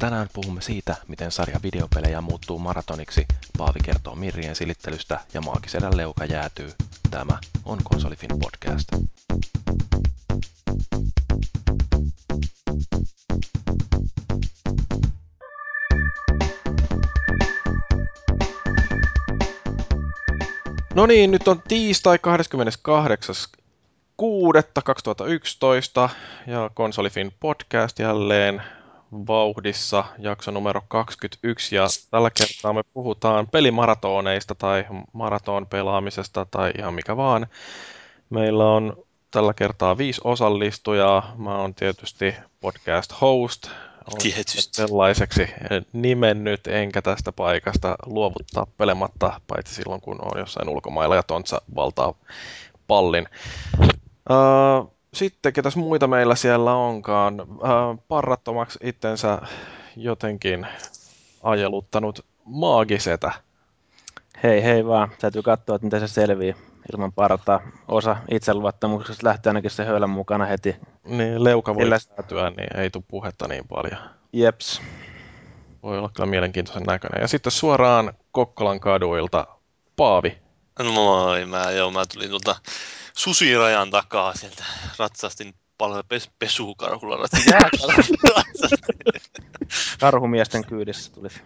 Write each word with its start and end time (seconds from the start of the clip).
Tänään 0.00 0.28
puhumme 0.32 0.60
siitä, 0.60 0.96
miten 1.08 1.32
sarja 1.32 1.60
videopelejä 1.62 2.20
muuttuu 2.20 2.58
maratoniksi, 2.58 3.26
Paavi 3.58 3.78
kertoo 3.84 4.14
Mirrien 4.14 4.56
silittelystä 4.56 5.20
ja 5.34 5.40
Maagisedän 5.40 5.96
leuka 5.96 6.24
jäätyy. 6.24 6.72
Tämä 7.10 7.38
on 7.64 7.78
Konsolifin 7.84 8.30
podcast. 8.38 8.88
No 20.94 21.06
niin, 21.06 21.30
nyt 21.30 21.48
on 21.48 21.62
tiistai 21.68 22.18
28. 22.18 23.34
6.2011 24.22 26.10
ja 26.46 26.70
Konsolifin 26.74 27.32
podcast 27.40 27.98
jälleen 27.98 28.62
vauhdissa, 29.12 30.04
jakso 30.18 30.50
numero 30.50 30.82
21 30.88 31.76
ja 31.76 31.86
tällä 32.10 32.30
kertaa 32.30 32.72
me 32.72 32.82
puhutaan 32.94 33.48
pelimaratoneista 33.48 34.54
tai 34.54 34.84
maraton 35.12 35.66
pelaamisesta 35.66 36.46
tai 36.50 36.72
ihan 36.78 36.94
mikä 36.94 37.16
vaan. 37.16 37.46
Meillä 38.30 38.72
on 38.72 38.96
tällä 39.30 39.54
kertaa 39.54 39.98
viisi 39.98 40.20
osallistujaa. 40.24 41.34
Mä 41.36 41.58
oon 41.58 41.74
tietysti 41.74 42.34
podcast 42.60 43.12
host, 43.20 43.70
Tietysti. 44.18 44.76
sellaiseksi 44.76 45.48
nimennyt, 45.92 46.66
enkä 46.66 47.02
tästä 47.02 47.32
paikasta 47.32 47.96
luovuttaa 48.06 48.66
pelematta, 48.76 49.40
paitsi 49.46 49.74
silloin 49.74 50.00
kun 50.00 50.18
on 50.24 50.38
jossain 50.38 50.68
ulkomailla 50.68 51.16
ja 51.16 51.22
Tontsa 51.22 51.62
valtaa 51.74 52.14
pallin. 52.86 53.28
Uh, 54.30 54.99
sitten 55.14 55.52
ketäs 55.52 55.76
muita 55.76 56.06
meillä 56.06 56.34
siellä 56.34 56.74
onkaan? 56.74 57.40
Uh, 57.40 58.04
parrattomaksi 58.08 58.78
itsensä 58.82 59.38
jotenkin 59.96 60.66
ajeluttanut 61.42 62.24
maagisetä. 62.44 63.32
Hei 64.42 64.62
hei 64.64 64.86
vaan, 64.86 65.10
täytyy 65.20 65.42
katsoa, 65.42 65.76
että 65.76 65.86
miten 65.86 66.00
se 66.00 66.08
selvii 66.08 66.56
ilman 66.92 67.12
partaa. 67.12 67.60
Osa 67.88 68.16
itseluottamuksesta 68.30 69.26
lähtee 69.26 69.50
ainakin 69.50 69.70
se 69.70 69.84
höylän 69.84 70.10
mukana 70.10 70.44
heti. 70.44 70.76
Niin, 71.04 71.44
leuka 71.44 71.74
voi 71.74 71.84
Sillä- 71.84 71.98
säätyä, 71.98 72.50
niin 72.50 72.76
ei 72.76 72.90
tule 72.90 73.04
puhetta 73.08 73.48
niin 73.48 73.68
paljon. 73.68 73.98
Jeps. 74.32 74.82
Voi 75.82 75.98
olla 75.98 76.10
kyllä 76.16 76.30
mielenkiintoisen 76.30 76.82
näköinen. 76.82 77.20
Ja 77.20 77.28
sitten 77.28 77.52
suoraan 77.52 78.12
Kokkolan 78.32 78.80
kaduilta 78.80 79.46
Paavi. 79.96 80.38
No 80.78 80.92
moi, 80.92 81.46
mä, 81.46 81.70
joo, 81.70 81.90
mä 81.90 82.02
tulin 82.14 82.28
tuolta 82.28 82.56
susirajan 83.16 83.90
takaa 83.90 84.34
sieltä. 84.34 84.64
Ratsastin 84.98 85.54
paljon 85.78 86.04
pes, 86.08 86.30
pesukarhulla. 86.38 87.16
Ratsastin 87.16 87.52
ratsastin. 87.54 88.18
Karhumiesten 90.00 90.64
kyydissä 90.64 91.12
tuli. 91.12 91.28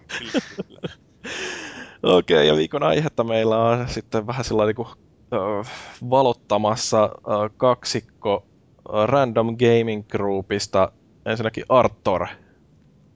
Okei, 2.03 2.37
okay, 2.37 2.45
ja 2.45 2.57
viikon 2.57 2.83
aihetta 2.83 3.25
meillä 3.25 3.59
on 3.59 3.89
sitten 3.89 4.27
vähän 4.27 4.45
sellainen 4.45 4.75
niin 4.77 4.87
kuin, 4.87 4.99
äh, 5.35 5.73
valottamassa 6.11 7.05
äh, 7.05 7.51
kaksikko 7.57 8.47
äh, 8.47 9.05
Random 9.07 9.57
Gaming 9.57 10.09
Groupista. 10.09 10.93
Ensinnäkin 11.27 11.65
Artor, 11.69 12.27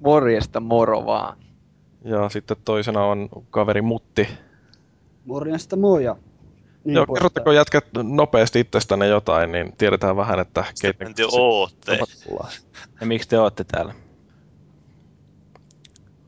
Morjesta 0.00 0.60
moro 0.60 1.06
vaan. 1.06 1.38
ja 2.04 2.28
sitten 2.28 2.56
toisena 2.64 3.04
on 3.04 3.28
kaveri 3.50 3.82
Mutti. 3.82 4.28
Morjesta 5.24 5.76
moja. 5.76 6.16
Niin 6.88 6.96
Joo, 6.96 7.06
kerrotteko 7.06 7.52
jätkät 7.52 7.84
nopeasti 8.02 8.60
itsestänne 8.60 9.06
jotain, 9.06 9.52
niin 9.52 9.76
tiedetään 9.78 10.16
vähän, 10.16 10.40
että 10.40 10.64
keitä 10.82 11.04
tiedä, 11.14 11.28
ootte. 11.32 11.98
Ja 13.00 13.06
miksi 13.06 13.28
te 13.28 13.38
ootte 13.40 13.64
täällä? 13.64 13.94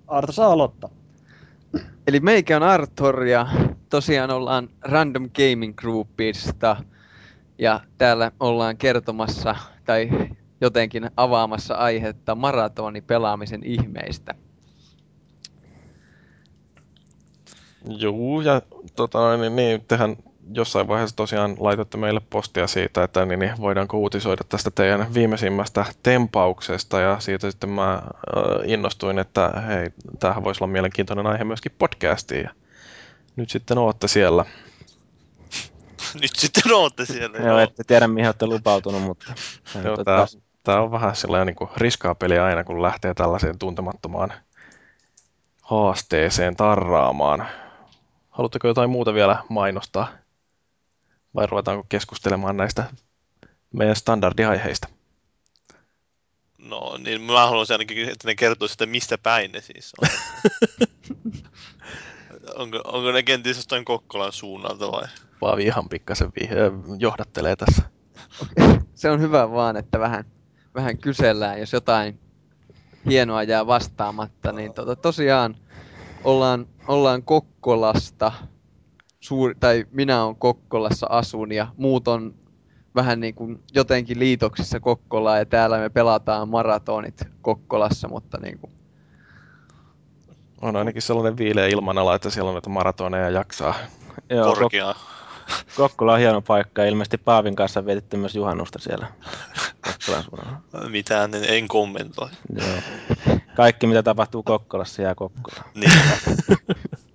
Arto 0.08 0.32
saa 0.32 0.52
aloittaa. 0.52 0.90
Eli 2.06 2.20
meikä 2.20 2.56
on 2.56 2.62
Arthur 2.62 3.24
ja 3.24 3.46
tosiaan 3.88 4.30
ollaan 4.30 4.68
Random 4.82 5.30
Gaming 5.34 5.74
Groupista 5.76 6.76
ja 7.58 7.80
täällä 7.98 8.32
ollaan 8.40 8.76
kertomassa 8.76 9.56
tai 9.84 10.10
jotenkin 10.60 11.10
avaamassa 11.16 11.74
aihetta 11.74 12.34
maratonipelaamisen 12.34 13.60
ihmeistä. 13.64 14.34
Joo, 17.98 18.40
ja 18.40 18.62
tota, 18.96 19.36
niin, 19.36 19.56
niin, 19.56 19.84
tehän 19.88 20.16
jossain 20.54 20.88
vaiheessa 20.88 21.16
tosiaan 21.16 21.56
laitatte 21.58 21.96
meille 21.96 22.20
postia 22.30 22.66
siitä, 22.66 23.04
että 23.04 23.26
niin, 23.26 23.38
niin, 23.38 23.52
voidaanko 23.60 23.98
uutisoida 23.98 24.44
tästä 24.48 24.70
teidän 24.70 25.14
viimeisimmästä 25.14 25.84
tempauksesta, 26.02 27.00
ja 27.00 27.20
siitä 27.20 27.50
sitten 27.50 27.70
mä 27.70 27.92
äh, 27.92 28.02
innostuin, 28.64 29.18
että 29.18 29.62
hei, 29.66 29.90
tämähän 30.18 30.44
voisi 30.44 30.64
olla 30.64 30.72
mielenkiintoinen 30.72 31.26
aihe 31.26 31.44
myöskin 31.44 31.72
podcastiin, 31.78 32.42
ja 32.42 32.50
nyt 33.36 33.50
sitten 33.50 33.78
ootte 33.78 34.08
siellä. 34.08 34.44
Nyt 36.20 36.36
sitten 36.36 36.72
ootte 36.72 37.06
siellä. 37.06 37.38
Joo, 37.38 37.58
ette 37.58 37.84
tiedä 37.84 38.08
mihin 38.08 38.28
olette 38.28 38.46
lupautunut, 38.46 39.02
mutta... 39.02 39.32
Joo, 39.84 39.96
Tota, 39.96 40.04
tää, 40.04 40.26
tää 40.62 40.82
on 40.82 40.90
vähän 40.90 41.16
sellainen 41.16 41.46
niin 41.46 41.56
kuin 41.56 41.70
riskaa 41.76 42.14
peliä 42.14 42.44
aina, 42.44 42.64
kun 42.64 42.82
lähtee 42.82 43.14
tällaiseen 43.14 43.58
tuntemattomaan 43.58 44.32
haasteeseen 45.62 46.56
tarraamaan. 46.56 47.46
Haluatteko 48.30 48.68
jotain 48.68 48.90
muuta 48.90 49.14
vielä 49.14 49.44
mainostaa? 49.48 50.08
Vai 51.34 51.46
ruvetaanko 51.46 51.86
keskustelemaan 51.88 52.56
näistä 52.56 52.84
meidän 53.72 53.96
standardiaiheista? 53.96 54.88
No 56.58 56.96
niin, 57.04 57.20
mä 57.20 57.46
haluaisin 57.46 57.74
ainakin, 57.74 58.08
että 58.08 58.28
ne 58.28 58.34
kertoisi, 58.34 58.72
että 58.72 58.86
mistä 58.86 59.18
päin 59.18 59.52
ne 59.52 59.60
siis 59.60 59.92
on. 60.02 60.08
onko, 62.60 62.80
onko 62.84 63.12
ne 63.12 63.22
kenties 63.22 63.56
jostain 63.56 63.84
Kokkolan 63.84 64.32
suunnalta 64.32 64.92
vai? 64.92 65.08
Paavi 65.40 65.64
ihan 65.64 65.88
pikkasen 65.88 66.32
vi- 66.40 66.48
johdattelee 66.98 67.56
tässä. 67.56 67.82
Se 68.94 69.10
on 69.10 69.20
hyvä 69.20 69.50
vaan, 69.50 69.76
että 69.76 70.00
vähän, 70.00 70.24
vähän 70.74 70.98
kysellään, 70.98 71.60
jos 71.60 71.72
jotain 71.72 72.20
hienoa 73.06 73.42
jää 73.42 73.66
vastaamatta, 73.66 74.52
niin 74.52 74.74
tota, 74.74 74.96
tosiaan 74.96 75.56
ollaan, 76.24 76.66
ollaan 76.88 77.22
Kokkolasta, 77.22 78.32
suur, 79.20 79.54
tai 79.60 79.86
minä 79.92 80.24
olen 80.24 80.36
Kokkolassa 80.36 81.06
asun 81.10 81.52
ja 81.52 81.66
muut 81.76 82.08
on 82.08 82.34
vähän 82.94 83.20
niin 83.20 83.34
kuin 83.34 83.62
jotenkin 83.74 84.18
liitoksissa 84.18 84.80
Kokkolaa 84.80 85.38
ja 85.38 85.46
täällä 85.46 85.78
me 85.78 85.88
pelataan 85.88 86.48
maratonit 86.48 87.22
Kokkolassa, 87.42 88.08
mutta 88.08 88.38
niin 88.42 88.58
kuin, 88.58 88.72
On 90.62 90.76
ainakin 90.76 91.02
sellainen 91.02 91.36
viileä 91.36 91.66
ilmanala, 91.66 92.14
että 92.14 92.30
siellä 92.30 92.48
on 92.48 92.54
näitä 92.54 92.70
maratoneja 92.70 93.30
jaksaa. 93.30 93.74
joo, 94.30 94.54
Kok-. 94.54 94.96
Kokkola 95.76 96.12
on 96.12 96.18
hieno 96.18 96.42
paikka. 96.42 96.84
Ilmeisesti 96.84 97.18
Paavin 97.18 97.56
kanssa 97.56 97.86
vetitte 97.86 98.16
myös 98.16 98.34
juhannusta 98.34 98.78
siellä. 98.78 99.06
Mitään 100.88 101.34
en, 101.34 101.44
en 101.44 101.68
kommentoi. 101.68 102.28
Joo. 102.56 102.68
Kaikki 103.56 103.86
mitä 103.86 104.02
tapahtuu 104.02 104.42
Kokkolassa 104.42 105.02
jää 105.02 105.14
Kokkolaan. 105.14 105.70
Niin. 105.74 105.92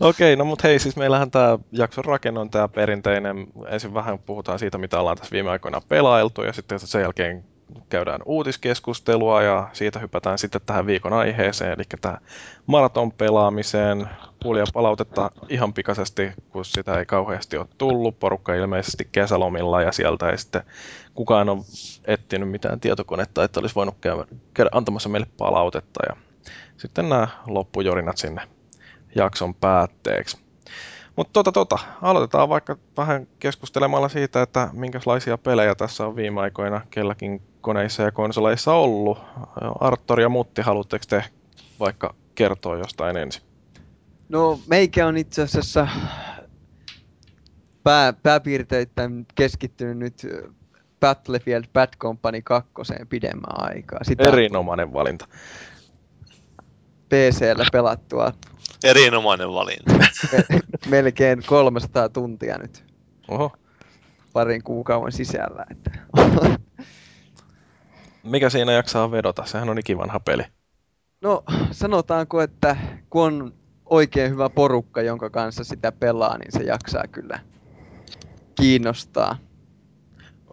Okei, 0.00 0.36
no 0.36 0.44
mut 0.44 0.64
hei, 0.64 0.78
siis 0.78 0.96
meillähän 0.96 1.30
tämä 1.30 1.58
jakson 1.72 2.04
rakenne 2.04 2.40
on 2.40 2.50
tämä 2.50 2.68
perinteinen. 2.68 3.46
Ensin 3.68 3.94
vähän 3.94 4.18
puhutaan 4.18 4.58
siitä, 4.58 4.78
mitä 4.78 5.00
ollaan 5.00 5.16
tässä 5.16 5.32
viime 5.32 5.50
aikoina 5.50 5.80
pelailtu, 5.88 6.42
ja 6.42 6.52
sitten 6.52 6.78
sen 6.80 7.02
jälkeen 7.02 7.44
käydään 7.88 8.20
uutiskeskustelua, 8.24 9.42
ja 9.42 9.68
siitä 9.72 9.98
hypätään 9.98 10.38
sitten 10.38 10.60
tähän 10.66 10.86
viikon 10.86 11.12
aiheeseen, 11.12 11.72
eli 11.72 11.82
tämä 12.00 12.18
maraton 12.66 13.12
pelaamiseen. 13.12 14.08
Kuulija 14.42 14.64
palautetta 14.74 15.30
ihan 15.48 15.72
pikaisesti, 15.72 16.32
kun 16.50 16.64
sitä 16.64 16.98
ei 16.98 17.06
kauheasti 17.06 17.56
ole 17.56 17.66
tullut. 17.78 18.18
Porukka 18.18 18.54
ilmeisesti 18.54 19.08
kesälomilla, 19.12 19.82
ja 19.82 19.92
sieltä 19.92 20.30
ei 20.30 20.38
sitten 20.38 20.62
kukaan 21.14 21.48
ole 21.48 21.58
etsinyt 22.04 22.50
mitään 22.50 22.80
tietokonetta, 22.80 23.44
että 23.44 23.60
olisi 23.60 23.74
voinut 23.74 23.96
käydä, 24.00 24.24
käydä 24.54 24.70
antamassa 24.72 25.08
meille 25.08 25.26
palautetta, 25.38 26.00
ja 26.08 26.16
sitten 26.76 27.08
nämä 27.08 27.28
loppujorinat 27.46 28.18
sinne 28.18 28.42
jakson 29.14 29.54
päätteeksi. 29.54 30.44
Mutta 31.16 31.32
tota, 31.32 31.52
tota, 31.52 31.78
aloitetaan 32.02 32.48
vaikka 32.48 32.76
vähän 32.96 33.26
keskustelemalla 33.38 34.08
siitä, 34.08 34.42
että 34.42 34.68
minkälaisia 34.72 35.38
pelejä 35.38 35.74
tässä 35.74 36.06
on 36.06 36.16
viime 36.16 36.40
aikoina 36.40 36.80
kelläkin 36.90 37.42
koneissa 37.60 38.02
ja 38.02 38.12
konsoleissa 38.12 38.72
ollut. 38.72 39.18
Arttor 39.80 40.20
ja 40.20 40.28
Mutti, 40.28 40.62
haluatteko 40.62 41.04
te 41.08 41.24
vaikka 41.80 42.14
kertoa 42.34 42.76
jostain 42.76 43.16
ensin? 43.16 43.42
No, 44.28 44.60
meikä 44.66 45.06
on 45.06 45.16
itse 45.16 45.42
asiassa 45.42 45.88
pää, 47.82 48.12
pääpiirteittäin 48.12 49.26
keskittynyt 49.34 49.96
nyt 49.96 50.26
Battlefield 51.00 51.64
Bad 51.72 51.88
Company 51.98 52.42
2 52.42 52.72
pidemmän 53.08 53.60
aikaa. 53.60 53.98
Sitä 54.02 54.28
Erinomainen 54.28 54.92
valinta. 54.92 55.28
PCllä 57.08 57.64
pelattua 57.72 58.32
Erinomainen 58.84 59.52
valinta. 59.52 59.92
me, 60.32 60.60
melkein 60.88 61.42
300 61.46 62.08
tuntia 62.08 62.58
nyt 62.58 62.84
Oho. 63.28 63.52
parin 64.32 64.62
kuukauden 64.62 65.12
sisällä. 65.12 65.66
Että. 65.70 65.90
Mikä 68.22 68.50
siinä 68.50 68.72
jaksaa 68.72 69.10
vedota? 69.10 69.44
Sehän 69.46 69.68
on 69.68 69.78
ikivanha 69.78 70.20
peli. 70.20 70.42
No, 71.20 71.44
sanotaanko, 71.70 72.40
että 72.42 72.76
kun 73.10 73.22
on 73.22 73.52
oikein 73.84 74.30
hyvä 74.30 74.48
porukka, 74.48 75.02
jonka 75.02 75.30
kanssa 75.30 75.64
sitä 75.64 75.92
pelaa, 75.92 76.38
niin 76.38 76.52
se 76.52 76.62
jaksaa 76.62 77.04
kyllä 77.12 77.40
kiinnostaa 78.54 79.36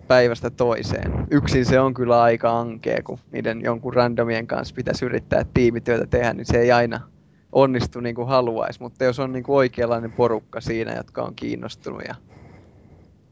päivästä 0.07 0.49
toiseen. 0.49 1.27
Yksin 1.31 1.65
se 1.65 1.79
on 1.79 1.93
kyllä 1.93 2.21
aika 2.21 2.59
ankea, 2.59 3.03
kun 3.03 3.19
niiden 3.31 3.61
jonkun 3.61 3.93
randomien 3.93 4.47
kanssa 4.47 4.75
pitäisi 4.75 5.05
yrittää 5.05 5.45
tiimityötä 5.53 6.07
tehdä, 6.07 6.33
niin 6.33 6.45
se 6.45 6.57
ei 6.57 6.71
aina 6.71 6.99
onnistu 7.51 7.99
niin 7.99 8.15
kuin 8.15 8.27
haluaisi. 8.27 8.79
Mutta 8.79 9.03
jos 9.03 9.19
on 9.19 9.33
niin 9.33 9.43
kuin 9.43 9.55
oikeanlainen 9.55 10.11
porukka 10.11 10.61
siinä, 10.61 10.95
jotka 10.95 11.23
on 11.23 11.35
kiinnostunut 11.35 12.01
ja 12.07 12.15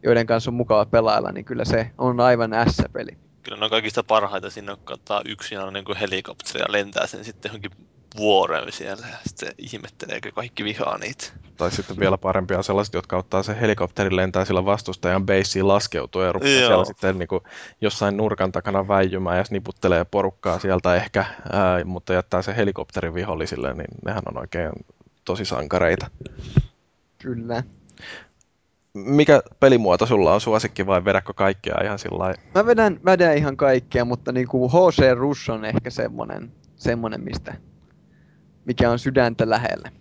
joiden 0.04 0.26
kanssa 0.28 0.52
on 0.52 0.56
mukava 0.56 0.86
pelailla, 0.86 1.32
niin 1.32 1.46
kyllä 1.46 1.66
se 1.66 1.92
on 1.98 2.20
aivan 2.20 2.52
S-peli. 2.70 3.18
Kyllä 3.44 3.58
ne 3.58 3.66
on 3.66 3.70
kaikista 3.70 4.04
parhaita 4.04 4.50
sinne, 4.50 4.76
kun 4.76 4.94
ottaa 4.94 5.22
yksin 5.26 5.60
on 5.60 5.74
niin 5.74 5.86
kuin 5.86 5.98
helikopteri 5.98 6.60
ja 6.60 6.66
lentää 6.70 7.08
sen 7.08 7.26
sitten 7.26 7.50
johonkin 7.50 7.72
vuoreen 8.18 8.72
siellä 8.72 9.08
ja 9.08 9.18
sitten 9.28 9.52
ihmetteleekö 9.58 10.32
kaikki 10.32 10.64
vihaa 10.64 10.98
niitä. 10.98 11.26
Tai 11.58 11.72
sitten 11.72 12.00
vielä 12.00 12.18
parempia 12.18 12.58
on 12.58 12.64
sellaiset, 12.64 12.94
jotka 12.94 13.18
ottaa 13.18 13.44
sen 13.44 13.56
helikopterin 13.56 14.16
lentää 14.16 14.46
sillä 14.46 14.66
vastustajan 14.66 15.26
beissiin 15.26 15.68
laskeutua 15.68 16.26
ja 16.26 16.32
rupeaa 16.32 16.60
Joo. 16.60 16.68
siellä 16.68 16.86
sitten 16.86 17.20
niin 17.20 17.28
kuin 17.28 17.44
jossain 17.82 18.18
nurkan 18.18 18.52
takana 18.52 18.88
väijymään 18.88 19.38
ja 19.38 19.44
niputtelee 19.50 20.06
porukkaa 20.06 20.60
sieltä 20.60 20.96
ehkä, 20.96 21.26
ää, 21.52 21.84
mutta 21.84 22.14
jättää 22.14 22.42
sen 22.42 22.56
helikopterin 22.56 23.14
vihollisille, 23.14 23.74
niin 23.74 23.88
nehän 24.06 24.24
on 24.26 24.38
oikein 24.40 24.72
tosi 25.26 25.46
sankareita. 25.46 26.08
Kyllä. 27.18 27.64
Mikä 28.94 29.42
pelimuoto 29.60 30.06
sulla 30.06 30.34
on 30.34 30.42
suosikki 30.42 30.86
vai 30.86 31.06
vedäkö 31.06 31.34
kaikkea 31.34 31.76
ihan 31.84 32.00
sillä 32.00 32.18
lailla? 32.18 32.42
Mä 32.56 32.66
vedän, 32.66 33.00
vedän 33.06 33.38
ihan 33.38 33.58
kaikkea, 33.58 34.06
mutta 34.06 34.32
niin 34.32 34.48
kuin 34.48 34.72
HC 34.72 35.16
Rush 35.16 35.52
on 35.52 35.66
ehkä 35.66 35.90
semmonen, 35.90 36.52
semmonen 36.76 37.24
mistä, 37.24 37.54
mikä 38.70 38.92
on 38.92 39.00
sydäntä 39.00 39.50
lähellä. 39.50 39.92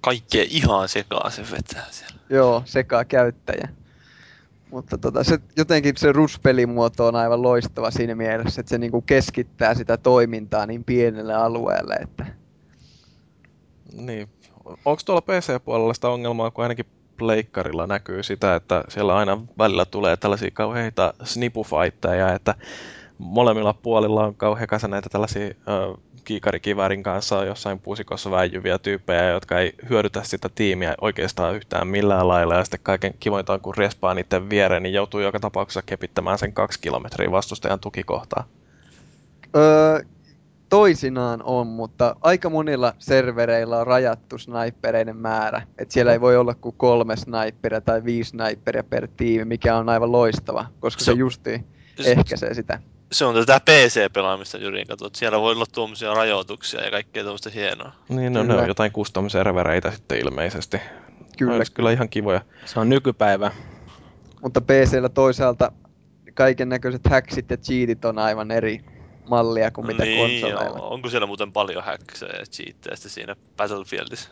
Kaikkea 0.00 0.44
ihan 0.50 0.88
sekaa 0.88 1.30
se 1.30 1.42
vetää 1.50 1.86
siellä. 1.90 2.16
Joo, 2.30 2.62
sekaa 2.64 3.04
käyttäjä. 3.04 3.68
Mutta 4.70 4.98
tota, 4.98 5.24
se, 5.24 5.38
jotenkin 5.56 5.96
se 5.96 6.12
Rush-pelimuoto 6.12 7.06
on 7.06 7.16
aivan 7.16 7.42
loistava 7.42 7.90
siinä 7.90 8.14
mielessä, 8.14 8.60
että 8.60 8.70
se 8.70 8.78
niinku 8.78 9.02
keskittää 9.02 9.74
sitä 9.74 9.96
toimintaa 9.96 10.66
niin 10.66 10.84
pienelle 10.84 11.34
alueelle, 11.34 11.94
että 11.94 12.26
Niin. 13.92 14.28
Onko 14.84 15.02
tuolla 15.04 15.22
PC-puolella 15.22 15.94
sitä 15.94 16.08
ongelmaa, 16.08 16.50
kun 16.50 16.64
ainakin 16.64 16.86
pleikkarilla 17.16 17.86
näkyy 17.86 18.22
sitä, 18.22 18.54
että 18.54 18.84
siellä 18.88 19.16
aina 19.16 19.42
välillä 19.58 19.84
tulee 19.84 20.16
tällaisia 20.16 20.50
kauheita 20.50 21.14
snipufightteja, 21.24 22.34
että 22.34 22.54
molemmilla 23.22 23.74
puolilla 23.74 24.24
on 24.24 24.34
kauhean 24.34 24.68
kasa 24.68 24.88
näitä 24.88 25.08
tällaisia 25.08 25.46
ö, 25.46 25.52
kiikarikiväärin 26.24 27.02
kanssa 27.02 27.44
jossain 27.44 27.78
pusikossa 27.78 28.30
väijyviä 28.30 28.78
tyyppejä, 28.78 29.28
jotka 29.28 29.58
ei 29.58 29.74
hyödytä 29.90 30.22
sitä 30.22 30.48
tiimiä 30.54 30.94
oikeastaan 31.00 31.54
yhtään 31.56 31.88
millään 31.88 32.28
lailla, 32.28 32.54
ja 32.54 32.64
sitten 32.64 32.80
kaiken 32.82 33.14
kivointa 33.20 33.52
on, 33.52 33.60
kun 33.60 33.76
respaa 33.76 34.14
niiden 34.14 34.50
viereen, 34.50 34.82
niin 34.82 34.92
joutuu 34.92 35.20
joka 35.20 35.40
tapauksessa 35.40 35.82
kepittämään 35.82 36.38
sen 36.38 36.52
kaksi 36.52 36.80
kilometriä 36.80 37.30
vastustajan 37.30 37.80
tukikohtaa. 37.80 38.44
Öö, 39.56 40.00
toisinaan 40.68 41.42
on, 41.42 41.66
mutta 41.66 42.16
aika 42.20 42.50
monilla 42.50 42.94
servereillä 42.98 43.78
on 43.78 43.86
rajattu 43.86 44.38
snipereiden 44.38 45.16
määrä. 45.16 45.62
Et 45.78 45.90
siellä 45.90 46.12
ei 46.12 46.20
voi 46.20 46.36
olla 46.36 46.54
kuin 46.54 46.74
kolme 46.78 47.16
sniperia 47.16 47.80
tai 47.80 48.04
viisi 48.04 48.30
sniperia 48.30 48.84
per 48.84 49.08
tiimi, 49.16 49.44
mikä 49.44 49.76
on 49.76 49.88
aivan 49.88 50.12
loistava, 50.12 50.66
koska 50.80 51.00
se, 51.00 51.04
Se- 51.04 51.12
se 51.12 51.18
justiin 51.18 51.64
ehkäisee 52.04 52.54
sitä. 52.54 52.80
Se 53.12 53.24
on 53.24 53.34
tätä 53.34 53.60
PC-pelaamista 53.60 54.58
Jyrin 54.58 54.82
että 54.92 55.08
siellä 55.12 55.40
voi 55.40 55.52
olla 55.52 55.64
tuommoisia 55.74 56.14
rajoituksia 56.14 56.84
ja 56.84 56.90
kaikkea 56.90 57.22
tuommoista 57.22 57.50
hienoa. 57.50 57.92
Niin, 58.08 58.32
no, 58.32 58.42
ne 58.42 58.54
on 58.54 58.68
jotain 58.68 58.92
custom-servereitä 58.92 59.90
sitten 59.90 60.18
ilmeisesti. 60.18 60.80
Kyllä, 61.38 61.56
Olisi 61.56 61.72
kyllä 61.72 61.92
ihan 61.92 62.08
kivoja. 62.08 62.40
Se 62.64 62.80
on 62.80 62.88
nykypäivä. 62.88 63.50
mutta 64.42 64.60
PCllä 64.60 65.08
toisaalta 65.08 65.72
kaiken 66.34 66.68
näköiset 66.68 67.02
hacksit 67.10 67.50
ja 67.50 67.56
cheatit 67.56 68.04
on 68.04 68.18
aivan 68.18 68.50
eri 68.50 68.80
mallia 69.28 69.70
kuin 69.70 69.86
mitä 69.86 70.04
niin, 70.04 70.40
konsoleilla. 70.40 70.78
joo. 70.78 70.90
Onko 70.90 71.08
siellä 71.08 71.26
muuten 71.26 71.52
paljon 71.52 71.84
häksejä 71.84 72.32
ja 72.38 72.46
cheattejä 72.46 72.96
sitten 72.96 73.10
siinä 73.10 73.36
Battlefieldissa? 73.56 74.30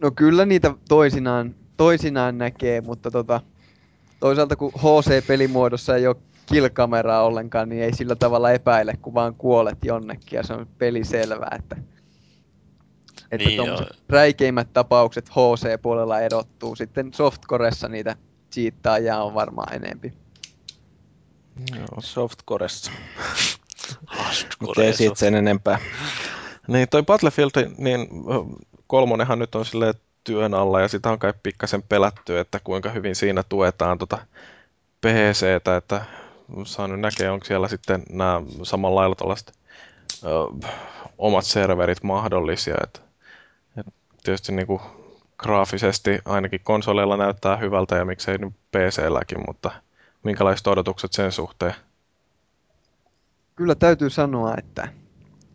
No 0.00 0.10
kyllä 0.10 0.44
niitä 0.44 0.74
toisinaan, 0.88 1.54
toisinaan 1.76 2.38
näkee, 2.38 2.80
mutta 2.80 3.10
tota, 3.10 3.40
toisaalta 4.20 4.56
kun 4.56 4.72
HC-pelimuodossa 4.76 5.96
ei 5.96 6.06
ole 6.06 6.16
kill-kameraa 6.48 7.22
ollenkaan, 7.22 7.68
niin 7.68 7.82
ei 7.82 7.94
sillä 7.94 8.16
tavalla 8.16 8.52
epäile, 8.52 8.94
kun 9.02 9.14
vaan 9.14 9.34
kuolet 9.34 9.78
jonnekin 9.84 10.36
ja 10.36 10.42
se 10.42 10.52
on 10.52 10.66
peli 10.78 11.04
selvää, 11.04 11.56
että, 11.58 11.76
että 13.30 13.48
Niin 13.48 13.60
räikeimmät 14.08 14.72
tapaukset 14.72 15.28
HC-puolella 15.28 16.20
erottuu. 16.20 16.76
Sitten 16.76 17.14
softcoressa 17.14 17.88
niitä 17.88 18.16
cheattaajia 18.52 19.22
on 19.22 19.34
varmaan 19.34 19.74
enempi. 19.74 20.12
Joo. 21.76 21.86
Softcoressa. 22.00 22.92
Mutta 24.60 24.82
ei 24.82 24.92
siitä 24.92 25.14
sen 25.14 25.34
enempää. 25.34 25.78
Niin, 26.68 26.88
toi 26.88 27.02
Battlefield, 27.02 27.50
niin 27.78 28.08
kolmonenhan 28.86 29.38
nyt 29.38 29.54
on 29.54 29.64
silleen 29.64 29.94
työn 30.24 30.54
alla 30.54 30.80
ja 30.80 30.88
sitä 30.88 31.10
on 31.10 31.18
kai 31.18 31.32
pikkasen 31.42 31.82
pelätty, 31.82 32.38
että 32.38 32.60
kuinka 32.64 32.90
hyvin 32.90 33.16
siinä 33.16 33.42
tuetaan 33.42 33.98
tota 33.98 34.18
PCtä, 35.00 35.76
että 35.76 36.04
saa 36.64 36.88
nyt 36.88 37.00
näkeä, 37.00 37.32
onko 37.32 37.44
siellä 37.44 37.68
sitten 37.68 38.02
nämä 38.10 38.42
samalla 38.62 39.00
lailla 39.00 39.14
tällaiset 39.14 39.52
ö, 40.24 40.28
omat 41.18 41.44
serverit 41.44 42.02
mahdollisia. 42.02 42.74
Et, 42.82 43.02
et 43.76 43.86
tietysti 44.22 44.52
niinku 44.52 44.80
graafisesti 45.38 46.18
ainakin 46.24 46.60
konsoleilla 46.64 47.16
näyttää 47.16 47.56
hyvältä 47.56 47.96
ja 47.96 48.04
miksei 48.04 48.38
nyt 48.38 48.54
PC-lläkin, 48.76 49.38
mutta 49.46 49.70
minkälaiset 50.22 50.66
odotukset 50.66 51.12
sen 51.12 51.32
suhteen? 51.32 51.74
Kyllä 53.56 53.74
täytyy 53.74 54.10
sanoa, 54.10 54.54
että 54.58 54.88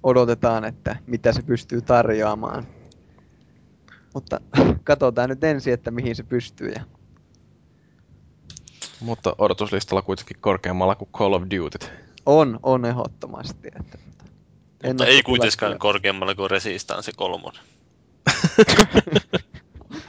odotetaan, 0.03 0.65
että 0.65 0.95
mitä 1.07 1.31
se 1.31 1.41
pystyy 1.41 1.81
tarjoamaan. 1.81 2.67
Mutta 4.13 4.41
katsotaan 4.83 5.29
nyt 5.29 5.43
ensin, 5.43 5.73
että 5.73 5.91
mihin 5.91 6.15
se 6.15 6.23
pystyy. 6.23 6.69
Ja 6.69 6.83
Mutta 8.99 9.35
odotuslistalla 9.37 10.01
kuitenkin 10.01 10.37
korkeammalla 10.41 10.95
kuin 10.95 11.09
Call 11.13 11.33
of 11.33 11.43
Duty. 11.43 11.77
on, 12.25 12.59
on 12.63 12.85
ehdottomasti. 12.85 13.67
Että, 13.67 13.97
Mutta 13.97 14.25
ennakko 14.83 15.11
ei 15.13 15.23
kuitenkaan 15.23 15.69
kyllä. 15.69 15.79
korkeammalla 15.79 16.35
kuin 16.35 16.51
Resistance 16.51 17.11
3. 17.15 17.43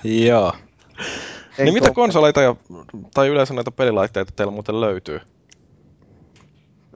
Joo. 0.26 0.52
En 1.58 1.64
niin 1.64 1.74
mitä 1.74 1.90
konsoleita 1.90 2.42
ja, 2.42 2.56
tai 3.14 3.28
yleensä 3.28 3.54
näitä 3.54 3.70
pelilaitteita 3.70 4.32
teillä 4.36 4.52
muuten 4.52 4.80
löytyy? 4.80 5.20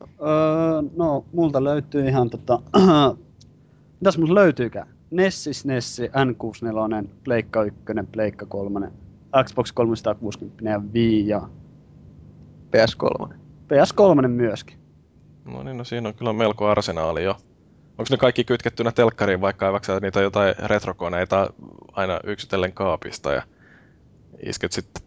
Öö, 0.01 0.83
no, 0.97 1.25
multa 1.33 1.65
löytyy 1.65 2.09
ihan 2.09 2.31
tota... 2.31 2.61
Mitäs 4.01 4.19
multa 4.19 4.35
löytyykään? 4.35 4.89
Nessi, 5.11 5.51
Nessi, 5.65 6.07
N64, 6.07 7.09
Pleikka 7.25 7.63
1, 7.63 7.81
Pleikka 8.13 8.47
3, 8.47 8.91
Xbox 9.45 9.73
360 9.73 10.71
ja 10.71 10.83
Wii 10.95 11.29
ja 11.29 11.49
PS3. 12.77 13.35
PS3 13.69 14.29
myöskin. 14.29 14.79
No 15.45 15.63
niin, 15.63 15.77
no 15.77 15.85
siinä 15.85 16.09
on 16.09 16.15
kyllä 16.15 16.33
melko 16.33 16.67
arsenaali 16.69 17.25
jo. 17.25 17.37
Onko 17.99 18.09
ne 18.11 18.17
kaikki 18.17 18.45
kytkettynä 18.45 18.93
telkkariin, 18.93 19.41
vaikka 19.41 19.67
kaivaksi 19.67 19.87
sä 19.87 20.01
niitä 20.01 20.21
jotain 20.21 20.55
retrokoneita 20.65 21.51
aina 21.93 22.21
yksitellen 22.25 22.73
kaapista 22.73 23.33
ja 23.33 23.43
isket 24.47 24.73
sitten 24.73 25.03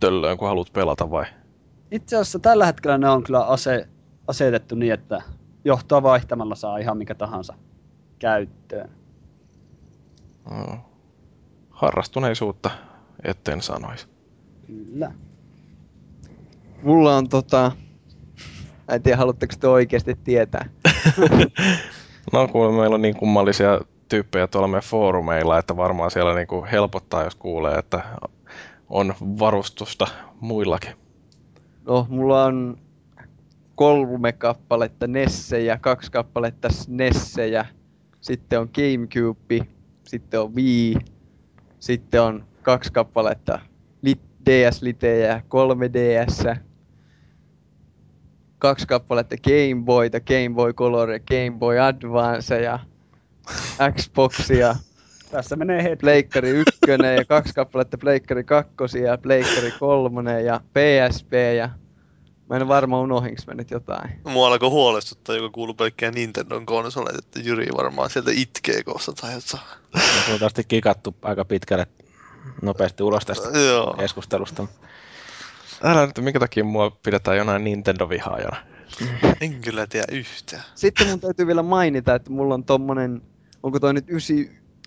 töllöön, 0.00 0.38
kun 0.38 0.48
haluat 0.48 0.72
pelata 0.72 1.10
vai? 1.10 1.24
Itse 1.90 2.16
asiassa 2.16 2.38
tällä 2.38 2.66
hetkellä 2.66 2.98
ne 2.98 3.08
on 3.08 3.22
kyllä 3.22 3.44
ase, 3.44 3.88
asetettu 4.28 4.74
niin, 4.74 4.92
että 4.92 5.22
johtoa 5.64 6.02
vaihtamalla 6.02 6.54
saa 6.54 6.78
ihan 6.78 6.96
mikä 6.96 7.14
tahansa 7.14 7.54
käyttöön. 8.18 8.90
Mm. 10.50 10.78
Harrastuneisuutta, 11.70 12.70
etten 13.24 13.62
sanoisi. 13.62 14.06
Kyllä. 14.66 15.12
Mulla 16.86 17.16
on 17.16 17.28
tota... 17.28 17.72
Mä 18.88 18.94
en 18.94 19.02
tiedä, 19.02 19.16
haluatteko 19.16 19.54
te 19.60 19.68
oikeasti 19.68 20.14
tietää. 20.24 20.68
No 22.32 22.48
kun 22.48 22.74
meillä 22.74 22.94
on 22.94 23.02
niin 23.02 23.16
kummallisia 23.16 23.80
tyyppejä 24.08 24.46
tuolla 24.46 24.68
meidän 24.68 24.82
foorumeilla, 24.82 25.58
että 25.58 25.76
varmaan 25.76 26.10
siellä 26.10 26.34
niin 26.34 26.46
kuin 26.46 26.66
helpottaa, 26.66 27.24
jos 27.24 27.34
kuulee, 27.34 27.78
että 27.78 28.04
on 28.88 29.14
varustusta 29.20 30.06
muillakin. 30.40 30.90
No, 31.84 32.06
mulla 32.08 32.44
on 32.44 32.78
kolme 33.74 34.32
kappaletta 34.32 35.06
Nessejä, 35.06 35.78
kaksi 35.78 36.12
kappaletta 36.12 36.68
SNESejä, 36.72 37.66
sitten 38.20 38.60
on 38.60 38.68
Gamecube, 38.74 39.66
sitten 40.04 40.40
on 40.40 40.54
Wii, 40.54 40.96
sitten 41.78 42.22
on 42.22 42.44
kaksi 42.62 42.92
kappaletta 42.92 43.58
Lit- 44.06 44.46
DS-litejä, 44.50 45.42
3DS. 45.48 46.65
Kaksi 48.58 48.86
kappaletta 48.86 49.36
Game 49.36 49.82
Boyta, 49.84 50.20
Game 50.20 50.54
Boy 50.54 50.72
Color 50.72 51.10
ja 51.10 51.20
Game 51.20 51.58
Boy 51.58 51.78
Advance 51.78 52.60
ja 52.60 52.78
Xboxia, 53.96 54.76
Tässä 55.30 55.56
menee 55.56 55.82
hetki. 55.82 55.96
Pleikkari 55.96 56.48
1 56.48 56.78
ja 57.16 57.24
kaksi 57.24 57.54
kappaletta 57.54 57.98
Pleikkari 57.98 58.44
2 58.44 58.74
ja 59.04 59.18
Pleikkari 59.18 59.72
3 59.78 60.42
ja 60.42 60.60
PSP 60.74 61.32
ja 61.56 61.70
Mä 62.50 62.56
en 62.56 62.68
varmaan 62.68 63.02
unohdinko 63.02 63.42
mä 63.46 63.54
nyt 63.54 63.70
jotain. 63.70 64.20
Mua 64.24 64.46
alkoi 64.46 64.68
huolestuttaa, 64.68 65.36
joka 65.36 65.50
kuuluu 65.50 65.74
pelkkään 65.74 66.14
Nintendon 66.14 66.66
konsoleet, 66.66 67.16
että 67.16 67.40
Jyri 67.40 67.66
varmaan 67.76 68.10
sieltä 68.10 68.30
itkee 68.34 68.82
kohta 68.82 69.12
tai 69.12 69.34
jotain. 69.34 69.64
Me 70.28 70.44
on 70.44 70.50
kikattu 70.68 71.14
aika 71.22 71.44
pitkälle 71.44 71.86
nopeasti 72.62 73.02
ulos 73.02 73.26
tästä 73.26 73.58
Joo. 73.58 73.94
keskustelusta. 73.98 74.66
Älä 75.82 76.06
nyt, 76.06 76.18
minkä 76.20 76.40
takia 76.40 76.64
mua 76.64 76.90
pidetään 76.90 77.36
jonain 77.36 77.64
Nintendo-vihaajana. 77.64 78.56
En 79.40 79.60
kyllä 79.60 79.86
tiedä 79.86 80.06
yhtään. 80.12 80.62
Sitten 80.74 81.08
mun 81.08 81.20
täytyy 81.20 81.46
vielä 81.46 81.62
mainita, 81.62 82.14
että 82.14 82.30
mulla 82.30 82.54
on 82.54 82.64
tommonen, 82.64 83.22
onko 83.62 83.80
toi 83.80 83.94
nyt 83.94 84.04
9, 84.08 84.36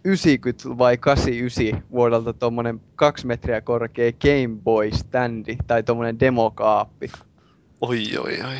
90 0.05 0.77
vai 0.77 0.97
89 0.97 1.83
vuodelta 1.91 2.33
tommonen 2.33 2.81
kaksi 2.95 3.27
metriä 3.27 3.61
korkea 3.61 4.11
Game 4.11 4.55
Boy 4.63 4.91
standi 4.91 5.57
tai 5.67 5.83
tommonen 5.83 6.19
demokaappi. 6.19 7.11
Oi, 7.81 8.17
oi, 8.17 8.41
oi. 8.47 8.55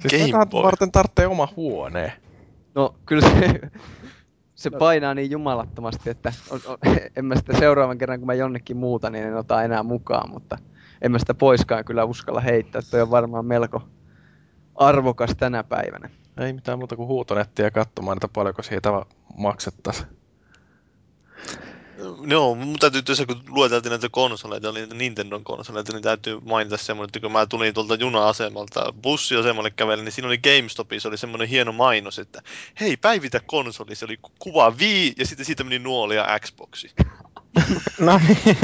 Siis 0.00 0.22
Game 0.22 0.32
tätä 0.32 0.46
Boy. 0.46 0.62
varten 0.62 0.92
tarvitsee 0.92 1.26
oma 1.26 1.48
huoneen. 1.56 2.12
No 2.74 2.94
kyllä 3.06 3.28
se, 3.28 3.60
se 4.54 4.70
painaa 4.70 5.14
niin 5.14 5.30
jumalattomasti, 5.30 6.10
että 6.10 6.32
on, 6.50 6.60
on, 6.66 6.78
en 7.16 7.24
mä 7.24 7.36
sitä 7.36 7.58
seuraavan 7.58 7.98
kerran 7.98 8.18
kun 8.18 8.26
mä 8.26 8.34
jonnekin 8.34 8.76
muuta, 8.76 9.10
niin 9.10 9.24
en 9.24 9.36
ota 9.36 9.62
enää 9.62 9.82
mukaan, 9.82 10.30
mutta 10.30 10.58
en 11.02 11.12
mä 11.12 11.18
sitä 11.18 11.34
poiskaan 11.34 11.84
kyllä 11.84 12.04
uskalla 12.04 12.40
heittää. 12.40 12.82
Toi 12.90 13.02
on 13.02 13.10
varmaan 13.10 13.46
melko 13.46 13.82
arvokas 14.74 15.30
tänä 15.36 15.64
päivänä. 15.64 16.10
Ei 16.40 16.52
mitään 16.52 16.78
muuta 16.78 16.96
kuin 16.96 17.08
huutonettiä 17.08 17.70
katsomaan, 17.70 18.16
että 18.16 18.28
paljonko 18.28 18.62
siitä 18.62 18.90
maksettaisiin. 19.36 20.08
Joo, 22.26 22.54
mun 22.54 22.78
täytyy 22.78 23.02
tässä 23.02 23.26
kun 23.26 23.42
lueteltiin 23.48 23.90
näitä 23.90 24.08
konsoleita, 24.10 24.70
oli 24.70 24.80
niitä 24.80 24.94
Nintendon 24.94 25.44
konsoleita, 25.44 25.92
niin 25.92 26.02
täytyy 26.02 26.40
mainita 26.40 26.76
semmoinen, 26.76 27.08
että 27.08 27.20
kun 27.20 27.32
mä 27.32 27.46
tulin 27.46 27.74
tuolta 27.74 27.94
juna-asemalta 27.94 28.92
bussiasemalle 29.02 29.70
kävellä, 29.70 30.04
niin 30.04 30.12
siinä 30.12 30.28
oli 30.28 30.38
GameStopissa 30.38 31.08
oli 31.08 31.18
semmoinen 31.18 31.48
hieno 31.48 31.72
mainos, 31.72 32.18
että 32.18 32.42
hei, 32.80 32.96
päivitä 32.96 33.40
konsoli, 33.46 33.94
se 33.94 34.04
oli 34.04 34.16
ku- 34.16 34.32
kuva 34.38 34.70
Wii 34.70 35.14
ja 35.18 35.26
sitten 35.26 35.46
siitä 35.46 35.64
meni 35.64 35.78
nuoli 35.78 36.16
ja 36.16 36.38
Xboxi. 36.40 36.90
No 38.00 38.20
niin. 38.28 38.58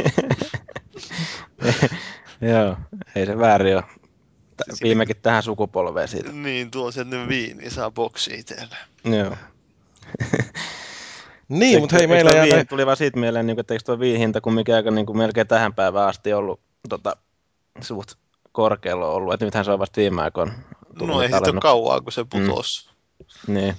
Joo, 2.42 2.76
ei 3.16 3.26
se 3.26 3.38
väärin 3.38 3.76
ole. 3.76 3.84
Tä- 4.56 4.64
Siis 4.64 4.82
Viimekin 4.82 5.16
tähän 5.22 5.42
sukupolveen 5.42 6.08
siitä. 6.08 6.32
Niin, 6.32 6.70
tuo 6.70 6.90
Wii, 7.28 7.54
niin 7.58 7.70
saa 7.70 7.90
boksi 7.90 8.34
itselle. 8.34 8.76
Joo. 9.04 9.36
Niin, 11.48 11.80
mutta 11.80 11.96
hei, 11.96 12.06
meillä 12.06 12.30
jää 12.34 12.44
Wii- 12.44 12.54
näin... 12.54 12.66
Tuli 12.66 12.86
vaan 12.86 12.96
siitä 12.96 13.20
mieleen, 13.20 13.46
niin, 13.46 13.60
että 13.60 13.74
eikö 13.74 13.84
tuo 13.84 13.96
Wii 13.96 14.18
hinta 14.18 14.40
kumminkin 14.40 14.74
aika 14.74 14.90
niin 14.90 15.06
kuin 15.06 15.18
melkein 15.18 15.46
tähän 15.46 15.74
päivään 15.74 16.08
asti 16.08 16.32
ollut 16.32 16.60
tota, 16.88 17.16
suht 17.80 18.14
korkealla 18.52 19.06
ollut. 19.06 19.34
Että 19.34 19.44
nythän 19.44 19.64
se 19.64 19.70
on 19.70 19.78
vasta 19.78 20.00
viime 20.00 20.22
aikoina 20.22 20.52
tullut 20.98 21.16
No 21.16 21.22
ei 21.22 21.28
siitä 21.28 21.50
ole 21.50 21.60
kauaa, 21.60 22.00
kun 22.00 22.12
se 22.12 22.24
putosi. 22.24 22.90
Niin. 23.46 23.74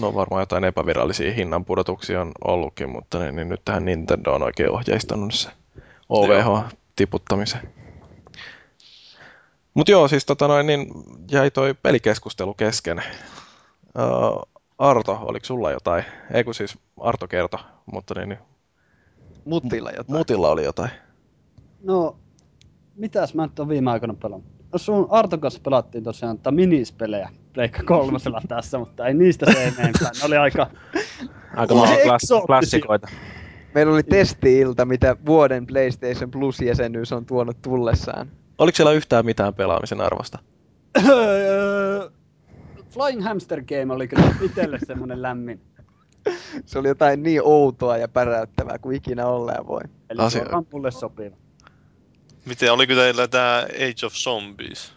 No 0.00 0.14
varmaan 0.14 0.42
jotain 0.42 0.64
epävirallisia 0.64 1.32
hinnan 1.32 1.64
pudotuksia 1.64 2.20
on 2.20 2.32
ollutkin, 2.44 2.88
mutta 2.90 3.18
niin, 3.18 3.36
niin 3.36 3.48
nyt 3.48 3.60
tähän 3.64 3.84
Nintendo 3.84 4.34
on 4.34 4.42
oikein 4.42 4.70
ohjeistanut 4.70 5.34
se 5.34 5.48
OVH-tiputtamisen. 6.96 7.60
Mutta 9.74 9.92
joo, 9.92 10.08
siis 10.08 10.26
tota 10.26 10.48
noin, 10.48 10.66
niin 10.66 10.86
jäi 11.30 11.50
toi 11.50 11.74
pelikeskustelu 11.74 12.54
kesken. 12.54 13.02
Uh, 13.98 14.48
Arto, 14.78 15.18
oliko 15.20 15.46
sulla 15.46 15.70
jotain? 15.70 16.04
Ei 16.34 16.44
kun 16.44 16.54
siis 16.54 16.78
Arto 17.00 17.28
kertoi, 17.28 17.60
mutta 17.86 18.14
niin, 18.14 18.28
niin 18.28 18.38
Mutilla 19.44 19.90
jotain. 19.90 20.18
Mutilla 20.18 20.48
oli 20.48 20.64
jotain. 20.64 20.90
No, 21.82 22.16
mitäs 22.96 23.34
mä 23.34 23.46
nyt 23.46 23.58
oon 23.58 23.68
viime 23.68 23.90
aikoina 23.90 24.14
pelannut? 24.14 24.48
No 24.72 24.78
sun 24.78 25.06
Arton 25.10 25.40
kanssa 25.40 25.60
pelattiin 25.64 26.04
tosiaan 26.04 26.36
tätä 26.36 26.50
minispelejä 26.50 27.28
Pleikka 27.52 27.82
kolmosella 27.82 28.40
tässä, 28.48 28.78
mutta 28.78 29.06
ei 29.06 29.14
niistä 29.14 29.52
se 29.52 29.64
enempää. 29.64 30.10
Ne 30.20 30.24
oli 30.24 30.36
aika... 30.36 30.66
Aika 31.56 31.74
klass- 31.74 32.46
klassikoita. 32.46 33.08
Meillä 33.76 33.92
oli 33.92 34.02
testi-ilta, 34.02 34.84
mitä 34.84 35.16
vuoden 35.26 35.66
PlayStation 35.66 36.30
Plus-jäsenyys 36.30 37.12
on 37.12 37.26
tuonut 37.26 37.62
tullessaan. 37.62 38.30
Oliko 38.58 38.76
siellä 38.76 38.92
yhtään 38.92 39.24
mitään 39.24 39.54
pelaamisen 39.54 40.00
arvosta? 40.00 40.38
Flying 42.90 43.24
Hamster 43.24 43.62
Game 43.64 43.94
oli 43.94 44.08
kyllä 44.08 44.34
itselle 44.42 44.78
semmonen 44.86 45.22
lämmin. 45.22 45.60
Se 46.66 46.78
oli 46.78 46.88
jotain 46.88 47.22
niin 47.22 47.40
outoa 47.44 47.96
ja 47.96 48.08
päräyttävää 48.08 48.78
kuin 48.78 48.96
ikinä 48.96 49.26
olleen 49.26 49.66
voi. 49.66 49.80
Eli 50.10 50.22
Asia- 50.22 50.48
se 50.48 50.56
on 50.56 50.66
mulle 50.72 50.90
sopiva. 50.90 51.36
Miten, 52.46 52.72
oliko 52.72 52.94
teillä 52.94 53.28
tää 53.28 53.62
Age 53.62 54.06
of 54.06 54.12
Zombies? 54.12 54.92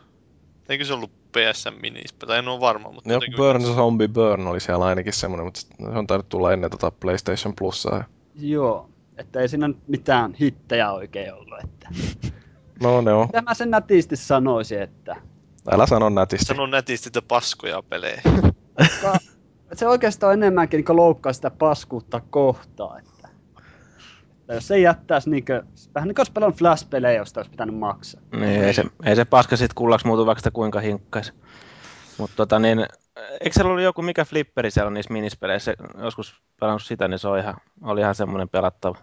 Eikö 0.70 0.86
se 0.86 0.94
ollut 0.94 1.12
PSN 1.32 1.74
minispä? 1.82 2.26
Tai 2.26 2.40
en 2.40 2.48
ole 2.48 2.60
varma, 2.60 2.92
mutta... 2.92 3.10
Joku 3.10 3.24
jotenkin- 3.26 3.38
Burn 3.38 3.62
Zombie 3.76 4.08
Burn 4.08 4.48
oli 4.48 4.60
siellä 4.60 4.86
ainakin 4.86 5.14
semmoinen, 5.14 5.46
mutta 5.46 5.60
se 5.60 5.68
on 5.98 6.08
tainnut 6.08 6.30
tulla 6.30 6.54
ennen 6.54 6.72
tota 6.72 6.92
PlayStation 6.92 7.54
Plusaa. 7.56 8.04
Joo, 8.42 8.90
että 9.18 9.40
ei 9.40 9.48
siinä 9.48 9.70
mitään 9.88 10.34
hittejä 10.34 10.92
oikein 10.92 11.34
ollut. 11.34 11.60
Että. 11.64 11.90
No 12.84 13.02
ne 13.02 13.14
on. 13.14 13.26
Mitä 13.26 13.42
mä 13.42 13.54
sen 13.54 13.72
nätisti 13.72 14.16
sanoisin, 14.16 14.82
että 14.82 15.16
Älä 15.72 15.88
sano 15.88 16.10
nätisti. 16.10 16.46
Sano 16.46 16.66
nätisti, 16.66 17.10
että 17.10 17.22
paskoja 17.22 17.82
pelejä. 17.82 18.22
ka- 19.02 19.18
se 19.74 19.88
oikeastaan 19.88 20.34
enemmänkin 20.34 20.84
niin 20.88 20.98
loukkaa 20.98 21.34
sitä 21.34 21.50
paskuutta 21.50 22.22
kohtaa. 22.30 23.00
Että, 23.00 23.30
että 24.40 24.54
jos 24.54 24.68
se 24.68 24.80
jättäisi 24.80 25.30
niinkö, 25.30 25.64
vähän 25.96 26.08
niin 26.08 26.16
kuin 26.16 26.22
olisi 26.22 26.32
pelannut 26.32 26.58
Flash-pelejä, 26.60 27.18
josta 27.18 27.40
olisi 27.40 27.52
pitänyt 27.52 27.76
maksaa. 27.78 28.22
Niin, 28.32 28.64
ei 28.64 28.74
se, 28.74 28.84
ei 29.06 29.16
se 29.16 29.26
paska 29.26 29.58
sit 29.58 29.74
kullaksi 29.74 30.08
muutu 30.08 30.26
vaikka 30.26 30.40
sitä 30.40 30.52
kuinka 30.52 30.80
hinkkais. 30.80 31.34
Mutta 32.20 32.36
tota 32.36 32.60
niin, 32.60 32.86
eikö 33.32 33.54
siellä 33.54 33.70
ollut 33.72 33.84
joku 33.84 34.02
mikä 34.02 34.26
flipperi 34.26 34.72
siellä 34.72 34.92
niissä 34.92 35.14
minispeleissä? 35.14 35.74
Joskus 35.98 36.42
pelannut 36.60 36.84
sitä, 36.84 37.08
niin 37.08 37.20
se 37.20 37.28
oli 37.28 37.40
ihan, 37.40 37.56
oli 37.82 38.02
ihan 38.02 38.16
semmoinen 38.16 38.50
pelattava. 38.50 38.96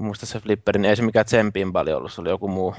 Muista 0.00 0.26
se 0.26 0.40
flipperi, 0.40 0.80
niin 0.80 0.90
ei 0.90 0.96
se 0.96 1.02
mikään 1.02 1.26
tsempin 1.26 1.72
paljon 1.72 1.98
ollut, 1.98 2.12
se 2.12 2.20
oli 2.20 2.28
joku 2.28 2.48
muu. 2.48 2.74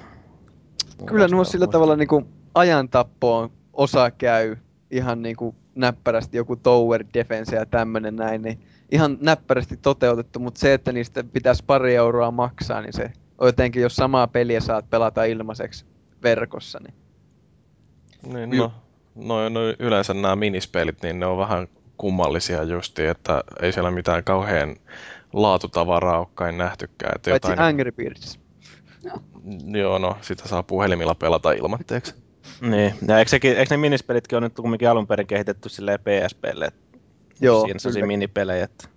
muu 0.97 1.07
Kyllä 1.07 1.27
nuo 1.27 1.43
sillä 1.43 1.67
tavalla 1.67 1.95
niinku 1.95 2.27
ajantappoon 2.55 3.51
osa 3.73 4.11
käy 4.11 4.57
ihan 4.91 5.21
niinku 5.21 5.55
näppärästi 5.75 6.37
joku 6.37 6.55
tower 6.55 7.05
defense 7.13 7.55
ja 7.55 7.65
tämmönen 7.65 8.15
näin, 8.15 8.41
niin 8.41 8.67
ihan 8.91 9.17
näppärästi 9.21 9.77
toteutettu, 9.77 10.39
mutta 10.39 10.59
se, 10.59 10.73
että 10.73 10.91
niistä 10.91 11.23
pitäisi 11.23 11.63
pari 11.67 11.95
euroa 11.95 12.31
maksaa, 12.31 12.81
niin 12.81 12.93
se 12.93 13.11
on 13.37 13.47
jotenkin, 13.47 13.81
jos 13.81 13.95
samaa 13.95 14.27
peliä 14.27 14.59
saat 14.59 14.89
pelata 14.89 15.23
ilmaiseksi 15.23 15.85
verkossa, 16.23 16.79
niin 16.79 17.02
Niin, 18.27 18.49
no, 18.49 18.71
no, 19.15 19.49
no, 19.49 19.59
yleensä 19.79 20.13
nämä 20.13 20.35
minispelit, 20.35 21.01
niin 21.03 21.19
ne 21.19 21.25
on 21.25 21.37
vähän 21.37 21.67
kummallisia 21.97 22.63
justi, 22.63 23.05
että 23.05 23.43
ei 23.61 23.71
siellä 23.71 23.91
mitään 23.91 24.23
kauhean 24.23 24.75
laatutavaraa 25.33 26.19
ole 26.19 26.27
kai 26.33 26.51
nähtykään. 26.51 27.11
Että 27.15 27.29
paitsi 27.29 27.51
jotain, 27.51 27.67
Angry 27.67 27.91
Birds. 27.91 28.39
joo, 29.79 29.97
no, 29.97 30.17
sitä 30.21 30.47
saa 30.47 30.63
puhelimilla 30.63 31.15
pelata 31.15 31.51
ilmatteeksi. 31.51 32.15
Niin, 32.61 32.93
ja 33.07 33.19
eikö, 33.19 33.29
sekin, 33.29 33.57
eikö 33.57 33.73
ne 33.73 33.77
minispelitkin 33.77 34.37
ole 34.37 34.45
nyt 34.45 34.55
kumminkin 34.55 34.89
alun 34.89 35.07
perin 35.07 35.27
kehitetty 35.27 35.69
silleen 35.69 35.99
PSPlle, 35.99 36.71
Joo, 37.41 37.65
siinä 37.65 37.79
sellaisia 37.79 38.05
minipelejä, 38.05 38.63
että 38.63 38.87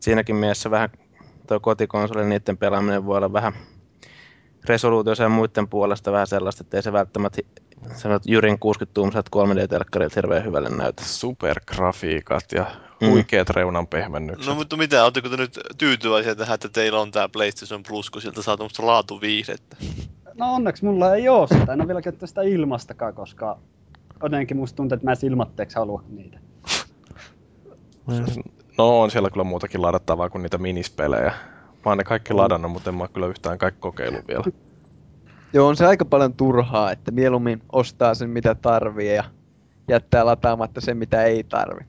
siinäkin 0.00 0.36
mielessä 0.36 0.70
vähän 0.70 0.90
tuo 1.48 1.60
kotikonsoli, 1.60 2.24
niiden 2.24 2.58
pelaaminen 2.58 3.06
voi 3.06 3.16
olla 3.16 3.32
vähän 3.32 3.52
resoluutiossa 4.64 5.24
ja 5.24 5.28
muiden 5.28 5.68
puolesta 5.68 6.12
vähän 6.12 6.26
sellaista, 6.26 6.62
että 6.62 6.76
ei 6.76 6.82
se 6.82 6.92
välttämättä 6.92 7.42
sanot 7.94 8.22
Jyrin 8.26 8.58
60-tuumaiset 8.64 9.26
3D-telkkarilta 9.36 10.14
hirveän 10.16 10.44
hyvälle 10.44 10.68
näytä. 10.68 11.04
Supergrafiikat 11.04 12.44
ja 12.54 12.66
Mm. 13.00 13.08
huikeat 13.10 13.50
reunan 13.50 13.86
pehmennykset. 13.86 14.46
No 14.46 14.54
mutta 14.54 14.76
mitä, 14.76 15.04
ootteko 15.04 15.28
te 15.28 15.36
nyt 15.36 15.58
tyytyväisiä 15.78 16.34
tähän, 16.34 16.54
että 16.54 16.68
teillä 16.68 17.00
on 17.00 17.10
tää 17.10 17.28
PlayStation 17.28 17.82
Plus, 17.88 18.10
kun 18.10 18.22
sieltä 18.22 18.42
saa 18.42 18.56
tämmöstä 18.56 18.86
laatuviihdettä? 18.86 19.76
No 20.34 20.54
onneksi 20.54 20.84
mulla 20.84 21.14
ei 21.14 21.28
oo 21.28 21.46
sitä, 21.46 21.72
en 21.72 21.80
ole 21.80 21.86
vielä 21.86 22.02
käyttänyt 22.02 22.28
sitä 22.28 22.42
ilmastakaan, 22.42 23.14
koska 23.14 23.58
jotenkin 24.22 24.56
musta 24.56 24.76
tuntuu, 24.76 24.94
että 24.94 25.04
mä 25.04 25.12
en 25.12 25.16
ilmatteeksi 25.22 25.76
halua 25.76 26.02
niitä. 26.08 26.38
No 28.78 29.00
on 29.00 29.10
siellä 29.10 29.30
kyllä 29.30 29.44
muutakin 29.44 29.82
ladattavaa 29.82 30.30
kuin 30.30 30.42
niitä 30.42 30.58
minispelejä. 30.58 31.32
Mä 31.84 31.90
oon 31.90 31.98
ne 31.98 32.04
kaikki 32.04 32.34
ladannut, 32.34 32.72
mutta 32.72 32.90
en 32.90 32.96
mä 32.96 33.08
kyllä 33.08 33.26
yhtään 33.26 33.58
kaikki 33.58 33.80
kokeillut 33.80 34.28
vielä. 34.28 34.44
Joo, 35.52 35.68
on 35.68 35.76
se 35.76 35.86
aika 35.86 36.04
paljon 36.04 36.34
turhaa, 36.34 36.92
että 36.92 37.10
mieluummin 37.10 37.62
ostaa 37.72 38.14
sen 38.14 38.30
mitä 38.30 38.54
tarvii 38.54 39.14
ja 39.14 39.24
jättää 39.88 40.26
lataamatta 40.26 40.80
sen 40.80 40.96
mitä 40.96 41.24
ei 41.24 41.44
tarvi. 41.44 41.84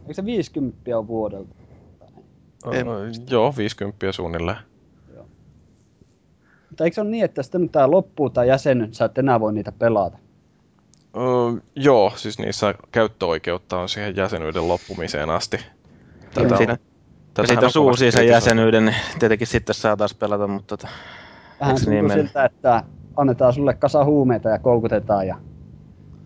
Eikö 0.00 0.14
se 0.14 0.24
50 0.24 0.98
on 0.98 1.06
vuodelta? 1.06 1.54
En 2.72 2.86
Joo, 3.30 3.54
50 3.56 4.12
suunnilleen. 4.12 4.56
mutta 6.68 6.84
eikö 6.84 6.94
se 6.94 7.00
ole 7.00 7.10
niin, 7.10 7.24
että 7.24 7.42
sitten 7.42 7.60
kun 7.60 7.68
tämä 7.68 7.90
loppuu 7.90 8.30
tai 8.30 8.48
jäsenyt, 8.48 8.94
sä 8.94 9.04
et 9.04 9.18
enää 9.18 9.40
voi 9.40 9.52
niitä 9.52 9.72
pelata? 9.72 10.18
Öö, 11.16 11.60
joo, 11.76 12.12
siis 12.16 12.38
niissä 12.38 12.74
käyttöoikeutta 12.92 13.78
on 13.78 13.88
siihen 13.88 14.16
jäsenyyden 14.16 14.68
loppumiseen 14.68 15.30
asti. 15.30 15.56
Tätä 16.34 16.54
on 17.38 17.48
jos 17.48 17.50
kovasti 17.54 17.78
uusii 17.78 18.12
sen 18.12 18.26
jäsenyyden, 18.26 18.84
niin 18.84 18.96
tietenkin 19.18 19.46
sitten 19.46 19.74
saa 19.74 19.96
taas 19.96 20.14
pelata, 20.14 20.46
mutta 20.46 20.76
tota, 20.76 20.88
Vähän 21.60 21.74
niin 21.74 21.84
tuntuu 21.84 22.08
mennyt? 22.08 22.26
siltä, 22.26 22.44
että 22.44 22.84
annetaan 23.16 23.52
sulle 23.52 23.74
kasa 23.74 24.04
huumeita 24.04 24.48
ja 24.48 24.58
koukutetaan 24.58 25.26
ja 25.26 25.36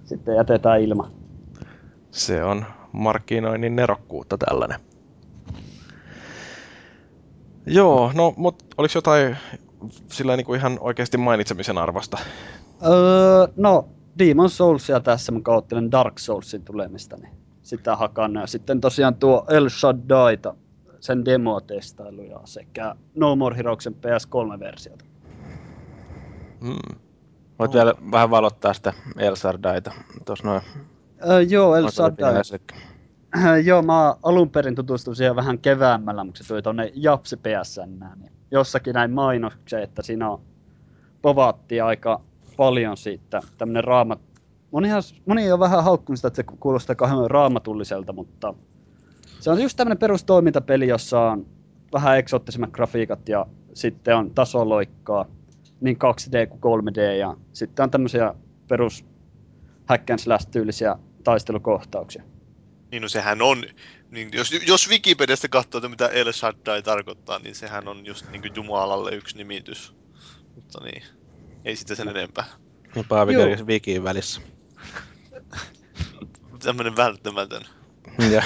sitten 0.04 0.36
jätetään 0.36 0.80
ilman. 0.80 1.10
Se 2.10 2.44
on 2.44 2.64
markkinoinnin 2.92 3.76
nerokkuutta 3.76 4.38
tällainen. 4.38 4.80
Joo, 7.66 8.12
no, 8.14 8.34
mutta 8.36 8.64
oliko 8.78 8.92
jotain 8.94 9.36
sillä 10.08 10.36
niin 10.36 10.46
kuin 10.46 10.58
ihan 10.58 10.78
oikeasti 10.80 11.16
mainitsemisen 11.16 11.78
arvosta? 11.78 12.18
Öö, 12.86 13.46
no, 13.56 13.88
Demon 14.18 14.50
Soulsia 14.50 15.00
tässä 15.00 15.32
mä 15.32 15.40
kautta 15.42 15.76
Dark 15.90 16.18
Soulsin 16.18 16.62
tulemista, 16.62 17.16
niin 17.16 17.32
sitä 17.62 17.96
hakannut. 17.96 18.40
Ja 18.40 18.46
sitten 18.46 18.80
tosiaan 18.80 19.14
tuo 19.14 19.46
El 19.48 19.68
Shaddai'ta, 19.68 20.54
sen 21.00 21.24
demo-testailuja 21.24 22.40
sekä 22.44 22.94
No 23.14 23.36
More 23.36 23.56
Heroesin 23.56 23.94
PS3-versiota. 23.94 25.04
Hmm. 26.64 26.98
voit 27.58 27.72
vielä 27.72 27.94
vähän 28.12 28.30
valottaa 28.30 28.72
sitä 28.72 28.92
El 29.18 29.36
Sardaita. 29.36 29.92
Tuossa 30.24 30.44
noin. 30.44 30.62
Öö, 31.30 31.40
joo, 31.40 31.76
El 31.76 31.82
noin 31.82 31.92
Shaddai. 31.92 32.16
finalaisillekin. 32.16 32.76
joo, 33.64 33.82
mä 33.82 34.14
alun 34.22 34.50
perin 34.50 34.74
tutustuin 34.74 35.16
siihen 35.16 35.36
vähän 35.36 35.58
keväämmällä, 35.58 36.24
mutta 36.24 36.42
se 36.42 36.48
tuli 36.48 36.62
tonne 36.62 36.92
Japsi 36.94 37.36
PSN. 37.36 38.04
Niin 38.20 38.32
jossakin 38.50 38.94
näin 38.94 39.10
mainoksen, 39.10 39.82
että 39.82 40.02
siinä 40.02 40.30
on 40.30 40.42
povaattiin 41.22 41.84
aika 41.84 42.20
paljon 42.56 42.96
siitä. 42.96 43.40
Tämmönen 43.58 43.84
raamat... 43.84 44.20
Monihan, 44.70 45.02
moni 45.26 45.52
on 45.52 45.60
vähän 45.60 45.84
haukkunut 45.84 46.18
sitä, 46.18 46.28
että 46.28 46.36
se 46.36 46.56
kuulostaa 46.60 46.96
kauhean 46.96 47.30
raamatulliselta, 47.30 48.12
mutta 48.12 48.54
se 49.40 49.50
on 49.50 49.62
just 49.62 49.76
tämmönen 49.76 49.98
perustoimintapeli, 49.98 50.88
jossa 50.88 51.20
on 51.20 51.46
vähän 51.92 52.18
eksoottisemmat 52.18 52.70
grafiikat 52.70 53.28
ja 53.28 53.46
sitten 53.74 54.16
on 54.16 54.30
tasoloikkaa, 54.30 55.26
niin 55.80 55.96
2D 55.96 56.58
kuin 56.58 56.82
3D 56.82 57.00
ja 57.18 57.36
sitten 57.52 57.82
on 57.82 57.90
tämmöisiä 57.90 58.34
perus 58.68 59.04
hack 59.86 60.10
and 60.10 60.18
slash 60.18 60.48
tyylisiä 60.50 60.96
taistelukohtauksia. 61.24 62.22
Niin 62.90 63.02
no 63.02 63.08
sehän 63.08 63.42
on, 63.42 63.64
niin 64.10 64.30
jos, 64.32 64.52
jos 64.66 64.90
Wikipediasta 64.90 65.48
katsoo, 65.48 65.78
että 65.78 65.88
mitä 65.88 66.08
El 66.08 66.32
Shaddai 66.32 66.82
tarkoittaa, 66.82 67.38
niin 67.38 67.54
sehän 67.54 67.88
on 67.88 68.06
just 68.06 68.30
niin 68.30 68.54
Jumalalle 68.54 69.14
yksi 69.14 69.36
nimitys. 69.36 69.94
Mutta 70.54 70.84
niin, 70.84 71.02
ei 71.64 71.76
sitä 71.76 71.94
sen 71.94 72.08
enempää. 72.08 72.44
Niin 72.94 73.06
Paavi 73.08 73.32
Joo. 73.32 73.42
kerkesi 73.42 73.66
Wikiin 73.66 74.04
välissä. 74.04 74.40
Tämmönen 76.64 76.96
välttämätön. 76.96 77.62
Ja 78.30 78.42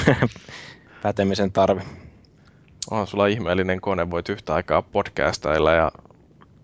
pätemisen 1.03 1.53
tarve. 1.53 1.83
On 2.91 3.07
sulla 3.07 3.27
ihmeellinen 3.27 3.81
kone, 3.81 4.11
voit 4.11 4.29
yhtä 4.29 4.55
aikaa 4.55 4.83
podcastailla 4.83 5.73
ja 5.73 5.93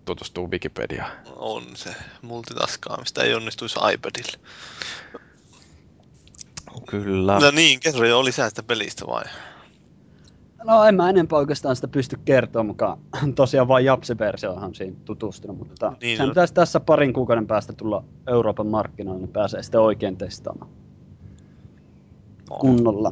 tutustua 0.05 0.47
Wikipediaan. 0.47 1.11
On 1.35 1.63
se 1.73 1.95
multitaskaamista, 2.21 3.23
ei 3.23 3.35
onnistuisi 3.35 3.79
iPadilla. 3.93 4.37
Kyllä. 6.85 7.39
No 7.39 7.51
niin, 7.51 7.79
kerro 7.79 8.07
jo 8.07 8.23
lisää 8.25 8.49
sitä 8.49 8.63
pelistä 8.63 9.07
vai? 9.07 9.23
No 10.63 10.83
en 10.83 10.95
mä 10.95 11.09
enempää 11.09 11.39
oikeastaan 11.39 11.75
sitä 11.75 11.87
pysty 11.87 12.19
kertoa, 12.25 12.63
mukaan 12.63 12.97
tosiaan 13.35 13.67
vain 13.67 13.85
Japsi-versiohan 13.85 14.75
siinä 14.75 14.95
tutustunut, 15.05 15.57
mutta 15.57 15.89
Niin 15.89 15.97
niin 16.01 16.17
sen 16.17 16.23
on. 16.23 16.29
pitäisi 16.29 16.53
tässä 16.53 16.79
parin 16.79 17.13
kuukauden 17.13 17.47
päästä 17.47 17.73
tulla 17.73 18.03
Euroopan 18.27 18.67
markkinoille, 18.67 19.21
niin 19.21 19.33
pääsee 19.33 19.63
sitten 19.63 19.81
oikein 19.81 20.17
testaamaan 20.17 20.71
On. 22.49 22.59
kunnolla. 22.59 23.11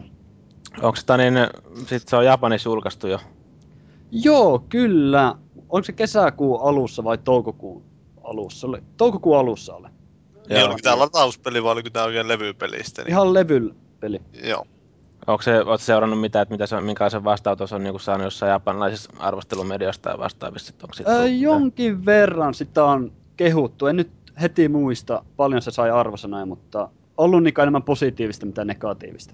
Onko 0.82 0.96
sitä 0.96 1.18
niin, 1.18 1.34
sit 1.88 2.08
se 2.08 2.16
on 2.16 2.26
Japanissa 2.26 2.70
julkaistu 2.70 3.08
jo. 3.08 3.20
Joo, 4.12 4.60
kyllä. 4.70 5.36
Onko 5.74 5.84
se 5.84 5.94
kesäkuun 5.94 6.62
alussa 6.62 7.04
vai 7.04 7.18
toukokuun 7.18 7.84
alussa? 8.24 8.68
Oli, 8.68 8.84
toukokuun 8.98 9.38
alussa 9.38 9.76
oli. 9.76 9.88
Niin, 10.50 10.60
Joo. 10.60 10.66
oliko 10.66 10.80
tää 10.84 11.00
latauspeli 11.00 11.64
vai 11.64 11.72
oliko 11.72 11.90
tää 11.90 12.04
oikein 12.04 12.28
levypelistä? 12.28 13.02
Niin, 13.02 13.10
Ihan 13.10 13.34
levyllä 13.34 13.74
peli. 14.00 14.22
Joo. 14.44 14.66
Onko 15.28 15.42
se, 15.42 15.62
oot 15.62 15.82
seurannut 15.82 16.22
mitä, 16.22 16.42
että 16.42 16.54
mitä 16.54 16.66
se, 16.68 16.82
minkälaisen 16.82 17.24
vastaanoton 17.24 17.68
on 17.72 17.84
niin 17.84 18.00
saanut 18.00 18.24
jossain 18.24 18.50
japanilaisissa 18.50 19.12
arvostelumedioista 19.20 20.10
tai 20.10 20.20
vastaavissa? 20.20 20.74
Onko 20.84 20.94
sit 20.94 21.08
Öö, 21.08 21.14
mitään? 21.14 21.42
jonkin 21.42 22.06
verran 22.06 22.54
sitä 22.54 22.86
on 22.86 23.12
kehuttu. 23.38 23.88
En 23.88 23.96
nyt 23.96 24.12
heti 24.42 24.68
muista, 24.70 25.24
paljon 25.36 25.62
se 25.62 25.72
sai 25.72 25.92
arvosanoja, 25.92 26.46
mutta 26.46 26.90
ollut 27.18 27.44
niin 27.44 27.62
enemmän 27.62 27.84
positiivista 27.84 28.46
mitä 28.46 28.66
negatiivista. 28.66 29.34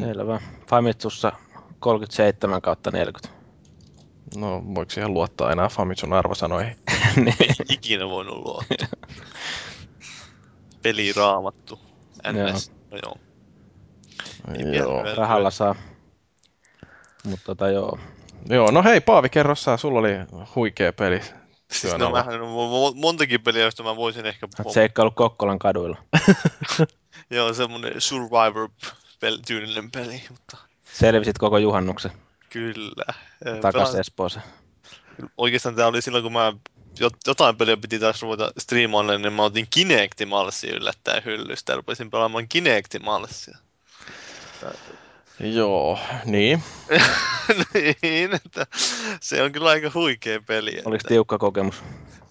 Selvä. 0.00 0.40
Famitsussa 0.66 1.32
37 1.80 2.62
kautta 2.62 2.90
40. 2.90 3.33
No, 4.36 4.62
voiko 4.74 4.90
siihen 4.90 5.14
luottaa 5.14 5.52
enää 5.52 5.68
Famitsun 5.68 6.12
arvosanoihin? 6.12 6.76
niin. 7.16 7.54
Ikinä 7.70 8.08
voinut 8.08 8.36
luottaa. 8.36 8.88
Peliraamattu. 10.82 11.80
NS. 12.32 12.72
No 12.90 12.98
joo. 13.02 13.16
Ei 14.58 14.76
Joo. 14.76 15.02
Rahalla 15.14 15.50
saa. 15.50 15.74
Mutta 17.24 17.44
tota 17.44 17.70
joo. 17.70 17.98
Joo, 18.48 18.70
no 18.70 18.82
hei 18.82 19.00
Paavi, 19.00 19.28
kerro 19.28 19.54
sä, 19.54 19.76
sulla 19.76 19.98
oli 19.98 20.12
huikea 20.54 20.92
peli 20.92 21.20
Siis 21.70 21.98
no, 21.98 22.10
mähän 22.10 22.42
on 22.42 22.48
mo- 22.48 22.94
montakin 23.00 23.40
peliä, 23.40 23.62
joista 23.62 23.82
mä 23.82 23.96
voisin 23.96 24.26
ehkä... 24.26 24.48
Oot 24.64 24.74
seikkailu 24.74 25.10
Kokkolan 25.10 25.58
kaduilla. 25.58 25.96
Joo, 27.30 27.52
semmonen 27.54 27.92
Survivor-tyylinen 27.98 29.90
peli, 29.90 30.22
mutta 30.30 30.56
Selvisit 30.84 31.38
koko 31.38 31.58
juhannuksen 31.58 32.12
kyllä. 32.54 33.04
Ö, 33.46 33.60
takaisin 33.60 33.92
pelas- 33.94 34.00
Espooseen. 34.00 34.44
Oikeastaan 35.38 35.74
tää 35.74 35.86
oli 35.86 36.02
silloin, 36.02 36.22
kun 36.24 36.32
mä 36.32 36.52
jot- 37.00 37.18
jotain 37.26 37.56
peliä 37.56 37.76
piti 37.76 37.98
taas 37.98 38.22
ruveta 38.22 38.52
striimaamaan, 38.58 39.22
niin 39.22 39.32
mä 39.32 39.42
otin 39.42 39.66
Kinecti-malssia 39.70 40.74
yllättäen 40.76 41.24
hyllystä 41.24 41.72
ja 41.72 41.76
rupesin 41.76 42.10
pelaamaan 42.10 42.48
Kinecti-malssia. 42.48 43.58
Joo, 45.40 45.98
niin. 46.24 46.62
niin, 48.02 48.34
että 48.34 48.66
se 49.20 49.42
on 49.42 49.52
kyllä 49.52 49.70
aika 49.70 49.90
huikea 49.94 50.40
peli. 50.46 50.70
Oliko 50.84 50.94
että- 50.94 51.08
tiukka 51.08 51.38
kokemus? 51.38 51.82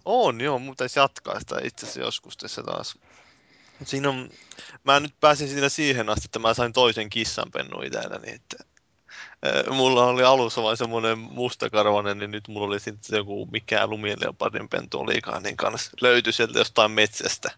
On, 0.06 0.42
joo, 0.42 0.60
mutta 0.60 0.78
taisi 0.82 1.00
jatkaa 1.00 1.40
sitä 1.40 1.56
itse 1.64 1.86
asiassa 1.86 2.00
joskus 2.02 2.38
tässä 2.38 2.64
taas. 2.64 2.98
Siinä 3.86 4.10
on, 4.10 4.30
mä 4.84 5.00
nyt 5.00 5.14
pääsin 5.20 5.50
siinä 5.50 5.70
siihen 5.70 6.10
asti, 6.10 6.26
että 6.26 6.40
mä 6.40 6.54
sain 6.54 6.74
toisen 6.74 7.10
kissanpennun 7.10 7.86
itselleni, 7.86 8.32
että 8.32 8.58
Mulla 9.70 10.06
oli 10.06 10.24
alussa 10.24 10.64
vain 10.64 10.78
semmoinen 10.78 11.18
mustakarvainen, 11.18 12.18
niin 12.18 12.32
nyt 12.32 12.48
mulla 12.48 12.68
oli 12.68 12.80
sitten 12.80 13.18
joku 13.18 13.48
mikä 13.52 13.88
lumileopardin 13.88 14.70
pentu 14.70 15.00
olikaan, 15.00 15.44
niin 15.44 15.58
kanssa 15.58 15.92
löytyi 16.02 16.34
sieltä 16.34 16.60
jostain 16.60 16.92
metsästä. 16.92 17.52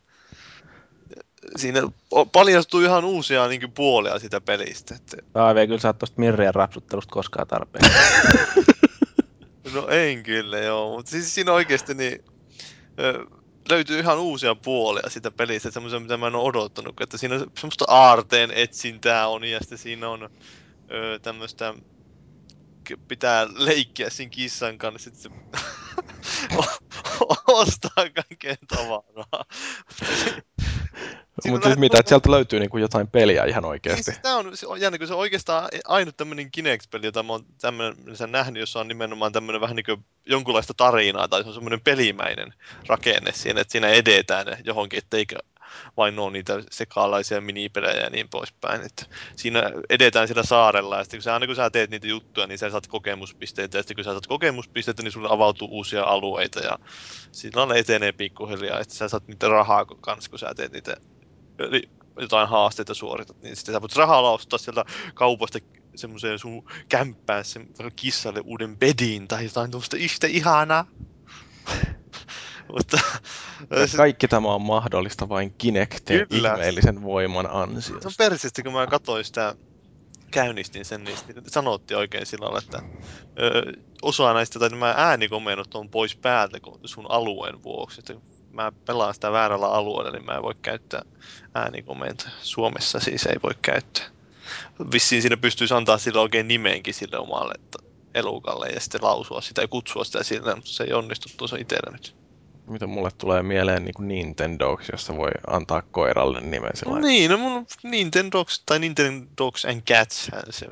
Siinä 1.56 1.82
paljastui 2.32 2.84
ihan 2.84 3.06
uusia 3.06 3.48
niin 3.48 3.72
puolia 3.72 4.20
sitä 4.20 4.42
pelistä. 4.42 4.96
Että, 4.96 5.18
Paavi 5.34 5.60
ei 5.60 5.68
kyllä 5.68 5.80
saa 5.80 5.94
tosta 5.94 6.20
Mirrien 6.20 6.56
rapsuttelusta 6.56 7.14
koskaan 7.14 7.48
tarpeen. 7.48 7.92
no 9.74 9.88
en 9.88 10.24
kyllä, 10.24 10.58
joo, 10.58 10.96
mutta 10.96 11.12
siis 11.12 11.36
siinä 11.36 11.52
oikeasti 11.52 11.94
niin, 11.94 12.24
löytyy 13.70 14.00
ihan 14.00 14.20
uusia 14.20 14.56
puolia 14.56 15.10
sitä 15.10 15.32
pelistä, 15.32 15.72
semmoisia 15.72 16.00
mitä 16.00 16.18
mä 16.18 16.28
en 16.28 16.36
ole 16.36 16.48
odottanut, 16.48 17.02
että 17.02 17.18
siinä 17.18 17.36
on 17.36 17.52
semmoista 17.60 17.86
aarteen 17.88 18.52
etsintää 18.52 19.28
on 19.28 19.44
ja 19.44 19.60
sitten 19.60 19.78
siinä 19.78 20.10
on 20.10 20.30
ö, 20.92 21.20
tämmöistä 21.20 21.74
pitää 23.08 23.48
leikkiä 23.56 24.10
siinä 24.10 24.30
kissan 24.30 24.78
kanssa, 24.78 25.10
sitten 25.10 25.32
se 25.32 25.56
ostaa 27.48 28.10
kaikkea 28.16 28.56
tavaraa. 28.68 29.46
Mutta 31.48 31.68
siis 31.68 31.80
mitä, 31.80 32.00
että 32.00 32.10
sieltä 32.10 32.32
löytyy 32.32 32.60
niinku 32.60 32.78
jotain 32.78 33.08
peliä 33.08 33.46
ihan 33.46 33.66
oikeasti. 33.66 34.04
siis 34.04 34.20
tää 34.20 34.36
on, 34.36 34.58
se 34.58 34.68
on 34.68 34.82
jännä, 34.82 34.98
kun 34.98 35.08
se 35.08 35.14
on 35.14 35.20
oikeastaan 35.20 35.70
ainut 35.86 36.18
tämmönen 36.18 36.52
Kinect-peli, 36.52 37.06
jota 37.06 37.24
mä 37.24 37.34
oon 37.34 37.46
tämmöisen 37.62 38.32
nähnyt, 38.32 38.60
jossa 38.60 38.80
on 38.80 38.88
nimenomaan 38.88 39.32
tämmönen 39.32 39.62
vähän 39.62 39.76
niin 39.76 39.86
kuin 39.86 40.06
jonkunlaista 40.26 40.74
tarinaa, 40.78 41.28
tai 41.28 41.42
se 41.42 41.48
on 41.48 41.54
semmoinen 41.54 41.82
pelimäinen 41.82 42.54
rakenne 42.88 43.32
siinä, 43.32 43.62
että 43.62 43.72
siinä 43.72 43.88
edetään 43.88 44.48
johonkin, 44.64 44.98
etteikä 44.98 45.36
vain 45.98 46.20
ole 46.20 46.32
niitä 46.32 46.64
sekaalaisia 46.72 47.42
minipelejä 47.42 48.04
ja 48.04 48.10
niin 48.10 48.30
poispäin. 48.30 48.82
Että 48.82 49.06
siinä 49.36 49.72
edetään 49.90 50.28
siellä 50.28 50.44
saarella, 50.44 50.98
ja 50.98 51.04
sitten 51.04 51.18
kun 51.18 51.24
sä, 51.24 51.34
aina 51.34 51.46
kun 51.46 51.56
sä 51.56 51.70
teet 51.70 51.90
niitä 51.90 52.08
juttuja, 52.08 52.48
niin 52.48 52.58
sä 52.58 52.70
saat 52.70 52.88
kokemuspisteitä, 52.88 53.78
ja 53.78 53.82
sitten 53.82 53.96
kun 53.96 54.04
sä 54.04 54.12
saat 54.12 54.28
kokemuspisteitä, 54.28 55.04
niin 55.04 55.12
sulle 55.12 55.30
avautuu 55.32 55.68
uusia 55.72 56.04
alueita, 56.04 56.60
ja 56.60 56.80
sillä 57.32 57.66
ne 57.66 57.80
etenee 57.80 58.12
pikkuhiljaa, 58.12 58.80
että 58.80 58.96
sä 58.96 59.08
saat 59.08 59.28
niitä 59.28 59.48
rahaa 59.48 59.86
kanssa, 59.86 60.30
kun 60.30 60.40
sä 60.40 60.54
teet 60.56 60.72
niitä 60.72 60.96
eli 61.60 61.82
jotain 62.20 62.50
haasteita 62.50 62.94
suoritat, 62.94 63.38
niin 63.42 63.56
sitten 63.56 63.76
sä 63.76 63.82
voit 63.82 63.96
rahalla 63.96 64.32
ostaa 64.32 64.60
sieltä 64.60 64.86
kaupasta 65.14 65.60
semmoiseen 65.96 66.40
sun 66.40 66.64
kämppään 66.90 67.46
sen 67.46 67.68
kissalle 67.96 68.42
uuden 68.46 68.78
bedin 68.78 69.28
tai 69.28 69.44
jotain 69.44 69.72
tuosta 69.72 69.98
yhtä 69.98 70.28
ihanaa. 70.28 70.86
Mutta 72.76 73.00
Ja 73.70 73.88
se, 73.88 73.98
kaikki 73.98 74.28
tämä 74.28 74.54
on 74.54 74.62
mahdollista 74.62 75.30
vain 75.30 75.54
Kinectin 75.58 76.28
Kyllä. 76.28 76.54
ihmeellisen 76.54 77.04
voiman 77.04 77.46
se 77.46 77.52
on 77.52 77.62
ansiosta. 77.62 78.10
persisesti, 78.18 78.64
kun 78.64 78.74
mä 78.74 78.88
katsoin 78.88 79.26
sitä, 79.26 79.56
käynnistin 80.32 80.86
sen, 80.86 81.04
niin 81.04 81.18
sanottiin 81.48 81.98
oikein 81.98 82.26
sillä 82.26 82.44
lailla, 82.46 82.60
että 82.60 82.82
ö, 83.40 83.74
osa 84.02 84.34
näistä, 84.34 84.60
tai 84.60 84.70
nämä 84.70 84.94
äänikomennot 84.98 85.76
on 85.76 85.90
pois 85.90 86.16
päältä 86.16 86.60
kun 86.60 86.80
sun 86.86 87.12
alueen 87.12 87.64
vuoksi. 87.64 88.00
Että 88.00 88.14
mä 88.52 88.72
pelaan 88.86 89.14
sitä 89.14 89.32
väärällä 89.32 89.68
alueella, 89.68 90.12
niin 90.12 90.26
mä 90.26 90.36
en 90.36 90.44
voi 90.44 90.56
käyttää 90.62 91.02
äänikomentoja. 91.56 92.32
Suomessa 92.42 93.00
siis 93.00 93.26
ei 93.26 93.36
voi 93.44 93.54
käyttää. 93.62 94.06
Vissiin 94.92 95.22
siinä 95.22 95.38
pystyisi 95.38 95.74
antaa 95.74 95.98
sille 95.98 96.20
oikein 96.20 96.48
nimenkin 96.48 96.94
sille 96.94 97.18
omalle 97.18 97.54
että 97.56 97.78
elukalle 98.14 98.68
ja 98.68 98.80
sitten 98.80 99.04
lausua 99.04 99.42
sitä 99.42 99.62
ja 99.62 99.68
kutsua 99.68 100.04
sitä 100.04 100.24
sille, 100.24 100.56
mutta 100.56 100.72
se 100.72 100.84
ei 100.84 100.94
onnistu 100.94 101.30
tuossa 101.38 101.58
itsellä 101.58 101.92
nyt. 101.92 102.25
Mitä 102.68 102.88
mulle 102.88 103.10
tulee 103.18 103.44
mieleen 103.44 103.86
niin 103.86 103.94
kuin 103.94 104.08
Nintendox, 104.08 104.90
jossa 104.92 105.18
voi 105.18 105.32
antaa 105.48 105.82
koiralle 105.82 106.42
nimen 106.42 106.72
sillä 106.74 106.94
No 106.94 107.00
niin, 107.00 107.32
no 107.32 107.38
mun 107.38 107.68
Nintendogs 107.84 108.64
tai 108.66 108.80
Nintendogs 108.80 109.66
and 109.66 109.82
Cats 109.82 110.32
se 110.50 110.68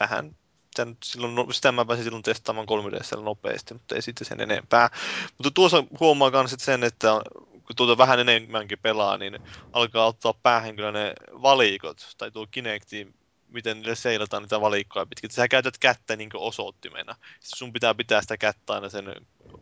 vähän 0.00 0.36
nyt 0.84 1.02
silloin, 1.04 1.34
no, 1.34 1.46
sitä 1.52 1.72
mä 1.72 1.84
pääsin 1.84 2.04
silloin 2.04 2.22
testaamaan 2.22 2.66
3DS 2.68 3.22
nopeasti, 3.22 3.74
mutta 3.74 3.94
ei 3.94 4.02
sitten 4.02 4.26
sen 4.26 4.40
enempää. 4.40 4.90
Mutta 5.38 5.50
tuossa 5.50 5.84
huomaa 6.00 6.30
myös 6.30 6.54
sen, 6.58 6.84
että 6.84 7.08
kun 7.66 7.76
tuota 7.76 7.98
vähän 7.98 8.20
enemmänkin 8.20 8.78
pelaa, 8.82 9.18
niin 9.18 9.38
alkaa 9.72 10.06
ottaa 10.06 10.34
päähän 10.42 10.76
kyllä 10.76 10.92
ne 10.92 11.12
valikot, 11.42 12.14
tai 12.18 12.30
tuo 12.30 12.46
Kinecti, 12.50 13.14
miten 13.48 13.76
niille 13.76 13.94
seilataan 13.94 14.42
niitä 14.42 14.60
valikkoja 14.60 15.06
pitkin. 15.06 15.30
Sä 15.30 15.48
käytät 15.48 15.78
kättä 15.78 16.16
niin 16.16 16.30
osoittimena. 16.34 17.12
Sitten 17.12 17.58
sun 17.58 17.72
pitää 17.72 17.94
pitää 17.94 18.22
sitä 18.22 18.36
kättä 18.36 18.72
aina 18.72 18.88
sen 18.88 19.04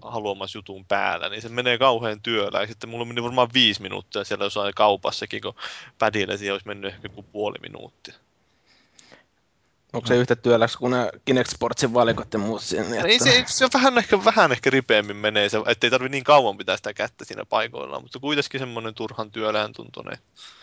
haluamas 0.02 0.54
jutun 0.54 0.84
päällä, 0.84 1.28
niin 1.28 1.42
se 1.42 1.48
menee 1.48 1.78
kauhean 1.78 2.22
työllä. 2.22 2.60
Ja 2.60 2.66
sitten 2.66 2.90
mulla 2.90 3.04
meni 3.04 3.22
varmaan 3.22 3.48
viisi 3.54 3.82
minuuttia 3.82 4.24
siellä 4.24 4.44
jossain 4.44 4.74
kaupassakin, 4.74 5.42
kun 5.42 5.54
pädillä 5.98 6.36
siihen 6.36 6.54
olisi 6.54 6.66
mennyt 6.66 6.94
ehkä 6.94 7.06
joku 7.06 7.22
puoli 7.22 7.58
minuuttia. 7.62 8.14
Onko 9.98 10.08
se 10.08 10.16
yhtä 10.16 10.36
työläksi 10.36 10.78
kuin 10.78 10.90
ne 10.90 11.10
Kinect 11.24 11.50
Sportsin 11.50 11.94
valikot 11.94 12.32
ja 12.32 12.38
muut 12.38 12.62
siinä? 12.62 12.84
Niin 12.84 13.06
Ei 13.06 13.18
se, 13.18 13.44
se 13.46 13.68
vähän 13.74 13.98
ehkä, 13.98 14.24
vähän 14.24 14.52
ehkä 14.52 14.70
ripeämmin 14.70 15.16
menee, 15.16 15.48
se, 15.48 15.58
ettei 15.66 15.90
tarvi 15.90 16.08
niin 16.08 16.24
kauan 16.24 16.56
pitää 16.56 16.76
sitä 16.76 16.94
kättä 16.94 17.24
siinä 17.24 17.44
paikoillaan, 17.44 18.02
mutta 18.02 18.18
kuitenkin 18.18 18.60
semmoinen 18.60 18.94
turhan 18.94 19.30
työlähän 19.30 19.72
tuntuneen. 19.72 20.18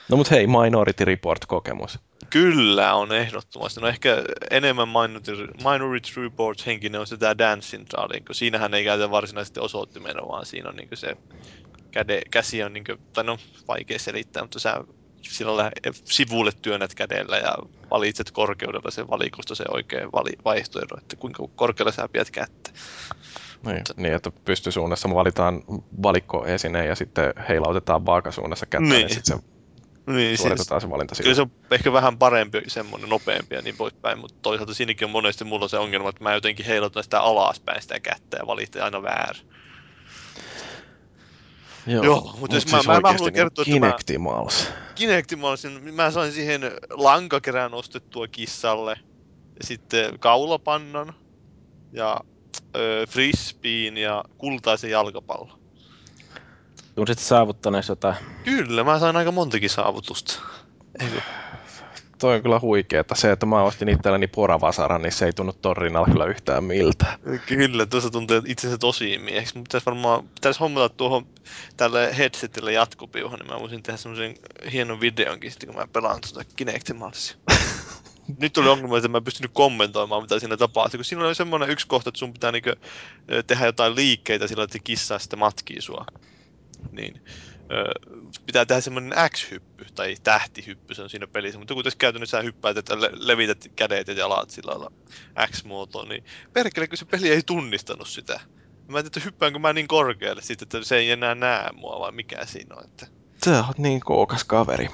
No 0.10 0.18
mut 0.18 0.32
hei, 0.32 0.48
Minority 0.48 1.06
Report-kokemus. 1.06 2.00
Kyllä 2.30 2.94
on 2.94 3.12
ehdottomasti. 3.12 3.82
No 3.82 3.88
ehkä 3.88 4.24
enemmän 4.52 4.88
Minority, 4.88 5.48
Minority 5.72 6.22
Report 6.22 6.66
henkinen 6.66 7.02
on 7.02 7.08
se 7.08 7.18
tää 7.18 7.38
Dance 7.38 7.78
Central, 7.78 8.10
kun 8.28 8.36
siinähän 8.36 8.74
ei 8.74 8.84
käytä 8.84 9.12
varsinaisesti 9.12 9.60
osoittimena, 9.60 10.28
vaan 10.28 10.46
siinä 10.46 10.70
on 10.70 10.76
niinku 10.76 10.96
se 10.96 11.18
käde, 11.92 12.22
käsi 12.32 12.64
on 12.64 12.74
niinku, 12.74 12.94
tai 13.14 13.24
no 13.24 13.38
vaikea 13.68 14.00
selittää, 14.00 14.44
mutta 14.44 14.60
sä 14.60 14.84
sillä 15.30 15.58
lä- 15.58 15.72
sivulle 16.04 16.52
työnnät 16.62 16.96
kädellä 16.96 17.38
ja 17.38 17.56
valitset 17.92 18.32
korkeudella 18.32 18.92
sen 18.92 19.10
valikosta 19.10 19.56
se 19.56 19.64
oikein 19.70 20.12
vali- 20.12 20.38
vaihtoehto, 20.46 20.98
että 20.98 21.16
kuinka 21.16 21.44
korkealla 21.56 21.92
sä 21.92 22.10
pidät 22.12 22.32
kättä. 22.32 22.72
Niin, 23.66 23.82
niin, 23.98 24.14
että 24.14 24.32
pystysuunnassa 24.46 25.10
valitaan 25.10 25.62
valikkoesine 26.04 26.86
ja 26.86 26.96
sitten 26.96 27.34
heilautetaan 27.50 28.06
vaakasuunnassa 28.06 28.66
kättä, 28.66 28.90
niin, 28.90 29.06
Niin. 29.06 29.10
sitten 29.10 29.38
se 29.38 29.44
Niin, 30.08 30.28
siis, 30.28 30.42
suoritetaan 30.42 30.82
se 30.82 30.90
valinta 30.90 31.16
kyllä 31.22 31.36
se 31.36 31.42
on 31.42 31.52
ehkä 31.72 31.94
vähän 31.94 32.18
parempi, 32.18 32.62
semmoinen 32.68 33.10
nopeampi 33.10 33.56
ja 33.56 33.62
niin 33.62 33.78
poispäin, 33.78 34.20
mutta 34.20 34.36
toisaalta 34.42 34.74
siinäkin 34.74 35.06
on 35.06 35.12
monesti 35.12 35.44
mulla 35.44 35.68
se 35.68 35.78
ongelma, 35.78 36.10
että 36.10 36.24
mä 36.24 36.34
jotenkin 36.34 36.66
heilutan 36.66 37.04
sitä 37.04 37.22
alaspäin 37.22 37.82
sitä 37.82 38.00
kättä 38.00 38.38
ja 38.38 38.48
valitsen 38.48 38.84
aina 38.84 39.04
väärin. 39.04 39.42
Joo, 41.88 42.22
mutta 42.22 42.38
mut 42.40 42.54
jos 42.54 42.66
mä- 42.66 42.72
siis 42.72 42.88
mä- 42.88 42.92
mä 42.94 42.96
oikeesti 42.98 43.18
haluan 43.18 43.34
niinku 43.34 43.36
kertoa, 43.38 43.62
että 43.68 43.80
mä- 43.80 43.86
Kinectimals. 43.88 44.68
Kinectimallsin, 44.96 45.94
mä 45.94 46.12
sain 46.12 46.32
siihen 46.32 46.62
lankakerään 46.90 47.74
ostettua 47.74 48.28
kissalle, 48.28 48.92
ja 49.60 49.64
sitten 49.64 50.20
kaulapannan, 50.20 51.14
ja 51.92 52.20
ö, 52.76 53.06
frisbeen 53.10 53.98
ja 53.98 54.24
kultaisen 54.38 54.92
jalkapallon. 54.92 55.60
Tunsit 56.96 57.20
saavuttaneessa 57.20 57.92
jotain. 57.92 58.16
Kyllä, 58.44 58.84
mä 58.84 59.00
sain 59.00 59.16
aika 59.16 59.32
montakin 59.32 59.70
saavutusta. 59.70 60.40
Eikö? 61.00 61.22
Toi 62.18 62.36
on 62.36 62.42
kyllä 62.42 62.60
huikeeta. 62.60 63.16
Se, 63.16 63.32
että 63.32 63.46
mä 63.46 63.64
ostin 63.64 63.90
itselleni 63.90 64.28
poravasaran, 64.28 65.02
niin 65.02 65.12
se 65.12 65.26
ei 65.26 65.34
tunnu 65.34 65.54
torrinnalla 65.54 66.08
kyllä 66.08 66.26
yhtään 66.26 66.64
miltä. 66.64 67.20
Kyllä, 67.46 67.86
tuossa 67.86 68.10
tuntuu 68.10 68.42
itsensä 68.46 68.78
tosi 68.78 69.18
mieheksi. 69.18 69.58
Mutta 69.58 69.68
pitäisi 69.68 69.86
varmaan, 69.86 70.28
pitäisi 70.28 70.60
hommata 70.60 70.90
tuohon 70.90 71.28
tälle 71.78 72.18
headsetille 72.18 72.74
jatkopiuhan, 72.74 73.40
niin 73.40 73.52
mä 73.52 73.60
voisin 73.60 73.84
tehdä 73.84 73.98
semmoisen 73.98 74.36
hienon 74.72 75.02
videonkin 75.02 75.52
sitten, 75.52 75.68
kun 75.68 75.78
mä 75.78 75.88
pelaan 75.88 76.22
tuota 76.22 76.50
Kinect-malsia. 76.56 77.38
Nyt 78.40 78.54
tuli 78.54 78.70
ongelma, 78.70 78.98
että 78.98 79.10
mä 79.10 79.18
en 79.18 79.24
pystynyt 79.24 79.52
kommentoimaan, 79.54 80.22
mitä 80.22 80.40
siinä 80.40 80.58
tapahtuu. 80.58 80.98
Kun 80.98 81.06
siinä 81.06 81.26
oli 81.26 81.36
semmoinen 81.36 81.70
yksi 81.70 81.88
kohta, 81.88 82.10
että 82.10 82.20
sun 82.20 82.34
pitää 82.34 82.52
niinku 82.52 82.70
tehdä 83.48 83.66
jotain 83.66 83.96
liikkeitä 83.96 84.48
sillä, 84.48 84.64
että 84.64 84.74
se 84.74 84.80
kissa 84.80 85.20
sitten 85.20 85.40
matkii 85.40 85.82
sua. 85.82 86.06
Niin. 86.92 87.22
Pitää 88.46 88.66
tehdä 88.66 88.82
semmoinen 88.82 89.14
X-hyppy 89.30 89.86
tai 89.96 90.16
tähtihyppy, 90.24 90.96
se 90.96 91.02
on 91.02 91.10
siinä 91.10 91.28
pelissä. 91.28 91.60
Mutta 91.60 91.74
kun 91.74 91.84
tässä 91.84 91.98
käytännössä 91.98 92.38
sä 92.38 92.42
hyppäät, 92.44 92.78
että 92.78 93.02
le- 93.02 93.10
levität 93.14 93.66
kädet 93.76 94.08
ja 94.08 94.14
jalat 94.14 94.50
sillä 94.50 94.72
lailla 94.72 94.92
X-muotoon, 95.52 96.10
niin 96.10 96.24
perkele, 96.54 96.88
kun 96.88 96.98
se 96.98 97.06
peli 97.06 97.30
ei 97.30 97.42
tunnistanut 97.46 98.08
sitä. 98.08 98.40
Mä 98.88 99.00
en 99.00 99.04
tiedä, 99.04 99.08
että 99.08 99.20
hyppäänkö 99.20 99.60
mä 99.60 99.74
niin 99.74 99.88
korkealle 99.88 100.42
sitten, 100.42 100.66
että 100.66 100.84
se 100.88 100.98
ei 100.98 101.12
enää 101.12 101.36
näe 101.36 101.70
mua, 101.74 102.00
vai 102.00 102.12
mikä 102.12 102.46
siinä 102.46 102.76
on. 102.76 102.84
Että 102.86 103.08
Sä 103.46 103.64
oot 103.68 103.78
niin 103.78 104.00
kookas 104.00 104.44
kaveri. 104.44 104.88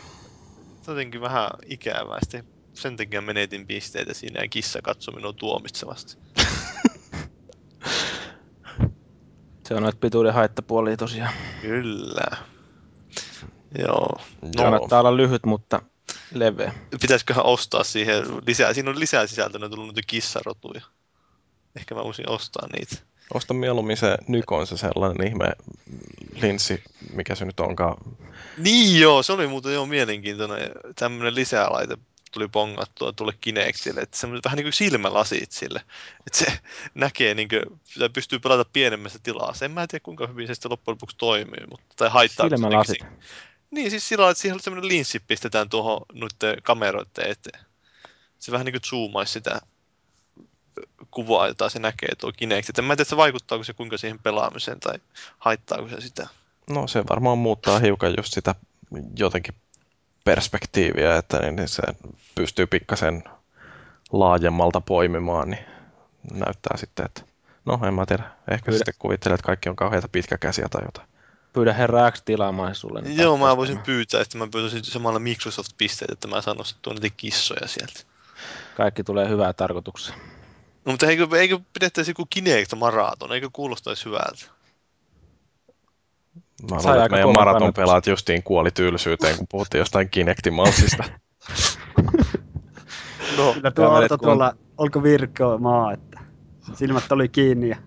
jotenkin 0.87 1.21
vähän 1.21 1.49
ikävää. 1.65 2.19
Sitten 2.21 2.45
sen 2.73 2.97
takia 2.97 3.21
menetin 3.21 3.67
pisteitä 3.67 4.13
siinä 4.13 4.41
ja 4.41 4.47
kissa 4.47 4.79
katsoi 4.81 5.15
minua 5.15 5.33
tuomitsevasti. 5.33 6.17
Se 9.67 9.75
on 9.75 9.83
noita 9.83 9.97
pituuden 10.01 10.33
haittapuolia 10.33 10.97
tosiaan. 10.97 11.33
Kyllä. 11.61 12.37
Joo. 13.77 14.19
Joo. 14.41 14.51
Kannattaa 14.57 14.99
olla 14.99 15.17
lyhyt, 15.17 15.45
mutta 15.45 15.81
leveä. 16.33 16.73
Pitäisiköhän 17.01 17.45
ostaa 17.45 17.83
siihen 17.83 18.23
lisää? 18.47 18.73
Siinä 18.73 18.89
on 18.89 18.99
lisää 18.99 19.27
sisältöä, 19.27 19.61
on 19.63 19.71
tullut 19.71 19.99
kissarotuja. 20.07 20.81
Ehkä 21.75 21.95
mä 21.95 22.03
voisin 22.03 22.29
ostaa 22.29 22.67
niitä. 22.67 22.95
Osta 23.33 23.53
mieluummin 23.53 23.97
se 23.97 24.17
Nykon 24.27 24.67
se 24.67 24.77
sellainen 24.77 25.27
ihme 25.27 25.51
linssi, 26.35 26.83
mikä 27.13 27.35
se 27.35 27.45
nyt 27.45 27.59
onkaan. 27.59 27.97
Niin 28.57 28.99
joo, 28.99 29.23
se 29.23 29.33
oli 29.33 29.47
muuten 29.47 29.73
jo 29.73 29.85
mielenkiintoinen. 29.85 30.71
Tämmöinen 30.95 31.35
lisälaite 31.35 31.97
tuli 32.31 32.47
pongattua 32.47 33.13
tuolle 33.13 33.33
Kinectille, 33.41 34.01
että 34.01 34.17
semmoiset 34.17 34.45
vähän 34.45 34.57
niin 34.57 34.65
kuin 34.65 34.73
silmälasit 34.73 35.51
sille. 35.51 35.81
Että 36.27 36.39
se 36.39 36.59
näkee 36.93 37.33
niin 37.33 37.49
kuin, 37.49 37.79
sitä 37.83 38.09
pystyy 38.09 38.39
pelata 38.39 38.69
pienemmässä 38.73 39.19
tilassa. 39.23 39.65
En 39.65 39.71
mä 39.71 39.87
tiedä 39.87 40.03
kuinka 40.03 40.27
hyvin 40.27 40.47
se 40.47 40.55
sitten 40.55 40.71
loppujen 40.71 40.95
lopuksi 40.95 41.17
toimii, 41.17 41.67
mutta, 41.69 41.95
tai 41.95 42.09
haittaa. 42.09 42.49
Silmälasit. 42.49 43.01
Niin, 43.71 43.91
siis 43.91 44.07
sillä 44.07 44.21
lailla, 44.21 44.31
että 44.31 44.41
siihen 44.41 44.59
semmoinen 44.59 44.87
linssi 44.87 45.19
pistetään 45.19 45.69
tuohon 45.69 46.01
noiden 46.13 46.63
kameroiden 46.63 47.29
eteen. 47.29 47.65
Se 48.39 48.51
vähän 48.51 48.65
niin 48.65 48.73
kuin 48.73 48.89
zoomaisi 48.89 49.33
sitä 49.33 49.61
kuvaa, 51.11 51.47
jota 51.47 51.69
se 51.69 51.79
näkee 51.79 52.15
tuo 52.15 52.31
Kinect. 52.31 52.69
Et 52.69 52.79
En 52.79 52.85
mä 52.85 52.95
tiedä, 52.95 53.01
että 53.01 53.17
vaikuttaako 53.17 53.63
se 53.63 53.73
kuinka 53.73 53.97
siihen 53.97 54.19
pelaamiseen 54.19 54.79
tai 54.79 54.99
haittaako 55.37 55.89
se 55.89 56.01
sitä. 56.01 56.27
No 56.69 56.87
se 56.87 57.03
varmaan 57.09 57.37
muuttaa 57.37 57.79
hiukan 57.79 58.13
just 58.17 58.33
sitä 58.33 58.55
jotenkin 59.17 59.55
perspektiiviä, 60.23 61.17
että 61.17 61.39
niin 61.39 61.67
se 61.67 61.83
pystyy 62.35 62.67
pikkasen 62.67 63.23
laajemmalta 64.11 64.81
poimimaan, 64.81 65.49
niin 65.49 65.65
näyttää 66.33 66.77
sitten, 66.77 67.05
että 67.05 67.21
no 67.65 67.79
en 67.87 67.93
mä 67.93 68.05
tiedä, 68.05 68.23
ehkä 68.51 68.65
Kyllä. 68.65 68.77
sitten 68.77 68.93
kuvittelee, 68.99 69.35
että 69.35 69.45
kaikki 69.45 69.69
on 69.69 69.75
kauheita 69.75 70.07
pitkäkäsiä 70.07 70.67
tai 70.69 70.81
jotain. 70.85 71.07
Pyydä 71.53 71.73
herra 71.73 72.11
X 72.11 72.21
tilaamaan 72.21 72.75
sulle. 72.75 73.01
niin 73.01 73.17
Joo, 73.17 73.37
mä 73.37 73.57
voisin 73.57 73.79
pyytää, 73.79 74.21
että 74.21 74.37
mä 74.37 74.47
pyytäisin 74.47 74.83
samalla 74.83 75.19
Microsoft-pisteitä, 75.19 76.13
että 76.13 76.27
mä 76.27 76.41
saan 76.41 76.57
nostettua 76.57 76.93
niitä 76.93 77.15
kissoja 77.17 77.67
sieltä. 77.67 77.99
Kaikki 78.77 79.03
tulee 79.03 79.29
hyvää 79.29 79.53
tarkoitukseen. 79.53 80.19
No, 80.85 80.91
mutta 80.91 81.07
eikö, 81.07 81.27
eikö 81.37 81.59
pidettäisi 81.73 82.11
joku 82.11 82.25
Kinect-maraton? 82.25 83.31
Eikö 83.31 83.49
kuulostaisi 83.53 84.05
hyvältä? 84.05 84.45
Mä 86.71 86.77
luulen, 86.77 86.97
että 86.97 87.09
meidän 87.09 87.27
kovan 87.27 87.33
maraton 87.35 87.59
kannatuksen. 87.59 87.81
pelaat 87.83 88.07
justiin 88.07 88.43
kuoli 88.43 88.71
tylsyyteen, 88.71 89.37
kun 89.37 89.47
puhuttiin 89.51 89.79
jostain 89.79 90.09
Kinectimalsista. 90.09 91.03
No, 93.37 93.53
Kyllä 93.53 93.71
tuo 93.71 93.89
Arto 93.89 94.17
kun- 94.17 94.25
tuolla 94.27 94.53
alkoi 94.77 95.03
virkoamaan, 95.03 95.93
että 95.93 96.19
silmät 96.73 97.11
oli 97.11 97.29
kiinni 97.29 97.69
ja 97.69 97.77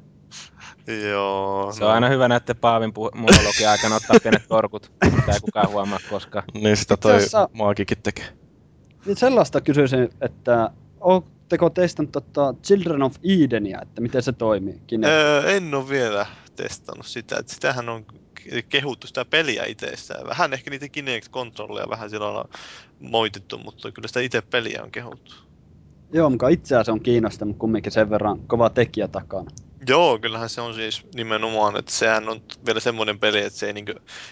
joo. 1.10 1.72
Se 1.72 1.84
on 1.84 1.90
aina 1.90 2.08
hyvä 2.08 2.28
näiden 2.28 2.56
Paavin 2.56 2.90
puh- 2.90 3.18
monologin 3.18 3.68
aikana 3.68 3.96
ottaa 3.96 4.16
pienet 4.22 4.48
torkut. 4.48 4.92
Mitä 5.04 5.32
ei 5.32 5.40
kukaan 5.40 5.68
huomaa 5.70 5.98
koskaan. 6.10 6.44
niin 6.54 6.76
sitä 6.76 6.96
toi 6.96 7.12
Itse 7.12 7.26
asiassa- 7.26 7.48
maagikin 7.52 7.98
tekee. 8.02 8.24
Niin 9.06 9.16
sellaista 9.16 9.60
kysyisin, 9.60 10.08
että 10.20 10.70
on, 11.00 11.14
ootteko 11.14 11.70
testannut 11.70 12.12
tota 12.12 12.54
Children 12.62 13.02
of 13.02 13.14
Edenia, 13.44 13.78
että 13.82 14.00
miten 14.00 14.22
se 14.22 14.32
toimii? 14.32 14.80
Kinect? 14.86 15.12
Öö, 15.12 15.50
en 15.56 15.74
ole 15.74 15.88
vielä 15.88 16.26
testannut 16.56 17.06
sitä, 17.06 17.36
että 17.38 17.54
sitähän 17.54 17.88
on 17.88 18.06
kehuttu 18.68 19.06
sitä 19.06 19.24
peliä 19.24 19.64
itsessään. 19.64 20.26
Vähän 20.26 20.52
ehkä 20.52 20.70
niitä 20.70 20.88
Kinect-kontrolleja 20.88 21.90
vähän 21.90 22.10
sillä 22.10 22.26
lailla 22.26 22.48
moitittu, 23.00 23.58
mutta 23.58 23.92
kyllä 23.92 24.08
sitä 24.08 24.20
itse 24.20 24.42
peliä 24.42 24.82
on 24.82 24.90
kehuttu. 24.90 25.34
Joo, 26.12 26.30
mukaan 26.30 26.52
itseään 26.52 26.84
se 26.84 26.92
on 26.92 27.00
kiinnostanut 27.00 27.56
kumminkin 27.58 27.92
sen 27.92 28.10
verran 28.10 28.40
kova 28.46 28.70
tekijä 28.70 29.08
takana. 29.08 29.50
Joo, 29.88 30.18
kyllähän 30.18 30.48
se 30.48 30.60
on 30.60 30.74
siis 30.74 31.06
nimenomaan, 31.14 31.76
että 31.76 31.92
sehän 31.92 32.28
on 32.28 32.42
vielä 32.66 32.80
semmoinen 32.80 33.18
peli, 33.18 33.38
että 33.38 33.58
se 33.58 33.66
ei 33.66 33.72
niin 33.72 33.86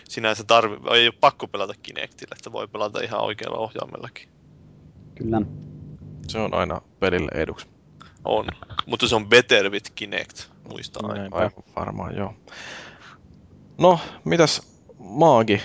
sinänsä 0.08 0.44
tarvi, 0.44 0.76
ei 0.94 1.06
ole 1.06 1.14
pakko 1.20 1.48
pelata 1.48 1.74
Kinectillä, 1.82 2.34
että 2.38 2.52
voi 2.52 2.68
pelata 2.68 3.00
ihan 3.00 3.20
oikealla 3.20 3.58
ohjaimellakin. 3.58 4.28
Kyllä. 5.14 5.42
Se 6.28 6.38
on 6.38 6.54
aina 6.54 6.80
pelille 7.00 7.30
eduksi. 7.34 7.66
On, 8.24 8.46
mutta 8.86 9.08
se 9.08 9.16
on 9.16 9.28
better 9.28 9.70
with 9.70 9.92
Kinect, 9.94 10.50
muista 10.68 11.00
aina. 11.02 11.36
Aivan 11.36 11.64
varmaan, 11.76 12.16
joo. 12.16 12.34
No, 13.78 14.00
mitäs 14.24 14.72
Maagi? 14.98 15.62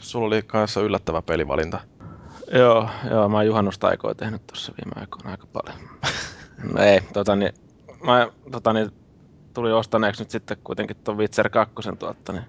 Sulla 0.00 0.26
oli 0.26 0.42
kanssa 0.42 0.80
yllättävä 0.80 1.22
pelivalinta. 1.22 1.80
Joo, 2.52 2.88
joo, 3.10 3.28
mä 3.28 3.36
oon 3.36 3.46
juhannustaikoja 3.46 4.14
tehnyt 4.14 4.46
tuossa 4.46 4.72
viime 4.76 5.00
aikoina 5.00 5.30
aika 5.30 5.46
paljon. 5.46 5.78
no 6.72 6.82
ei, 6.82 7.00
tota 7.12 7.36
niin, 7.36 7.52
mä 8.06 8.28
tota 8.50 8.72
niin, 8.72 8.90
tuli 9.54 9.72
ostaneeksi 9.72 10.22
nyt 10.22 10.30
sitten 10.30 10.56
kuitenkin 10.64 10.96
ton 10.96 11.18
Witcher 11.18 11.48
2 11.48 11.74
tuolta, 11.98 12.32
niin 12.32 12.44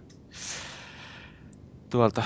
tuolta 1.89 2.23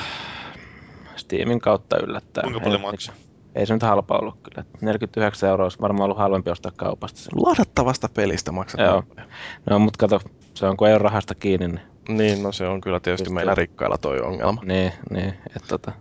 Steamin 1.16 1.60
kautta 1.60 1.98
yllättäen. 2.04 2.44
Kuinka 2.44 2.60
paljon 2.60 2.82
Ei- 2.82 2.88
maksaa? 2.88 3.16
Ei 3.56 3.66
se 3.66 3.74
nyt 3.74 3.84
halpa 3.84 4.18
ollut 4.18 4.38
kyllä. 4.44 4.66
49 4.82 5.50
euroa 5.50 5.66
olisi 5.66 5.82
varmaan 5.82 6.06
ollut 6.06 6.18
halvempi 6.18 6.50
ostaa 6.50 6.72
kaupasta. 6.76 7.30
Ladattavasta 7.36 8.10
pelistä 8.14 8.52
maksat. 8.52 8.82
Joo. 8.82 9.04
paljon. 9.16 9.32
No, 9.70 9.80
mutta 9.80 9.98
kato, 10.08 10.30
se 10.54 10.66
on 10.66 10.78
kun 10.78 10.88
ei 10.88 10.94
ole 10.94 11.02
rahasta 11.02 11.36
kiinni, 11.36 11.68
niin 11.68 11.82
Niin, 12.08 12.44
no 12.44 12.52
se 12.52 12.68
on 12.68 12.82
kyllä 12.82 13.00
tietysti 13.00 13.30
Just 13.30 13.34
meillä 13.36 13.56
rikkailla 13.56 13.98
toi 13.98 14.20
ongelma. 14.20 14.62
Niin, 14.66 14.92
niin. 15.10 15.34
Et 15.56 15.64
tota, 15.68 15.92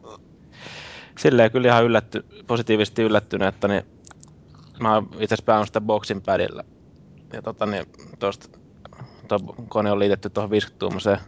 silleen 1.19 1.51
kyllä 1.51 1.69
ihan 1.69 1.85
yllätty, 1.85 2.27
positiivisesti 2.47 3.03
yllättynyt, 3.03 3.49
että 3.49 3.69
niin, 3.69 3.83
mä 4.81 4.95
oon 4.95 5.09
itse 5.19 5.35
asiassa 5.35 5.64
sitä 5.64 5.81
boxin 5.81 6.23
padilla. 6.23 6.64
Ja 7.33 7.42
tota 7.42 7.66
niin, 7.66 7.87
tosta, 8.19 8.59
tuo 9.29 9.38
kone 9.69 9.92
on 9.92 9.99
liitetty 9.99 10.31
tuohon 10.31 10.51
50-tuumaiseen 10.51 11.21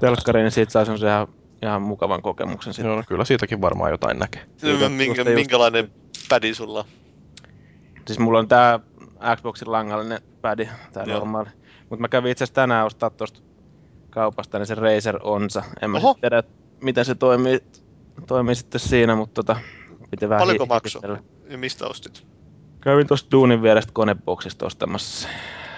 telkkariin, 0.00 0.44
niin 0.44 0.50
siitä 0.50 0.72
saa 0.72 0.84
semmoisen 0.84 1.08
ihan, 1.08 1.28
ihan 1.62 1.82
mukavan 1.82 2.22
kokemuksen 2.22 2.74
sitten. 2.74 2.88
Joo, 2.88 2.96
no 2.96 3.02
kyllä 3.08 3.24
siitäkin 3.24 3.60
varmaan 3.60 3.90
jotain 3.90 4.18
näkee. 4.18 4.46
Siitä 4.56 4.88
Minkä, 4.88 5.22
just- 5.22 5.34
minkälainen 5.34 5.92
pädi 6.28 6.54
sulla? 6.54 6.84
Siis 8.06 8.18
mulla 8.18 8.38
on 8.38 8.48
tää 8.48 8.80
Xboxin 9.36 9.72
langallinen 9.72 10.20
padi, 10.40 10.68
tää 10.92 11.06
normaali. 11.06 11.48
Mutta 11.90 12.00
mä 12.00 12.08
kävin 12.08 12.32
itse 12.32 12.44
asiassa 12.44 12.54
tänään 12.54 12.86
ostaa 12.86 13.10
tuosta 13.10 13.40
kaupasta 14.16 14.58
niin 14.58 14.66
se 14.66 14.74
Razer 14.74 15.18
Onsa. 15.22 15.62
En 15.82 15.90
mä 15.90 15.98
tiedä, 16.20 16.42
miten 16.82 17.04
se 17.04 17.14
toimii, 17.14 17.60
toimii 18.26 18.54
sitten 18.54 18.80
siinä, 18.80 19.16
mutta 19.16 19.34
tota, 19.42 19.60
piti 20.10 20.28
vähän 20.28 20.40
Paljonko 20.40 20.66
maksoi? 20.66 21.18
Ja 21.48 21.58
mistä 21.58 21.86
ostit? 21.86 22.26
Kävin 22.80 23.06
tuosta 23.06 23.30
Duunin 23.30 23.62
vierestä 23.62 23.92
koneboksista 23.92 24.66
ostamassa. 24.66 25.28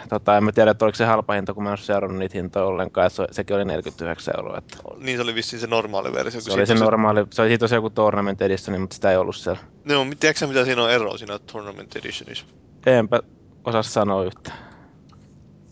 Tota, 0.09 0.37
en 0.37 0.45
mä 0.45 0.53
tiedä, 0.53 0.71
että 0.71 0.85
oliko 0.85 0.97
se 0.97 1.05
halpa 1.05 1.33
hinta, 1.33 1.55
kun 1.55 1.63
mä 1.63 1.69
en 1.69 1.73
ole 1.73 1.77
seurannut 1.79 2.19
niitä 2.19 2.39
hintoja 2.39 2.65
ollenkaan. 2.65 3.11
Se, 3.11 3.27
sekin 3.31 3.57
oli 3.57 3.65
49 3.65 4.35
euroa. 4.37 4.59
Että 4.59 4.77
Niin 4.99 5.19
se 5.19 5.23
oli 5.23 5.35
vissiin 5.35 5.61
se 5.61 5.67
normaali 5.67 6.13
versio. 6.13 6.41
se 6.41 6.53
oli 6.53 6.67
se 6.67 6.75
normaali, 6.75 7.27
se 7.31 7.43
oli 7.43 7.49
siitä 7.49 7.61
tosiaan 7.61 7.79
joku 7.79 7.91
Tournament 7.91 8.43
Edition, 8.43 8.81
mutta 8.81 8.95
sitä 8.95 9.11
ei 9.11 9.17
ollut 9.17 9.37
siellä. 9.37 9.61
No, 9.85 10.07
tiedätkö 10.21 10.47
mitä 10.47 10.65
siinä 10.65 10.83
on 10.83 10.91
eroa 10.91 11.19
siinä 11.19 11.39
Tournament 11.39 11.97
Editionissa? 11.97 12.47
Enpä 12.87 13.21
osaa 13.65 13.83
sanoa 13.83 14.25
yhtä. 14.25 14.53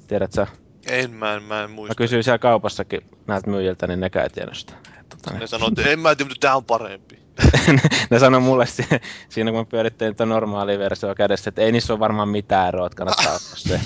Tiedät 0.07 0.33
sä? 0.33 0.47
En, 0.87 1.11
mä 1.11 1.35
en, 1.35 1.43
mä 1.43 1.63
en 1.65 1.71
Mä 1.71 1.75
muista. 1.75 1.95
kysyin 1.95 2.25
siellä 2.25 2.39
kaupassakin 2.39 3.01
näiltä 3.27 3.51
myyjiltä, 3.51 3.87
niin 3.87 4.01
nekään 4.01 4.23
ei 4.23 4.31
tiennyt 4.31 4.57
sitä. 4.57 4.73
Tota, 5.09 5.33
Ne 5.33 5.39
niin. 5.39 5.49
sanoo, 5.49 5.69
että 5.69 5.91
en 5.91 5.99
mä 6.01 6.15
tiedä, 6.15 6.29
mutta 6.29 6.47
tää 6.47 6.57
on 6.57 6.65
parempi. 6.65 7.19
ne 8.11 8.19
sanoi 8.19 8.41
mulle 8.41 8.67
si- 8.67 8.87
siinä, 9.29 9.51
kun 9.51 9.61
mä 9.61 9.65
pyörittelin 9.65 10.15
tätä 10.15 10.27
normaalia 10.27 10.79
versiota 10.79 11.15
kädessä, 11.15 11.49
että 11.49 11.63
ei 11.63 11.73
niissä 11.73 11.93
ole 11.93 12.01
varmaan 12.01 12.29
mitään 12.29 12.69
eroa, 12.69 12.87
että 12.87 12.97
kannattaa 12.97 13.35
ostaa 13.37 13.57
se. 13.57 13.81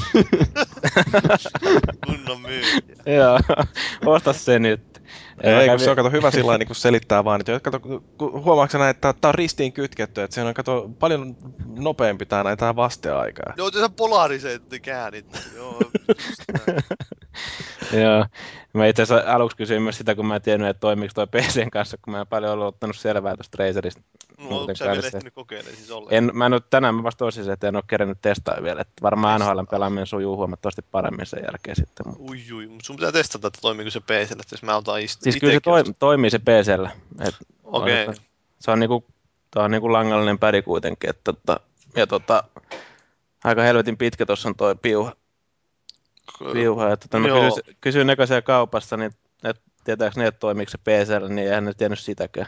Kunnon 2.06 2.40
myy. 2.40 2.62
Joo, 3.16 3.38
osta 4.06 4.32
se 4.32 4.58
nyt. 4.58 4.89
Ei, 5.42 5.68
kun 5.68 5.80
se 5.80 5.90
on 5.90 5.96
kato 5.96 6.10
hyvä 6.10 6.30
sillä 6.30 6.58
niin 6.58 6.74
selittää 6.74 7.24
vaan, 7.24 7.40
että 7.40 7.60
kato, 7.60 7.80
kun 7.80 8.04
huomaatko 8.18 8.78
näin, 8.78 8.90
että 8.90 9.14
tämä 9.20 9.30
on 9.30 9.34
ristiin 9.34 9.72
kytketty, 9.72 10.22
että 10.22 10.34
se 10.34 10.42
on 10.42 10.54
kato 10.54 10.90
paljon 10.98 11.36
nopeampi 11.78 12.26
tää 12.26 12.44
näin 12.44 12.58
tää 12.58 12.76
vasteaika. 12.76 13.42
No, 13.56 13.70
tässä 13.70 13.88
polariset 13.88 14.62
käänit. 14.82 15.26
Joo. 15.56 15.80
Joo. 17.92 18.26
Mä 18.74 18.86
itse 18.86 19.02
asiassa 19.02 19.32
aluksi 19.34 19.56
kysyin 19.56 19.82
myös 19.82 19.98
sitä, 19.98 20.14
kun 20.14 20.26
mä 20.26 20.36
en 20.36 20.42
tiennyt, 20.42 20.68
että 20.70 20.80
toimiiko 20.80 21.12
toi 21.14 21.26
PCn 21.26 21.70
kanssa, 21.70 21.96
kun 22.02 22.12
mä 22.12 22.20
en 22.20 22.26
paljon 22.26 22.52
ollut 22.52 22.66
ottanut 22.66 22.96
selvää 22.96 23.36
tuosta 23.36 23.56
Razerista. 23.64 24.00
No, 24.38 24.58
onko 24.60 24.74
sä 24.74 24.84
vielä 24.84 25.06
ehtinyt 25.06 25.34
kokeilemaan 25.34 25.76
siis 25.76 25.90
ollenkaan? 25.90 26.16
En, 26.16 26.30
mä 26.34 26.46
en 26.46 26.52
ole, 26.52 26.62
tänään 26.70 26.94
mä 26.94 27.02
vasta 27.02 27.24
olisin, 27.24 27.50
että 27.50 27.68
en 27.68 27.76
ole 27.76 27.84
kerännyt 27.86 28.18
testaa 28.22 28.56
vielä. 28.62 28.80
Että 28.80 28.92
varmaan 29.02 29.40
NHL 29.40 29.60
pelaaminen 29.70 30.06
sujuu 30.06 30.36
huomattavasti 30.36 30.82
paremmin 30.90 31.26
sen 31.26 31.42
jälkeen 31.42 31.76
sitten. 31.76 32.06
Mutta... 32.08 32.22
Ui, 32.30 32.38
ui, 32.54 32.66
mutta 32.66 32.84
sun 32.86 32.96
pitää 32.96 33.12
testata, 33.12 33.46
että 33.48 33.58
toimiiko 33.62 33.90
se 33.90 34.00
PCllä, 34.00 34.16
että 34.40 34.52
jos 34.54 34.62
mä 34.62 34.76
otan 34.76 35.00
ist- 35.00 35.18
Siis 35.22 35.36
kyllä 35.36 35.52
se 35.52 35.60
toi, 35.60 35.82
toimii 35.98 36.30
se 36.30 36.38
PCllä. 36.38 36.90
Okei. 37.64 38.06
on- 38.08 38.14
Se 38.58 38.70
on 38.70 38.80
niinku, 38.80 39.04
tää 39.50 39.62
on 39.64 39.70
niinku 39.70 39.92
langallinen 39.92 40.38
pädi 40.38 40.62
kuitenkin. 40.62 41.10
Että, 41.10 41.32
tota, 41.32 41.60
ja 41.96 42.06
tota, 42.06 42.44
aika 43.44 43.62
helvetin 43.62 43.96
pitkä 43.96 44.26
tuossa 44.26 44.48
on 44.48 44.54
toi 44.54 44.74
piuha. 44.82 45.12
Piuha. 46.52 46.92
Että, 46.92 47.08
tota, 47.08 47.18
mä 47.18 47.28
Joo. 47.28 47.58
kysyin, 47.80 48.06
ne 48.06 48.16
siellä 48.26 48.42
kaupassa, 48.42 48.96
niin 48.96 49.10
että 49.44 49.62
tietääkö 49.84 50.20
ne, 50.20 50.26
että 50.26 50.38
toimiiko 50.38 50.70
se 50.70 50.78
PCllä, 50.78 51.28
niin 51.28 51.48
eihän 51.48 51.64
ne 51.64 51.74
tiennyt 51.74 51.98
sitäkään. 51.98 52.46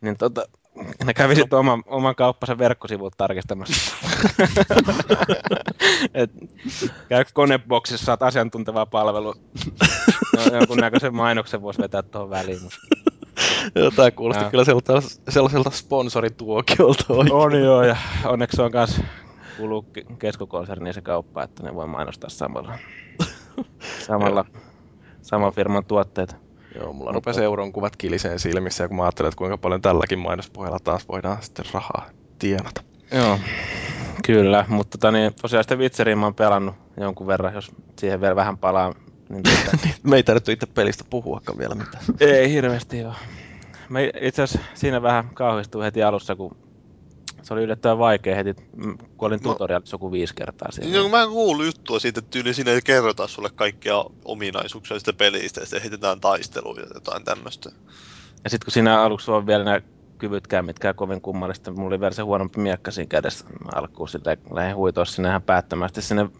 Niin 0.00 0.16
tota, 0.16 0.44
ne 1.04 1.14
kävi 1.14 1.34
sitten 1.34 1.58
oman, 1.58 1.82
oman 1.86 2.14
kauppansa 2.14 2.58
verkkosivut 2.58 3.14
tarkistamassa. 3.16 3.94
Et, 6.14 6.30
käy 7.08 7.24
koneboksissa, 7.34 8.04
saat 8.04 8.22
asiantuntevaa 8.22 8.86
palvelua. 8.86 9.34
No, 10.36 10.56
jonkunnäköisen 10.56 11.14
mainoksen 11.14 11.62
voisi 11.62 11.82
vetää 11.82 12.02
tuohon 12.02 12.30
väliin. 12.30 12.62
Mutta... 12.62 12.78
Joo, 13.74 13.90
tää 13.90 14.10
kuulosti 14.10 14.42
Joo. 14.42 14.50
kyllä 14.50 14.64
sellaiselta, 14.64 15.08
sellaiselta 15.28 15.70
sponsorituokiolta 15.70 17.04
oikein. 17.08 17.34
On 17.34 17.60
joo, 17.60 17.82
ja 17.82 17.96
onneksi 18.24 18.56
se 18.56 18.62
on 18.62 18.70
myös 18.74 19.00
kuuluu 19.60 19.86
ke- 19.98 20.16
keskokonserniin 20.18 20.94
se 20.94 21.00
kauppa, 21.02 21.42
että 21.42 21.62
ne 21.62 21.74
voi 21.74 21.86
mainostaa 21.86 22.30
samalla, 22.30 22.78
samalla 24.06 24.44
saman 25.22 25.52
firman 25.52 25.84
tuotteita. 25.84 26.36
Joo, 26.74 26.92
mulla 26.92 27.12
rupesi 27.12 27.44
euron 27.44 27.72
kuvat 27.72 27.96
kiliseen 27.96 28.38
silmissä, 28.38 28.84
ja 28.84 28.88
kun 28.88 28.96
mä 28.96 29.02
ajattelin, 29.02 29.28
että 29.28 29.38
kuinka 29.38 29.58
paljon 29.58 29.80
tälläkin 29.82 30.18
mainospohjalla 30.18 30.78
taas 30.84 31.08
voidaan 31.08 31.42
sitten 31.42 31.64
rahaa 31.74 32.06
tienata. 32.38 32.82
Joo, 33.12 33.38
kyllä, 34.26 34.64
mutta 34.68 34.98
tota, 34.98 35.10
niin, 35.10 35.34
tosiaan 35.42 35.64
sitä 35.64 35.76
Witcheria 35.76 36.16
mä 36.16 36.26
oon 36.26 36.34
pelannut 36.34 36.74
jonkun 36.96 37.26
verran, 37.26 37.54
jos 37.54 37.70
siihen 37.98 38.20
vielä 38.20 38.36
vähän 38.36 38.58
palaa. 38.58 38.94
Niin 39.28 39.42
tota, 39.72 39.88
Me 40.02 40.16
ei 40.16 40.22
tarvitse 40.22 40.52
itse 40.52 40.66
pelistä 40.66 41.04
puhuakaan 41.10 41.58
vielä 41.58 41.74
mitään. 41.74 42.04
ei 42.20 42.50
hirveästi 42.52 42.98
joo. 42.98 43.14
Mä 43.88 43.98
itse 44.20 44.42
asiassa 44.42 44.68
siinä 44.74 45.02
vähän 45.02 45.30
kauhistuin 45.34 45.84
heti 45.84 46.02
alussa, 46.02 46.36
kun 46.36 46.56
se 47.42 47.54
oli 47.54 47.62
yllättävän 47.62 47.98
vaikea 47.98 48.36
heti, 48.36 48.54
kun 49.16 49.26
olin 49.28 49.40
No. 49.44 49.52
tutorialissa 49.52 49.94
joku 49.94 50.12
viisi 50.12 50.34
kertaa 50.34 50.72
siinä. 50.72 50.96
Joo, 50.96 51.08
mä 51.08 51.22
en 51.22 51.28
kuullut 51.28 51.66
juttua 51.66 51.98
siitä, 51.98 52.18
että 52.18 52.30
tyyli 52.30 52.54
siinä 52.54 52.70
ei 52.70 52.80
kerrota 52.84 53.26
sulle 53.26 53.50
kaikkia 53.54 54.04
ominaisuuksia 54.24 54.98
sitä 54.98 55.12
pelistä 55.12 55.60
ja 55.60 55.66
sitten 55.66 55.82
heitetään 55.82 56.20
taisteluja 56.20 56.82
ja 56.82 56.88
jotain 56.94 57.24
tämmöistä. 57.24 57.70
Ja 58.44 58.50
sitten 58.50 58.64
kun 58.66 58.72
siinä 58.72 59.02
aluksi 59.02 59.30
on 59.30 59.46
vielä 59.46 59.64
nämä 59.64 59.80
kyvytkään 60.18 60.64
mitkään 60.64 60.94
kovin 60.94 61.20
kummallista, 61.20 61.70
mulla 61.70 61.88
oli 61.88 62.00
vielä 62.00 62.14
se 62.14 62.22
huonompi 62.22 62.60
miekka 62.60 62.90
siinä 62.90 63.08
kädessä 63.08 63.44
Mä 63.44 63.70
alkuun 63.74 64.08
silleen, 64.08 64.38
lähdin 64.54 64.76
huitoa 64.76 65.04
sinne 65.04 65.28
ihan 65.28 65.42
päättömästi 65.42 66.02
sinne 66.02 66.30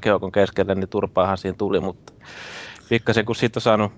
keukon 0.00 0.32
keskelle, 0.32 0.74
niin 0.74 0.88
turpaahan 0.88 1.38
siinä 1.38 1.56
tuli, 1.58 1.80
mutta 1.80 2.12
pikkasen 2.88 3.24
kun 3.24 3.36
siitä 3.36 3.56
on 3.58 3.62
saanut 3.62 3.92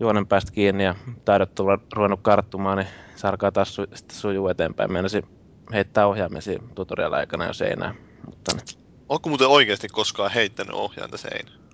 juonen 0.00 0.26
päästä 0.26 0.52
kiinni 0.52 0.84
ja 0.84 0.94
taidot 1.24 1.54
tulla 1.54 1.78
ruvennut 1.94 2.20
karttumaan, 2.22 2.78
niin 2.78 2.88
se 3.16 3.28
alkaa 3.28 3.52
taas 3.52 3.76
su- 3.78 3.96
sitten 3.96 4.16
sujuu 4.18 4.48
eteenpäin. 4.48 4.92
Meinasin 4.92 5.22
heittää 5.72 6.06
ohjaimen 6.06 6.42
siinä 6.42 6.64
tutorial 6.74 7.12
aikana, 7.12 7.46
jos 7.46 7.62
ei 7.62 7.76
näe. 7.76 7.94
Mutta. 8.26 8.56
Onko 9.08 9.28
muuten 9.28 9.48
oikeasti 9.48 9.88
koskaan 9.88 10.30
heittänyt 10.30 10.74
ohjainta 10.74 11.16
seinään? 11.16 11.66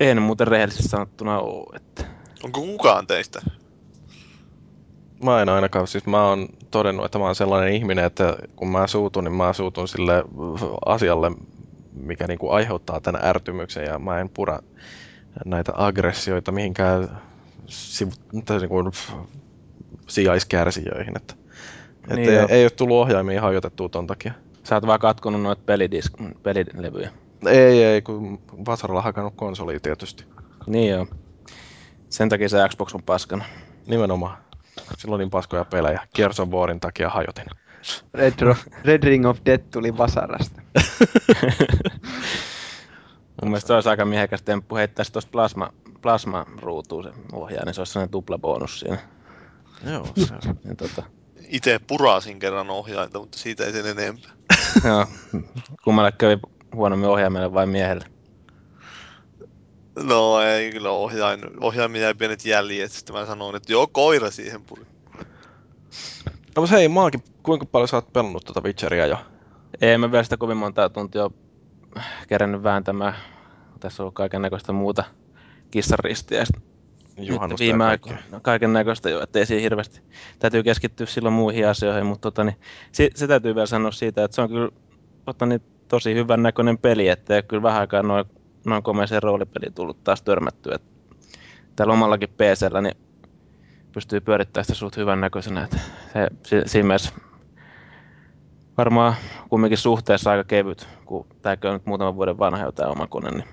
en 0.00 0.22
muuten 0.22 0.48
rehellisesti 0.48 0.88
sanottuna 0.88 1.38
ole. 1.38 1.76
Että... 1.76 2.04
Onko 2.44 2.60
kukaan 2.60 3.06
teistä? 3.06 3.40
Mä 5.24 5.42
en 5.42 5.48
ainakaan, 5.48 5.86
siis 5.86 6.06
mä 6.06 6.24
oon 6.24 6.48
todennut, 6.70 7.04
että 7.04 7.18
mä 7.18 7.24
oon 7.24 7.34
sellainen 7.34 7.74
ihminen, 7.74 8.04
että 8.04 8.36
kun 8.56 8.68
mä 8.68 8.86
suutun, 8.86 9.24
niin 9.24 9.34
mä 9.34 9.52
suutun 9.52 9.88
sille 9.88 10.24
asialle, 10.86 11.30
mikä 11.92 12.26
niinku 12.26 12.50
aiheuttaa 12.50 13.00
tämän 13.00 13.24
ärtymyksen 13.24 13.84
ja 13.84 13.98
mä 13.98 14.20
en 14.20 14.28
pura 14.28 14.58
näitä 15.44 15.72
aggressioita 15.76 16.52
mihinkään 16.52 17.20
sivu, 17.66 18.10
tai 18.44 18.58
niinku 18.58 18.90
sijaiskärsijöihin. 20.08 21.16
Että 21.16 21.34
Että 22.02 22.14
Niin 22.14 22.30
ei, 22.30 22.46
ei 22.48 22.64
ole 22.64 22.70
tullut 22.70 22.96
ohjaimia 22.96 23.40
hajotettua 23.42 23.88
ton 23.88 24.06
takia. 24.06 24.32
Sä 24.64 24.74
oot 24.74 24.86
vaan 24.86 25.00
katkonut 25.00 25.42
noita 25.42 25.62
pelidisk, 25.66 26.12
pelilevyjä. 26.42 27.10
Ei, 27.46 27.84
ei, 27.84 28.02
kun 28.02 28.40
vasaralla 28.66 29.02
hakannut 29.02 29.34
konsolia 29.36 29.80
tietysti. 29.80 30.24
Niin 30.66 30.90
joo. 30.90 31.06
Sen 32.08 32.28
takia 32.28 32.48
se 32.48 32.68
Xbox 32.68 32.94
on 32.94 33.02
paskana. 33.02 33.44
Nimenomaan. 33.86 34.36
Silloin 34.98 35.18
niin 35.18 35.30
paskoja 35.30 35.64
pelejä. 35.64 36.00
Gears 36.14 36.40
of 36.40 36.48
Warin 36.48 36.80
takia 36.80 37.08
hajotin. 37.08 37.46
Red, 38.14 38.32
Ro- 38.40 38.80
Red 38.84 39.02
Ring 39.02 39.26
of 39.26 39.38
Death 39.46 39.64
tuli 39.72 39.98
Vasarasta. 39.98 40.62
Mun 43.42 43.50
mielestä 43.50 43.66
se 43.66 43.74
olisi 43.74 43.88
aika 43.88 44.04
miehekäs 44.04 44.42
temppu 44.42 44.76
heittää 44.76 45.04
se 45.04 45.12
tuosta 45.12 45.30
plasma, 45.30 45.72
plasma-ruutuun 46.02 47.04
se 47.04 47.10
ohjaa, 47.32 47.64
niin 47.64 47.74
se 47.74 47.80
olisi 47.80 47.92
sellainen 47.92 48.10
tupla 48.10 48.38
bonus 48.38 48.80
siinä. 48.80 48.98
Joo, 49.86 50.06
se 50.16 50.34
Ja 50.64 50.74
tota, 50.76 51.02
Itse 51.50 51.80
purasin 51.86 52.38
kerran 52.38 52.70
ohjainta, 52.70 53.18
mutta 53.18 53.38
siitä 53.38 53.64
ei 53.64 53.72
sen 53.72 53.86
enempää. 53.86 54.30
joo, 54.84 55.06
kummalle 55.84 56.12
kävi 56.12 56.38
huonommin 56.74 57.08
ohjaimelle 57.08 57.52
vai 57.52 57.66
miehelle. 57.66 58.04
No 60.02 60.40
ei 60.40 60.72
kyllä 60.72 60.90
ohjain, 60.90 61.40
ohjaimin 61.60 62.00
jäi 62.00 62.14
pienet 62.14 62.44
jäljet, 62.44 62.92
sitten 62.92 63.16
mä 63.16 63.26
sanoin, 63.26 63.56
että 63.56 63.72
joo, 63.72 63.86
koira 63.86 64.30
siihen 64.30 64.62
puri. 64.62 64.86
No 66.56 66.62
mutta 66.62 66.76
hei, 66.76 66.88
Maakin, 66.88 67.24
kuinka 67.42 67.66
paljon 67.66 67.88
sä 67.88 67.96
oot 67.96 68.12
pelannut 68.12 68.44
tuota 68.44 68.60
Witcheria 68.60 69.06
jo? 69.06 69.16
Ei 69.80 69.98
mä 69.98 70.12
vielä 70.12 70.24
sitä 70.24 70.36
kovin 70.36 70.56
monta 70.56 70.88
tuntia 70.88 71.30
kerännyt 72.28 72.62
vääntämään. 72.62 73.14
Tässä 73.80 74.02
on 74.02 74.04
ollut 74.04 74.14
kaiken 74.14 74.42
näköistä 74.42 74.72
muuta 74.72 75.04
kissaristiä 75.70 76.44
Juhannusta 77.22 77.64
viime 77.64 77.84
aikoina 77.84 78.18
no, 78.30 78.40
kaiken 78.42 78.72
näköistä 78.72 79.10
jo, 79.10 79.22
ettei 79.22 79.46
siinä 79.46 79.62
hirveästi. 79.62 80.00
Täytyy 80.38 80.62
keskittyä 80.62 81.06
silloin 81.06 81.32
muihin 81.32 81.68
asioihin, 81.68 82.06
mutta 82.06 82.22
tota, 82.22 82.44
niin, 82.44 82.56
se, 82.92 83.10
se, 83.14 83.26
täytyy 83.26 83.54
vielä 83.54 83.66
sanoa 83.66 83.90
siitä, 83.90 84.24
että 84.24 84.34
se 84.34 84.42
on 84.42 84.48
kyllä 84.48 84.68
tota, 85.24 85.46
niin, 85.46 85.62
tosi 85.88 86.14
hyvän 86.14 86.42
näköinen 86.42 86.78
peli, 86.78 87.08
että 87.08 87.42
kyllä 87.42 87.62
vähän 87.62 87.80
aikaa 87.80 88.02
noin, 88.02 88.24
noin 88.64 88.82
komeeseen 88.82 89.22
roolipeliin 89.22 89.74
tullut 89.74 90.04
taas 90.04 90.22
törmättyä. 90.22 90.74
Et 90.74 90.82
Täällä 91.80 91.94
omallakin 91.94 92.28
PCllä 92.28 92.80
niin 92.80 92.96
pystyy 93.92 94.20
pyörittämään 94.20 94.64
sitä 94.64 94.78
suht 94.78 94.96
hyvän 94.96 95.20
näköisenä. 95.20 95.64
Että 95.64 95.78
se, 96.12 96.28
si, 96.46 96.62
siinä 96.66 96.86
mielessä 96.86 97.12
varmaan 98.78 99.14
kumminkin 99.48 99.78
suhteessa 99.78 100.30
aika 100.30 100.44
kevyt, 100.44 100.88
kun 101.04 101.26
tämäkin 101.42 101.68
on 101.68 101.74
nyt 101.74 101.86
muutaman 101.86 102.16
vuoden 102.16 102.38
vanha 102.38 102.64
jo 102.64 102.72
tämä 102.72 102.90
oma 102.90 103.06
kone, 103.06 103.30
niin 103.30 103.48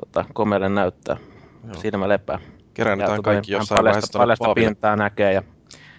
tota, 0.00 0.24
komealle 0.32 0.68
näyttää. 0.68 1.16
Joo. 1.64 1.74
Siinä 1.80 1.98
mä 1.98 2.08
lepään. 2.08 2.40
Keräännetään 2.74 3.16
tota, 3.16 3.30
kaikki 3.30 3.52
jossain 3.52 3.84
vaiheessa 3.84 4.18
paljasta, 4.18 4.44
Paaville. 4.44 4.66
pintaa 4.68 4.96
näkee 4.96 5.32
ja 5.32 5.42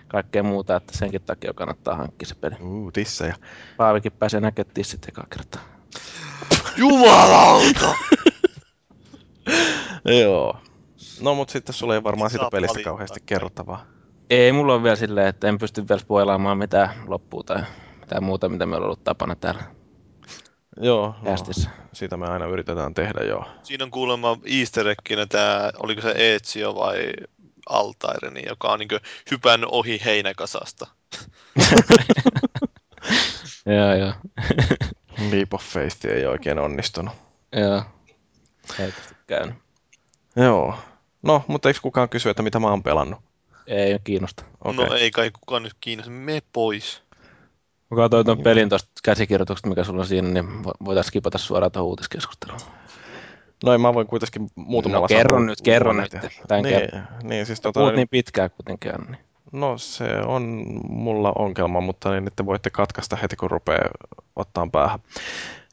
kaikkea 0.07 0.43
muuta, 0.43 0.75
että 0.75 0.97
senkin 0.97 1.21
takia 1.21 1.53
kannattaa 1.53 1.95
hankkia 1.95 2.27
se 2.27 2.35
peli. 2.35 2.55
Uu, 2.61 2.91
tissejä. 2.91 3.35
Paavikin 3.77 4.11
pääsee 4.11 4.39
näkemään 4.39 4.73
tissit 4.73 5.09
ekaa 5.09 5.27
kertaa. 5.29 5.61
Jumalauta! 6.77 7.95
Joo. 10.21 10.57
No 11.21 11.35
mut 11.35 11.49
sitten 11.49 11.73
sulla 11.73 11.95
ei 11.95 12.03
varmaan 12.03 12.29
siitä 12.29 12.47
pelistä 12.51 12.73
valittaa. 12.73 12.91
kauheasti 12.91 13.19
kerrottavaa. 13.25 13.85
Ei 14.29 14.51
mulla 14.51 14.73
on 14.73 14.83
vielä 14.83 14.95
silleen, 14.95 15.27
että 15.27 15.47
en 15.47 15.57
pysty 15.57 15.87
vielä 15.89 15.99
spoilaamaan 15.99 16.57
mitään 16.57 16.89
loppua 17.07 17.43
tai 17.43 17.63
mitään 17.99 18.23
muuta, 18.23 18.49
mitä 18.49 18.65
meillä 18.65 18.83
on 18.83 18.85
ollut 18.85 19.03
tapana 19.03 19.35
täällä 19.35 19.63
Joo, 20.81 21.15
no, 21.21 21.35
sitä 21.93 22.17
me 22.17 22.27
aina 22.27 22.45
yritetään 22.45 22.93
tehdä 22.93 23.23
joo. 23.23 23.45
Siinä 23.63 23.83
on 23.83 23.91
kuulemma 23.91 24.37
easter 24.59 24.87
egginä 24.87 25.25
tää, 25.25 25.71
oliko 25.77 26.01
se 26.01 26.13
Ezio 26.35 26.75
vai 26.75 27.13
Altaireni, 27.69 28.43
joka 28.47 28.67
on 28.67 28.79
niinku 28.79 28.97
hypännyt 29.31 29.69
ohi 29.71 30.01
heinäkasasta. 30.05 30.87
Joo, 33.65 33.95
joo. 33.95 34.13
Leap 35.31 35.53
of 35.53 35.63
Faith 35.63 36.05
ei 36.05 36.25
oikein 36.25 36.59
onnistunut. 36.59 37.13
joo. 37.55 37.83
Heikosti 38.79 39.15
käynyt. 39.27 39.55
Joo. 40.35 40.75
No, 41.21 41.43
mutta 41.47 41.69
eikö 41.69 41.79
kukaan 41.81 42.09
kysy, 42.09 42.29
että 42.29 42.43
mitä 42.43 42.59
mä 42.59 42.69
oon 42.69 42.83
pelannut? 42.83 43.19
Ei 43.67 43.99
kiinnosta. 44.03 44.43
Okei. 44.65 44.85
No 44.85 44.93
ei 44.95 45.11
kai 45.11 45.31
kukaan 45.31 45.63
nyt 45.63 45.73
kiinnosta, 45.79 46.11
me 46.11 46.41
pois. 46.53 47.02
Mä 47.93 47.97
katsoin 48.03 48.25
tuon 48.25 48.37
pelin 48.43 48.69
tuosta 48.69 48.89
käsikirjoituksesta, 49.03 49.69
mikä 49.69 49.83
sulla 49.83 49.99
on 50.01 50.05
siinä, 50.07 50.27
niin 50.29 50.45
vo- 50.65 50.85
voitaisiin 50.85 51.09
skipata 51.09 51.37
suoraan 51.37 51.71
tuohon 51.71 51.89
uutiskeskusteluun. 51.89 52.59
No 53.65 53.71
ei, 53.71 53.77
mä 53.77 53.93
voin 53.93 54.07
kuitenkin 54.07 54.47
muutamalla 54.55 55.03
No, 55.03 55.07
kerro 55.07 55.29
sanalla 55.35 55.45
nyt, 55.51 55.61
kerro 55.61 55.85
luonnehtia. 55.93 56.19
nyt, 56.23 56.31
tämän 56.47 56.63
niin, 56.63 56.89
niin, 57.23 57.45
siis 57.45 57.61
Tota, 57.61 57.79
Puhut 57.79 57.95
niin 57.95 58.07
pitkään 58.09 58.49
kuitenkin, 58.51 58.91
niin. 59.11 59.17
no 59.51 59.77
se 59.77 60.03
on 60.25 60.63
mulla 60.89 61.33
ongelma, 61.37 61.81
mutta 61.81 62.11
niin, 62.11 62.29
te 62.35 62.45
voitte 62.45 62.69
katkaista 62.69 63.15
heti, 63.15 63.35
kun 63.35 63.51
rupeaa 63.51 63.89
ottaa 64.35 64.67
päähän. 64.71 64.99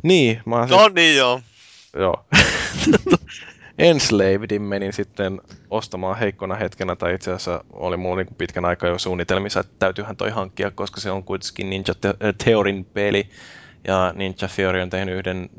Niin, 0.02 0.42
mä 0.46 0.66
siis, 0.66 0.80
No 0.80 0.88
niin 0.88 1.16
joo. 1.16 1.40
joo. 1.96 2.24
Enslavedin 3.80 4.62
menin 4.62 4.92
sitten 4.92 5.40
ostamaan 5.70 6.18
heikkona 6.18 6.54
hetkenä, 6.54 6.96
tai 6.96 7.14
itse 7.14 7.30
asiassa 7.30 7.64
oli 7.72 7.96
mulla 7.96 8.16
niin 8.16 8.34
pitkän 8.38 8.64
aikaa 8.64 8.90
jo 8.90 8.98
suunnitelmissa, 8.98 9.60
että 9.60 9.72
täytyyhän 9.78 10.16
toi 10.16 10.30
hankkia, 10.30 10.70
koska 10.70 11.00
se 11.00 11.10
on 11.10 11.24
kuitenkin 11.24 11.70
Ninja 11.70 11.94
Te- 12.00 12.14
Theorin 12.44 12.84
peli, 12.84 13.30
ja 13.86 14.12
Ninja 14.16 14.48
Theory 14.54 14.80
on 14.80 14.90
tehnyt 14.90 15.18
yhden 15.18 15.50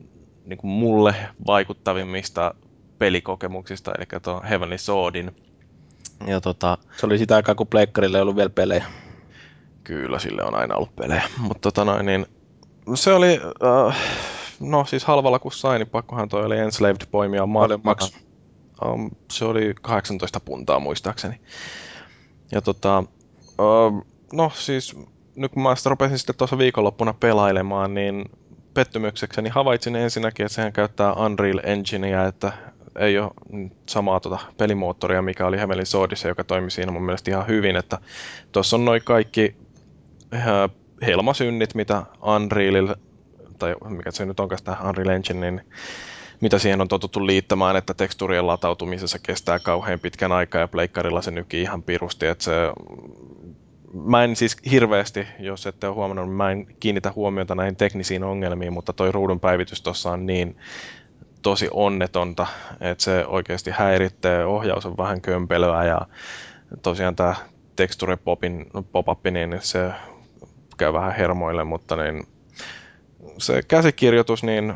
niin 0.45 0.57
kuin 0.57 0.71
mulle 0.71 1.15
vaikuttavimmista 1.47 2.55
pelikokemuksista, 2.99 3.91
eli 3.97 4.19
tuon 4.21 4.45
Heavenly 4.45 4.77
Swordin. 4.77 5.35
Ja 6.27 6.41
tota, 6.41 6.77
Se 6.97 7.05
oli 7.05 7.17
sitä 7.17 7.35
aikaa, 7.35 7.55
kun 7.55 7.67
Pleikkarille 7.67 8.17
ei 8.17 8.21
ollut 8.21 8.35
vielä 8.35 8.49
pelejä. 8.49 8.85
Kyllä, 9.83 10.19
sille 10.19 10.43
on 10.43 10.55
aina 10.55 10.75
ollut 10.75 10.95
pelejä. 10.95 11.23
Mutta 11.37 11.61
tota 11.61 11.85
noin, 11.85 12.05
niin 12.05 12.25
se 12.95 13.13
oli, 13.13 13.41
äh, 13.87 13.97
no 14.61 14.85
siis 14.85 15.05
halvalla 15.05 15.39
kun 15.39 15.51
sain, 15.51 15.79
niin 15.79 15.89
pakkohan 15.89 16.29
toi 16.29 16.45
oli 16.45 16.57
Enslaved 16.57 17.01
poimia 17.11 17.47
Paljon 17.53 17.81
matkaan. 17.83 18.11
maksoi? 18.11 18.21
Um, 18.85 19.11
se 19.31 19.45
oli 19.45 19.73
18 19.81 20.39
puntaa 20.39 20.79
muistaakseni. 20.79 21.41
Ja 22.51 22.61
tota, 22.61 23.03
uh, 23.59 24.05
no 24.33 24.51
siis 24.55 24.97
nyt 25.35 25.51
kun 25.51 25.63
mä 25.63 25.75
sitä 25.75 25.89
rupesin 25.89 26.17
sitten 26.17 26.35
tuossa 26.35 26.57
viikonloppuna 26.57 27.13
pelailemaan, 27.13 27.93
niin 27.93 28.25
pettymyksekseni 28.73 29.49
havaitsin 29.49 29.95
ensinnäkin, 29.95 30.45
että 30.45 30.55
sehän 30.55 30.73
käyttää 30.73 31.13
Unreal 31.13 31.59
Engineä, 31.63 32.25
että 32.25 32.53
ei 32.99 33.19
ole 33.19 33.31
samaa 33.89 34.19
tuota 34.19 34.39
pelimoottoria, 34.57 35.21
mikä 35.21 35.47
oli 35.47 35.57
Heavenly 35.57 35.85
Swordissa, 35.85 36.27
joka 36.27 36.43
toimi 36.43 36.71
siinä 36.71 36.91
mun 36.91 37.03
mielestä 37.03 37.31
ihan 37.31 37.47
hyvin, 37.47 37.75
että 37.75 37.97
tuossa 38.51 38.75
on 38.75 38.85
noin 38.85 39.01
kaikki 39.05 39.55
äh, 40.33 40.69
helmasynnit, 41.05 41.75
mitä 41.75 42.03
Unrealilla, 42.21 42.95
tai 43.61 43.75
mikä 43.89 44.11
se 44.11 44.25
nyt 44.25 44.39
onkaan 44.39 44.57
sitä 44.57 44.77
Unreal 44.87 45.09
Engine, 45.09 45.51
niin 45.51 45.61
mitä 46.41 46.59
siihen 46.59 46.81
on 46.81 46.87
totuttu 46.87 47.27
liittämään, 47.27 47.75
että 47.75 47.93
tekstuurien 47.93 48.47
latautumisessa 48.47 49.19
kestää 49.19 49.59
kauhean 49.59 49.99
pitkän 49.99 50.31
aikaa 50.31 50.61
ja 50.61 50.67
pleikkarilla 50.67 51.21
se 51.21 51.31
nykii 51.31 51.61
ihan 51.61 51.83
pirusti, 51.83 52.27
että 52.27 52.43
se 52.43 52.51
Mä 53.93 54.23
en 54.23 54.35
siis 54.35 54.57
hirveästi, 54.71 55.27
jos 55.39 55.67
ette 55.67 55.87
ole 55.87 55.95
huomannut, 55.95 56.25
niin 56.25 56.35
mä 56.35 56.51
en 56.51 56.67
kiinnitä 56.79 57.13
huomiota 57.15 57.55
näihin 57.55 57.75
teknisiin 57.75 58.23
ongelmiin, 58.23 58.73
mutta 58.73 58.93
toi 58.93 59.11
ruudun 59.11 59.39
päivitys 59.39 59.81
tuossa 59.81 60.11
on 60.11 60.25
niin 60.25 60.57
tosi 61.41 61.67
onnetonta, 61.71 62.47
että 62.81 63.03
se 63.03 63.25
oikeasti 63.25 63.71
häiritsee, 63.71 64.45
ohjaus 64.45 64.85
on 64.85 64.97
vähän 64.97 65.21
kömpelöä 65.21 65.85
ja 65.85 66.01
tosiaan 66.81 67.15
tämä 67.15 67.35
texture 67.75 68.17
popin, 68.17 68.65
pop-up, 68.91 69.23
niin 69.31 69.57
se 69.59 69.91
käy 70.77 70.93
vähän 70.93 71.15
hermoille, 71.15 71.63
mutta 71.63 71.95
niin 71.95 72.23
se 73.37 73.61
käsikirjoitus, 73.67 74.43
niin 74.43 74.73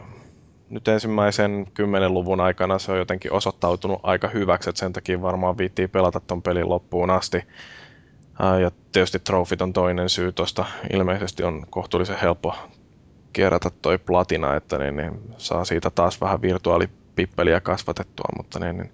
nyt 0.70 0.88
ensimmäisen 0.88 1.68
kymmenen 1.74 2.14
luvun 2.14 2.42
aikana 2.42 2.80
se 2.80 2.92
on 2.92 2.98
jotenkin 2.98 3.32
osoittautunut 3.32 4.00
aika 4.04 4.28
hyväksi, 4.28 4.70
että 4.70 4.80
sen 4.80 4.94
takia 4.94 5.22
varmaan 5.22 5.58
viittii 5.58 5.88
pelata 5.88 6.20
ton 6.20 6.42
pelin 6.42 6.70
loppuun 6.70 7.10
asti. 7.10 7.38
Ja 8.62 8.72
tietysti 8.92 9.20
trofit 9.20 9.62
on 9.62 9.74
toinen 9.74 10.10
syy 10.10 10.32
tuosta. 10.32 10.66
Ilmeisesti 10.94 11.44
on 11.44 11.66
kohtuullisen 11.70 12.20
helppo 12.22 12.56
kerätä 13.34 13.70
toi 13.82 13.98
platina, 13.98 14.56
että 14.56 14.78
niin, 14.78 14.96
niin 14.96 15.22
saa 15.38 15.66
siitä 15.66 15.90
taas 15.90 16.22
vähän 16.22 16.42
virtuaalipippeliä 16.42 17.62
kasvatettua, 17.62 18.26
mutta 18.38 18.60
niin, 18.60 18.78
niin 18.78 18.92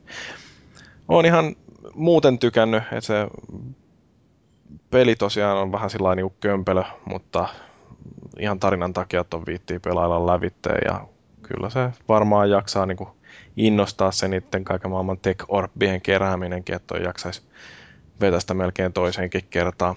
on 1.07 1.25
ihan 1.25 1.55
muuten 1.93 2.39
tykännyt, 2.39 2.83
että 2.83 3.01
se 3.01 3.27
peli 4.89 5.15
tosiaan 5.15 5.57
on 5.57 5.71
vähän 5.71 5.89
sillä 5.89 6.15
niin 6.15 6.33
kömpelö, 6.39 6.83
mutta 7.05 7.47
ihan 8.39 8.59
tarinan 8.59 8.93
takia 8.93 9.23
ton 9.23 9.45
viittii 9.45 9.79
pelailla 9.79 10.27
lävitteen 10.27 10.81
ja 10.85 11.07
kyllä 11.41 11.69
se 11.69 11.89
varmaan 12.07 12.49
jaksaa 12.49 12.85
niin 12.85 12.97
kuin 12.97 13.09
innostaa 13.57 14.11
se 14.11 14.27
niiden 14.27 14.63
kaiken 14.63 14.91
maailman 14.91 15.17
tech-orbien 15.17 16.01
kerääminenkin, 16.01 16.75
että 16.75 16.87
toi 16.87 17.03
jaksaisi 17.03 17.41
vetästä 18.21 18.53
melkein 18.53 18.93
toiseenkin 18.93 19.43
kertaan. 19.49 19.95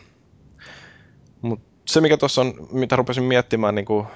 Mut 1.43 1.61
se 1.87 2.01
mikä 2.01 2.17
tuossa 2.17 2.41
on, 2.41 2.55
mitä 2.73 2.97
rupesin 2.97 3.25
miettimään 3.25 3.75
niin 3.75 3.85
kuin 3.85 4.07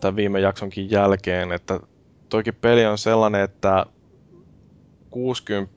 tämän 0.00 0.16
viime 0.16 0.40
jaksonkin 0.40 0.90
jälkeen, 0.90 1.52
että 1.52 1.80
toikin 2.28 2.54
peli 2.54 2.86
on 2.86 2.98
sellainen, 2.98 3.40
että 3.40 3.86
60 5.10 5.74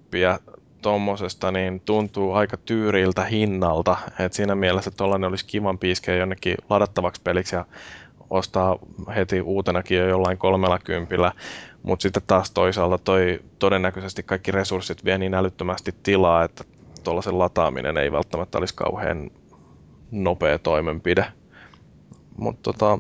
tuommoisesta 0.84 1.52
niin 1.52 1.80
tuntuu 1.80 2.34
aika 2.34 2.58
tyyriltä 2.58 3.24
hinnalta. 3.24 3.98
Et 4.20 4.34
siinä 4.34 4.56
mielessä 4.56 4.92
tuollainen 4.92 5.30
olisi 5.30 5.46
kivan 5.46 5.78
piskeä 5.78 6.16
jonnekin 6.16 6.58
ladattavaksi 6.70 7.22
peliksi 7.22 7.56
ja 7.56 7.66
ostaa 8.30 8.80
heti 9.16 9.42
uutenakin 9.42 9.98
jo 9.98 10.08
jollain 10.08 10.38
kolmella 10.38 10.80
kympillä. 10.80 11.32
Mutta 11.84 12.04
sitten 12.04 12.24
taas 12.28 12.52
toisaalta 12.52 12.98
toi 12.98 13.40
todennäköisesti 13.60 14.24
kaikki 14.24 14.52
resurssit 14.52 15.06
vie 15.06 15.18
niin 15.18 15.34
älyttömästi 15.34 15.96
tilaa, 16.04 16.44
että 16.44 16.64
tuollaisen 17.04 17.40
lataaminen 17.40 17.98
ei 17.98 18.12
välttämättä 18.12 18.58
olisi 18.58 18.76
kauhean 18.76 19.32
nopea 20.12 20.60
toimenpide. 20.60 21.26
Mutta 22.38 22.74
tota, 22.74 23.00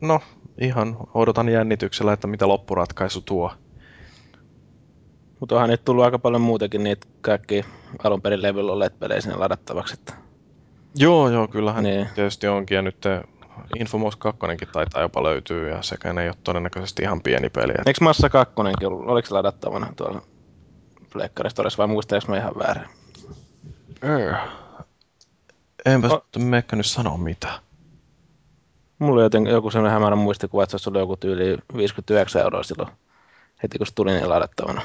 no, 0.00 0.20
ihan 0.60 0.96
odotan 1.14 1.48
jännityksellä, 1.48 2.12
että 2.12 2.26
mitä 2.26 2.48
loppuratkaisu 2.48 3.20
tuo. 3.20 3.52
Mutta 5.40 5.54
onhan 5.54 5.70
nyt 5.70 5.84
tullut 5.84 6.04
aika 6.04 6.18
paljon 6.18 6.42
muutenkin 6.42 6.84
niitä 6.84 7.06
kaikki 7.20 7.64
alun 8.04 8.22
perin 8.22 8.42
levyllä 8.42 8.72
olleet 8.72 8.98
pelejä 8.98 9.20
sinne 9.20 9.36
ladattavaksi. 9.36 9.94
Että... 9.94 10.14
Joo, 10.94 11.28
joo, 11.28 11.48
kyllähän 11.48 11.84
Niin. 11.84 12.08
tietysti 12.14 12.48
onkin. 12.48 12.74
Ja 12.74 12.82
nyt 12.82 13.04
Infomous 13.78 14.16
2 14.16 14.40
taitaa 14.72 15.02
jopa 15.02 15.22
löytyy 15.22 15.70
ja 15.70 15.82
sekään 15.82 16.18
ei 16.18 16.28
ole 16.28 16.36
todennäköisesti 16.44 17.02
ihan 17.02 17.20
pieni 17.22 17.50
peli. 17.50 17.72
Et 17.78 17.86
Eikö 17.86 18.04
Massa 18.04 18.28
2 18.28 18.54
ollut, 18.86 19.08
oliko 19.08 19.28
se 19.28 19.34
ladattavana 19.34 19.92
tuolla 19.96 20.22
Pleikkaristorissa 21.12 21.78
vai 21.78 21.86
muistaaks 21.86 22.28
mä 22.28 22.36
ihan 22.36 22.54
väärin? 22.58 22.88
Öö. 24.04 24.34
Enpä 25.86 26.08
O- 26.08 26.24
mekkä 26.38 26.76
nyt 26.76 26.86
sanoa 26.86 27.18
mitään. 27.18 27.58
Mulla 28.98 29.14
oli 29.14 29.22
joten, 29.22 29.46
joku 29.46 29.70
sellainen 29.70 29.92
hämärä 29.92 30.16
muistikuva, 30.16 30.62
että 30.62 30.70
se 30.70 30.76
olisi 30.76 30.90
ollut 30.90 31.00
joku 31.00 31.16
tyyli 31.16 31.58
59 31.76 32.42
euroa 32.42 32.62
silloin 32.62 32.88
heti 33.62 33.78
kun 33.78 33.86
se 33.86 33.94
tuli 33.94 34.12
niin 34.12 34.28
ladattavana 34.28 34.82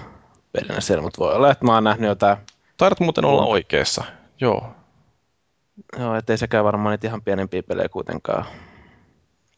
pelinä 0.54 0.82
siellä, 0.82 1.02
mutta 1.02 1.20
voi 1.20 1.34
olla, 1.34 1.52
että 1.52 1.66
mä 1.66 1.74
oon 1.74 1.84
nähnyt 1.84 2.08
jotain, 2.08 2.38
Taidat 2.78 3.00
muuten 3.00 3.26
olla 3.26 3.46
oikeassa. 3.46 4.04
Joo. 4.42 4.76
joo, 6.00 6.16
ettei 6.16 6.38
sekään 6.38 6.66
varmaan 6.66 6.94
niitä 6.94 7.08
ihan 7.08 7.22
pienempiä 7.22 7.64
pelejä 7.64 7.90
kuitenkaan. 7.90 8.46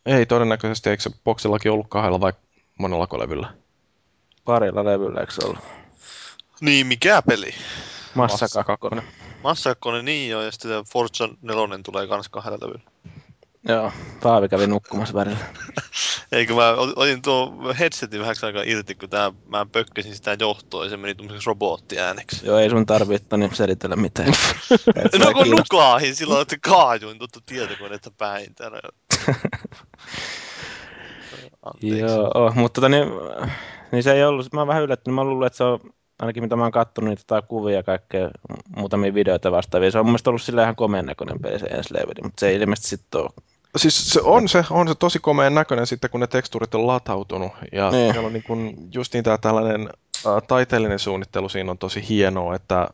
Ei 0.06 0.26
todennäköisesti, 0.26 0.90
eikö 0.90 1.04
se 1.04 1.10
boksillakin 1.24 1.72
ollut 1.72 1.88
kahdella 1.90 2.22
vai 2.22 2.34
monella 2.80 3.08
levyllä? 3.20 3.54
Parilla 4.46 4.86
levyllä, 4.86 5.20
eikö 5.20 5.34
se 5.34 5.46
ollut? 5.46 5.64
Niin, 6.62 6.88
mikä 6.88 7.22
peli? 7.22 7.52
Massa 8.16 8.44
Massa 8.44 8.64
2. 8.64 8.88
Massa 9.44 9.76
2, 9.76 10.04
niin 10.04 10.30
joo, 10.30 10.42
ja 10.42 10.52
sitten 10.52 10.84
Forza 10.84 11.30
4 11.42 11.80
tulee 11.86 12.08
kans 12.08 12.30
kahdella 12.30 12.58
levyllä. 12.68 12.92
Joo, 13.68 13.92
Paavi 14.24 14.50
kävi 14.50 14.68
nukkumassa 14.68 15.14
välillä. 15.14 15.38
Eikö 16.32 16.54
mä 16.56 16.72
otin 16.96 17.22
tuo 17.22 17.54
headsetin 17.80 18.22
vähäksi 18.22 18.46
aikaa 18.46 18.64
irti, 18.66 18.96
kun 18.96 19.10
tää, 19.10 19.32
mä 19.48 19.66
pökkäsin 19.72 20.16
sitä 20.16 20.38
johtoa 20.40 20.84
ja 20.84 20.90
se 20.90 20.98
meni 20.98 21.16
tuommoiseksi 21.16 21.48
robottiääneksi. 21.48 22.46
Joo, 22.46 22.58
ei 22.58 22.70
sun 22.70 22.86
tarvitse 22.86 23.38
niin 23.38 23.56
selitellä 23.56 23.96
mitään. 23.96 24.34
No 25.20 25.34
kun 25.34 25.50
nukaahin 25.50 26.16
silloin, 26.16 26.42
että 26.42 26.58
kaajuin 26.62 27.20
tuttu 27.20 27.40
tietokoneetta 27.46 28.12
päin 28.18 28.56
täällä. 28.56 28.80
Joo, 31.82 32.52
mutta 32.56 32.82
tota, 32.82 32.90
niin, 32.90 33.08
niin, 33.92 34.04
se 34.04 34.14
ei 34.14 34.24
ollut, 34.24 34.54
mä 34.54 34.62
oon 34.62 34.68
vähän 34.68 34.84
yllättynyt, 34.84 35.16
mä 35.16 35.24
luulen, 35.24 35.48
että 35.48 35.58
se 35.58 35.64
on, 35.64 35.80
ainakin 36.20 36.44
mitä 36.44 36.56
mä 36.56 36.64
oon 36.64 36.72
kattonut, 36.72 37.10
niitä 37.10 37.22
jotain 37.22 37.44
kuvia 37.48 37.76
ja 37.76 37.84
kaikkea, 37.84 38.30
muutamia 38.76 39.14
videoita 39.14 39.52
vastaavia, 39.52 39.92
se 39.92 40.00
on 40.00 40.06
mun 40.06 40.12
mielestä 40.12 40.30
ollut 40.30 40.42
sillä 40.42 40.64
ihan 40.64 40.76
komeen 40.76 41.06
näköinen 41.06 41.40
peli 41.40 41.60
se 41.60 41.66
ensi 41.66 41.94
leveli, 41.94 42.22
mutta 42.24 42.40
se 42.40 42.48
ei 42.48 42.56
ilmeisesti 42.56 42.88
sitten 42.88 43.22
ole. 43.22 43.30
Siis 43.76 44.10
se 44.10 44.22
on, 44.22 44.50
se 44.50 44.64
on 44.70 44.88
se 44.88 44.96
tosi 44.96 45.20
komeen 45.20 45.56
näköinen 45.56 45.88
sitten, 45.88 46.10
kun 46.10 46.20
ne 46.20 46.28
tekstuurit 46.28 46.76
on 46.76 46.88
latautunut. 46.88 47.52
Ja 47.72 47.92
Niin. 47.92 48.14
siellä 48.14 48.28
on 48.28 48.34
niin 48.34 48.44
kuin, 48.44 48.90
just 48.92 49.14
niin 49.14 49.24
tämä 49.24 49.38
tällainen 49.38 49.90
äh, 50.26 50.44
taiteellinen 50.48 51.00
suunnittelu 51.00 51.50
siinä 51.50 51.72
on 51.72 51.78
tosi 51.78 52.10
hienoa, 52.10 52.56
että 52.56 52.82
äh, 52.82 52.90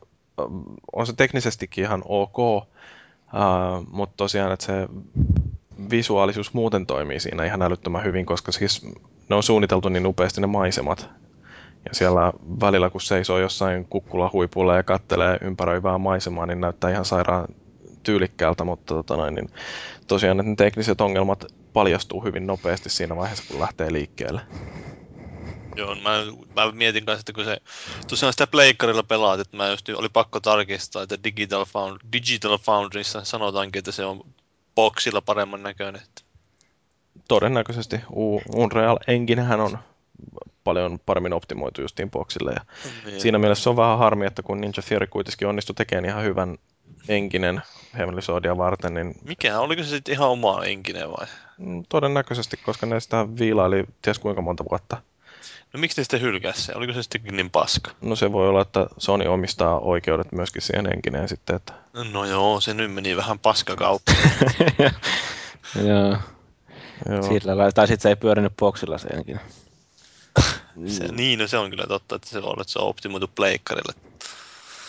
on 0.92 1.06
se 1.06 1.12
teknisestikin 1.12 1.84
ihan 1.84 2.02
ok, 2.04 2.38
äh, 2.58 3.86
mutta 3.90 4.14
tosiaan, 4.16 4.52
että 4.52 4.66
se 4.66 4.88
visuaalisuus 5.90 6.54
muuten 6.54 6.86
toimii 6.86 7.20
siinä 7.20 7.44
ihan 7.44 7.62
älyttömän 7.62 8.04
hyvin, 8.04 8.26
koska 8.26 8.52
siis 8.52 8.86
ne 9.28 9.36
on 9.36 9.42
suunniteltu 9.42 9.88
niin 9.88 10.06
upeasti 10.06 10.40
ne 10.40 10.46
maisemat. 10.46 11.08
Ja 11.84 11.94
siellä 11.94 12.32
välillä, 12.60 12.90
kun 12.90 13.00
seisoo 13.00 13.38
jossain 13.38 13.84
kukkulahuipulla 13.84 14.76
ja 14.76 14.82
kattelee 14.82 15.38
ympäröivää 15.40 15.98
maisemaa, 15.98 16.46
niin 16.46 16.60
näyttää 16.60 16.90
ihan 16.90 17.04
sairaan 17.04 17.48
tyylikkäältä, 18.02 18.64
mutta 18.64 18.94
tota 18.94 19.16
noin, 19.16 19.34
niin 19.34 19.50
tosiaan 20.06 20.40
että 20.40 20.50
ne 20.50 20.56
tekniset 20.56 21.00
ongelmat 21.00 21.44
paljastuu 21.72 22.24
hyvin 22.24 22.46
nopeasti 22.46 22.90
siinä 22.90 23.16
vaiheessa, 23.16 23.44
kun 23.48 23.60
lähtee 23.60 23.92
liikkeelle. 23.92 24.40
Joo, 25.76 25.94
mä, 25.94 26.10
mä 26.56 26.72
mietin 26.72 27.04
kanssa, 27.04 27.20
että 27.20 27.32
kun 27.32 27.44
se 27.44 27.58
tosiaan 28.08 28.32
sitä 28.32 28.46
pleikkarilla 28.46 29.02
pelaat, 29.02 29.40
että 29.40 29.56
mä 29.56 29.68
just 29.68 29.88
oli 29.88 30.08
pakko 30.08 30.40
tarkistaa, 30.40 31.02
että 31.02 31.24
Digital, 31.24 31.64
Found, 31.64 32.00
Digital 32.12 32.58
Foundryssa 32.58 33.24
sanotaankin, 33.24 33.78
että 33.78 33.92
se 33.92 34.04
on 34.04 34.24
boxilla 34.74 35.20
paremman 35.20 35.62
näköinen. 35.62 36.02
Että 36.02 36.22
Todennäköisesti 37.28 38.00
Unreal 38.54 38.98
Enginehän 39.06 39.60
on 39.60 39.78
paljon 40.64 41.00
paremmin 41.06 41.32
optimoitu 41.32 41.80
justiin 41.80 42.10
boxille. 42.10 42.52
Ja 42.52 42.60
niin. 43.04 43.20
siinä 43.20 43.38
mielessä 43.38 43.62
se 43.62 43.70
on 43.70 43.76
vähän 43.76 43.98
harmi, 43.98 44.26
että 44.26 44.42
kun 44.42 44.60
Ninja 44.60 44.82
Theory 44.88 45.06
kuitenkin 45.06 45.48
onnistui 45.48 45.74
tekemään 45.74 46.04
ihan 46.04 46.24
hyvän 46.24 46.58
enkinen 47.08 47.62
Heavenly 47.98 48.22
Swordia 48.22 48.58
varten, 48.58 48.94
niin 48.94 49.14
Mikä, 49.24 49.58
oliko 49.60 49.82
se 49.82 49.88
sitten 49.88 50.14
ihan 50.14 50.28
oma 50.28 50.64
enkinen 50.64 51.10
vai? 51.10 51.26
mm, 51.58 51.84
todennäköisesti, 51.88 52.56
koska 52.56 52.86
ne 52.86 53.00
sitä 53.00 53.26
viilaili 53.38 53.84
ties 54.02 54.18
kuinka 54.18 54.42
monta 54.42 54.64
vuotta. 54.70 54.96
No 55.72 55.80
miksi 55.80 56.00
ne 56.00 56.04
sitten 56.04 56.20
hylkäsi 56.20 56.62
se? 56.62 56.74
Oliko 56.74 56.92
se 56.92 57.02
sitten 57.02 57.22
niin 57.36 57.50
paska? 57.50 57.90
No 58.00 58.16
se 58.16 58.32
voi 58.32 58.48
olla, 58.48 58.62
että 58.62 58.86
Sony 58.98 59.24
omistaa 59.24 59.78
oikeudet 59.78 60.32
myöskin 60.32 60.62
siihen 60.62 60.92
enkineen 60.92 61.28
sitten, 61.28 61.56
että 61.56 61.72
No 62.12 62.24
joo, 62.24 62.60
se 62.60 62.74
nyt 62.74 62.92
meni 62.92 63.16
vähän 63.16 63.38
paskakauppa. 63.38 64.12
Joo, 65.88 66.16
joo. 67.08 67.22
sillä 67.22 67.56
lailla. 67.56 67.72
Tai 67.72 67.86
sitten 67.86 68.02
se 68.02 68.08
ei 68.08 68.16
pyörinyt 68.16 68.56
boksilla 68.56 68.98
senkin. 68.98 69.40
Se, 70.86 71.08
niin, 71.12 71.38
no 71.38 71.46
se 71.46 71.58
on 71.58 71.70
kyllä 71.70 71.84
totta, 71.88 72.16
että 72.16 72.28
se 72.28 72.38
on, 72.38 72.60
että 72.60 72.72
se 72.72 72.78
on 72.78 72.88
optimoitu 72.88 73.28
pleikkarille. 73.34 73.92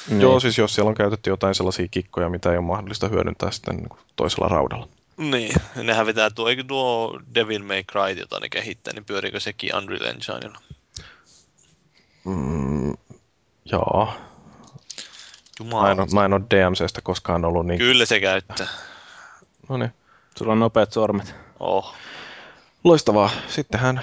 Niin. 0.09 0.21
Joo, 0.21 0.39
siis 0.39 0.57
jos 0.57 0.75
siellä 0.75 0.89
on 0.89 0.95
käytetty 0.95 1.29
jotain 1.29 1.55
sellaisia 1.55 1.87
kikkoja, 1.87 2.29
mitä 2.29 2.51
ei 2.51 2.57
ole 2.57 2.65
mahdollista 2.65 3.07
hyödyntää 3.07 3.51
sitten 3.51 3.75
niin 3.75 3.89
toisella 4.15 4.47
raudalla. 4.47 4.87
Niin, 5.17 5.53
nehän 5.75 6.05
vetää 6.05 6.29
tuo, 6.29 6.49
eikö 6.49 6.63
tuo 6.63 7.19
Devil 7.35 7.63
May 7.63 7.83
Cry, 7.83 8.19
jota 8.19 8.39
ne 8.39 8.49
kehittää, 8.49 8.93
niin 8.93 9.05
pyöriikö 9.05 9.39
sekin 9.39 9.75
Unreal 9.75 10.05
Engineilla? 10.05 10.59
Mm, 12.25 12.93
joo, 13.65 14.13
mä 14.13 14.29
Jumala. 15.59 15.91
en, 15.91 15.99
ole, 15.99 16.07
mä 16.13 16.25
en 16.25 16.33
ole 16.33 16.41
DMCstä 16.41 17.01
koskaan 17.01 17.45
ollut 17.45 17.65
niin... 17.65 17.77
Kyllä 17.79 18.05
se 18.05 18.19
käyttää. 18.19 18.67
No 19.69 19.77
niin, 19.77 19.91
Sulla 20.37 20.51
on 20.51 20.59
nopeat 20.59 20.91
sormet. 20.91 21.35
Oh. 21.59 21.93
loistavaa. 22.83 23.29
Sittenhän 23.47 24.01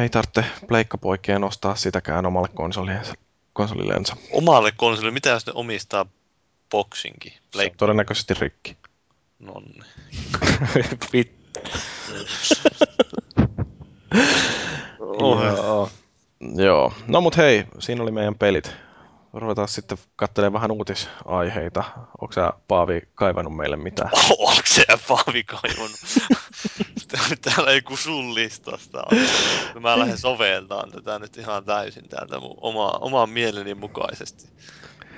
ei 0.00 0.08
tarvitse 0.08 0.44
pleikkapoikien 0.68 1.44
ostaa 1.44 1.74
sitäkään 1.74 2.26
omalle 2.26 2.48
konsolillensa. 2.54 3.14
Konsolillensa. 3.60 4.16
Omalle 4.32 4.72
konsolille, 4.76 5.12
mitä 5.12 5.30
jos 5.30 5.46
ne 5.46 5.52
omistaa 5.56 6.06
boxinkin? 6.70 7.32
Se 7.56 7.62
on 7.64 7.70
todennäköisesti 7.76 8.34
rikki. 8.34 8.76
Nonni. 9.38 9.84
Vit- 11.12 11.40
Oh. 15.00 15.42
Joo. 15.44 15.90
Joo, 16.54 16.92
no 17.06 17.20
mut 17.20 17.36
hei, 17.36 17.64
siinä 17.78 18.02
oli 18.02 18.10
meidän 18.10 18.34
pelit. 18.34 18.72
Ruvetaan 19.32 19.68
sitten 19.68 19.98
katselemaan 20.16 20.52
vähän 20.52 20.70
uutisaiheita. 20.70 21.84
Onko 22.20 22.32
sä 22.32 22.52
Paavi 22.68 23.00
kaivannut 23.14 23.56
meille 23.56 23.76
mitään? 23.76 24.10
Onko 24.38 24.62
se 24.64 24.84
Paavi 25.08 25.44
kaivannut? 25.44 26.00
Täällä 27.42 27.80
kun 27.80 27.98
sun 27.98 28.34
listasta. 28.34 29.02
on. 29.74 29.82
Mä 29.82 29.98
lähden 29.98 30.18
soveltaan 30.18 30.90
tätä 30.90 31.18
nyt 31.18 31.36
ihan 31.36 31.64
täysin 31.64 32.08
täältä 32.08 32.40
mun 32.40 32.54
oma, 32.60 32.90
oman 32.90 33.30
mieleni 33.30 33.74
mukaisesti. 33.74 34.48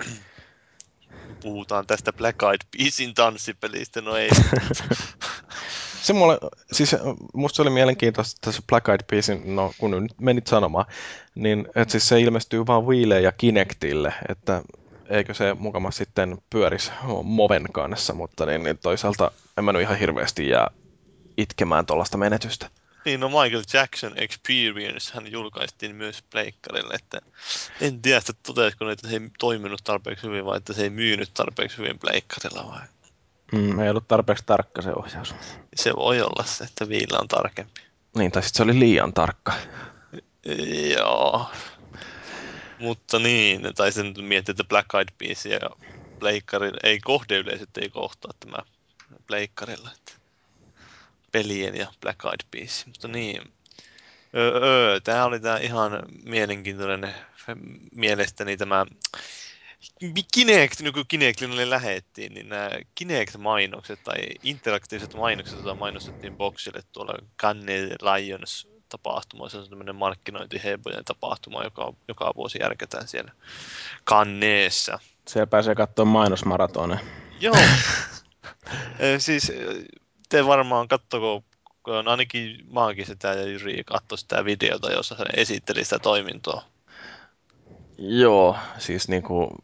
Puhutaan 1.42 1.86
tästä 1.86 2.12
Black 2.12 2.42
Eyed 2.42 2.60
Peasin 2.78 3.14
tanssipelistä, 3.14 4.00
no 4.00 4.16
ei. 4.16 4.30
Se 6.02 6.12
mulle, 6.12 6.38
siis 6.72 6.96
musta 7.34 7.56
se 7.56 7.62
oli 7.62 7.70
mielenkiintoista 7.70 8.38
tässä 8.40 8.62
Black 8.68 8.88
Eyed 8.88 9.00
Peasin, 9.10 9.56
no 9.56 9.72
kun 9.78 9.90
nyt 9.90 10.20
menit 10.20 10.46
sanomaan, 10.46 10.86
niin 11.34 11.68
että 11.74 11.92
siis 11.92 12.08
se 12.08 12.20
ilmestyy 12.20 12.66
vaan 12.66 12.86
Wiille 12.86 13.20
ja 13.20 13.32
Kinectille, 13.32 14.14
että 14.28 14.62
eikö 15.08 15.34
se 15.34 15.54
mukama 15.54 15.90
sitten 15.90 16.38
pyörisi 16.50 16.90
Moven 17.22 17.66
kanssa, 17.72 18.14
mutta 18.14 18.46
niin, 18.46 18.62
niin 18.62 18.78
toisaalta 18.78 19.30
en 19.58 19.64
mä 19.64 19.72
nyt 19.72 19.82
ihan 19.82 19.98
hirveästi 19.98 20.48
jää 20.48 20.70
itkemään 21.42 21.86
tuollaista 21.86 22.16
menetystä. 22.16 22.70
Niin, 23.04 23.20
no 23.20 23.28
Michael 23.28 23.62
Jackson 23.72 24.12
Experience 24.16 25.14
hän 25.14 25.32
julkaistiin 25.32 25.96
myös 25.96 26.22
pleikkarille, 26.22 26.94
että 26.94 27.20
en 27.80 28.02
tiedä, 28.02 28.18
että 28.18 28.32
toteisiko 28.42 28.84
ne, 28.84 28.92
että 28.92 29.08
se 29.08 29.14
ei 29.14 29.30
toiminut 29.38 29.80
tarpeeksi 29.84 30.26
hyvin 30.26 30.44
vai 30.44 30.56
että 30.56 30.72
se 30.72 30.82
ei 30.82 30.90
myynyt 30.90 31.34
tarpeeksi 31.34 31.78
hyvin 31.78 31.98
pleikkarilla 31.98 32.66
vai. 32.70 32.80
Mm, 33.52 33.80
ei 33.80 33.90
ollut 33.90 34.08
tarpeeksi 34.08 34.44
tarkka 34.46 34.82
se 34.82 34.92
ohjaus. 34.96 35.34
Se 35.76 35.92
voi 35.96 36.20
olla 36.20 36.44
se, 36.44 36.64
että 36.64 36.88
viillä 36.88 37.18
on 37.18 37.28
tarkempi. 37.28 37.80
Niin, 38.16 38.32
tai 38.32 38.42
sitten 38.42 38.56
se 38.56 38.62
oli 38.62 38.78
liian 38.78 39.12
tarkka. 39.12 39.52
Joo. 40.96 41.50
Mutta 42.78 43.18
niin, 43.18 43.62
tai 43.74 43.92
sen 43.92 44.14
miettii, 44.20 44.52
että 44.52 44.64
Black 44.64 44.94
Eyed 44.94 45.08
Peas 45.18 45.46
ja 45.46 45.60
Pleikkarin, 46.18 46.74
ei 46.82 47.00
kohdeyleisöt 47.00 47.76
ei 47.76 47.88
kohtaa 47.88 48.32
tämä 48.40 48.58
Pleikkarilla. 49.26 49.90
Että 49.96 50.12
pelien 51.32 51.76
ja 51.76 51.92
Black 52.00 52.24
Eyed 52.24 52.40
Peas. 52.50 52.86
Mutta 52.86 53.08
niin, 53.08 53.42
öö, 54.34 54.60
öö, 54.62 55.00
tämä 55.00 55.24
oli 55.24 55.40
tämä 55.40 55.56
ihan 55.56 56.02
mielenkiintoinen 56.24 57.14
mielestäni 57.94 58.56
tämä 58.56 58.86
Kinect, 60.34 60.80
niin 60.80 60.92
kuin 60.92 61.06
Kinectille 61.08 61.70
lähettiin, 61.70 62.34
niin 62.34 62.48
nämä 62.48 62.70
Kinect-mainokset 62.94 64.02
tai 64.04 64.16
interaktiiviset 64.42 65.14
mainokset, 65.14 65.58
joita 65.58 65.74
mainostettiin 65.74 66.36
boksille 66.36 66.80
tuolla 66.92 67.14
Cannes 67.38 67.90
Lions 68.02 68.68
tapahtuma, 68.88 69.48
se 69.48 69.56
on 69.56 69.68
tämmöinen 69.68 69.96
markkinointihebojen 69.96 71.04
tapahtuma, 71.04 71.64
joka 71.64 71.92
joka 72.08 72.32
vuosi 72.36 72.58
järkätään 72.60 73.08
siellä 73.08 73.32
Kanneessa. 74.04 74.98
Siellä 75.28 75.46
pääsee 75.46 75.74
katsomaan 75.74 76.12
mainosmaratoneja. 76.12 77.00
Joo. 77.40 77.56
siis 79.18 79.52
te 80.32 80.46
varmaan 80.46 80.88
kattoko, 80.88 81.44
kun 81.82 82.08
ainakin 82.08 82.56
maakin 82.70 83.06
sitä 83.06 83.28
ja 83.28 83.42
Jyri 83.42 83.84
katsoi 83.84 84.18
sitä 84.18 84.44
videota, 84.44 84.92
jossa 84.92 85.14
hän 85.14 85.26
esitteli 85.34 85.84
sitä 85.84 85.98
toimintoa. 85.98 86.62
Joo, 87.98 88.56
siis 88.78 89.08
niinku, 89.08 89.56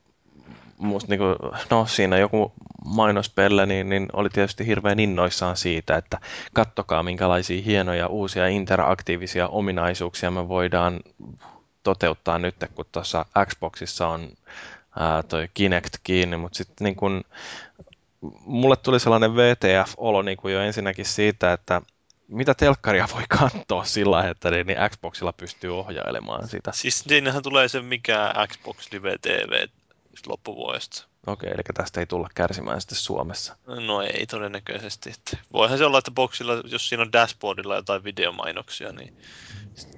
musta 0.79 1.09
niinku, 1.09 1.25
no 1.71 1.87
siinä 1.87 2.19
joku 2.19 2.53
mainospelle, 2.85 3.67
niin, 3.67 3.89
niin 3.89 4.09
oli 4.13 4.29
tietysti 4.29 4.67
hirveän 4.67 5.01
innoissaan 5.01 5.57
siitä, 5.57 5.97
että 5.97 6.19
kattokaa 6.53 7.03
minkälaisia 7.03 7.63
hienoja 7.63 8.07
uusia 8.07 8.49
interaktiivisia 8.49 9.49
ominaisuuksia 9.49 10.31
me 10.31 10.49
voidaan 10.49 11.01
toteuttaa 11.83 12.39
nyt, 12.39 12.57
kun 12.75 12.85
tuossa 12.93 13.25
Xboxissa 13.47 14.09
on 14.09 14.29
ää, 14.99 15.23
toi 15.23 15.49
Kinect 15.55 15.97
kiinni, 16.05 16.37
mutta 16.37 16.57
sitten 16.57 16.85
niin 16.85 16.97
kun, 16.97 17.25
mulle 18.41 18.77
tuli 18.77 19.01
sellainen 19.01 19.37
VTF-olo 19.37 20.23
niin 20.23 20.37
kuin 20.37 20.55
jo 20.55 20.61
ensinnäkin 20.61 21.05
siitä, 21.05 21.53
että 21.53 21.83
mitä 22.29 22.55
telkkaria 22.55 23.09
voi 23.15 23.25
katsoa 23.29 23.85
sillä 23.85 24.29
että 24.29 24.51
niin, 24.51 24.67
niin 24.67 24.79
Xboxilla 24.91 25.33
pystyy 25.33 25.79
ohjailemaan 25.79 26.49
sitä. 26.49 26.73
Siis 26.73 27.05
siinähän 27.09 27.43
tulee 27.43 27.69
se 27.69 27.81
mikä 27.81 28.35
Xbox 28.49 28.93
Live 28.93 29.19
TV 29.23 29.67
loppuvuodesta. 30.27 31.09
Okei, 31.27 31.51
eli 31.51 31.63
tästä 31.75 32.01
ei 32.01 32.07
tulla 32.07 32.29
kärsimään 32.35 32.81
sitten 32.81 32.99
Suomessa. 32.99 33.57
No 33.67 34.03
ei 34.03 34.27
todennäköisesti. 34.27 35.13
Voihan 35.53 35.79
se 35.79 35.85
olla, 35.85 35.99
että 35.99 36.11
boxilla, 36.11 36.53
jos 36.65 36.89
siinä 36.89 37.03
on 37.03 37.13
dashboardilla 37.13 37.77
jotain 37.77 38.05
videomainoksia, 38.05 38.93
niin 38.93 39.17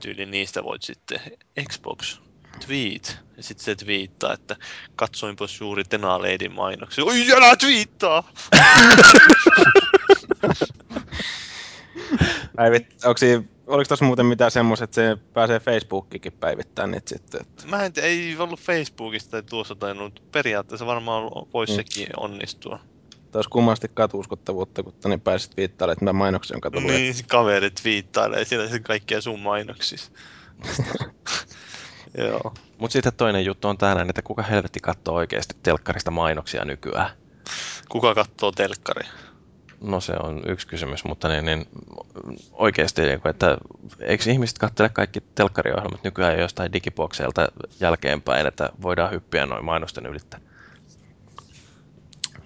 tyyli 0.01 0.27
niistä 0.27 0.65
voit 0.65 0.83
sitten 0.83 1.21
Xbox 1.69 2.21
tweet. 2.67 3.19
Ja 3.37 3.43
sitten 3.43 3.65
se 3.65 3.75
twiittaa, 3.75 4.33
että 4.33 4.57
katsoinpa 4.97 5.47
juuri 5.61 5.85
Tena 5.85 6.23
Leidin 6.23 6.55
mainoksia. 6.55 7.05
Oi, 7.05 7.33
älä 7.33 7.57
twiittaa! 7.57 8.33
Päivit, 12.57 13.05
onko 13.05 13.19
siinä, 13.19 13.43
oliko 13.67 13.89
tuossa 13.89 14.05
muuten 14.05 14.27
mitään 14.27 14.51
semmoista, 14.51 14.85
että 14.85 14.95
se 14.95 15.17
pääsee 15.33 15.61
Facebookikin 15.61 16.33
päivittämään 16.33 16.91
niitä 16.91 17.09
sitten? 17.09 17.41
Että... 17.41 17.67
Mä 17.67 17.85
en 17.85 17.93
tiedä, 17.93 18.09
ei 18.09 18.37
ollut 18.39 18.61
Facebookista 18.61 19.31
tai 19.31 19.43
tuossa 19.43 19.75
tainnut. 19.75 20.23
Periaatteessa 20.33 20.87
varmaan 20.87 21.25
voisi 21.55 21.73
mm. 21.73 21.77
sekin 21.77 22.09
onnistua. 22.17 22.79
Olisi 23.35 23.51
kummasti 23.51 23.89
katuuskottavuutta, 23.95 24.83
kun 24.83 24.95
niin 25.05 25.21
pääsit 25.21 25.57
viittailemaan, 25.57 25.93
että 25.93 26.05
mä 26.05 26.13
mainoksia 26.13 26.57
on. 26.75 26.83
Niin, 26.83 27.15
kaverit 27.29 27.81
viittailee 27.85 28.45
siellä 28.45 28.79
kaikkia 28.79 29.21
sun 29.21 29.41
mainoksissa. 29.41 30.13
Joo. 32.19 32.55
Mutta 32.79 32.93
sitten 32.93 33.13
toinen 33.17 33.45
juttu 33.45 33.69
on 33.69 33.79
tällainen, 33.79 34.11
että 34.11 34.23
kuka 34.23 34.43
helvetti 34.43 34.81
katsoo 34.81 35.15
oikeasti 35.15 35.55
telkkarista 35.63 36.11
mainoksia 36.11 36.65
nykyään? 36.65 37.11
Kuka 37.89 38.15
katsoo 38.15 38.53
telkkaria? 38.53 39.11
No 39.81 40.01
se 40.01 40.13
on 40.23 40.43
yksi 40.47 40.67
kysymys, 40.67 41.05
mutta 41.05 41.29
niin, 41.29 41.45
niin 41.45 41.69
oikeasti, 42.53 43.03
niin 43.03 43.21
että 43.25 43.59
eikö 44.01 44.31
ihmiset 44.31 44.59
katsele 44.59 44.89
kaikki 44.89 45.21
telkkariohjelmat 45.35 46.05
nykyään 46.05 46.39
jostain 46.39 46.73
digibokseilta 46.73 47.49
jälkeenpäin, 47.81 48.47
että 48.47 48.71
voidaan 48.83 49.11
hyppiä 49.11 49.47
noin 49.47 49.65
mainosten 49.65 50.07
ylittä? 50.07 50.41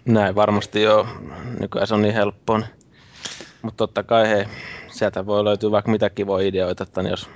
Näin 0.05 0.35
varmasti 0.35 0.83
joo. 0.83 1.07
Nykyään 1.61 1.87
se 1.87 1.95
on 1.95 2.03
niin 2.03 2.15
helppoa. 2.15 2.61
Mutta 3.63 3.77
totta 3.77 4.03
kai 4.03 4.29
hei, 4.29 4.45
sieltä 4.93 5.27
voi 5.27 5.45
löytyä 5.45 5.71
vaikka 5.71 5.91
mitä 5.91 6.11
kivoja 6.11 6.49
ideoita, 6.49 6.83
että 6.83 7.01
jos 7.01 7.31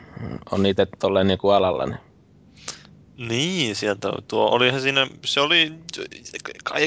on 0.51 0.62
niitä 0.62 0.87
tolleen 0.99 1.26
niin 1.26 1.39
kuin 1.39 1.55
alalla, 1.55 1.87
niin 1.87 1.99
niin, 3.19 3.77
sieltä 3.77 4.09
tuo, 4.29 4.51
olihan 4.51 4.81
siinä, 4.81 5.07
se 5.25 5.41
oli, 5.41 5.73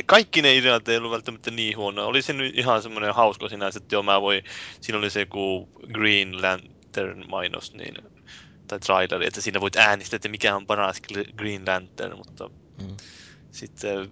kaikki 0.05 0.41
ne 0.41 0.55
ideat 0.55 0.87
ei 0.87 0.97
ollut 0.97 1.11
välttämättä 1.11 1.51
niin 1.51 1.77
huono. 1.77 2.05
Oli 2.05 2.21
se 2.21 2.33
nyt 2.33 2.57
ihan 2.57 2.81
semmoinen 2.81 3.13
hauska 3.13 3.49
sinänsä, 3.49 3.77
että 3.77 3.95
joo, 3.95 4.03
mä 4.03 4.21
voi, 4.21 4.43
siinä 4.81 4.99
oli 4.99 5.09
se 5.09 5.19
joku 5.19 5.69
Green 5.93 6.41
Lantern 6.41 7.23
mainos, 7.29 7.73
niin, 7.73 7.93
tai 8.67 8.79
traileri, 8.79 9.27
että 9.27 9.41
siinä 9.41 9.61
voit 9.61 9.75
äänestää, 9.75 10.15
että 10.15 10.29
mikä 10.29 10.55
on 10.55 10.67
paras 10.67 11.01
Green 11.37 11.63
Lantern, 11.67 12.17
mutta 12.17 12.49
mm. 12.81 12.97
sitten 13.51 14.09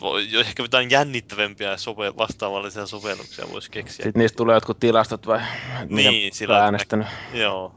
voi, 0.00 0.28
ehkä 0.40 0.62
jotain 0.62 0.90
jännittävämpiä 0.90 1.76
sove, 1.76 2.16
vastaavallisia 2.16 2.86
sovelluksia 2.86 3.44
voisi 3.52 3.70
keksiä. 3.70 4.04
Sitten 4.04 4.20
niistä 4.20 4.36
tulee 4.36 4.56
jotkut 4.56 4.80
tilastot 4.80 5.26
vai? 5.26 5.40
Niin, 5.88 6.34
sillä 6.34 6.64
äänestänyt. 6.64 7.06
Joo, 7.34 7.74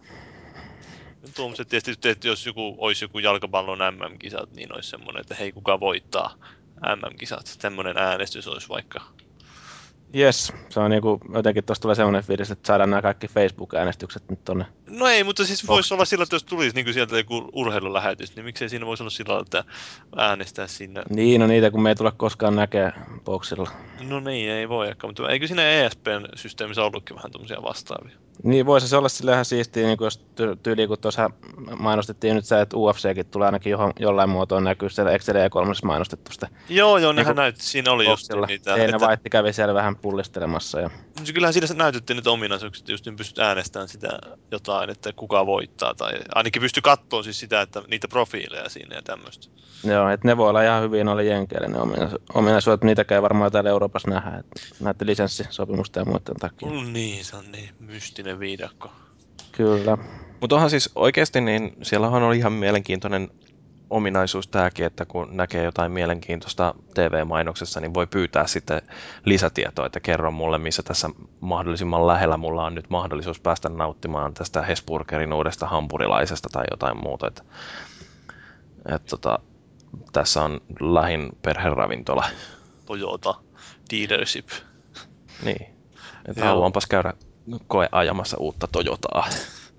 tuommoiset 1.35 1.67
tietysti, 1.67 2.09
että 2.09 2.27
jos 2.27 2.45
joku, 2.45 2.75
olisi 2.77 3.05
joku 3.05 3.19
jalkapallon 3.19 3.79
MM-kisat, 3.79 4.51
niin 4.55 4.75
olisi 4.75 4.89
semmoinen, 4.89 5.21
että 5.21 5.35
hei, 5.35 5.51
kuka 5.51 5.79
voittaa 5.79 6.35
MM-kisat. 6.75 7.57
Tämmöinen 7.61 7.97
äänestys 7.97 8.47
olisi 8.47 8.69
vaikka 8.69 9.01
Jes, 10.13 10.53
se 10.69 10.79
on 10.79 10.91
niinku, 10.91 11.19
jotenkin 11.33 11.63
tuossa 11.63 11.81
tulee 11.81 11.95
semmoinen 11.95 12.23
fiilis, 12.23 12.51
että 12.51 12.67
saadaan 12.67 12.89
nämä 12.89 13.01
kaikki 13.01 13.27
Facebook-äänestykset 13.27 14.29
nyt 14.29 14.43
tonne. 14.43 14.65
No 14.89 15.07
ei, 15.07 15.23
mutta 15.23 15.45
siis 15.45 15.67
voisi 15.67 15.93
olla 15.93 16.05
sillä, 16.05 16.23
että 16.23 16.35
jos 16.35 16.43
tulisi 16.43 16.75
niin 16.75 16.93
sieltä 16.93 17.17
joku 17.17 17.49
urheilulähetys, 17.53 18.35
niin 18.35 18.45
miksei 18.45 18.69
siinä 18.69 18.85
voisi 18.85 19.03
olla 19.03 19.09
sillä 19.09 19.39
että 19.39 19.63
äänestää 20.15 20.67
sinne. 20.67 21.03
Niin, 21.09 21.41
no 21.41 21.47
niitä 21.47 21.71
kun 21.71 21.81
me 21.81 21.89
ei 21.89 21.95
tule 21.95 22.11
koskaan 22.17 22.55
näkee 22.55 22.91
boksilla. 23.25 23.69
No 24.09 24.19
niin, 24.19 24.51
ei 24.51 24.69
voi 24.69 24.87
ehkä, 24.87 25.07
mutta 25.07 25.29
eikö 25.29 25.47
siinä 25.47 25.69
ESPn 25.69 26.25
systeemissä 26.35 26.83
ollutkin 26.83 27.15
vähän 27.15 27.31
tuommoisia 27.31 27.63
vastaavia? 27.63 28.22
Niin, 28.43 28.65
voisi 28.65 28.87
se 28.87 28.97
olla 28.97 29.09
sillä 29.09 29.31
ihan 29.31 29.45
siistiä, 29.45 29.87
niin 29.87 29.97
jos 30.01 30.25
tyyli, 30.63 30.87
kun 30.87 30.97
tuossa 30.99 31.29
mainostettiin 31.79 32.35
nyt 32.35 32.45
se, 32.45 32.61
että 32.61 32.77
UFCkin 32.77 33.25
tulee 33.25 33.45
ainakin 33.45 33.71
johon, 33.71 33.93
jollain 33.99 34.29
muotoa 34.29 34.61
näkyy 34.61 34.89
siellä 34.89 35.11
Excel 35.11 35.49
3 35.49 35.73
mainostettu 35.83 36.31
sitä. 36.31 36.47
Joo, 36.69 36.97
joo, 36.97 37.11
nehän 37.11 37.27
niin 37.27 37.35
näytti, 37.35 37.63
siinä 37.63 37.91
oli 37.91 38.05
just 38.05 38.31
niitä. 38.47 38.75
Ei, 38.75 38.85
että... 38.85 38.99
Vaitti 38.99 39.29
kävi 39.29 39.53
siellä 39.53 39.73
vähän 39.73 39.95
pullistelemassa. 39.95 40.79
Ja... 40.79 40.89
Kyllähän 41.33 41.53
siinä 41.53 41.67
näytettiin 41.75 42.15
nyt 42.15 42.27
ominaisuuksia, 42.27 42.93
just 42.93 43.05
niin 43.05 43.15
pystyt 43.15 43.39
äänestämään 43.39 43.87
sitä 43.89 44.19
jotain, 44.51 44.89
että 44.89 45.13
kuka 45.15 45.45
voittaa. 45.45 45.93
Tai 45.93 46.13
ainakin 46.35 46.61
pysty 46.61 46.81
katsoa 46.81 47.23
siis 47.23 47.39
sitä, 47.39 47.61
että 47.61 47.81
niitä 47.87 48.07
profiileja 48.07 48.69
siinä 48.69 48.95
ja 48.95 49.01
tämmöistä. 49.01 49.47
Joo, 49.83 50.09
että 50.09 50.27
ne 50.27 50.37
voi 50.37 50.49
olla 50.49 50.63
ihan 50.63 50.83
hyvin 50.83 51.07
oli 51.07 51.27
jenkeille 51.27 51.67
ne 51.67 51.77
ominaisuudet, 52.33 52.83
niitäkään 52.83 53.17
ei 53.17 53.21
varmaan 53.21 53.51
täällä 53.51 53.69
Euroopassa 53.69 54.09
nähdä, 54.09 54.37
että 54.37 54.61
näiden 54.79 55.07
lisenssisopimusten 55.07 56.01
ja 56.01 56.05
muiden 56.05 56.35
takia. 56.39 56.69
Mm, 56.69 56.93
niin, 56.93 57.25
se 57.25 57.35
on 57.35 57.51
niin 57.51 57.69
mystinen 58.23 58.39
viidakko. 58.39 58.91
Kyllä. 59.51 59.97
Mutta 60.41 60.55
onhan 60.55 60.69
siis 60.69 60.89
oikeasti, 60.95 61.41
niin 61.41 61.77
siellä 61.81 62.07
on 62.07 62.35
ihan 62.35 62.53
mielenkiintoinen 62.53 63.29
ominaisuus 63.89 64.47
tämäkin, 64.47 64.85
että 64.85 65.05
kun 65.05 65.37
näkee 65.37 65.63
jotain 65.63 65.91
mielenkiintoista 65.91 66.75
TV-mainoksessa, 66.93 67.79
niin 67.79 67.93
voi 67.93 68.07
pyytää 68.07 68.47
sitten 68.47 68.81
lisätietoa, 69.25 69.85
että 69.85 69.99
kerro 69.99 70.31
mulle, 70.31 70.57
missä 70.57 70.83
tässä 70.83 71.09
mahdollisimman 71.39 72.07
lähellä 72.07 72.37
mulla 72.37 72.65
on 72.65 72.75
nyt 72.75 72.89
mahdollisuus 72.89 73.39
päästä 73.39 73.69
nauttimaan 73.69 74.33
tästä 74.33 74.61
Hesburgerin 74.61 75.33
uudesta 75.33 75.67
hampurilaisesta 75.67 76.49
tai 76.51 76.65
jotain 76.71 76.97
muuta. 77.03 77.27
Että, 77.27 77.43
että 78.85 79.09
tota, 79.09 79.39
tässä 80.13 80.43
on 80.43 80.61
lähin 80.79 81.29
perheravintola. 81.41 82.25
Toyota 82.85 83.35
dealership. 83.91 84.49
Niin, 85.45 85.75
että 86.27 86.45
haluanpas 86.45 86.85
käydä 86.85 87.13
koe 87.67 87.89
ajamassa 87.91 88.37
uutta 88.37 88.67
Toyotaa. 88.67 89.27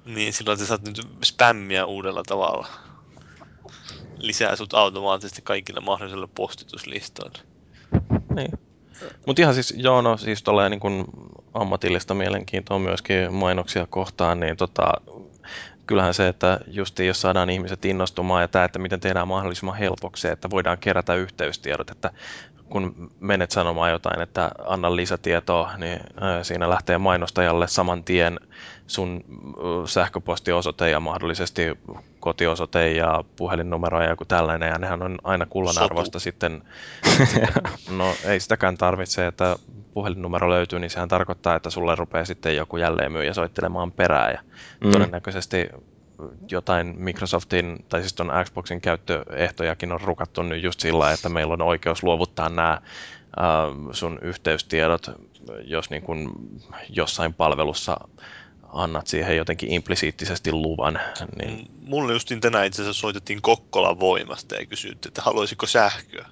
Niin, 0.04 0.32
silloin 0.32 0.58
sä 0.58 0.66
saat 0.66 0.82
nyt 0.82 1.08
spämmiä 1.24 1.86
uudella 1.86 2.22
tavalla 2.26 2.66
lisää 4.18 4.56
sut 4.56 4.74
automaattisesti 4.74 5.42
kaikille 5.42 5.80
mahdollisille 5.80 6.28
postituslistoille. 6.34 7.38
Niin. 8.34 8.58
Mutta 9.26 9.42
ihan 9.42 9.54
siis, 9.54 9.74
joo, 9.76 10.02
no 10.02 10.16
siis 10.16 10.42
tolleen 10.42 10.70
niin 10.70 10.80
kun 10.80 11.04
ammatillista 11.54 12.14
mielenkiintoa 12.14 12.78
myöskin 12.78 13.34
mainoksia 13.34 13.86
kohtaan, 13.86 14.40
niin 14.40 14.56
tota, 14.56 14.92
kyllähän 15.86 16.14
se, 16.14 16.28
että 16.28 16.60
justiin 16.66 17.06
jos 17.06 17.20
saadaan 17.20 17.50
ihmiset 17.50 17.84
innostumaan 17.84 18.42
ja 18.42 18.48
tämä, 18.48 18.64
että 18.64 18.78
miten 18.78 19.00
tehdään 19.00 19.28
mahdollisimman 19.28 19.76
helpoksi, 19.76 20.28
että 20.28 20.50
voidaan 20.50 20.78
kerätä 20.78 21.14
yhteystiedot, 21.14 21.90
että 21.90 22.10
kun 22.70 23.10
menet 23.20 23.50
sanomaan 23.50 23.90
jotain, 23.90 24.20
että 24.20 24.50
anna 24.66 24.96
lisätietoa, 24.96 25.70
niin 25.76 26.00
siinä 26.42 26.70
lähtee 26.70 26.98
mainostajalle 26.98 27.68
saman 27.68 28.04
tien 28.04 28.40
sun 28.86 29.24
sähköpostiosoite 29.86 30.90
ja 30.90 31.00
mahdollisesti 31.00 31.62
kotiosoite 32.20 32.92
ja 32.92 33.24
puhelinnumero 33.36 34.02
ja 34.02 34.08
joku 34.08 34.24
tällainen, 34.24 34.68
ja 34.68 34.78
nehän 34.78 35.02
on 35.02 35.18
aina 35.24 35.46
kullanarvoista 35.46 36.18
sitten. 36.18 36.62
no 37.98 38.14
ei 38.24 38.40
sitäkään 38.40 38.76
tarvitse, 38.76 39.26
että 39.26 39.56
puhelinnumero 39.94 40.50
löytyy, 40.50 40.78
niin 40.78 40.90
sehän 40.90 41.08
tarkoittaa, 41.08 41.56
että 41.56 41.70
sulle 41.70 41.94
rupeaa 41.94 42.24
sitten 42.24 42.56
joku 42.56 42.76
jälleen 42.76 43.12
myyjä 43.12 43.34
soittelemaan 43.34 43.92
perään, 43.92 44.32
ja 44.32 44.40
mm. 44.84 44.90
todennäköisesti 44.90 45.68
jotain 46.50 46.94
Microsoftin, 46.96 47.84
tai 47.88 48.00
siis 48.00 48.12
ton 48.12 48.32
Xboxin 48.44 48.80
käyttöehtojakin 48.80 49.92
on 49.92 50.00
rukattu 50.00 50.42
nyt 50.42 50.62
just 50.62 50.80
sillä, 50.80 51.12
että 51.12 51.28
meillä 51.28 51.52
on 51.52 51.62
oikeus 51.62 52.02
luovuttaa 52.02 52.48
nämä 52.48 52.72
äh, 52.72 52.80
sun 53.92 54.18
yhteystiedot, 54.22 55.10
jos 55.64 55.90
niin 55.90 56.02
kun 56.02 56.50
jossain 56.88 57.34
palvelussa 57.34 57.96
annat 58.74 59.06
siihen 59.06 59.36
jotenkin 59.36 59.72
implisiittisesti 59.72 60.52
luvan. 60.52 61.00
Niin... 61.42 61.70
Mulle 61.82 62.12
justin 62.12 62.40
tänään 62.40 62.66
itse 62.66 62.82
asiassa 62.82 63.00
soitettiin 63.00 63.42
Kokkolan 63.42 64.00
voimasta 64.00 64.54
ja 64.54 64.66
kysyttiin, 64.66 65.10
että 65.10 65.22
haluaisiko 65.22 65.66
sähköä. 65.66 66.28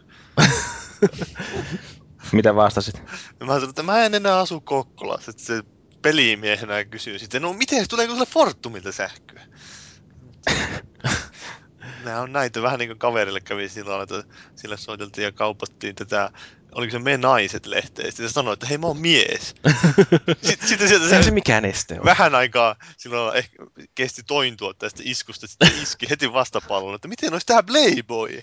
Mitä 2.32 2.54
vastasit? 2.54 3.02
Mä 3.40 3.46
sanoin, 3.46 3.68
että 3.68 3.82
mä 3.82 4.04
en 4.04 4.14
enää 4.14 4.38
asu 4.38 4.60
Kokkolassa. 4.60 5.30
Että 5.30 5.42
se 5.42 5.62
pelimiehenä 6.02 6.84
kysyy 6.84 7.18
sitten, 7.18 7.42
no 7.42 7.52
miten, 7.52 7.88
tuleeko 7.88 8.12
sulle 8.12 8.26
Fortumilta 8.26 8.92
sähköä? 8.92 9.42
Nämä 12.04 12.20
on 12.20 12.32
näitä 12.32 12.62
vähän 12.62 12.78
niin 12.78 12.88
kuin 12.88 12.98
kaverille 12.98 13.40
kävi 13.40 13.68
silloin, 13.68 14.02
että 14.02 14.24
sille 14.56 14.76
soiteltiin 14.76 15.24
ja 15.24 15.32
kaupattiin 15.32 15.94
tätä, 15.94 16.30
oliko 16.72 16.90
se 16.90 16.98
Me 16.98 17.16
Naiset 17.16 17.66
lehteä, 17.66 18.04
sitten 18.04 18.28
se 18.28 18.32
sanoi, 18.32 18.52
että 18.52 18.66
hei 18.66 18.78
mä 18.78 18.86
oon 18.86 18.98
mies. 18.98 19.54
Sitten, 20.42 20.68
sitten 20.68 20.88
sieltä 20.88 21.08
se, 21.08 21.22
se 21.22 21.30
mikään 21.30 21.64
este 21.64 22.00
on. 22.00 22.04
Vähän 22.04 22.34
aikaa 22.34 22.76
silloin 22.96 23.36
ehkä 23.36 23.56
kesti 23.94 24.22
tointua 24.26 24.74
tästä 24.74 25.02
iskusta, 25.04 25.46
sitten 25.46 25.82
iski 25.82 26.10
heti 26.10 26.32
vastapalloon, 26.32 26.94
että 26.94 27.08
miten 27.08 27.32
olisi 27.32 27.46
tähän 27.46 27.66
Playboy? 27.66 28.28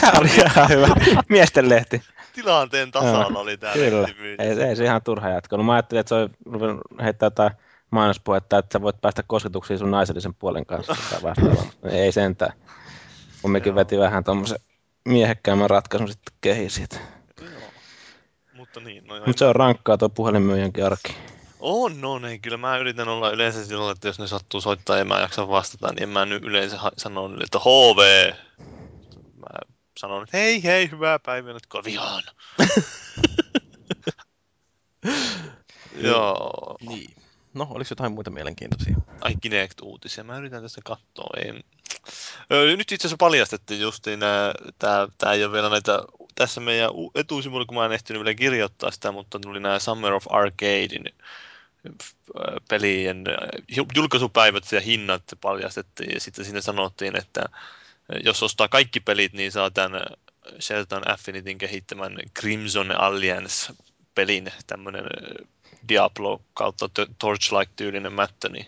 se 0.00 0.06
oli 0.18 0.28
ihan 0.28 0.68
hyvä. 0.68 0.88
Miesten 1.28 1.68
lehti. 1.68 2.02
Tilanteen 2.32 2.90
tasalla 2.90 3.38
oli 3.38 3.56
tämä 3.56 3.72
Kyllä. 3.72 4.08
Ei, 4.38 4.68
ei, 4.68 4.76
se 4.76 4.84
ihan 4.84 5.02
turha 5.02 5.28
jatkunut. 5.28 5.66
Mä 5.66 5.72
ajattelin, 5.72 6.00
että 6.00 6.08
se 6.08 6.14
oli 6.14 6.30
heittää 7.02 7.26
jotain 7.26 7.50
mainospuhetta, 7.92 8.58
että 8.58 8.72
sä 8.72 8.82
voit 8.82 9.00
päästä 9.00 9.22
kosketuksiin 9.26 9.78
sun 9.78 9.90
naisellisen 9.90 10.34
puolen 10.34 10.66
kanssa 10.66 10.96
tai 11.10 11.22
vastaavaa. 11.22 11.72
Ei 11.90 12.12
sentään. 12.12 12.52
Kumminkin 13.42 13.74
veti 13.74 13.98
vähän 13.98 14.24
tuommoisen 14.24 14.58
miehekkäämmän 15.04 15.70
ratkaisun 15.70 16.08
sitten 16.08 16.34
kehi 16.40 16.70
siitä. 16.70 16.96
Mutta 18.54 18.80
niin, 18.80 19.06
no 19.06 19.14
Mut 19.26 19.38
se 19.38 19.44
on 19.44 19.56
rankkaa 19.56 19.98
tuo 19.98 20.08
puhelinmyyjänkin 20.08 20.86
arki. 20.86 21.16
On, 21.60 22.00
no 22.00 22.18
niin. 22.18 22.40
Kyllä 22.40 22.56
mä 22.56 22.78
yritän 22.78 23.08
olla 23.08 23.30
yleensä 23.30 23.64
silloin, 23.64 23.92
että 23.92 24.08
jos 24.08 24.18
ne 24.18 24.26
sattuu 24.26 24.60
soittaa 24.60 24.96
ja 24.96 25.04
mä 25.04 25.20
jaksa 25.20 25.48
vastata, 25.48 25.92
niin 25.92 26.02
en 26.02 26.08
mä 26.08 26.24
nyt 26.24 26.44
yleensä 26.44 26.78
sano 26.96 27.30
että 27.42 27.58
HV. 27.58 28.32
Mä 29.36 29.58
sanon, 29.98 30.22
että 30.22 30.36
hei 30.36 30.64
hei, 30.64 30.90
hyvää 30.90 31.18
päivää, 31.18 31.52
nyt 31.52 31.66
vihaan. 31.84 32.22
Joo. 35.96 36.76
Niin. 36.88 37.21
No, 37.54 37.66
oliko 37.70 37.88
jotain 37.90 38.12
muita 38.12 38.30
mielenkiintoisia? 38.30 38.96
Ai 39.20 39.34
Kinect-uutisia. 39.40 40.24
Mä 40.24 40.38
yritän 40.38 40.62
tässä 40.62 40.80
katsoa. 40.84 41.30
Ei... 41.36 41.62
Öö, 42.52 42.76
nyt 42.76 42.92
itse 42.92 43.06
asiassa 43.06 43.16
paljastettiin 43.16 43.80
justiin 43.80 44.20
tää 44.78 45.32
ei 45.32 45.44
ole 45.44 45.52
vielä 45.52 45.68
näitä, 45.68 46.02
tässä 46.34 46.60
meidän 46.60 46.90
etusivuilla, 47.14 47.66
kun 47.66 47.76
mä 47.76 47.86
en 47.86 47.92
ehtinyt 47.92 48.24
vielä 48.24 48.34
kirjoittaa 48.34 48.90
sitä, 48.90 49.12
mutta 49.12 49.38
tuli 49.38 49.60
nämä 49.60 49.78
Summer 49.78 50.12
of 50.12 50.26
Arcadein 50.30 51.04
pelien 52.68 53.24
julkaisupäivät 53.96 54.72
ja 54.72 54.80
hinnat 54.80 55.22
paljastettiin 55.40 56.14
ja 56.14 56.20
sitten 56.20 56.44
siinä 56.44 56.60
sanottiin, 56.60 57.16
että 57.16 57.44
jos 58.24 58.42
ostaa 58.42 58.68
kaikki 58.68 59.00
pelit, 59.00 59.32
niin 59.32 59.52
saa 59.52 59.70
tämän 59.70 60.02
Shelton 60.60 61.10
Affinityn 61.10 61.58
kehittämän 61.58 62.16
Crimson 62.40 63.00
Alliance 63.00 63.72
pelin 64.14 64.52
tämmöinen 64.66 65.04
Diablo 65.88 66.42
kautta 66.54 66.88
Torchlight-tyylinen 67.18 68.12
mättö, 68.12 68.48
niin 68.48 68.66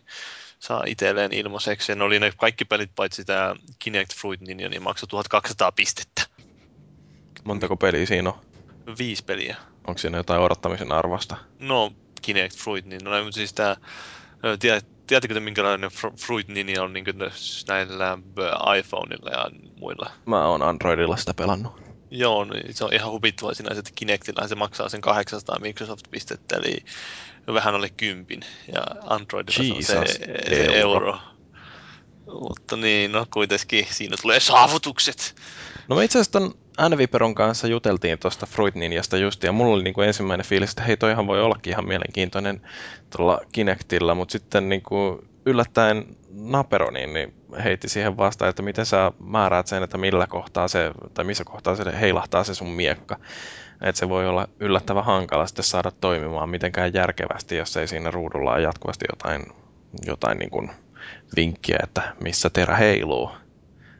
saa 0.58 0.82
itselleen 0.86 1.32
ilmaiseksi. 1.32 1.92
Ja 1.92 1.96
ne 1.96 2.04
oli 2.04 2.20
ne 2.20 2.32
kaikki 2.36 2.64
pelit 2.64 2.90
paitsi 2.96 3.24
tämä 3.24 3.56
Kinect 3.78 4.14
Fruit 4.14 4.40
Ninja, 4.40 4.68
niin 4.68 4.82
maksoi 4.82 5.08
1200 5.08 5.72
pistettä. 5.72 6.22
Montako 7.44 7.76
peliä 7.76 8.06
siinä 8.06 8.28
on? 8.30 8.38
Viisi 8.98 9.24
peliä. 9.24 9.56
Onko 9.86 9.98
siinä 9.98 10.18
jotain 10.18 10.40
odottamisen 10.40 10.92
arvosta? 10.92 11.36
No, 11.58 11.92
Kinect 12.22 12.56
Fruit 12.56 12.84
Ninja. 12.84 13.10
No, 13.10 13.32
siis 13.32 13.52
tämä, 13.52 13.76
tiedättekö 15.06 15.34
te 15.34 15.40
minkälainen 15.40 15.90
Fruit 16.26 16.48
Ninja 16.48 16.82
on 16.82 16.92
niin 16.92 17.04
näillä 17.68 18.18
iPhoneilla 18.78 19.30
ja 19.30 19.50
muilla? 19.76 20.10
Mä 20.26 20.46
oon 20.46 20.62
Androidilla 20.62 21.16
sitä 21.16 21.34
pelannut. 21.34 21.83
Joo, 22.16 22.44
niin 22.44 22.74
se 22.74 22.84
on 22.84 22.92
ihan 22.92 23.10
huvittavaa 23.10 23.54
sinänsä, 23.54 23.78
että 23.78 23.90
Kinectillä 23.94 24.48
se 24.48 24.54
maksaa 24.54 24.88
sen 24.88 25.00
800 25.00 25.58
Microsoft-pistettä, 25.58 26.56
eli 26.56 26.76
vähän 27.46 27.74
alle 27.74 27.88
kympin, 27.96 28.40
ja 28.72 28.82
Androidilla 29.06 29.74
Jesus, 29.74 29.86
se 29.86 29.98
on 29.98 30.08
se, 30.08 30.24
euro. 30.54 30.74
euro. 30.74 31.18
Mutta 32.40 32.76
niin, 32.76 33.12
no 33.12 33.26
kuitenkin 33.32 33.86
siinä 33.90 34.16
tulee 34.22 34.40
saavutukset. 34.40 35.34
No 35.88 35.96
me 35.96 36.04
itse 36.04 36.18
asiassa 36.18 36.32
ton 36.32 36.54
Anviperon 36.78 37.34
kanssa 37.34 37.66
juteltiin 37.66 38.18
tuosta 38.18 38.46
Fruit 38.46 38.74
Ninjasta 38.74 39.16
just, 39.16 39.42
ja 39.42 39.52
mulla 39.52 39.74
oli 39.74 39.82
niin 39.82 39.94
kuin 39.94 40.08
ensimmäinen 40.08 40.46
fiilis, 40.46 40.70
että 40.70 40.82
hei, 40.82 40.96
toihan 40.96 41.26
voi 41.26 41.42
ollakin 41.42 41.70
ihan 41.70 41.88
mielenkiintoinen 41.88 42.60
tuolla 43.16 43.40
Kinectilla, 43.52 44.14
mutta 44.14 44.32
sitten 44.32 44.68
niin 44.68 44.82
kuin 44.82 45.28
yllättäen 45.46 46.16
Naperoniin 46.30 47.12
niin 47.12 47.34
heitti 47.64 47.88
siihen 47.88 48.16
vastaan, 48.16 48.48
että 48.48 48.62
miten 48.62 48.86
sä 48.86 49.12
määräät 49.18 49.66
sen, 49.66 49.82
että 49.82 49.98
millä 49.98 50.26
kohtaa 50.26 50.68
se, 50.68 50.90
tai 51.14 51.24
missä 51.24 51.44
kohtaa 51.44 51.76
se 51.76 52.00
heilahtaa 52.00 52.44
se 52.44 52.54
sun 52.54 52.70
miekka. 52.70 53.16
Että 53.80 53.98
se 53.98 54.08
voi 54.08 54.28
olla 54.28 54.48
yllättävän 54.60 55.04
hankala 55.04 55.46
sitten 55.46 55.64
saada 55.64 55.90
toimimaan 55.90 56.48
mitenkään 56.48 56.94
järkevästi, 56.94 57.56
jos 57.56 57.76
ei 57.76 57.88
siinä 57.88 58.10
ruudulla 58.10 58.52
ole 58.52 58.60
jatkuvasti 58.60 59.04
jotain, 59.12 59.46
jotain 60.06 60.38
niin 60.38 60.50
kuin 60.50 60.70
vinkkiä, 61.36 61.78
että 61.82 62.14
missä 62.20 62.50
terä 62.50 62.76
heiluu. 62.76 63.30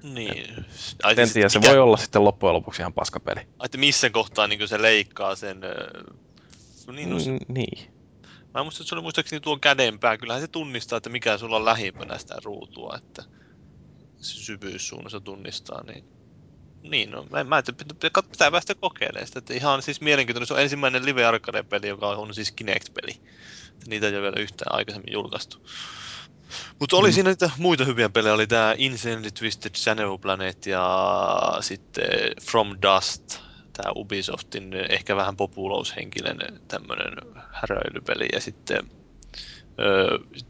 Niin. 0.02 0.64
Ai, 1.02 1.14
en 1.18 1.32
tiedä, 1.32 1.48
se 1.48 1.58
mikä... 1.58 1.70
voi 1.70 1.78
olla 1.78 1.96
sitten 1.96 2.24
loppujen 2.24 2.54
lopuksi 2.54 2.82
ihan 2.82 2.92
paskapeli. 2.92 3.40
Ai, 3.40 3.64
että 3.64 3.78
missä 3.78 4.10
kohtaa 4.10 4.46
niin 4.46 4.68
se 4.68 4.82
leikkaa 4.82 5.34
sen... 5.34 5.60
Niin, 6.92 7.10
no 7.10 7.20
se... 7.20 7.30
niin. 7.48 7.94
Mä 8.54 8.62
muistan, 8.62 8.82
että 8.82 8.88
se 8.88 8.94
oli 8.94 9.02
muistaakseni 9.02 9.40
tuon 9.40 9.60
kädenpää. 9.60 10.18
Kyllähän 10.18 10.42
se 10.42 10.48
tunnistaa, 10.48 10.96
että 10.96 11.10
mikä 11.10 11.38
sulla 11.38 11.56
on 11.56 11.64
lähimpänä 11.64 12.18
sitä 12.18 12.34
ruutua, 12.44 12.96
että 12.96 13.22
syvyyssuunnassa 14.24 15.20
tunnistaa. 15.20 15.82
Niin, 15.82 16.04
niin 16.82 17.10
no, 17.10 17.26
mä, 17.30 17.44
mä 17.44 17.62
pitää, 17.62 18.22
pitää 18.30 18.50
päästä 18.50 18.74
kokeilemaan 18.74 19.26
sitä. 19.26 19.38
Että 19.38 19.54
ihan 19.54 19.82
siis 19.82 20.00
mielenkiintoinen. 20.00 20.46
Se 20.46 20.54
on 20.54 20.60
ensimmäinen 20.60 21.06
live 21.06 21.24
arcade-peli, 21.24 21.88
joka 21.88 22.08
on 22.08 22.34
siis 22.34 22.52
Kinect-peli. 22.52 23.20
Niitä 23.86 24.06
ei 24.06 24.12
ole 24.14 24.22
vielä 24.22 24.40
yhtään 24.42 24.76
aikaisemmin 24.76 25.12
julkaistu. 25.12 25.68
Mutta 26.80 26.96
oli 26.96 27.08
mm. 27.08 27.12
siinä 27.12 27.30
niitä 27.30 27.50
muita 27.58 27.84
hyviä 27.84 28.08
pelejä. 28.08 28.34
Oli 28.34 28.46
tämä 28.46 28.74
Insanely 28.78 29.30
Twisted 29.30 29.74
Shadow 29.76 30.20
Planet 30.20 30.66
ja 30.66 31.58
sitten 31.60 32.08
From 32.42 32.76
Dust 32.82 33.40
tämä 33.76 33.92
Ubisoftin 33.96 34.74
ehkä 34.88 35.16
vähän 35.16 35.36
populoushenkinen 35.36 36.38
tämmöinen 36.68 37.14
häröilypeli 37.52 38.26
ja 38.32 38.40
sitten 38.40 38.90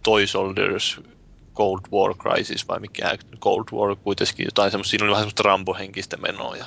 Toy 0.03 0.27
Soldiers 0.27 1.01
Cold 1.55 1.81
War 1.93 2.15
Crisis 2.15 2.69
vai 2.69 2.81
mikä 2.81 3.19
Cold 3.41 3.65
War 3.73 3.97
kuitenkin 3.97 4.45
jotain 4.45 4.71
semmoista, 4.71 4.91
siinä 4.91 5.05
oli 5.05 5.11
vähän 5.11 5.23
semmoista 5.23 5.43
Rambo-henkistä 5.43 6.17
menoa 6.17 6.57
ja, 6.57 6.65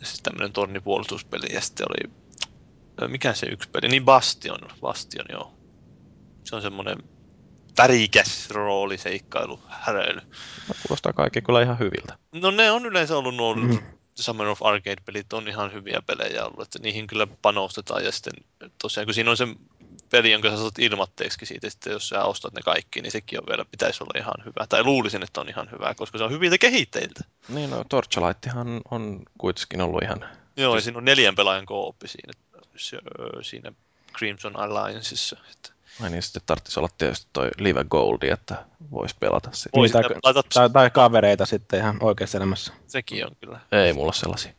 ja 0.00 0.06
sitten 0.06 0.22
tämmöinen 0.22 0.52
tornipuolustuspeli 0.52 1.54
ja 1.54 1.60
sitten 1.60 1.86
oli 1.90 2.10
mikä 3.08 3.34
se 3.34 3.46
yksi 3.46 3.68
peli, 3.68 3.88
niin 3.88 4.04
Bastion, 4.04 4.58
Bastion 4.80 5.26
joo. 5.32 5.52
Se 6.44 6.56
on 6.56 6.62
semmoinen 6.62 6.98
värikäs 7.78 8.50
rooli, 8.50 8.98
seikkailu, 8.98 9.60
häröily. 9.68 10.20
No, 10.68 10.74
kuulostaa 10.86 11.12
kaikki 11.12 11.42
kyllä 11.42 11.62
ihan 11.62 11.78
hyviltä. 11.78 12.18
No 12.32 12.50
ne 12.50 12.70
on 12.70 12.86
yleensä 12.86 13.16
ollut 13.16 13.36
nuo 13.36 13.54
mm. 13.54 13.78
Summer 14.14 14.46
of 14.46 14.62
Arcade-pelit 14.62 15.32
on 15.32 15.48
ihan 15.48 15.72
hyviä 15.72 16.02
pelejä 16.06 16.44
ollut, 16.44 16.62
että 16.62 16.78
niihin 16.82 17.06
kyllä 17.06 17.26
panostetaan 17.42 18.04
ja 18.04 18.12
sitten 18.12 18.32
tosiaan 18.82 19.06
kun 19.06 19.14
siinä 19.14 19.30
on 19.30 19.36
se 19.36 19.48
peli, 20.10 20.32
jonka 20.32 20.50
sä 20.50 20.56
saat 20.56 20.78
ilmatteeksi 20.78 21.46
siitä, 21.46 21.70
sitten 21.70 21.92
jos 21.92 22.08
sä 22.08 22.24
ostat 22.24 22.54
ne 22.54 22.62
kaikki, 22.62 23.00
niin 23.00 23.12
sekin 23.12 23.40
on 23.40 23.46
vielä, 23.48 23.64
pitäisi 23.64 24.04
olla 24.04 24.20
ihan 24.20 24.44
hyvä. 24.44 24.66
Tai 24.68 24.84
luulisin, 24.84 25.22
että 25.22 25.40
on 25.40 25.48
ihan 25.48 25.68
hyvä, 25.72 25.94
koska 25.94 26.18
se 26.18 26.24
on 26.24 26.30
hyviltä 26.30 26.58
kehittäjiltä. 26.58 27.24
Niin, 27.48 27.70
no 27.70 27.84
Torchlighthan 27.88 28.80
on 28.90 29.22
kuitenkin 29.38 29.80
ollut 29.80 30.02
ihan... 30.02 30.24
Joo, 30.56 30.74
ja 30.74 30.80
siinä 30.80 30.98
on 30.98 31.04
neljän 31.04 31.34
pelaajan 31.34 31.66
kooppi 31.66 32.08
siinä, 32.08 32.32
siinä 33.42 33.72
Crimson 34.16 34.56
Allianceissa. 34.56 35.36
Että 35.52 35.70
Ai 36.00 36.10
niin, 36.10 36.22
sitten 36.22 36.42
tarvitsisi 36.46 36.80
olla 36.80 36.88
tietysti 36.98 37.26
toi 37.32 37.50
Live 37.58 37.84
Goldi, 37.84 38.28
että 38.28 38.64
voisi 38.90 39.16
pelata 39.20 39.50
sitä. 39.52 39.70
Voisi 39.76 39.92
tai, 39.92 40.02
laita 40.24 40.42
tai, 40.54 40.70
tai, 40.70 40.90
kavereita 40.90 41.46
sitten 41.46 41.80
ihan 41.80 41.96
oikeassa 42.00 42.38
elämässä. 42.38 42.72
Sekin 42.86 43.26
on 43.26 43.36
kyllä. 43.40 43.60
Ei 43.72 43.92
mulla 43.92 44.12
sellaisia. 44.12 44.52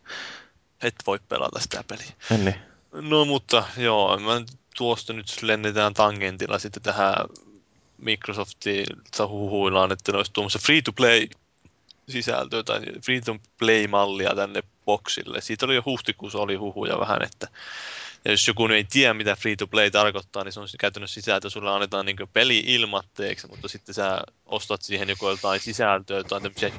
Et 0.84 0.95
voi 1.08 1.20
pelata 1.30 1.60
sitä 1.60 1.84
peliä. 1.88 2.12
En 2.32 2.45
niin. 2.45 2.56
No 2.91 3.26
mutta 3.26 3.64
joo, 3.78 4.20
mä 4.20 4.41
tuosta 4.82 5.13
nyt 5.13 5.41
lennetään 5.41 5.93
tangentilla 5.93 6.59
sitten 6.59 6.84
tähän 6.84 7.15
Microsoftilta 7.97 9.27
huhuillaan, 9.27 9.91
että 9.91 10.11
ne 10.11 10.17
olisi 10.17 10.34
tuomassa 10.34 10.59
free-to-play 10.59 11.27
sisältöä 12.09 12.63
tai 12.63 12.82
free-to-play-mallia 13.05 14.36
tänne 14.36 14.63
boxille. 14.86 15.41
Siitä 15.41 15.65
oli 15.65 15.75
jo 15.75 15.84
huhtikuussa 15.86 16.39
oli 16.39 16.55
huhuja 16.55 16.99
vähän, 16.99 17.23
että 17.23 17.47
ja 18.26 18.32
jos 18.32 18.47
joku 18.47 18.65
ei 18.65 18.84
tiedä, 18.84 19.13
mitä 19.13 19.36
free-to-play 19.36 19.91
tarkoittaa, 19.91 20.43
niin 20.43 20.51
se 20.51 20.59
on 20.59 20.67
käytännössä 20.80 21.22
sisältö, 21.22 21.49
sulle 21.49 21.72
annetaan 21.72 22.05
niin 22.05 22.17
peli 22.34 22.63
ilmatteeksi, 22.65 23.47
mutta 23.47 23.67
sitten 23.67 23.95
sä 23.95 24.22
ostat 24.45 24.82
siihen 24.82 25.09
joko 25.09 25.30
jotain 25.30 25.59
sisältöä, 25.59 26.17
jotain 26.17 26.43
tämmöisiä 26.43 26.72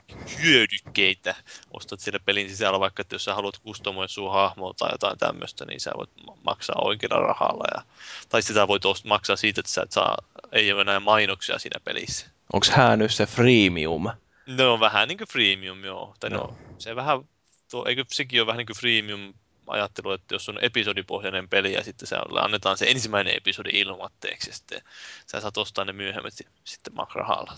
hyödykkeitä, 0.43 1.35
ostat 1.71 2.01
sille 2.01 2.19
pelin 2.19 2.51
sisällä, 2.51 2.81
vaikka 2.81 3.01
että 3.01 3.15
jos 3.15 3.25
sä 3.25 3.35
haluat 3.35 3.59
kustomoida 3.59 4.09
sun 4.09 4.33
hahmoa 4.33 4.75
tai 4.79 4.89
jotain 4.93 5.19
tämmöistä, 5.19 5.65
niin 5.65 5.81
sä 5.81 5.91
voit 5.97 6.11
maksaa 6.45 6.77
oikealla 6.85 7.27
rahalla. 7.27 7.65
Ja, 7.75 7.83
tai 8.29 8.43
sitä 8.43 8.69
voit 8.69 8.83
maksaa 9.05 9.37
siitä, 9.37 9.61
että 9.61 9.73
sä 9.73 9.83
et 9.83 9.93
saa, 9.93 10.17
ei 10.53 10.73
ole 10.73 10.81
enää 10.81 11.01
mainoksia 11.01 11.59
siinä 11.59 11.81
pelissä. 11.85 12.27
Onko 12.53 12.67
hän 12.71 12.99
nyt 12.99 13.15
se 13.15 13.27
freemium? 13.27 14.11
No 14.47 14.81
vähän 14.81 15.09
niin 15.09 15.19
kuin 15.19 15.29
freemium, 15.29 15.85
joo. 15.85 16.15
Tai 16.21 16.31
no, 16.31 16.37
no 16.37 16.57
se 16.79 16.97
vähän, 16.97 17.29
tuo, 17.71 17.87
eikö 17.87 18.05
sekin 18.13 18.41
ole 18.41 18.47
vähän 18.47 18.59
niin 18.59 18.67
kuin 18.67 18.77
freemium 18.77 19.35
ajattelu, 19.67 20.13
että 20.13 20.35
jos 20.35 20.49
on 20.49 20.59
episodipohjainen 20.61 21.49
peli 21.49 21.73
ja 21.73 21.85
sitten 21.85 22.09
se 22.09 22.17
annetaan 22.41 22.79
se 22.79 22.87
ensimmäinen 22.91 23.37
episodi 23.37 23.71
ilmatteeksi 23.73 24.51
ja 24.51 24.55
sitten 24.55 24.81
sä 25.27 25.41
saat 25.41 25.57
ostaa 25.57 25.85
ne 25.85 25.93
myöhemmin 25.93 26.33
sitten 26.65 26.95
makrahalla. 26.95 27.53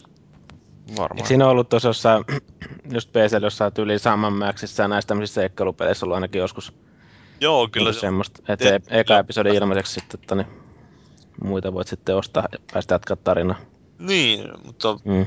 Varmaan. 0.96 1.18
Eikö 1.18 1.28
siinä 1.28 1.48
ollut 1.48 1.68
tuossa 1.68 1.88
jossain, 1.88 2.24
just 2.92 3.12
PC, 3.12 3.42
jossain 3.42 3.72
tyyliin 3.72 4.00
saman 4.00 4.34
ja 4.78 4.88
näissä 4.88 5.08
tämmöisissä 5.08 5.40
seikkailupeleissä 5.40 6.06
ollut 6.06 6.14
ainakin 6.14 6.38
joskus 6.38 6.72
Joo, 7.40 7.68
kyllä 7.68 7.92
se 7.92 8.00
semmoista, 8.00 8.42
että 8.48 8.68
se 8.68 8.80
eka 8.90 9.18
episodi 9.18 9.48
ilmaiseksi 9.48 9.94
sitten, 9.94 10.20
että 10.20 10.34
niin 10.34 10.46
muita 11.44 11.74
voit 11.74 11.88
sitten 11.88 12.16
ostaa 12.16 12.48
ja 12.52 12.58
päästä 12.72 12.94
jatkaa 12.94 13.16
tarinaa. 13.16 13.60
Niin, 13.98 14.48
mutta 14.64 14.98
mm. 15.04 15.26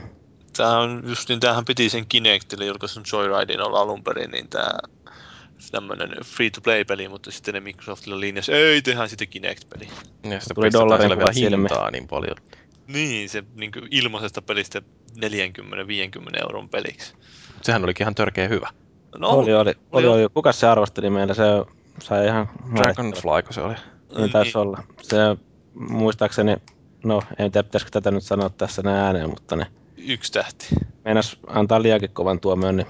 tämä 0.57 0.79
on 0.79 1.03
just 1.05 1.29
niin, 1.29 1.39
tämähän 1.39 1.65
piti 1.65 1.89
sen 1.89 2.05
Kinectille 2.07 2.65
julkaisun 2.65 3.03
Joyridein 3.13 3.61
olla 3.61 3.79
alun 3.79 4.03
perin, 4.03 4.31
niin 4.31 4.49
tämä 4.49 4.69
tämmöinen 5.71 6.09
free-to-play-peli, 6.25 7.07
mutta 7.09 7.31
sitten 7.31 7.53
ne 7.53 7.59
Microsoftilla 7.59 8.19
linjasi, 8.19 8.53
ei, 8.53 8.81
tehdään 8.81 9.09
sitten 9.09 9.27
Kinect-peli. 9.27 9.87
Ja 10.23 10.39
sitten 10.39 10.55
tuli 10.55 10.71
dollarin 10.73 11.09
vielä 11.09 11.31
hintaa 11.35 11.91
niin 11.91 12.07
paljon. 12.07 12.35
Niin, 12.87 13.29
se 13.29 13.43
niin 13.55 13.71
ilmaisesta 13.91 14.41
pelistä 14.41 14.81
40-50 15.15 15.21
euron 16.41 16.69
peliksi. 16.69 17.13
Sehän 17.61 17.83
olikin 17.83 18.03
ihan 18.03 18.15
törkeä 18.15 18.47
hyvä. 18.47 18.69
No, 19.17 19.29
oli, 19.29 19.53
oli, 19.53 19.73
oli, 19.91 20.07
oli, 20.07 20.27
Kuka 20.33 20.51
se 20.51 20.67
arvosteli 20.67 21.09
meillä? 21.09 21.33
Se 21.33 21.43
sai 22.03 22.25
ihan... 22.25 22.49
Dragonfly, 22.75 23.41
kun 23.43 23.53
se 23.53 23.61
oli. 23.61 23.75
Niin 24.17 24.31
taisi 24.31 24.51
niin. 24.51 24.57
olla. 24.57 24.83
Se 25.01 25.17
muistaakseni, 25.73 26.55
no 27.03 27.21
en 27.37 27.51
tiedä 27.51 27.63
pitäisikö 27.63 27.91
tätä 27.91 28.11
nyt 28.11 28.23
sanoa 28.23 28.49
tässä 28.49 28.81
näin 28.81 28.97
ääneen, 28.97 29.29
mutta 29.29 29.55
ne... 29.55 29.67
Yksi 29.97 30.31
tähti. 30.31 30.67
Meinas 31.05 31.37
antaa 31.47 31.81
liiankin 31.81 32.09
kovan 32.09 32.39
tuomion, 32.39 32.75
niin 32.75 32.87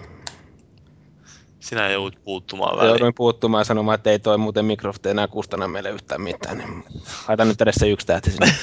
sinä 1.60 1.90
joudut 1.90 2.24
puuttumaan 2.24 2.78
väliin. 2.78 2.90
Jouduin 2.90 3.14
puuttumaan 3.14 3.62
ja 3.62 3.66
sanomaan, 3.66 3.96
että 3.96 4.10
ei 4.10 4.20
toi 4.20 4.38
muuten 4.38 4.66
Microsoft 4.66 5.06
enää 5.06 5.28
kustanna 5.28 5.68
meille 5.68 5.90
yhtään 5.90 6.22
mitään. 6.22 6.58
Niin 6.58 6.84
laitan 7.28 7.48
nyt 7.48 7.62
edes 7.62 7.76
se 7.76 7.90
yksi 7.90 8.08
tähti 8.08 8.32
sinne. 8.32 8.56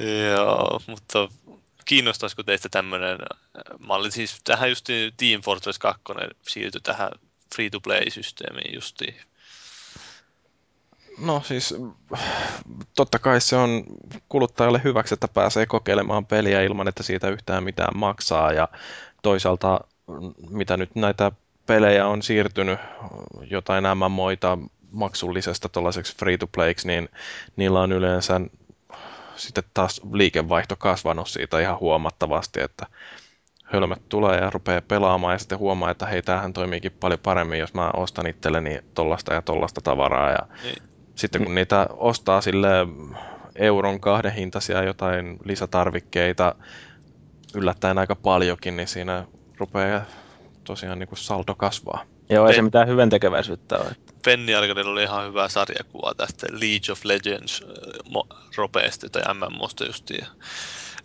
Joo, 0.36 0.80
mutta 0.86 1.28
kiinnostaisiko 1.84 2.42
teistä 2.42 2.68
tämmöinen 2.68 3.18
malli? 3.78 4.10
Siis 4.10 4.40
tähän 4.44 4.68
just 4.68 4.86
Team 5.16 5.42
Fortress 5.42 5.78
2 5.78 6.02
siirtyi 6.42 6.80
tähän 6.80 7.10
free-to-play-systeemiin 7.54 8.74
justiin. 8.74 9.14
No 11.18 11.42
siis 11.44 11.74
totta 12.96 13.18
kai 13.18 13.40
se 13.40 13.56
on 13.56 13.84
kuluttajalle 14.28 14.80
hyväksi, 14.84 15.14
että 15.14 15.28
pääsee 15.28 15.66
kokeilemaan 15.66 16.26
peliä 16.26 16.62
ilman, 16.62 16.88
että 16.88 17.02
siitä 17.02 17.28
yhtään 17.28 17.64
mitään 17.64 17.98
maksaa 17.98 18.52
ja 18.52 18.68
toisaalta 19.22 19.80
mitä 20.50 20.76
nyt 20.76 20.94
näitä 20.94 21.32
pelejä 21.66 22.06
on 22.06 22.22
siirtynyt, 22.22 22.78
jotain 23.50 23.84
MMOita 23.94 24.58
maksullisesta 24.90 25.68
tuollaiseksi 25.68 26.16
free-to-playksi, 26.16 26.86
niin 26.86 27.08
niillä 27.56 27.80
on 27.80 27.92
yleensä 27.92 28.40
sitten 29.36 29.64
taas 29.74 30.00
liikevaihto 30.12 30.76
kasvanut 30.76 31.28
siitä 31.28 31.60
ihan 31.60 31.80
huomattavasti, 31.80 32.60
että 32.60 32.86
hölmät 33.64 34.02
tulee 34.08 34.38
ja 34.38 34.50
rupeaa 34.50 34.80
pelaamaan 34.80 35.34
ja 35.34 35.38
sitten 35.38 35.58
huomaa, 35.58 35.90
että 35.90 36.06
hei, 36.06 36.22
tämähän 36.22 36.52
toimiikin 36.52 36.92
paljon 36.92 37.20
paremmin, 37.22 37.58
jos 37.58 37.74
mä 37.74 37.90
ostan 37.96 38.26
itselleni 38.26 38.80
tollasta 38.94 39.34
ja 39.34 39.42
tollasta 39.42 39.80
tavaraa. 39.80 40.30
Ja 40.30 40.46
niin. 40.62 40.82
sitten 41.14 41.44
kun 41.44 41.54
niitä 41.54 41.86
ostaa 41.90 42.40
sille 42.40 42.68
euron 43.54 44.00
kahden 44.00 44.32
hintaisia 44.32 44.82
jotain 44.82 45.38
lisätarvikkeita 45.44 46.54
yllättäen 47.54 47.98
aika 47.98 48.16
paljonkin, 48.16 48.76
niin 48.76 48.88
siinä 48.88 49.26
rupeaa 49.60 50.04
tosiaan 50.64 50.98
niin 50.98 51.08
kuin 51.08 51.18
saldo 51.18 51.54
kasvaa. 51.54 52.04
Joo, 52.30 52.48
ei 52.48 52.54
se 52.54 52.62
mitään 52.62 52.88
hyvän 52.88 53.10
tekeväisyyttä 53.10 53.78
ole. 53.78 53.96
Penny 54.24 54.54
Arcadeilla 54.54 54.92
oli 54.92 55.02
ihan 55.02 55.28
hyvä 55.28 55.48
sarjakuva 55.48 56.14
tästä 56.14 56.46
League 56.50 56.92
of 56.92 57.04
Legends 57.04 57.62
äh, 57.62 58.38
ropeesta 58.56 59.08
tai 59.08 59.22
MMOsta 59.34 59.84
justiin. 59.84 60.26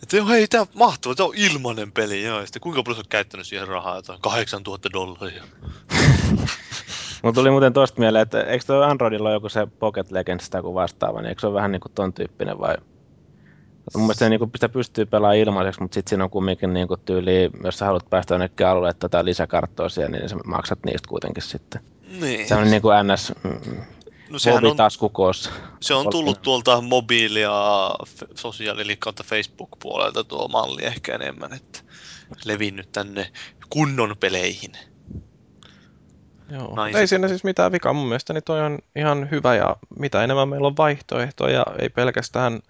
Että 0.02 0.16
joo, 0.16 0.26
hei, 0.26 0.46
tää 0.46 0.66
mahtava, 0.74 1.14
tää 1.14 1.26
on 1.26 1.32
ilmanen 1.36 1.92
peli, 1.92 2.24
joo. 2.24 2.40
Ja 2.40 2.46
sitten 2.46 2.62
kuinka 2.62 2.82
paljon 2.82 2.96
olet 2.96 3.06
käyttänyt 3.06 3.46
siihen 3.46 3.68
rahaa, 3.68 3.98
että 3.98 4.18
8000 4.20 4.92
dollaria. 4.92 5.44
Mulla 7.22 7.34
tuli 7.34 7.50
muuten 7.50 7.72
tosta 7.72 8.00
mieleen, 8.00 8.22
että 8.22 8.42
eikö 8.42 8.64
tuo 8.66 8.82
Androidilla 8.82 9.28
ole 9.28 9.36
joku 9.36 9.48
se 9.48 9.66
Pocket 9.78 10.10
Legends 10.10 10.50
tai 10.50 10.62
vastaava, 10.62 11.20
niin 11.20 11.28
eikö 11.28 11.40
se 11.40 11.46
ole 11.46 11.54
vähän 11.54 11.72
niin 11.72 11.80
kuin 11.80 11.92
ton 11.92 12.12
tyyppinen 12.12 12.58
vai 12.58 12.74
mun 13.94 14.02
mielestä 14.02 14.28
niin 14.28 14.40
sitä 14.54 14.68
pystyy 14.68 15.06
pelaamaan 15.06 15.36
ilmaiseksi, 15.36 15.80
mutta 15.80 15.94
sitten 15.94 16.10
siinä 16.10 16.24
on 16.24 16.30
kumminkin 16.30 16.72
niin 16.72 16.88
kuin 16.88 17.00
tyyli, 17.04 17.50
jos 17.64 17.78
sä 17.78 17.84
haluat 17.84 18.10
päästä 18.10 18.34
jonnekin 18.34 18.66
alueelle 18.66 18.96
tätä 18.98 19.24
lisäkarttoa 19.24 19.88
siellä, 19.88 20.18
niin 20.18 20.28
sä 20.28 20.36
maksat 20.44 20.78
niistä 20.84 21.08
kuitenkin 21.08 21.42
sitten. 21.42 21.80
Niin. 22.20 22.48
Se 22.48 22.54
on 22.54 22.70
niin 22.70 22.82
kuin 22.82 22.94
NS 23.06 23.32
mm, 23.42 23.80
no, 24.30 24.38
sehän 24.38 24.64
on, 24.64 24.76
taskukoossa. 24.76 25.50
Se 25.80 25.94
on 25.94 26.10
tullut 26.10 26.42
tuolta 26.42 26.80
mobiili- 26.80 27.40
ja 27.40 27.90
sosiaali- 28.34 28.82
eli 28.82 28.96
kautta 28.96 29.22
Facebook-puolelta 29.22 30.24
tuo 30.24 30.48
malli 30.48 30.84
ehkä 30.84 31.14
enemmän, 31.14 31.52
että 31.52 31.78
levinnyt 32.44 32.92
tänne 32.92 33.32
kunnon 33.70 34.16
peleihin. 34.20 34.72
Joo. 36.50 36.76
Ei 36.94 37.06
siinä 37.06 37.28
siis 37.28 37.44
mitään 37.44 37.72
vikaa. 37.72 37.92
Mun 37.92 38.06
mielestä 38.06 38.32
niin 38.32 38.44
toi 38.44 38.60
on 38.60 38.78
ihan 38.96 39.30
hyvä 39.30 39.54
ja 39.54 39.76
mitä 39.98 40.24
enemmän 40.24 40.48
meillä 40.48 40.66
on 40.66 40.76
vaihtoehtoja, 40.76 41.66
ei 41.78 41.88
pelkästään 41.88 42.60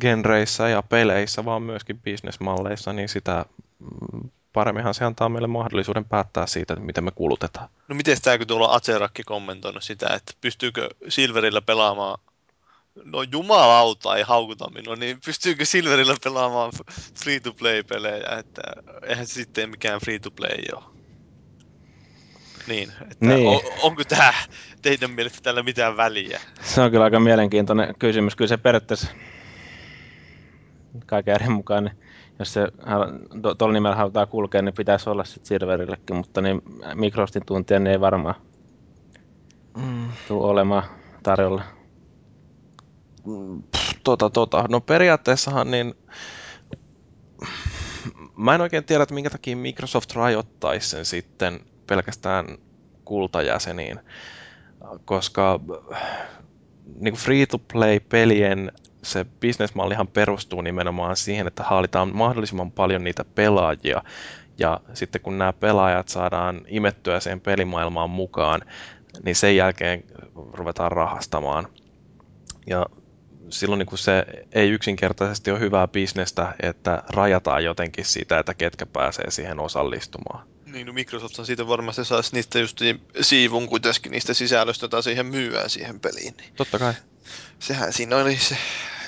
genreissä 0.00 0.68
ja 0.68 0.82
peleissä, 0.82 1.44
vaan 1.44 1.62
myöskin 1.62 1.98
bisnesmalleissa, 1.98 2.92
niin 2.92 3.08
sitä 3.08 3.44
mm, 3.78 4.30
paremminhan 4.52 4.94
se 4.94 5.04
antaa 5.04 5.28
meille 5.28 5.48
mahdollisuuden 5.48 6.04
päättää 6.04 6.46
siitä, 6.46 6.72
että 6.72 6.86
miten 6.86 7.04
me 7.04 7.10
kulutetaan. 7.10 7.68
No 7.88 7.94
miten 7.94 8.16
tämä, 8.22 8.38
kun 8.38 8.46
tuolla 8.46 8.74
Acerakki 8.74 9.22
kommentoinut 9.22 9.82
sitä, 9.82 10.06
että 10.14 10.32
pystyykö 10.40 10.88
Silverillä 11.08 11.62
pelaamaan 11.62 12.18
No 13.04 13.22
jumalauta, 13.22 14.16
ei 14.16 14.22
haukuta 14.22 14.70
minua, 14.70 14.96
niin 14.96 15.20
pystyykö 15.24 15.64
Silverillä 15.64 16.16
pelaamaan 16.24 16.72
free-to-play-pelejä, 17.24 18.38
että 18.38 18.62
eihän 19.02 19.26
se 19.26 19.34
sitten 19.34 19.70
mikään 19.70 20.00
free-to-play 20.00 20.62
ole. 20.72 20.95
Niin, 22.66 22.92
että 23.02 23.26
niin. 23.26 23.48
On, 23.48 23.60
onko 23.82 24.04
tämä 24.04 24.32
teidän 24.82 25.10
mielestä 25.10 25.38
tällä 25.42 25.62
mitään 25.62 25.96
väliä? 25.96 26.40
Se 26.62 26.80
on 26.80 26.90
kyllä 26.90 27.04
aika 27.04 27.20
mielenkiintoinen 27.20 27.94
kysymys. 27.98 28.36
Kyllä 28.36 28.48
se 28.48 28.56
periaatteessa 28.56 29.10
kaiken 31.06 31.34
eri 31.34 31.48
mukaan, 31.48 31.84
niin 31.84 31.96
jos 32.38 32.52
se 32.52 32.68
tuolla 33.58 33.74
nimellä 33.74 33.96
halutaan 33.96 34.28
kulkea, 34.28 34.62
niin 34.62 34.74
pitäisi 34.74 35.10
olla 35.10 35.24
sitten 35.24 35.46
serverillekin, 35.46 36.16
mutta 36.16 36.40
niin 36.40 36.62
Microsoftin 36.94 37.46
tuntia 37.46 37.78
niin 37.78 37.92
ei 37.92 38.00
varmaan 38.00 38.34
mm. 39.76 40.08
tule 40.28 40.46
olemaan 40.46 40.82
tarjolla. 41.22 41.62
Tota, 44.04 44.30
tota. 44.30 44.64
No 44.68 44.80
periaatteessahan 44.80 45.70
niin 45.70 45.94
mä 48.36 48.54
en 48.54 48.60
oikein 48.60 48.84
tiedä, 48.84 49.02
että 49.02 49.14
minkä 49.14 49.30
takia 49.30 49.56
Microsoft 49.56 50.12
rajoittaisi 50.12 50.88
sen 50.88 51.04
sitten 51.04 51.60
pelkästään 51.86 52.58
kultajäseniin, 53.04 54.00
koska 55.04 55.60
niin 57.00 57.14
free-to-play-pelien 57.14 58.72
se 59.02 59.26
bisnesmallihan 59.40 60.08
perustuu 60.08 60.60
nimenomaan 60.60 61.16
siihen, 61.16 61.46
että 61.46 61.62
haalitaan 61.62 62.16
mahdollisimman 62.16 62.72
paljon 62.72 63.04
niitä 63.04 63.24
pelaajia, 63.34 64.02
ja 64.58 64.80
sitten 64.94 65.20
kun 65.20 65.38
nämä 65.38 65.52
pelaajat 65.52 66.08
saadaan 66.08 66.60
imettyä 66.68 67.20
siihen 67.20 67.40
pelimaailmaan 67.40 68.10
mukaan, 68.10 68.60
niin 69.24 69.36
sen 69.36 69.56
jälkeen 69.56 70.04
ruvetaan 70.52 70.92
rahastamaan. 70.92 71.68
Ja 72.66 72.86
silloin 73.50 73.78
niin 73.78 73.86
kuin 73.86 73.98
se 73.98 74.24
ei 74.52 74.70
yksinkertaisesti 74.70 75.50
ole 75.50 75.60
hyvää 75.60 75.88
bisnestä, 75.88 76.54
että 76.62 77.02
rajataan 77.08 77.64
jotenkin 77.64 78.04
sitä, 78.04 78.38
että 78.38 78.54
ketkä 78.54 78.86
pääsee 78.86 79.30
siihen 79.30 79.60
osallistumaan. 79.60 80.55
Niin, 80.66 80.86
no 80.86 80.92
Microsoft 80.92 81.34
siitä 81.44 81.68
varmasti 81.68 82.04
saisi 82.04 82.34
niistä 82.34 82.58
just 82.58 82.80
siivun 83.20 83.68
kuitenkin 83.68 84.12
niistä 84.12 84.34
sisällöstä, 84.34 84.84
jota 84.84 85.02
siihen 85.02 85.26
myyään 85.26 85.70
siihen 85.70 86.00
peliin. 86.00 86.34
Niin 86.36 86.54
Totta 86.56 86.78
kai. 86.78 86.94
sehän 87.58 87.92
siinä 87.92 88.16
oli 88.16 88.36
se 88.36 88.56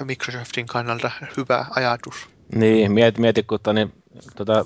Microsoftin 0.04 0.66
kannalta 0.66 1.11
hyvä 1.36 1.66
ajatus. 1.70 2.14
Niin, 2.54 2.92
mieti, 2.92 3.20
mieti 3.20 3.42
kun 3.42 3.61
toni, 3.62 3.88
tota, 4.36 4.64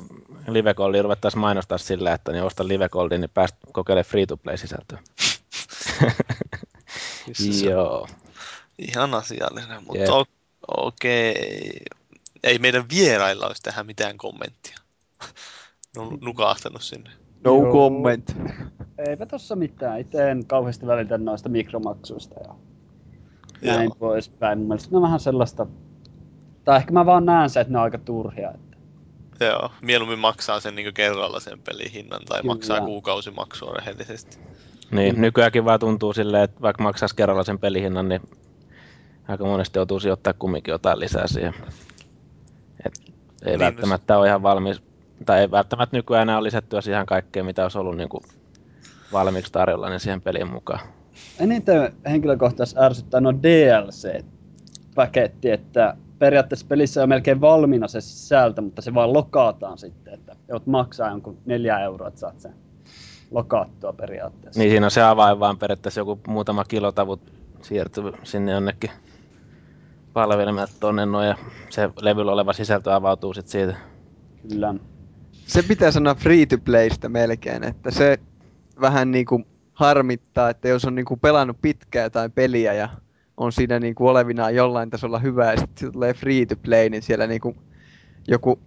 Live 0.48 0.74
Goldia 0.74 1.02
ruvettaisiin 1.02 1.40
mainostaa 1.40 1.78
sillä, 1.78 2.12
että 2.12 2.32
niin 2.32 2.44
osta 2.44 2.68
Live 2.68 2.88
Goldin, 2.88 3.20
niin 3.20 3.30
pääst 3.30 3.56
kokeilemaan 3.72 4.10
free-to-play-sisältöä. 4.10 4.98
Joo. 7.70 8.08
Ihan 8.78 9.14
asiallinen, 9.14 9.84
mutta 9.84 10.14
o- 10.14 10.26
okei. 10.76 11.72
Ei 12.42 12.58
meidän 12.58 12.88
vierailla 12.88 13.46
olisi 13.46 13.62
tähän 13.62 13.86
mitään 13.86 14.18
kommenttia. 14.18 14.76
Ne 15.96 16.02
on 16.02 16.18
nukahtanut 16.20 16.82
sinne. 16.82 17.10
No 17.44 17.56
Joo. 17.56 17.72
comment. 17.72 18.36
Eipä 19.08 19.26
tossa 19.26 19.56
mitään. 19.56 20.00
Itse 20.00 20.30
en 20.30 20.46
kauheasti 20.46 20.86
välitä 20.86 21.18
noista 21.18 21.48
mikromaksuista 21.48 22.34
ja 22.40 22.54
näin 23.62 23.84
Joo. 23.84 23.94
poispäin. 23.98 24.58
Mun 24.58 24.68
mielestä 24.68 24.90
ne 24.90 24.96
on 24.96 25.02
vähän 25.02 25.20
sellaista... 25.20 25.66
Tai 26.64 26.76
ehkä 26.76 26.92
mä 26.92 27.06
vaan 27.06 27.26
näen 27.26 27.50
se, 27.50 27.60
että 27.60 27.72
ne 27.72 27.78
on 27.78 27.84
aika 27.84 27.98
turhia. 27.98 28.50
Että 28.50 28.76
Joo, 29.44 29.70
mieluummin 29.82 30.18
maksaa 30.18 30.60
sen 30.60 30.74
niin 30.74 30.94
kerralla 30.94 31.40
sen 31.40 31.58
pelin 31.58 31.90
hinnan 31.90 32.20
tai 32.24 32.40
Kyllä. 32.42 32.54
maksaa 32.54 32.80
kuukausimaksua 32.80 33.74
rehellisesti. 33.74 34.38
Niin, 34.90 35.20
nykyäänkin 35.20 35.64
vaan 35.64 35.80
tuntuu 35.80 36.12
silleen, 36.12 36.42
että 36.42 36.60
vaikka 36.62 36.82
maksaisi 36.82 37.16
kerralla 37.16 37.44
sen 37.44 37.58
pelihinnan, 37.58 38.08
niin 38.08 38.20
aika 39.28 39.44
monesti 39.44 39.78
joutuu 39.78 40.00
sijoittaa 40.00 40.32
kumminkin 40.32 40.72
jotain 40.72 41.00
lisää 41.00 41.26
siihen. 41.26 41.54
Et 42.86 42.92
ei 42.98 43.12
Niin, 43.12 43.12
niin, 43.44 43.58
välttämättä 43.58 44.18
ole 44.18 44.28
ihan 44.28 44.42
valmis, 44.42 44.82
tai 45.24 45.40
ei 45.40 45.50
välttämättä 45.50 45.96
nykyään 45.96 46.22
enää 46.22 46.38
ole 46.38 46.46
lisättyä 46.46 46.80
siihen 46.80 47.06
kaikkeen, 47.06 47.46
mitä 47.46 47.62
olisi 47.62 47.78
ollut 47.78 47.96
niin 47.96 48.08
kuin 48.08 48.22
valmiiksi 49.12 49.52
tarjolla, 49.52 49.88
niin 49.88 50.00
siihen 50.00 50.20
pelin 50.20 50.52
mukaan. 50.52 50.80
eniten 51.40 51.92
henkilökohtaisesti 52.06 52.80
ärsyttää 52.80 53.20
no 53.20 53.32
DLC-paketti, 53.32 55.50
että 55.50 55.96
periaatteessa 56.18 56.66
pelissä 56.68 57.02
on 57.02 57.08
melkein 57.08 57.40
valmiina 57.40 57.88
se 57.88 58.00
sisältö, 58.00 58.60
mutta 58.60 58.82
se 58.82 58.94
vaan 58.94 59.12
lokaataan 59.12 59.78
sitten, 59.78 60.14
että 60.14 60.36
jout 60.48 60.66
maksaa 60.66 61.10
jonkun 61.10 61.38
neljä 61.44 61.78
euroa, 61.78 62.08
että 62.08 62.20
saat 62.20 62.40
sen 62.40 62.54
lokaattua 63.30 63.92
periaatteessa. 63.92 64.60
Niin 64.60 64.70
siinä 64.70 64.86
on 64.86 64.90
se 64.90 65.02
avain 65.02 65.40
vaan 65.40 65.58
periaatteessa 65.58 66.00
joku 66.00 66.20
muutama 66.26 66.64
kilotavut 66.64 67.32
siirtyy 67.62 68.12
sinne 68.22 68.52
jonnekin 68.52 68.90
palvelimet 70.12 70.70
tonne 70.80 71.06
noin 71.06 71.28
ja 71.28 71.36
se 71.70 71.90
levyllä 72.00 72.32
oleva 72.32 72.52
sisältö 72.52 72.94
avautuu 72.94 73.34
sitten 73.34 73.52
siitä. 73.52 73.74
Kyllä. 74.50 74.74
Se 75.52 75.62
pitää 75.62 75.90
sanoa 75.90 76.14
free 76.14 76.46
to 76.46 76.58
playstä 76.58 77.08
melkein, 77.08 77.64
että 77.64 77.90
se 77.90 78.18
vähän 78.80 79.10
niinku 79.10 79.42
harmittaa, 79.72 80.50
että 80.50 80.68
jos 80.68 80.84
on 80.84 80.94
niinku 80.94 81.16
pelannut 81.16 81.56
pitkää 81.62 82.10
tai 82.10 82.28
peliä 82.28 82.72
ja 82.72 82.88
on 83.36 83.52
siinä 83.52 83.78
niinku 83.78 84.08
olevinaan 84.08 84.54
jollain 84.54 84.90
tasolla 84.90 85.18
hyvä 85.18 85.50
ja 85.50 85.56
sitten 85.56 85.92
tulee 85.92 86.14
free 86.14 86.46
to 86.46 86.56
play, 86.56 86.88
niin 86.88 87.02
siellä 87.02 87.26
niinku 87.26 87.56
joku 88.28 88.58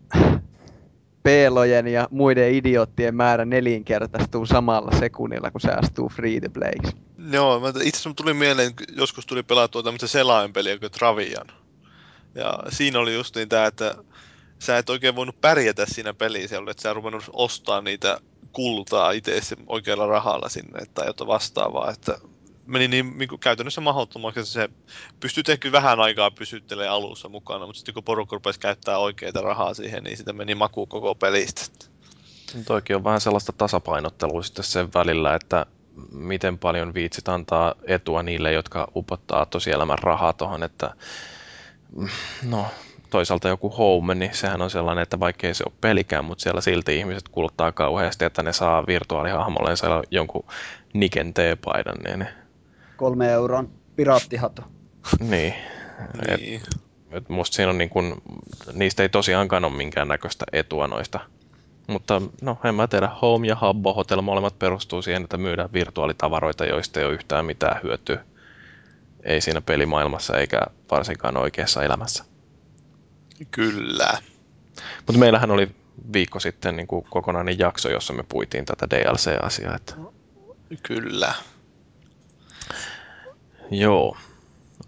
peelojen 1.23 1.87
ja 1.87 2.07
muiden 2.11 2.53
idioottien 2.53 3.15
määrä 3.15 3.45
nelinkertaistuu 3.45 4.45
samalla 4.45 4.99
sekunnilla, 4.99 5.51
kun 5.51 5.61
se 5.61 5.71
astuu 5.71 6.09
free 6.09 6.41
to 6.41 6.49
playksi. 6.49 6.97
Joo, 7.31 7.59
mä- 7.59 7.69
itse 7.69 7.79
asiassa 7.89 8.13
tuli 8.13 8.33
mieleen, 8.33 8.71
joskus 8.95 9.25
tuli 9.25 9.43
pelattua 9.43 9.83
tämmöistä 9.83 10.07
selainpeliä 10.07 10.79
kuin 10.79 10.91
Travian. 10.91 11.47
Ja 12.35 12.59
siinä 12.69 12.99
oli 12.99 13.13
just 13.13 13.35
niin 13.35 13.49
tää, 13.49 13.67
että 13.67 13.95
sä 14.59 14.77
et 14.77 14.89
oikein 14.89 15.15
voinut 15.15 15.41
pärjätä 15.41 15.85
siinä 15.85 16.13
pelissä, 16.13 16.57
että 16.69 16.83
sä 16.83 16.93
ruvennut 16.93 17.29
ostaa 17.33 17.81
niitä 17.81 18.19
kultaa 18.51 19.11
itse 19.11 19.41
oikealla 19.67 20.07
rahalla 20.07 20.49
sinne 20.49 20.85
tai 20.93 21.07
jotain 21.07 21.27
vastaavaa, 21.27 21.91
että 21.91 22.17
meni 22.65 22.87
niin, 22.87 23.17
niin 23.17 23.29
kuin 23.29 23.39
käytännössä 23.39 23.81
mahdottomaksi, 23.81 24.39
että 24.39 24.51
se 24.51 24.69
pystyy 25.19 25.43
ehkä 25.47 25.71
vähän 25.71 25.99
aikaa 25.99 26.31
pysyttelemään 26.31 26.93
alussa 26.93 27.29
mukana, 27.29 27.65
mutta 27.65 27.77
sitten 27.77 27.93
kun 27.93 28.03
porukka 28.03 28.35
rupesi 28.35 28.59
käyttää 28.59 28.97
oikeita 28.97 29.41
rahaa 29.41 29.73
siihen, 29.73 30.03
niin 30.03 30.17
sitä 30.17 30.33
meni 30.33 30.55
maku 30.55 30.85
koko 30.85 31.15
pelistä. 31.15 31.61
Toikin 32.65 32.95
on 32.95 33.03
vähän 33.03 33.21
sellaista 33.21 33.53
tasapainottelua 33.53 34.43
sitten 34.43 34.65
sen 34.65 34.93
välillä, 34.93 35.35
että 35.35 35.65
miten 36.11 36.57
paljon 36.57 36.93
viitsit 36.93 37.29
antaa 37.29 37.75
etua 37.87 38.23
niille, 38.23 38.53
jotka 38.53 38.91
upottaa 38.95 39.45
tosielämän 39.45 39.99
rahaa 39.99 40.33
tuohon, 40.33 40.63
että 40.63 40.93
no 42.43 42.67
toisaalta 43.09 43.47
joku 43.47 43.69
home, 43.69 44.15
niin 44.15 44.33
sehän 44.33 44.61
on 44.61 44.69
sellainen, 44.69 45.03
että 45.03 45.19
vaikkei 45.19 45.53
se 45.53 45.63
ole 45.67 45.73
pelikään, 45.81 46.25
mutta 46.25 46.41
siellä 46.41 46.61
silti 46.61 46.97
ihmiset 46.97 47.29
kuluttaa 47.29 47.71
kauheasti, 47.71 48.25
että 48.25 48.43
ne 48.43 48.53
saa 48.53 48.87
virtuaalihahmollensa 48.87 50.03
jonkun 50.11 50.45
Niken 50.93 51.33
T-paidan, 51.33 51.97
niin, 52.03 52.27
Kolme 52.97 53.31
euron 53.31 53.69
piraattihato. 53.95 54.61
niin. 55.29 55.53
Et, 56.29 56.39
Niin. 56.39 56.61
et 57.11 57.29
musta 57.29 57.55
siinä 57.55 57.69
on 57.69 57.77
niin 57.77 57.89
kun, 57.89 58.21
niistä 58.73 59.03
ei 59.03 59.09
tosiaankaan 59.09 59.65
ole 59.65 59.73
minkäännäköistä 59.73 60.45
etua 60.53 60.87
noista. 60.87 61.19
Mutta 61.87 62.21
no, 62.41 62.57
en 62.63 62.75
mä 62.75 62.87
tiedä, 62.87 63.09
Home 63.21 63.47
ja 63.47 63.55
Habbo 63.55 63.93
Hotel 63.93 64.21
molemmat 64.21 64.59
perustuu 64.59 65.01
siihen, 65.01 65.23
että 65.23 65.37
myydään 65.37 65.73
virtuaalitavaroita, 65.73 66.65
joista 66.65 66.99
ei 66.99 67.05
ole 67.05 67.13
yhtään 67.13 67.45
mitään 67.45 67.79
hyötyä. 67.83 68.23
Ei 69.23 69.41
siinä 69.41 69.61
pelimaailmassa 69.61 70.37
eikä 70.37 70.61
varsinkaan 70.91 71.37
oikeassa 71.37 71.83
elämässä. 71.83 72.23
Kyllä. 73.51 74.17
Mutta 74.97 75.19
meillähän 75.19 75.51
oli 75.51 75.69
viikko 76.13 76.39
sitten 76.39 76.75
niin 76.75 76.87
kuin 76.87 77.05
kokonainen 77.09 77.59
jakso, 77.59 77.89
jossa 77.89 78.13
me 78.13 78.23
puitiin 78.29 78.65
tätä 78.65 78.89
DLC-asiaa. 78.89 79.75
Että... 79.75 79.95
Kyllä. 80.83 81.33
Joo. 83.71 84.17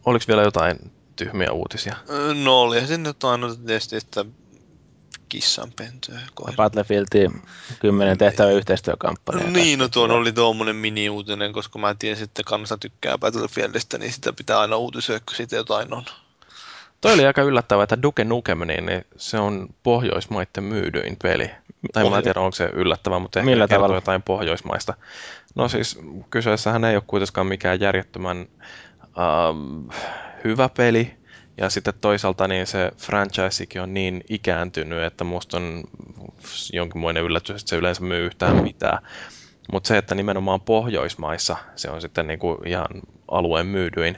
Oliko 0.05 0.25
vielä 0.27 0.41
jotain 0.41 0.91
tyhmiä 1.15 1.51
uutisia? 1.51 1.95
No 2.43 2.61
olihan 2.61 2.87
se 2.87 2.97
nyt 2.97 3.23
aina 3.23 3.55
tietysti, 3.55 3.95
että 3.95 4.25
kissanpentyä 5.29 6.19
koira. 6.35 6.55
Battlefieldin 6.55 7.41
10 7.79 8.17
tehtävä 8.17 8.51
yhteistyökampanja. 8.51 9.47
Niin, 9.47 9.79
no 9.79 9.89
tuon 9.89 10.11
oli 10.11 10.31
tuommoinen 10.31 10.75
mini-uutinen, 10.75 11.53
koska 11.53 11.79
mä 11.79 11.95
tiesin, 11.99 12.23
että 12.23 12.43
kansa 12.45 12.77
tykkää 12.77 13.17
Battlefieldistä, 13.17 13.97
niin 13.97 14.13
sitä 14.13 14.33
pitää 14.33 14.59
aina 14.59 14.77
uutisoida, 14.77 15.19
kun 15.25 15.35
siitä 15.35 15.55
jotain 15.55 15.93
on. 15.93 16.05
Toi 17.01 17.13
oli 17.13 17.25
aika 17.25 17.41
yllättävää, 17.41 17.83
että 17.83 18.01
Duke 18.01 18.23
Nukem, 18.23 18.59
niin, 18.67 18.85
niin 18.85 19.05
se 19.17 19.39
on 19.39 19.67
Pohjoismaiden 19.83 20.63
myydyin 20.63 21.17
peli. 21.23 21.47
Tai 21.93 22.03
mä 22.03 22.07
en 22.07 22.11
Pohjo- 22.11 22.21
tiedä, 22.21 22.39
onko 22.39 22.55
se 22.55 22.69
yllättävää, 22.73 23.19
mutta 23.19 23.39
ehkä 23.39 23.49
Millä 23.49 23.63
kertoo 23.67 23.77
tavalla? 23.77 23.97
jotain 23.97 24.21
Pohjoismaista. 24.21 24.93
No 25.55 25.69
siis 25.69 25.99
kyseessähän 26.29 26.85
ei 26.85 26.95
ole 26.95 27.03
kuitenkaan 27.07 27.47
mikään 27.47 27.79
järjettömän 27.79 28.47
ähm, 29.01 29.89
hyvä 30.43 30.69
peli. 30.77 31.17
Ja 31.57 31.69
sitten 31.69 31.93
toisaalta 32.01 32.47
niin 32.47 32.67
se 32.67 32.91
franchisekin 32.97 33.81
on 33.81 33.93
niin 33.93 34.23
ikääntynyt, 34.29 35.03
että 35.03 35.23
musta 35.23 35.57
on 35.57 35.83
jonkinmoinen 36.73 37.23
yllätys, 37.23 37.61
että 37.61 37.69
se 37.69 37.75
yleensä 37.75 38.03
myy 38.03 38.25
yhtään 38.25 38.63
mitään. 38.63 38.99
Mutta 39.71 39.87
se, 39.87 39.97
että 39.97 40.15
nimenomaan 40.15 40.61
Pohjoismaissa 40.61 41.57
se 41.75 41.89
on 41.89 42.01
sitten 42.01 42.27
niinku 42.27 42.61
ihan 42.65 42.87
alueen 43.31 43.67
myydyin, 43.67 44.17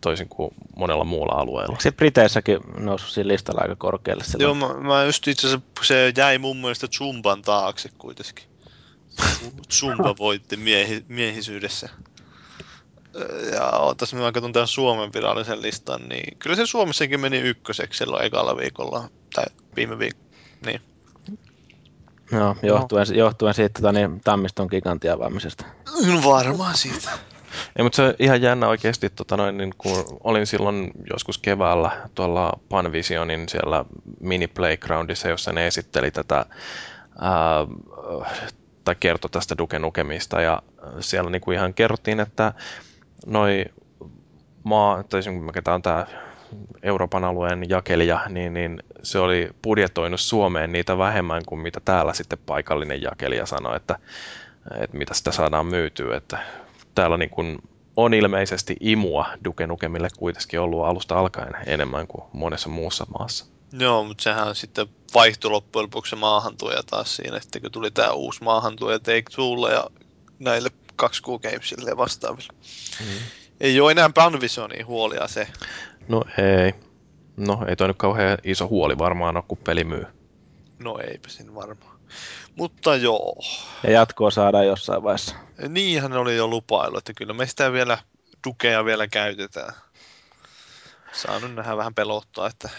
toisin 0.00 0.28
kuin 0.28 0.54
monella 0.76 1.04
muulla 1.04 1.32
alueella. 1.32 1.76
Se 1.80 1.92
Briteissäkin 1.92 2.58
noussut 2.78 3.10
siinä 3.10 3.28
listalla 3.28 3.60
aika 3.60 3.76
korkealle. 3.76 4.24
silloin? 4.24 4.60
Joo, 4.60 4.74
mä, 4.74 4.88
mä 4.88 5.04
just 5.04 5.28
itse 5.28 5.46
asiassa, 5.46 5.66
se 5.82 6.12
jäi 6.16 6.38
mun 6.38 6.56
mielestä 6.56 6.86
Zumban 6.86 7.42
taakse 7.42 7.90
kuitenkin. 7.98 8.44
Zumba 9.72 10.14
voitti 10.18 10.56
miehi, 10.56 11.04
miehisyydessä. 11.08 11.88
Ja 13.52 13.70
otas 13.70 14.14
mä 14.14 14.32
katson 14.32 14.52
tämän 14.52 14.66
Suomen 14.66 15.12
virallisen 15.12 15.62
listan, 15.62 16.08
niin 16.08 16.38
kyllä 16.38 16.56
se 16.56 16.66
Suomessakin 16.66 17.20
meni 17.20 17.38
ykköseksi 17.38 17.98
silloin 17.98 18.24
ekalla 18.24 18.56
viikolla, 18.56 19.08
tai 19.34 19.44
viime 19.76 19.98
viikolla. 19.98 20.26
Niin. 20.66 20.80
Joo, 22.32 22.56
johtuen, 22.62 23.06
johtuen 23.14 23.54
siitä 23.54 23.80
tota, 23.80 23.92
niin, 23.92 24.20
Tammiston 24.20 24.68
gigantin 24.70 25.12
avaamisesta. 25.12 25.64
No 26.06 26.30
varmaan 26.30 26.76
siitä. 26.76 27.10
Ei, 27.76 27.82
mutta 27.82 27.96
se 27.96 28.02
on 28.02 28.14
ihan 28.18 28.42
jännä 28.42 28.68
oikeasti, 28.68 29.10
tota 29.10 29.36
noin, 29.36 29.56
niin 29.56 29.74
kun 29.78 30.18
olin 30.24 30.46
silloin 30.46 30.90
joskus 31.10 31.38
keväällä 31.38 31.90
tuolla 32.14 32.52
Panvisionin 32.68 33.48
siellä 33.48 33.84
mini 34.20 34.46
playgroundissa, 34.46 35.28
jossa 35.28 35.52
ne 35.52 35.66
esitteli 35.66 36.10
tätä 36.10 36.46
ää, 37.20 37.66
tai 38.84 38.94
kertoi 39.00 39.30
tästä 39.30 39.58
Duke 39.58 39.78
Nukemista 39.78 40.40
ja 40.40 40.62
siellä 41.00 41.30
niin 41.30 41.40
kuin 41.40 41.56
ihan 41.56 41.74
kerrottiin, 41.74 42.20
että 42.20 42.52
noi 43.26 43.64
maa, 44.64 45.02
tai 45.02 45.18
esimerkiksi 45.18 45.46
mikä 45.46 45.74
on 45.74 45.82
tämä 45.82 46.06
Euroopan 46.82 47.24
alueen 47.24 47.68
jakelija, 47.68 48.20
niin, 48.28 48.54
niin 48.54 48.82
se 49.02 49.18
oli 49.18 49.50
budjetoinut 49.62 50.20
Suomeen 50.20 50.72
niitä 50.72 50.98
vähemmän 50.98 51.42
kuin 51.46 51.60
mitä 51.60 51.80
täällä 51.84 52.14
sitten 52.14 52.38
paikallinen 52.46 53.02
jakelija 53.02 53.46
sanoi, 53.46 53.76
että, 53.76 53.98
että 54.80 54.96
mitä 54.96 55.14
sitä 55.14 55.32
saadaan 55.32 55.66
myytyä, 55.66 56.16
että 56.16 56.38
täällä 56.94 57.16
niin 57.16 57.30
kuin 57.30 57.58
on 57.96 58.14
ilmeisesti 58.14 58.76
imua 58.80 59.26
Duke 59.44 59.66
Nukemille 59.66 60.08
kuitenkin 60.18 60.60
ollut 60.60 60.84
alusta 60.84 61.18
alkaen 61.18 61.54
enemmän 61.66 62.06
kuin 62.06 62.24
monessa 62.32 62.68
muussa 62.68 63.06
maassa. 63.18 63.46
Joo, 63.72 64.04
mutta 64.04 64.22
sehän 64.22 64.48
on 64.48 64.56
sitten 64.56 64.86
vaihtui 65.14 65.50
loppujen 65.50 65.82
lopuksi 65.84 66.10
se 66.10 66.16
maahantuoja 66.16 66.82
taas 66.82 67.16
siinä, 67.16 67.36
että 67.36 67.60
kun 67.60 67.72
tuli 67.72 67.90
tämä 67.90 68.10
uusi 68.10 68.44
maahantuoja 68.44 68.98
Take 68.98 69.24
Twolle 69.34 69.72
ja 69.72 69.90
näille 70.38 70.68
2Q 71.02 71.38
Gamesille 71.42 71.90
ja 71.90 71.96
vastaaville. 71.96 72.52
Mm. 73.00 73.06
Ei 73.60 73.80
ole 73.80 73.90
enää 73.90 74.10
Panvisionin 74.14 74.86
huolia 74.86 75.28
se. 75.28 75.48
No 76.08 76.24
ei. 76.38 76.74
No 77.36 77.64
ei 77.68 77.76
toi 77.76 77.88
nyt 77.88 77.96
kauhean 77.96 78.38
iso 78.44 78.68
huoli 78.68 78.98
varmaan 78.98 79.36
ole, 79.36 79.44
kun 79.48 79.58
peli 79.58 79.84
myy. 79.84 80.06
No 80.78 80.98
eipä 80.98 81.28
siinä 81.28 81.54
varmaan. 81.54 81.96
Mutta 82.56 82.96
joo. 82.96 83.36
Ja 83.82 83.90
jatkoa 83.90 84.30
saadaan 84.30 84.66
jossain 84.66 85.02
vaiheessa. 85.02 85.34
Niinhän 85.68 86.12
oli 86.12 86.36
jo 86.36 86.48
lupailu, 86.48 86.98
että 86.98 87.12
kyllä 87.14 87.34
me 87.34 87.46
sitä 87.46 87.72
vielä 87.72 87.98
Dukea 88.46 88.84
vielä 88.84 89.08
käytetään. 89.08 89.74
Saa 91.12 91.40
nyt 91.40 91.54
nähdä 91.54 91.76
vähän 91.76 91.94
pelottaa, 91.94 92.46
että 92.46 92.70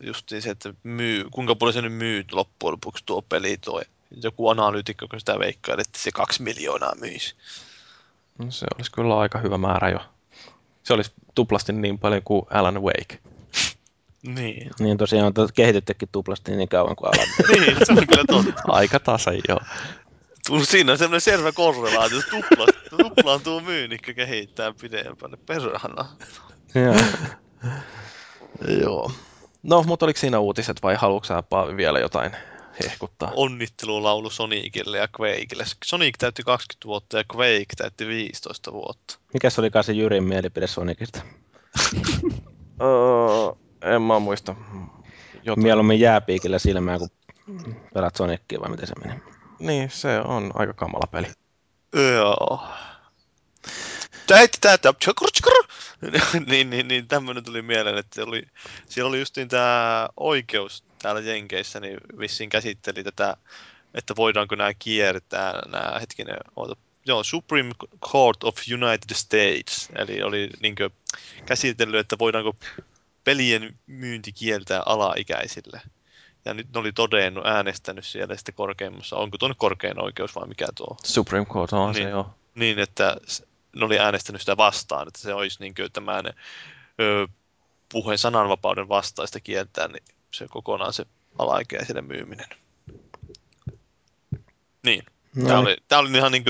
justiin 0.00 0.42
se, 0.42 0.50
että 0.50 0.74
myy, 0.82 1.24
kuinka 1.30 1.54
paljon 1.54 1.74
se 1.74 1.82
nyt 1.82 1.92
myy 1.92 2.24
loppujen 2.32 2.72
lopuksi 2.72 3.04
tuo 3.06 3.22
peli, 3.22 3.56
tuo 3.56 3.82
joku 4.22 4.48
analyytikko, 4.48 5.08
kun 5.08 5.20
sitä 5.20 5.38
veikkaa, 5.38 5.76
että 5.78 5.98
se 5.98 6.10
kaksi 6.10 6.42
miljoonaa 6.42 6.94
myisi. 6.94 7.34
No, 8.38 8.50
se 8.50 8.66
olisi 8.76 8.92
kyllä 8.92 9.18
aika 9.18 9.38
hyvä 9.38 9.58
määrä 9.58 9.90
jo. 9.90 10.00
Se 10.82 10.94
olisi 10.94 11.12
tuplasti 11.34 11.72
niin 11.72 11.98
paljon 11.98 12.22
kuin 12.22 12.46
Alan 12.50 12.82
Wake. 12.82 13.18
Niin. 14.26 14.70
Niin 14.78 14.98
tosiaan 14.98 15.26
on 15.26 15.48
kehitettykin 15.54 16.08
tuplasti 16.12 16.56
niin 16.56 16.68
kauan 16.68 16.96
kuin 16.96 17.08
Alan 17.08 17.28
Wake. 17.28 17.60
niin, 17.60 17.76
se 17.86 17.92
on 17.92 18.06
kyllä 18.06 18.24
totta. 18.26 18.62
aika 18.68 19.00
tasa, 19.00 19.30
joo. 19.48 19.60
Siinä 20.62 20.92
on 20.92 20.98
semmoinen 20.98 21.20
selvä 21.20 21.52
korrelaatio, 21.52 22.16
jos 22.16 22.26
tuplaantuu 22.90 23.60
myynikkä 23.60 24.14
kehittää 24.14 24.72
pidempään. 24.80 25.32
Perhana. 25.46 26.08
Joo. 26.74 26.94
Joo. 28.80 29.12
No, 29.62 29.82
mutta 29.82 30.06
oliko 30.06 30.18
siinä 30.18 30.38
uutiset 30.38 30.82
vai 30.82 30.94
haluatko 30.94 31.42
Paavi 31.50 31.76
vielä 31.76 31.98
jotain 31.98 32.32
hehkuttaa? 32.84 33.32
Onnittelulaulu 33.36 34.30
Sonicille 34.30 34.98
ja 34.98 35.08
Quakeille. 35.20 35.64
Sonic 35.84 36.14
täytti 36.18 36.42
20 36.42 36.88
vuotta 36.88 37.18
ja 37.18 37.24
Quake 37.36 37.66
täytti 37.76 38.06
15 38.06 38.72
vuotta. 38.72 39.18
Mikä 39.34 39.50
se 39.50 39.60
oli 39.60 39.70
se 39.82 39.92
Jyrin 39.92 40.24
mielipide 40.24 40.66
Sonicista? 40.66 41.20
en 43.82 44.02
mä 44.02 44.18
muista. 44.18 44.54
Jotain. 45.42 45.62
Mieluummin 45.62 46.00
jääpiikillä 46.00 46.58
silmään, 46.58 46.98
kun 46.98 47.08
pelat 47.94 48.16
Sonicia, 48.16 48.60
vai 48.60 48.70
miten 48.70 48.86
se 48.86 48.94
meni? 49.04 49.20
Niin, 49.58 49.90
se 49.90 50.20
on 50.20 50.50
aika 50.54 50.72
kamala 50.72 51.06
peli. 51.10 51.26
Joo. 52.14 52.68
niin, 56.46 56.70
niin, 56.70 56.88
niin 56.88 57.08
tämmöinen 57.08 57.44
tuli 57.44 57.62
mieleen, 57.62 57.98
että 57.98 58.22
oli, 58.22 58.42
siellä 58.88 59.08
oli 59.08 59.18
justiin 59.18 59.48
tämä 59.48 60.08
oikeus 60.16 60.84
täällä 61.02 61.20
Jenkeissä, 61.20 61.80
niin 61.80 61.98
vissiin 62.18 62.50
käsitteli 62.50 63.04
tätä, 63.04 63.36
että 63.94 64.16
voidaanko 64.16 64.54
nämä 64.54 64.74
kiertää, 64.74 65.62
nämä 65.66 65.98
hetkinen, 66.00 66.36
oota, 66.56 66.76
joo, 67.06 67.24
Supreme 67.24 67.72
Court 68.00 68.44
of 68.44 68.56
United 68.72 69.14
States, 69.14 69.88
eli 69.96 70.22
oli 70.22 70.50
niin 70.60 70.74
käsitellyt, 71.46 72.00
että 72.00 72.16
voidaanko 72.18 72.56
pelien 73.28 73.78
myynti 73.86 74.32
kieltää 74.32 74.82
alaikäisille. 74.86 75.80
Ja 76.44 76.54
nyt 76.54 76.66
ne 76.74 76.80
oli 76.80 76.92
todennut, 76.92 77.46
äänestänyt 77.46 78.06
siellä 78.06 78.36
sitten 78.36 78.54
korkeimmassa, 78.54 79.16
onko 79.16 79.38
tuonne 79.38 79.54
korkein 79.58 80.02
oikeus 80.02 80.34
vai 80.34 80.48
mikä 80.48 80.66
tuo? 80.76 80.96
Supreme 81.04 81.46
Court 81.46 81.72
on 81.72 81.92
niin, 81.92 82.02
se 82.02 82.10
joo. 82.10 82.34
Niin, 82.54 82.78
että 82.78 83.16
ne 83.76 83.84
oli 83.84 83.98
äänestänyt 83.98 84.42
sitä 84.42 84.56
vastaan, 84.56 85.08
että 85.08 85.20
se 85.20 85.34
olisi 85.34 85.58
niin 85.60 85.74
tämän 85.92 86.26
ö, 87.00 87.28
puheen 87.92 88.18
sananvapauden 88.18 88.88
vastaista 88.88 89.40
kieltää, 89.40 89.88
niin 89.88 90.04
se 90.34 90.46
kokonaan 90.48 90.92
se 90.92 91.06
alaikäisille 91.38 92.02
myyminen. 92.02 92.48
Niin. 94.84 95.04
No 95.36 95.48
tämä, 95.48 95.58
niin. 95.58 95.66
oli, 95.66 95.76
tämä 95.88 96.00
oli 96.00 96.18
ihan 96.18 96.32
niin 96.32 96.44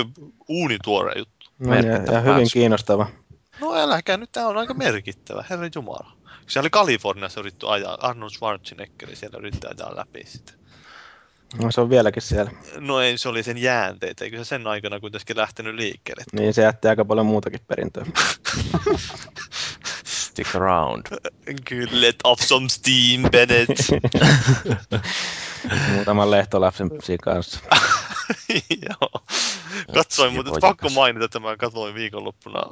uunituore 0.47 1.13
juttu. 1.17 1.49
No, 1.59 1.75
ja, 1.75 2.13
ja 2.13 2.21
hyvin 2.21 2.47
kiinnostava. 2.53 3.07
No 3.61 3.75
äläkää 3.75 4.17
nyt, 4.17 4.31
tämä 4.31 4.47
on 4.47 4.57
aika 4.57 4.73
merkittävä, 4.73 5.45
herra 5.49 5.69
Jumala. 5.75 6.18
Se 6.49 6.59
oli 6.59 6.69
Kaliforniassa 6.69 7.39
yritetty 7.39 7.69
ajaa, 7.69 7.97
Arnold 8.01 8.29
Schwarzenegger 8.29 9.15
siellä 9.15 9.37
yritti 9.37 9.67
ajaa 9.67 9.95
läpi 9.95 10.21
sitä. 10.25 10.53
No 11.61 11.71
se 11.71 11.81
on 11.81 11.89
vieläkin 11.89 12.21
siellä. 12.21 12.51
No 12.79 12.99
ei, 12.99 13.17
se 13.17 13.29
oli 13.29 13.43
sen 13.43 13.57
jäänteitä, 13.57 14.25
eikö 14.25 14.37
se 14.37 14.45
sen 14.45 14.67
aikana 14.67 14.99
kuitenkin 14.99 15.37
lähtenyt 15.37 15.75
liikkeelle? 15.75 16.23
Niin, 16.33 16.53
se 16.53 16.61
jätti 16.61 16.87
aika 16.87 17.05
paljon 17.05 17.25
muutakin 17.25 17.59
perintöä. 17.67 18.05
Stick 20.05 20.55
around. 20.55 21.05
Kyllä, 21.65 22.01
let 22.01 22.15
off 22.23 22.41
some 22.41 22.69
steam, 22.69 23.21
Bennett. 23.31 23.71
Muutaman 25.93 26.31
lehtolapsen 26.31 26.89
kanssa. 27.23 27.59
Joo. 28.89 29.23
Katsoin, 29.93 30.33
mutta 30.33 30.51
pakko 30.61 30.89
mainita, 30.89 31.25
että 31.25 31.39
mä 31.39 31.57
katsoin 31.57 31.95
viikonloppuna 31.95 32.63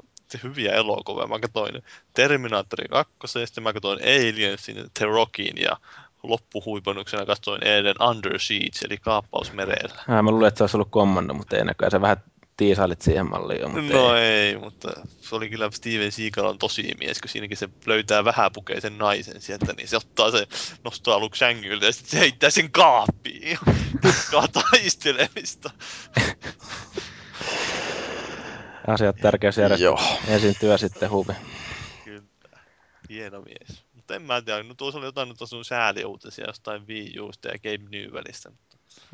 hyviä 0.43 0.73
elokuvia. 0.73 1.27
Mä 1.27 1.39
katsoin 1.39 1.83
Terminaattori 2.13 2.87
2, 2.87 3.13
sitten 3.45 3.63
mä 3.63 3.73
katsoin 3.73 3.99
Aliensin, 4.01 4.75
The 4.93 5.05
Rockin 5.05 5.57
ja 5.57 5.77
loppuhuipennuksena 6.23 7.25
katsoin 7.25 7.67
eilen 7.67 7.95
Under 8.09 8.39
Siege, 8.39 8.79
eli 8.85 8.97
kaappaus 8.97 9.53
merellä. 9.53 10.03
Ah, 10.07 10.23
mä 10.23 10.31
luulen, 10.31 10.47
että 10.47 10.57
se 10.57 10.63
olisi 10.63 10.77
ollut 10.77 10.91
kommando, 10.91 11.33
mutta 11.33 11.57
ei 11.57 11.65
näköjään. 11.65 11.91
Se 11.91 12.01
vähän 12.01 12.17
tiisailit 12.57 13.01
siihen 13.01 13.29
malliin 13.29 13.61
jo, 13.61 13.69
mutta 13.69 13.93
No 13.93 14.15
ei. 14.15 14.23
ei, 14.23 14.57
mutta 14.57 14.91
se 15.21 15.35
oli 15.35 15.49
kyllä 15.49 15.71
Steven 15.71 16.11
Seagal 16.11 16.45
on 16.45 16.57
tosi 16.59 16.91
mies, 16.99 17.21
kun 17.21 17.29
siinäkin 17.29 17.57
se 17.57 17.69
löytää 17.85 18.25
vähäpukeisen 18.25 18.97
naisen 18.97 19.41
sieltä, 19.41 19.73
niin 19.77 19.87
se 19.87 19.97
ottaa 19.97 20.31
se, 20.31 20.47
nostaa 20.83 21.15
aluksi 21.15 21.39
sängyltä 21.39 21.85
ja 21.85 21.91
sitten 21.93 22.11
se 22.11 22.19
heittää 22.19 22.49
sen 22.49 22.71
kaappiin 22.71 23.57
ja 24.31 24.47
taistelemista. 24.53 25.69
Asiat 28.87 29.15
tärkeysjärjestys. 29.15 29.83
Joo. 29.83 29.99
Ensin 30.27 30.55
työ, 30.59 30.77
sitten 30.77 31.09
huvi. 31.09 31.33
Kyllä, 32.03 32.21
hieno 33.09 33.41
mies. 33.41 33.83
Mutta 33.93 34.15
en 34.15 34.21
mä 34.21 34.41
tiedä, 34.41 34.63
no 34.63 34.73
tuossa 34.73 34.97
oli 34.97 35.05
jotain 35.05 35.33
sun 35.45 35.65
sääliuutisia 35.65 36.45
jostain 36.47 36.87
Wii 36.87 37.19
Usta 37.19 37.47
ja 37.47 37.59
Game 37.59 37.89
Newellistä. 37.89 38.51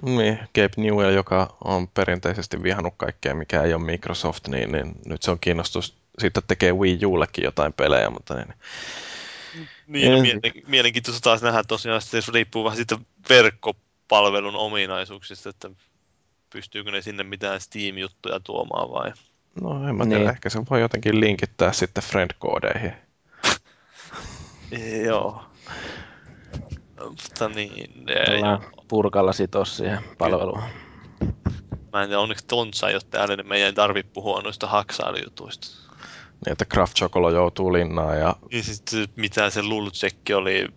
Niin, 0.01 0.39
Gabe 0.55 0.73
Newell, 0.77 1.13
joka 1.13 1.57
on 1.63 1.87
perinteisesti 1.87 2.63
vihannut 2.63 2.93
kaikkea, 2.97 3.35
mikä 3.35 3.63
ei 3.63 3.73
ole 3.73 3.83
Microsoft, 3.83 4.47
niin, 4.47 4.71
niin 4.71 4.95
nyt 5.05 5.23
se 5.23 5.31
on 5.31 5.39
kiinnostus 5.39 5.97
sitten 6.19 6.43
tekee 6.47 6.71
Wii 6.71 7.05
Ullekin 7.05 7.43
jotain 7.43 7.73
pelejä, 7.73 8.09
mutta 8.09 8.35
niin, 8.35 8.53
niin, 9.87 10.11
no, 10.11 10.21
mielen, 10.21 10.41
mielenkiintoista 10.67 11.21
taas 11.21 11.41
nähdä 11.41 11.63
tosiaan, 11.67 11.97
että 11.97 12.21
se 12.21 12.31
riippuu 12.31 12.63
vähän 12.63 12.75
siitä 12.75 12.97
verkkopalvelun 13.29 14.55
ominaisuuksista, 14.55 15.49
että 15.49 15.69
pystyykö 16.49 16.91
ne 16.91 17.01
sinne 17.01 17.23
mitään 17.23 17.61
Steam-juttuja 17.61 18.39
tuomaan 18.39 18.91
vai? 18.91 19.13
No 19.61 19.89
en 19.89 19.95
mä 19.95 20.05
tiedä, 20.05 20.19
niin. 20.19 20.29
ehkä 20.29 20.49
se 20.49 20.59
voi 20.69 20.81
jotenkin 20.81 21.19
linkittää 21.19 21.73
sitten 21.73 22.03
friend-koodeihin. 22.03 22.93
Joo. 25.07 25.43
Mutta 27.09 27.49
niin... 27.49 27.93
Ollaan 28.35 28.63
purkalla 28.87 29.33
sitos 29.33 29.77
siihen 29.77 29.99
palveluun. 30.17 30.61
Mä 31.93 32.01
en 32.03 32.09
tiedä, 32.09 32.19
onneksi 32.19 32.45
Tontsa 32.47 32.89
ei 32.89 32.95
ole 32.95 33.01
täällä, 33.09 33.35
niin 33.35 33.47
meidän 33.47 33.65
ei 33.65 33.73
tarvitse 33.73 34.11
puhua 34.13 34.41
noista 34.41 34.67
haksailujutuista. 34.67 35.67
Niin, 36.45 36.51
että 36.51 36.65
Craft 36.65 36.95
Chocolo 36.95 37.29
joutuu 37.29 37.73
linnaan 37.73 38.19
ja... 38.19 38.35
Ja 38.51 38.63
sitten 38.63 39.07
mitä 39.15 39.49
se 39.49 39.63
Lulutsekki 39.63 40.33
oli 40.33 40.67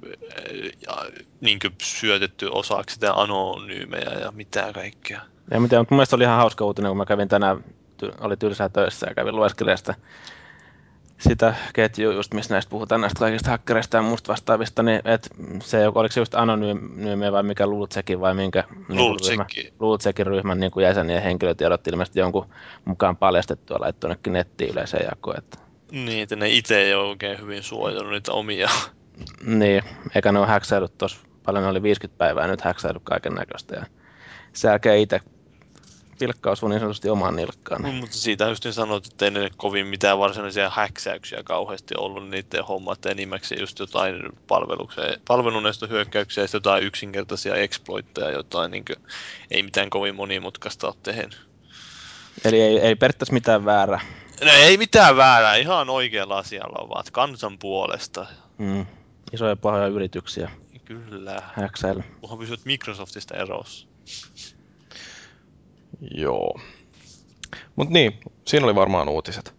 ja, 0.87 0.97
niin 1.41 1.59
syötetty 1.83 2.49
osaksi 2.53 2.95
sitä 2.95 3.12
anonyymejä 3.12 4.11
ja 4.11 4.33
mitä 4.33 4.72
kaikkea. 4.72 5.20
Ja 5.51 5.61
mitä, 5.61 5.79
mutta 5.79 5.95
mun 5.95 5.99
mielestä 5.99 6.16
oli 6.16 6.24
ihan 6.24 6.37
hauska 6.37 6.64
uutinen, 6.64 6.91
kun 6.91 6.97
mä 6.97 7.07
kävin 7.07 7.29
tänään, 7.29 7.64
oli 8.20 8.36
tylsää 8.36 8.68
töissä 8.68 9.07
ja 9.07 9.14
kävin 9.14 9.36
lueskelemaan 9.36 9.78
sitä 9.78 9.94
sitä 11.18 11.55
ketjua, 11.72 12.12
just 12.12 12.34
missä 12.34 12.55
näistä 12.55 12.70
puhutaan 12.70 13.01
näistä 13.01 13.18
kaikista 13.18 13.51
hakkereista 13.51 13.97
ja 13.97 14.03
muista 14.03 14.32
vastaavista, 14.32 14.82
niin 14.82 15.01
et 15.05 15.28
se, 15.62 15.88
oliko 15.88 16.12
se 16.12 16.20
just 16.20 16.34
anonyymiä 16.34 17.32
vai 17.32 17.42
mikä 17.42 17.66
Lultsekin 17.66 18.20
vai 18.20 18.34
minkä 18.34 18.64
niin 18.88 19.16
Lultsekin 19.80 20.26
ryhmän 20.26 20.61
niin 20.61 20.72
jäsenien 20.82 21.22
henkilötiedot 21.22 21.86
ilmeisesti 21.86 22.20
jonkun 22.20 22.47
mukaan 22.84 23.16
paljastettu 23.16 23.72
ja 23.72 23.80
laittu 23.80 24.07
jonnekin 24.07 24.32
nettiin 24.32 24.70
yleiseen 24.70 25.07
jakoon. 25.11 25.38
Että... 25.38 25.59
Niin, 25.92 26.22
että 26.22 26.36
ne 26.36 26.49
itse 26.49 26.82
ei 26.82 26.94
ole 26.94 27.09
oikein 27.09 27.40
hyvin 27.40 27.62
suojannut 27.62 28.12
niitä 28.12 28.32
omia. 28.32 28.68
Niin, 29.44 29.82
eikä 30.14 30.32
ne 30.32 30.38
ole 30.38 30.47
häksäillyt 30.47 30.99
tuossa 30.99 31.20
paljon, 31.47 31.64
ne 31.64 31.70
oli 31.70 31.82
50 31.82 32.18
päivää 32.18 32.47
nyt 32.47 32.61
häksäillyt 32.61 33.03
kaiken 33.05 33.34
näköistä 33.34 33.74
ja 33.74 33.86
sen 34.53 34.68
jälkeen 34.68 34.99
itse 34.99 35.20
pilkka 36.19 36.51
osui 36.51 36.71
niin 36.71 36.81
sanotusti 36.81 37.09
omaan 37.09 37.37
nilkkaan. 37.37 37.83
Mm, 37.83 37.95
mutta 37.95 38.17
siitä 38.17 38.49
just 38.49 38.64
niin 38.64 38.75
sanoit, 38.75 39.07
että 39.07 39.25
ei 39.25 39.31
ne 39.31 39.51
kovin 39.57 39.87
mitään 39.87 40.19
varsinaisia 40.19 40.71
häksäyksiä 40.71 41.43
kauheasti 41.45 41.95
ollut 41.99 42.23
niin 42.23 42.31
niiden 42.31 42.64
homma, 42.64 42.93
että 42.93 43.11
enimmäkseen 43.11 43.61
just 43.61 43.79
jotain 43.79 44.17
palveluneista 45.27 45.87
hyökkäyksiä 45.87 46.45
ja 46.45 46.49
jotain 46.53 46.85
yksinkertaisia 46.85 47.55
exploitteja, 47.55 48.31
jotain 48.31 48.71
niin 48.71 48.85
kuin, 48.85 48.97
ei 49.51 49.62
mitään 49.62 49.91
kovin 49.91 50.14
monimutkaista 50.14 50.87
ole 50.87 50.95
tehnyt. 51.03 51.47
Eli 52.45 52.61
ei, 52.61 52.79
ei 52.79 52.97
periaatteessa 52.97 53.33
mitään 53.33 53.64
väärä. 53.64 54.01
No 54.45 54.53
ei 54.53 54.77
mitään 54.77 55.17
väärää, 55.17 55.57
ihan 55.57 55.91
oikealla 55.91 56.39
asialla 56.39 56.79
ovat 56.79 57.11
kansan 57.11 57.59
puolesta. 57.59 58.27
Mm. 58.59 58.87
Isoja 59.33 59.57
pahoja 59.57 59.87
yrityksiä 59.87 60.51
Kyllä. 60.85 61.43
häksäillä. 61.55 62.05
Kunhan 62.21 62.39
pysyt 62.39 62.64
Microsoftista 62.64 63.37
erossa. 63.37 63.87
Joo. 66.14 66.61
Mut 67.76 67.90
niin, 67.90 68.20
siinä 68.47 68.66
oli 68.66 68.74
varmaan 68.74 69.09
uutiset. 69.09 69.55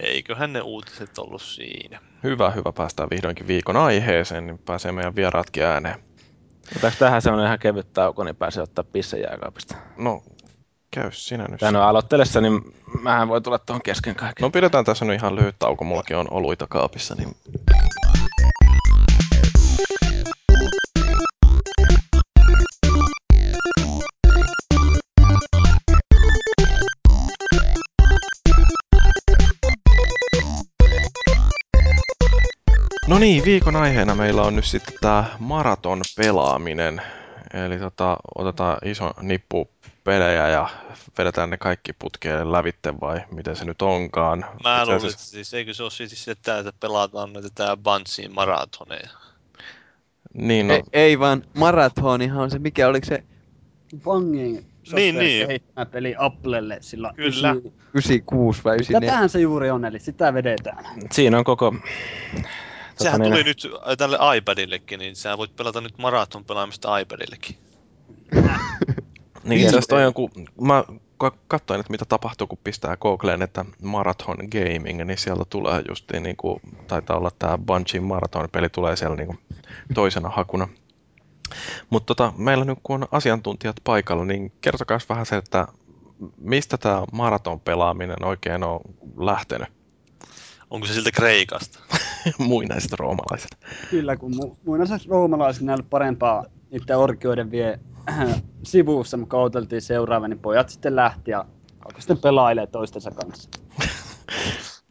Eiköhän 0.00 0.52
ne 0.52 0.60
uutiset 0.60 1.18
ollut 1.18 1.42
siinä. 1.42 2.00
Hyvä, 2.22 2.50
hyvä. 2.50 2.72
Päästään 2.72 3.10
vihdoinkin 3.10 3.46
viikon 3.46 3.76
aiheeseen, 3.76 4.46
niin 4.46 4.58
pääsee 4.58 4.92
meidän 4.92 5.16
vieraatkin 5.16 5.64
ääneen. 5.64 5.98
Otetaanko 6.70 6.98
tähän 6.98 7.22
semmonen 7.22 7.46
ihan 7.46 7.58
kevyt 7.58 7.92
tauko, 7.92 8.24
niin 8.24 8.36
pääsee 8.36 8.62
ottaa 8.62 8.84
pisse 8.92 9.18
jääkaapista. 9.18 9.74
No, 9.96 10.22
käy 10.90 11.10
sinä 11.12 11.46
nyt. 11.48 11.60
Tai 11.60 11.72
no 11.72 11.82
aloittelessa, 11.82 12.40
niin 12.40 12.74
mähän 13.02 13.28
voi 13.28 13.40
tulla 13.40 13.58
tuohon 13.58 13.82
kesken 13.82 14.14
kaiken. 14.14 14.42
No 14.42 14.50
pidetään 14.50 14.84
tässä 14.84 15.04
nyt 15.04 15.18
ihan 15.18 15.36
lyhyt 15.36 15.56
tauko, 15.58 15.84
mullakin 15.84 16.16
on 16.16 16.26
oluita 16.30 16.66
kaapissa, 16.66 17.14
niin 17.14 17.36
No 33.08 33.18
niin, 33.18 33.44
viikon 33.44 33.76
aiheena 33.76 34.14
meillä 34.14 34.42
on 34.42 34.56
nyt 34.56 34.64
sitten 34.64 34.94
tämä 35.00 35.24
maraton 35.38 36.00
pelaaminen. 36.16 37.02
Eli 37.54 37.78
tota, 37.78 38.16
otetaan 38.34 38.78
iso 38.84 39.12
nippu 39.22 39.70
pelejä 40.04 40.48
ja 40.48 40.68
vedetään 41.18 41.50
ne 41.50 41.56
kaikki 41.56 41.92
putkeen 41.92 42.52
lävitte 42.52 42.94
vai 43.00 43.20
miten 43.30 43.56
se 43.56 43.64
nyt 43.64 43.82
onkaan. 43.82 44.44
Mä 44.64 44.82
luulen, 44.82 44.96
asiassa- 44.96 45.16
että 45.16 45.30
siis 45.30 45.54
eikö 45.54 45.74
se 45.74 45.82
ole 45.82 45.90
siis 45.90 46.24
sitä, 46.24 46.58
että 46.58 46.72
pelataan 46.80 47.32
näitä 47.32 47.48
tää 47.54 47.76
Bunsin 47.76 48.34
maratoneja. 48.34 49.08
Niin, 50.34 50.68
No. 50.68 50.74
Ei, 50.74 50.82
ei 50.92 51.18
vaan 51.18 51.44
maratonihan 51.54 52.38
on 52.42 52.50
se, 52.50 52.58
mikä 52.58 52.88
oliko 52.88 53.06
se 53.06 53.22
Bangin 54.04 54.66
Niin, 54.92 55.18
niin. 55.18 55.48
peli 55.90 56.14
Applelle 56.18 56.78
sillä 56.80 57.12
Kyllä. 57.16 57.54
96 57.94 58.64
vai 58.64 58.74
94? 58.74 59.00
Tätähän 59.10 59.28
se 59.28 59.40
juuri 59.40 59.70
on, 59.70 59.84
eli 59.84 60.00
sitä 60.00 60.34
vedetään. 60.34 60.84
Siinä 61.12 61.38
on 61.38 61.44
koko... 61.44 61.74
Sehän 62.98 63.20
niin, 63.20 63.32
tuli 63.32 63.42
nyt 63.42 63.66
tälle 63.98 64.18
iPadillekin, 64.36 64.98
niin 64.98 65.16
sä 65.16 65.38
voit 65.38 65.56
pelata 65.56 65.80
nyt 65.80 65.98
maraton 65.98 66.44
pelaamista 66.44 66.98
iPadillekin. 66.98 67.56
niin 69.44 69.70
toi 69.88 70.06
on, 70.06 70.14
kun 70.14 70.30
mä 70.60 70.84
ka- 71.18 71.36
katsoin, 71.48 71.80
että 71.80 71.90
mitä 71.90 72.04
tapahtuu, 72.04 72.46
kun 72.46 72.58
pistää 72.64 72.96
Googleen, 72.96 73.42
että 73.42 73.64
Marathon 73.82 74.36
Gaming, 74.36 75.04
niin 75.04 75.18
sieltä 75.18 75.44
tulee 75.50 75.82
just 75.88 76.12
niin 76.12 76.36
kuin, 76.36 76.60
taitaa 76.86 77.16
olla 77.16 77.30
tämä 77.38 77.58
Bungie 77.58 78.00
Marathon-peli 78.00 78.68
tulee 78.68 78.96
siellä 78.96 79.16
niin 79.16 79.26
kuin 79.26 79.38
toisena 79.94 80.28
hakuna. 80.28 80.68
Mutta 81.90 82.14
tota, 82.14 82.32
meillä 82.36 82.64
nyt 82.64 82.78
kun 82.82 83.02
on 83.02 83.08
asiantuntijat 83.12 83.76
paikalla, 83.84 84.24
niin 84.24 84.52
kertokaa 84.60 84.98
vähän 85.08 85.26
se, 85.26 85.36
että 85.36 85.68
mistä 86.36 86.78
tämä 86.78 87.04
maraton 87.12 87.60
pelaaminen 87.60 88.24
oikein 88.24 88.64
on 88.64 88.80
lähtenyt? 89.16 89.68
Onko 90.70 90.86
se 90.86 90.92
siltä 90.92 91.10
Kreikasta? 91.10 91.78
Muinaiset 92.38 92.92
roomalaiset. 92.92 93.50
Kyllä, 93.90 94.16
kun 94.16 94.32
mu- 94.34 94.56
muinaiset 94.64 95.06
roomalaiset 95.06 95.62
näillä 95.62 95.84
parempaa 95.90 96.44
niiden 96.70 96.98
orkioiden 96.98 97.50
vie 97.50 97.78
sivussa, 98.62 99.16
me 99.16 99.26
kauteltiin 99.26 99.82
seuraava, 99.82 100.28
niin 100.28 100.38
pojat 100.38 100.68
sitten 100.68 100.96
lähti 100.96 101.30
ja 101.30 101.44
alkoi 101.84 102.00
sitten 102.00 102.18
pelailee 102.18 102.66
toistensa 102.66 103.10
kanssa. 103.10 103.50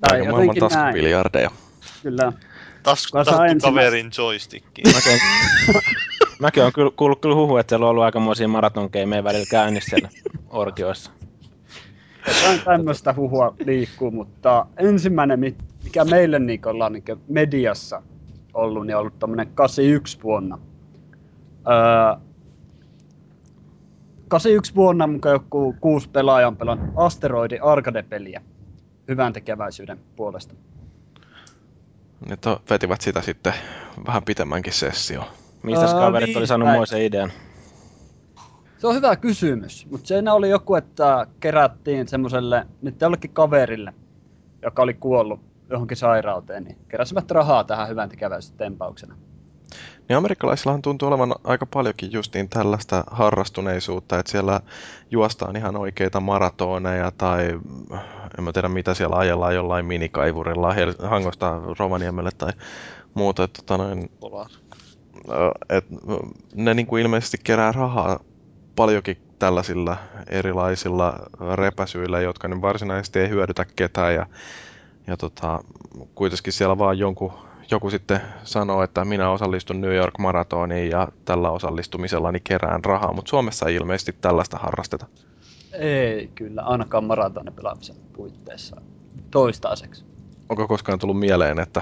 Tai 0.02 0.20
Aika 0.20 0.32
maailman 0.32 0.56
jotenkin 0.56 0.78
näin. 0.78 0.86
taskubiljardeja. 0.86 1.52
Kyllä. 2.04 2.34
Tasku, 2.84 3.18
kaverin 3.62 4.12
joystickiin. 4.18 4.88
Mäkin, 4.96 5.20
mäkin 6.40 6.64
on 6.64 6.74
kyllä, 6.74 6.92
kuullut 6.96 7.22
kyllä 7.22 7.36
huhu, 7.36 7.58
että 7.58 7.72
siellä 7.72 7.86
on 7.86 7.90
ollut 7.90 8.04
aikamoisia 8.04 8.48
maratonkeimejä 8.48 9.24
välillä 9.24 9.46
käynnissä 9.52 9.90
siellä 9.90 10.10
orkioissa. 10.50 11.12
Jotain 12.28 12.62
tämmöistä 12.66 13.14
huhua 13.14 13.56
liikkuu, 13.66 14.12
mutta 14.12 14.66
ensimmäinen, 14.78 15.40
mi- 15.40 15.58
mikä 15.84 16.06
meille 16.06 16.40
niin 16.40 16.68
ollaan 16.68 16.94
niin 16.94 17.04
mediassa 17.28 18.02
ollut, 18.54 18.88
niin 18.88 18.96
on 18.96 19.02
ollut 19.02 19.20
tämmöinen 19.20 19.48
81 19.56 20.24
vuonna. 20.24 20.60
Öö, 21.68 22.20
81 24.28 24.76
vuonna 24.76 25.08
mukaan 25.08 25.34
joku 25.34 25.76
kuusi 25.82 26.10
pelaajaa 26.10 26.48
on 26.48 26.58
pelannut 26.58 26.90
Asteroidi 26.96 27.60
Arcade-peliä 27.60 28.42
hyvän 29.08 29.34
tekeväisyyden 29.34 30.00
puolesta. 30.16 30.54
Ne 32.30 32.38
to, 32.38 32.62
vetivät 32.70 33.02
sitä 33.02 33.22
sitten 33.22 33.54
vähän 34.08 34.24
pitemmänkin 34.24 34.74
sessio. 34.74 35.24
Mistä 35.64 35.86
kaverit 35.86 36.36
oli 36.38 36.48
saanut 36.48 36.70
moisen 36.70 37.02
idean? 37.02 37.32
Se 38.78 38.88
on 38.88 38.96
hyvä 38.96 39.16
kysymys, 39.16 39.88
mutta 39.92 40.08
siinä 40.08 40.34
oli 40.34 40.50
joku, 40.50 40.76
että 40.76 41.28
kerättiin 41.40 42.08
semmoiselle 42.08 42.68
nyt 42.82 43.02
jollekin 43.02 43.32
kaverille, 43.32 43.94
joka 44.62 44.82
oli 44.82 44.94
kuollut 44.94 45.40
johonkin 45.70 45.98
sairauteen, 45.98 46.64
niin 46.64 46.78
keräsivät 46.90 47.32
rahaa 47.32 47.64
tähän 47.64 47.90
hyvän 47.90 48.10
tekeväisyystempauksena. 48.10 49.16
Niin 50.10 50.18
amerikkalaisillahan 50.18 50.82
tuntuu 50.82 51.08
olevan 51.08 51.36
aika 51.44 51.66
paljonkin 51.66 52.12
justiin 52.12 52.50
tällaista 52.50 53.04
harrastuneisuutta, 53.12 54.20
että 54.20 54.32
siellä 54.32 54.60
juostaan 55.12 55.56
ihan 55.56 55.76
oikeita 55.76 56.20
maratoneja 56.20 57.12
tai 57.18 57.60
en 58.38 58.44
mä 58.44 58.54
tiedä 58.54 58.70
mitä 58.70 58.94
siellä 58.94 59.16
ajellaan 59.16 59.56
jollain 59.56 59.86
minikaivurilla 59.86 60.74
Hel- 60.74 61.08
Hangosta 61.08 61.62
Rovaniemelle 61.80 62.32
tai 62.38 62.52
muuta. 63.14 63.44
Että, 63.44 63.62
tota 63.62 63.84
noin, 63.84 64.12
ö, 65.30 65.52
et, 65.70 65.86
ne 66.56 66.74
niin 66.74 66.88
kuin 66.88 67.02
ilmeisesti 67.02 67.38
kerää 67.44 67.72
rahaa 67.72 68.20
paljonkin 68.78 69.18
tällaisilla 69.40 69.98
erilaisilla 70.30 71.20
repäsyillä, 71.56 72.20
jotka 72.20 72.48
nyt 72.48 72.62
varsinaisesti 72.62 73.20
ei 73.20 73.30
hyödytä 73.30 73.66
ketään 73.76 74.14
ja, 74.14 74.26
ja 75.08 75.18
tota, 75.18 75.60
kuitenkin 76.16 76.54
siellä 76.54 76.78
vaan 76.78 77.00
jonkun 77.00 77.34
joku 77.72 77.90
sitten 77.90 78.22
sanoo, 78.44 78.84
että 78.84 79.06
minä 79.06 79.30
osallistun 79.30 79.82
New 79.82 79.96
York 79.96 80.18
Maratoniin 80.20 80.90
ja 80.90 81.08
tällä 81.26 81.50
osallistumisellani 81.50 82.40
kerään 82.40 82.86
rahaa, 82.86 83.14
mutta 83.14 83.30
Suomessa 83.30 83.66
ei 83.66 83.76
ilmeisesti 83.76 84.16
tällaista 84.22 84.58
harrasteta. 84.58 85.06
Ei 85.74 86.32
kyllä, 86.36 86.62
ainakaan 86.62 87.04
maratonin 87.04 87.54
pelaamisen 87.54 87.96
puitteissa 88.14 88.82
toistaiseksi. 89.32 90.06
Onko 90.50 90.68
koskaan 90.68 91.00
tullut 91.00 91.20
mieleen, 91.20 91.60
että 91.60 91.82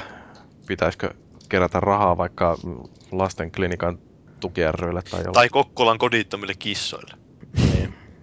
pitäisikö 0.67 1.13
kerätä 1.49 1.79
rahaa 1.79 2.17
vaikka 2.17 2.57
lasten 3.11 3.51
klinikan 3.51 3.99
tukiärryille 4.45 5.01
tai 5.01 5.19
jollain? 5.19 5.33
Tai 5.33 5.49
Kokkolan 5.49 5.97
kodittomille 5.97 6.53
kissoille. 6.59 7.13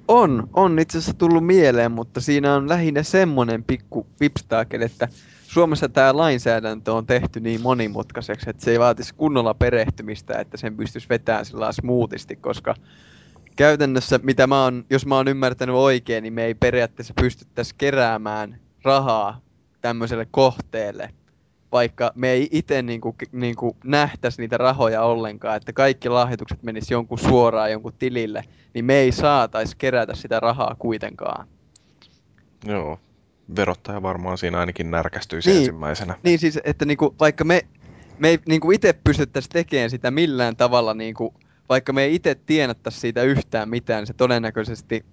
On, 0.09 0.49
on 0.53 0.79
itse 0.79 0.99
asiassa 0.99 1.18
tullut 1.18 1.47
mieleen, 1.47 1.93
mutta 1.93 2.20
siinä 2.20 2.55
on 2.55 2.68
lähinnä 2.68 3.03
semmonen 3.03 3.64
pikku 3.64 4.07
vipstaakel, 4.20 4.81
että 4.81 5.09
Suomessa 5.47 5.89
tämä 5.89 6.16
lainsäädäntö 6.16 6.93
on 6.93 7.07
tehty 7.07 7.41
niin 7.41 7.61
monimutkaiseksi, 7.61 8.51
että 8.51 8.64
se 8.64 8.70
ei 8.70 8.79
vaatisi 8.79 9.14
kunnolla 9.14 9.55
perehtymistä, 9.55 10.39
että 10.39 10.57
sen 10.57 10.77
pystyisi 10.77 11.09
vetämään 11.09 11.45
sillä 11.45 11.73
smoothisti, 11.73 12.37
koska 12.37 12.75
käytännössä, 13.57 14.20
mitä 14.23 14.47
mä 14.47 14.64
oon, 14.64 14.85
jos 14.91 15.07
mä 15.07 15.16
oon 15.16 15.29
ymmärtänyt 15.29 15.77
oikein, 15.77 16.23
niin 16.23 16.33
me 16.33 16.45
ei 16.45 16.55
periaatteessa 16.55 17.14
pystyttäisi 17.20 17.75
keräämään 17.79 18.61
rahaa 18.83 19.41
tämmöiselle 19.81 20.27
kohteelle, 20.31 21.11
vaikka 21.73 22.12
me 22.15 22.31
ei 22.31 22.49
itse 22.53 22.82
niinku, 22.82 23.15
niinku 23.32 23.77
nähtäisi 23.85 24.40
niitä 24.40 24.57
rahoja 24.57 25.03
ollenkaan, 25.03 25.57
että 25.57 25.73
kaikki 25.73 26.09
lahjoitukset 26.09 26.62
menis 26.62 26.90
jonkun 26.90 27.19
suoraan 27.19 27.73
jonkun 27.73 27.93
tilille, 27.99 28.44
niin 28.74 28.85
me 28.85 28.94
ei 28.94 29.12
saataisi 29.12 29.77
kerätä 29.77 30.15
sitä 30.15 30.40
rahaa 30.40 30.77
kuitenkaan. 30.78 31.47
Joo, 32.65 32.99
verottaja 33.57 34.03
varmaan 34.03 34.39
siinä 34.39 34.61
ainakin 34.61 34.90
närkästyisi 34.90 35.51
Niin. 35.51 35.59
ensimmäisenä. 35.59 36.15
Niin 36.23 36.39
siis, 36.39 36.59
että 36.65 36.85
niinku, 36.85 37.15
vaikka 37.20 37.44
me, 37.44 37.62
me 38.19 38.28
ei 38.28 38.39
niinku 38.49 38.70
itse 38.70 38.93
pystyttäisi 39.05 39.49
tekemään 39.49 39.90
sitä 39.90 40.11
millään 40.11 40.57
tavalla, 40.57 40.94
niinku, 40.94 41.35
vaikka 41.69 41.93
me 41.93 42.03
ei 42.03 42.15
itse 42.15 42.35
tienattaisi 42.35 43.01
siitä 43.01 43.23
yhtään 43.23 43.69
mitään, 43.69 44.07
se 44.07 44.12
todennäköisesti 44.15 45.05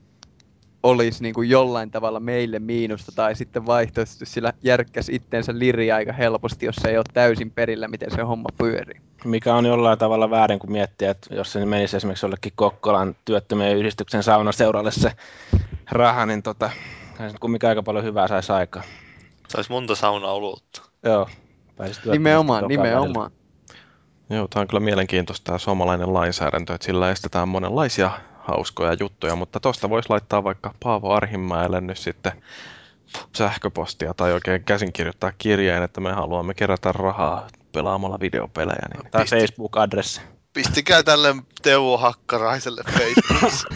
olisi 0.84 1.24
niinku 1.24 1.42
jollain 1.42 1.92
tavalla 1.92 2.20
meille 2.20 2.60
miinusta, 2.60 3.12
tai 3.16 3.36
sitten 3.36 3.66
vaihtoehtoisesti 3.66 4.26
sillä 4.26 4.54
järkkäsi 4.64 5.16
itteensä 5.16 5.60
liriä 5.60 5.96
aika 5.96 6.14
helposti, 6.14 6.66
jos 6.66 6.76
se 6.76 6.90
ei 6.90 6.98
ole 6.98 7.06
täysin 7.14 7.52
perillä, 7.52 7.88
miten 7.88 8.12
se 8.12 8.22
homma 8.22 8.50
pyörii. 8.58 9.02
Mikä 9.26 9.56
on 9.56 9.66
jollain 9.66 10.00
tavalla 10.00 10.30
väärin, 10.30 10.60
kun 10.60 10.72
miettii, 10.72 11.08
että 11.08 11.36
jos 11.36 11.52
se 11.52 11.66
menisi 11.66 11.98
esimerkiksi 11.98 12.26
jollekin 12.26 12.54
Kokkolan 12.56 13.16
työttömien 13.26 13.78
yhdistyksen 13.78 14.24
saunaseuralle 14.24 14.92
se 14.92 15.12
raha, 15.92 16.26
niin 16.26 16.44
tota, 16.44 16.70
kumminkin 17.40 17.70
aika 17.70 17.84
paljon 17.84 18.06
hyvää 18.06 18.28
saisi 18.28 18.52
aikaa. 18.52 18.84
Saisi 19.48 19.72
monta 19.72 19.96
saunaa 19.96 20.34
olutta. 20.34 20.82
Joo. 21.04 21.30
Nimenomaan, 22.12 22.64
välillä. 22.64 22.84
nimenomaan. 22.84 23.32
Joo, 24.30 24.48
tämä 24.48 24.62
on 24.62 24.68
kyllä 24.68 24.80
mielenkiintoista 24.80 25.46
tämä 25.46 25.58
suomalainen 25.58 26.14
lainsäädäntö, 26.14 26.74
että 26.74 26.86
sillä 26.86 27.12
estetään 27.12 27.48
monenlaisia 27.48 28.12
hauskoja 28.50 28.98
juttuja, 29.00 29.36
mutta 29.36 29.60
tosta 29.60 29.90
voisi 29.90 30.10
laittaa 30.10 30.44
vaikka 30.44 30.74
Paavo 30.84 31.14
Arhimäelle 31.14 31.82
nyt 31.82 31.98
sitten 31.98 32.44
sähköpostia 33.36 34.14
tai 34.14 34.34
oikein 34.34 34.64
käsin 34.64 34.94
kirjoittaa 34.94 35.32
kirjeen, 35.38 35.84
että 35.84 36.02
me 36.02 36.12
haluamme 36.12 36.54
kerätä 36.54 36.92
rahaa 36.92 37.48
pelaamalla 37.72 38.20
videopelejä. 38.20 38.88
Niin 38.94 39.12
Tai 39.12 39.22
Pisti. 39.22 39.36
Facebook-adressi. 39.36 40.22
Pistikää 40.54 41.04
tälle 41.04 41.36
Teuvo 41.62 41.98
Hakkaraiselle 41.98 42.84
Facebookissa. 42.84 43.68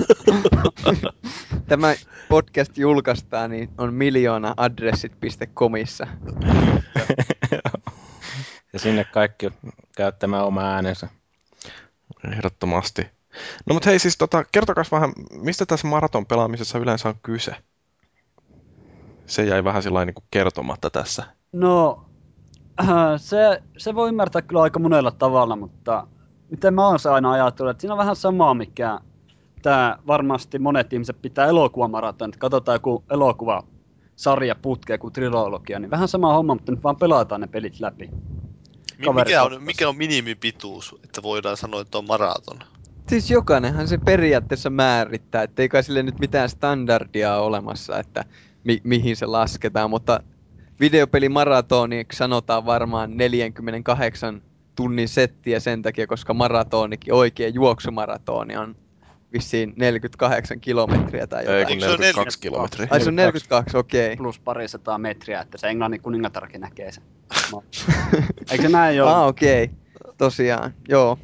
Tämä 1.70 1.96
podcast 2.30 2.78
julkaistaan, 2.78 3.50
niin 3.50 3.70
on 3.78 3.94
miljoona 3.94 4.54
adressit.comissa. 4.58 6.08
ja 8.74 8.80
sinne 8.80 9.04
kaikki 9.04 9.50
käyttämään 9.98 10.46
oma 10.46 10.62
äänensä. 10.62 11.08
ehdottomasti. 12.32 13.13
No 13.66 13.74
mutta 13.74 13.90
hei 13.90 14.00
siis 14.00 14.18
tota, 14.18 14.44
kertokas 14.52 14.92
vähän, 14.92 15.14
mistä 15.32 15.66
tässä 15.66 15.88
maraton 15.88 16.26
pelaamisessa 16.26 16.80
yleensä 16.80 17.10
on 17.10 17.16
kyse? 17.24 17.56
Se 19.26 19.46
jäi 19.46 19.64
vähän 19.64 19.84
sillä 19.84 20.06
niin 20.06 20.16
kertomatta 20.32 20.90
tässä. 20.90 21.24
No, 21.52 22.06
äh, 22.82 22.88
se, 23.18 23.64
se 23.78 23.96
voi 23.96 24.10
ymmärtää 24.10 24.42
kyllä 24.42 24.62
aika 24.62 24.80
monella 24.80 25.12
tavalla, 25.12 25.56
mutta 25.56 26.08
miten 26.50 26.74
mä 26.74 26.88
oon 26.88 27.00
se 27.00 27.10
aina 27.10 27.32
ajatellut, 27.32 27.72
että 27.72 27.82
siinä 27.82 27.94
on 27.94 27.98
vähän 27.98 28.16
samaa, 28.16 28.54
mikä 28.54 29.00
tämä 29.62 29.98
varmasti 30.08 30.60
monet 30.60 30.94
ihmiset 30.94 31.22
pitää 31.22 31.48
elokuvamaraton, 31.48 32.30
että 32.30 32.40
katsotaan 32.40 32.76
joku 32.76 33.04
elokuva 33.12 33.64
sarja 34.16 34.56
putkea 34.56 34.98
kuin 34.98 35.14
trilogia, 35.14 35.80
niin 35.80 35.92
vähän 35.92 36.08
sama 36.08 36.34
homma, 36.34 36.54
mutta 36.54 36.72
nyt 36.72 36.84
vaan 36.84 36.96
pelataan 36.96 37.42
ne 37.42 37.48
pelit 37.48 37.80
läpi. 37.80 38.10
Kaverit 39.06 39.28
mikä, 39.28 39.44
on, 39.44 39.64
mikä 39.64 39.90
on 39.90 39.98
minimipituus, 39.98 40.96
että 41.04 41.24
voidaan 41.24 41.58
sanoa, 41.58 41.82
että 41.82 41.98
on 41.98 42.08
maraton? 42.08 42.60
Siis 43.10 43.32
jokainenhan 43.32 43.88
se 43.88 43.98
periaatteessa 43.98 44.70
määrittää, 44.70 45.44
ettei 45.44 45.70
kai 45.70 45.84
sille 45.84 46.04
nyt 46.04 46.20
mitään 46.20 46.50
standardia 46.50 47.36
ole 47.36 47.46
olemassa, 47.46 48.00
että 48.00 48.26
mi- 48.64 48.82
mihin 48.84 49.16
se 49.16 49.26
lasketaan, 49.26 49.90
mutta 49.90 50.20
videopelimaratoniiksi 50.80 52.18
sanotaan 52.18 52.66
varmaan 52.66 53.18
48 53.18 54.42
tunnin 54.76 55.08
settiä 55.08 55.60
sen 55.60 55.82
takia, 55.82 56.08
koska 56.08 56.34
maratonikin, 56.34 57.14
oikea 57.14 57.50
juoksumaratoni 57.50 58.58
on 58.58 58.76
vissiin 59.34 59.74
48 59.76 60.60
kilometriä 60.62 61.28
tai 61.28 61.46
Ei 61.46 61.60
jotain. 61.60 61.66
kun 61.66 61.72
Eikö 61.72 61.86
se 61.86 61.90
ole 61.90 61.98
42 61.98 62.40
kilometriä. 62.40 62.88
Ai 62.92 63.02
se 63.02 63.10
on 63.10 63.16
42, 63.16 63.78
okei. 63.78 64.06
Okay. 64.06 64.18
Plus 64.18 64.40
parisataa 64.40 64.98
metriä, 64.98 65.42
että 65.42 65.58
se 65.58 65.68
englannin 65.68 66.02
kuningatarkin 66.02 66.62
näkee 66.62 66.92
sen. 66.92 67.04
Eikö 68.52 68.64
se 68.64 68.70
näin 68.70 69.04
ole? 69.04 69.12
Ah, 69.12 69.28
okei. 69.28 69.64
Okay. 69.64 70.14
Tosiaan, 70.18 70.74
joo. 70.90 71.20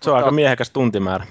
Se 0.00 0.10
on 0.10 0.16
aika 0.16 0.30
miehekäs 0.30 0.70
tuntimäärä. 0.70 1.26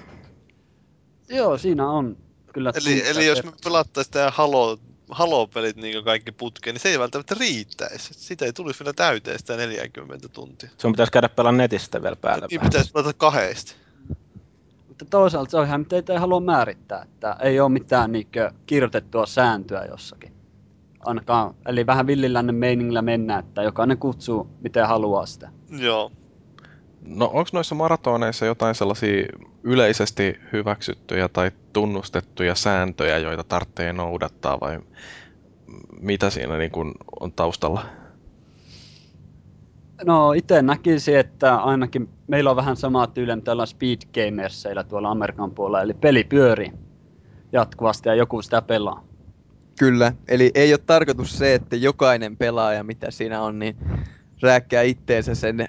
Joo, 1.28 1.58
siinä 1.58 1.90
on 1.90 2.16
kyllä. 2.52 2.72
Eli, 2.74 3.08
eli 3.08 3.26
jos 3.26 3.44
me 3.44 3.52
pelattaisiin 3.64 4.12
tämä 4.12 4.30
Halo, 4.30 4.78
Halo-pelit 5.10 5.76
niin 5.76 6.04
kaikki 6.04 6.32
putkeen, 6.32 6.74
niin 6.74 6.80
se 6.80 6.88
ei 6.88 6.98
välttämättä 6.98 7.34
riittäisi. 7.38 8.14
Sitä 8.14 8.44
ei 8.44 8.52
tulisi 8.52 8.80
vielä 8.80 8.92
täyteen 8.92 9.38
sitä 9.38 9.56
40 9.56 10.28
tuntia. 10.28 10.70
Sun 10.78 10.92
pitäisi 10.92 11.12
käydä 11.12 11.28
pelaa 11.28 11.52
netistä 11.52 12.02
vielä 12.02 12.16
päälle. 12.16 12.46
Niin 12.50 12.60
vähän. 12.60 12.70
pitäisi 12.70 12.92
pelata 12.92 13.12
kahdesti. 13.12 13.74
Mutta 14.88 15.04
toisaalta 15.04 15.50
se 15.50 15.56
on 15.56 15.66
ihan, 15.66 15.86
teitä 15.86 16.12
ei 16.12 16.18
halua 16.18 16.40
määrittää, 16.40 17.02
että 17.02 17.36
ei 17.40 17.60
ole 17.60 17.68
mitään 17.68 18.12
niinkö 18.12 18.50
kirjoitettua 18.66 19.26
sääntöä 19.26 19.84
jossakin. 19.84 20.32
Ainakaan, 21.00 21.54
eli 21.66 21.86
vähän 21.86 22.06
villillännen 22.06 22.54
meiningillä 22.54 23.02
mennään, 23.02 23.44
että 23.44 23.62
jokainen 23.62 23.98
kutsuu 23.98 24.50
miten 24.60 24.88
haluaa 24.88 25.26
sitä. 25.26 25.50
Joo. 25.70 26.12
No 27.02 27.26
onko 27.26 27.50
noissa 27.52 27.74
maratoneissa 27.74 28.46
jotain 28.46 28.74
sellaisia 28.74 29.26
yleisesti 29.62 30.40
hyväksyttyjä 30.52 31.28
tai 31.28 31.50
tunnustettuja 31.72 32.54
sääntöjä, 32.54 33.18
joita 33.18 33.44
tarvitsee 33.44 33.92
noudattaa 33.92 34.60
vai 34.60 34.80
mitä 36.00 36.30
siinä 36.30 36.58
niin 36.58 36.70
kuin 36.70 36.94
on 37.20 37.32
taustalla? 37.32 37.86
No 40.04 40.32
itse 40.32 40.62
näkisin, 40.62 41.16
että 41.16 41.56
ainakin 41.56 42.08
meillä 42.26 42.50
on 42.50 42.56
vähän 42.56 42.76
sama 42.76 43.06
tyyli, 43.06 43.36
mitä 43.36 43.52
ollaan 43.52 43.66
speed 43.66 43.98
gamersseillä 44.14 44.84
tuolla 44.84 45.10
Amerikan 45.10 45.50
puolella, 45.50 45.82
eli 45.82 45.94
peli 45.94 46.24
pyörii 46.24 46.72
jatkuvasti 47.52 48.08
ja 48.08 48.14
joku 48.14 48.42
sitä 48.42 48.62
pelaa. 48.62 49.04
Kyllä, 49.78 50.12
eli 50.28 50.50
ei 50.54 50.72
ole 50.72 50.80
tarkoitus 50.86 51.38
se, 51.38 51.54
että 51.54 51.76
jokainen 51.76 52.36
pelaaja, 52.36 52.84
mitä 52.84 53.10
siinä 53.10 53.42
on, 53.42 53.58
niin 53.58 53.76
rääkkää 54.42 54.82
itteensä 54.82 55.34
sen 55.34 55.68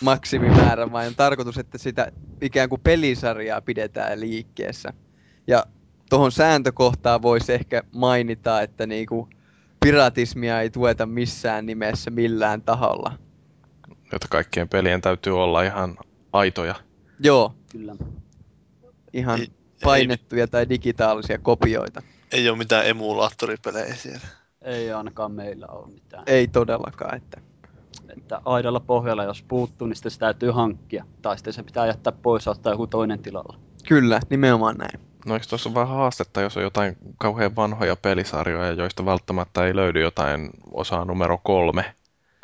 maksimimäärän, 0.00 0.92
vaan 0.92 1.06
on 1.06 1.14
tarkoitus, 1.14 1.58
että 1.58 1.78
sitä 1.78 2.12
ikään 2.40 2.68
kuin 2.68 2.80
pelisarjaa 2.80 3.60
pidetään 3.60 4.20
liikkeessä. 4.20 4.92
Ja 5.46 5.64
tuohon 6.10 6.32
sääntökohtaan 6.32 7.22
voisi 7.22 7.52
ehkä 7.52 7.82
mainita, 7.92 8.62
että 8.62 8.86
niinku 8.86 9.28
piratismia 9.80 10.60
ei 10.60 10.70
tueta 10.70 11.06
missään 11.06 11.66
nimessä 11.66 12.10
millään 12.10 12.62
taholla. 12.62 13.12
Jotta 14.12 14.28
kaikkien 14.30 14.68
pelien 14.68 15.00
täytyy 15.00 15.42
olla 15.42 15.62
ihan 15.62 15.96
aitoja. 16.32 16.74
Joo, 17.20 17.54
Kyllä. 17.72 17.96
ihan 19.12 19.38
Ei- 19.40 19.44
ei- 19.46 19.50
painettuja 19.84 20.48
tai 20.48 20.68
digitaalisia 20.68 21.38
kopioita. 21.38 22.02
Ei 22.32 22.48
ole 22.48 22.58
mitään 22.58 22.86
emulaattoripelejä 22.86 23.94
siellä. 23.94 24.26
Ei 24.62 24.92
ainakaan 24.92 25.32
meillä 25.32 25.66
ole 25.66 25.88
mitään. 25.92 26.22
Ei 26.26 26.48
todellakaan, 26.48 27.16
että 27.16 27.40
Että 28.20 28.40
aidalla 28.44 28.80
pohjalla, 28.80 29.24
jos 29.24 29.42
puuttuu, 29.42 29.86
niin 29.86 29.96
sitten 29.96 30.10
se 30.10 30.18
täytyy 30.18 30.50
hankkia. 30.50 31.04
Tai 31.22 31.38
sitten 31.38 31.52
se 31.52 31.62
pitää 31.62 31.86
jättää 31.86 32.12
pois 32.22 32.46
ja 32.46 32.52
ottaa 32.52 32.72
joku 32.72 32.86
toinen 32.86 33.18
tilalla. 33.18 33.58
kyllä, 33.88 34.20
nimenomaan 34.30 34.76
näin. 34.76 35.00
No 35.26 35.34
eikö 35.34 35.46
tuossa 35.48 35.74
vähän 35.74 35.88
haastetta, 35.88 36.40
jos 36.40 36.56
on 36.56 36.62
jotain 36.62 36.96
kauhean 37.18 37.56
vanhoja 37.56 37.96
pelisarjoja, 37.96 38.72
joista 38.72 39.04
välttämättä 39.04 39.66
ei 39.66 39.76
löydy 39.76 40.00
jotain 40.00 40.50
osaa 40.72 41.04
numero 41.04 41.38
kolme? 41.42 41.94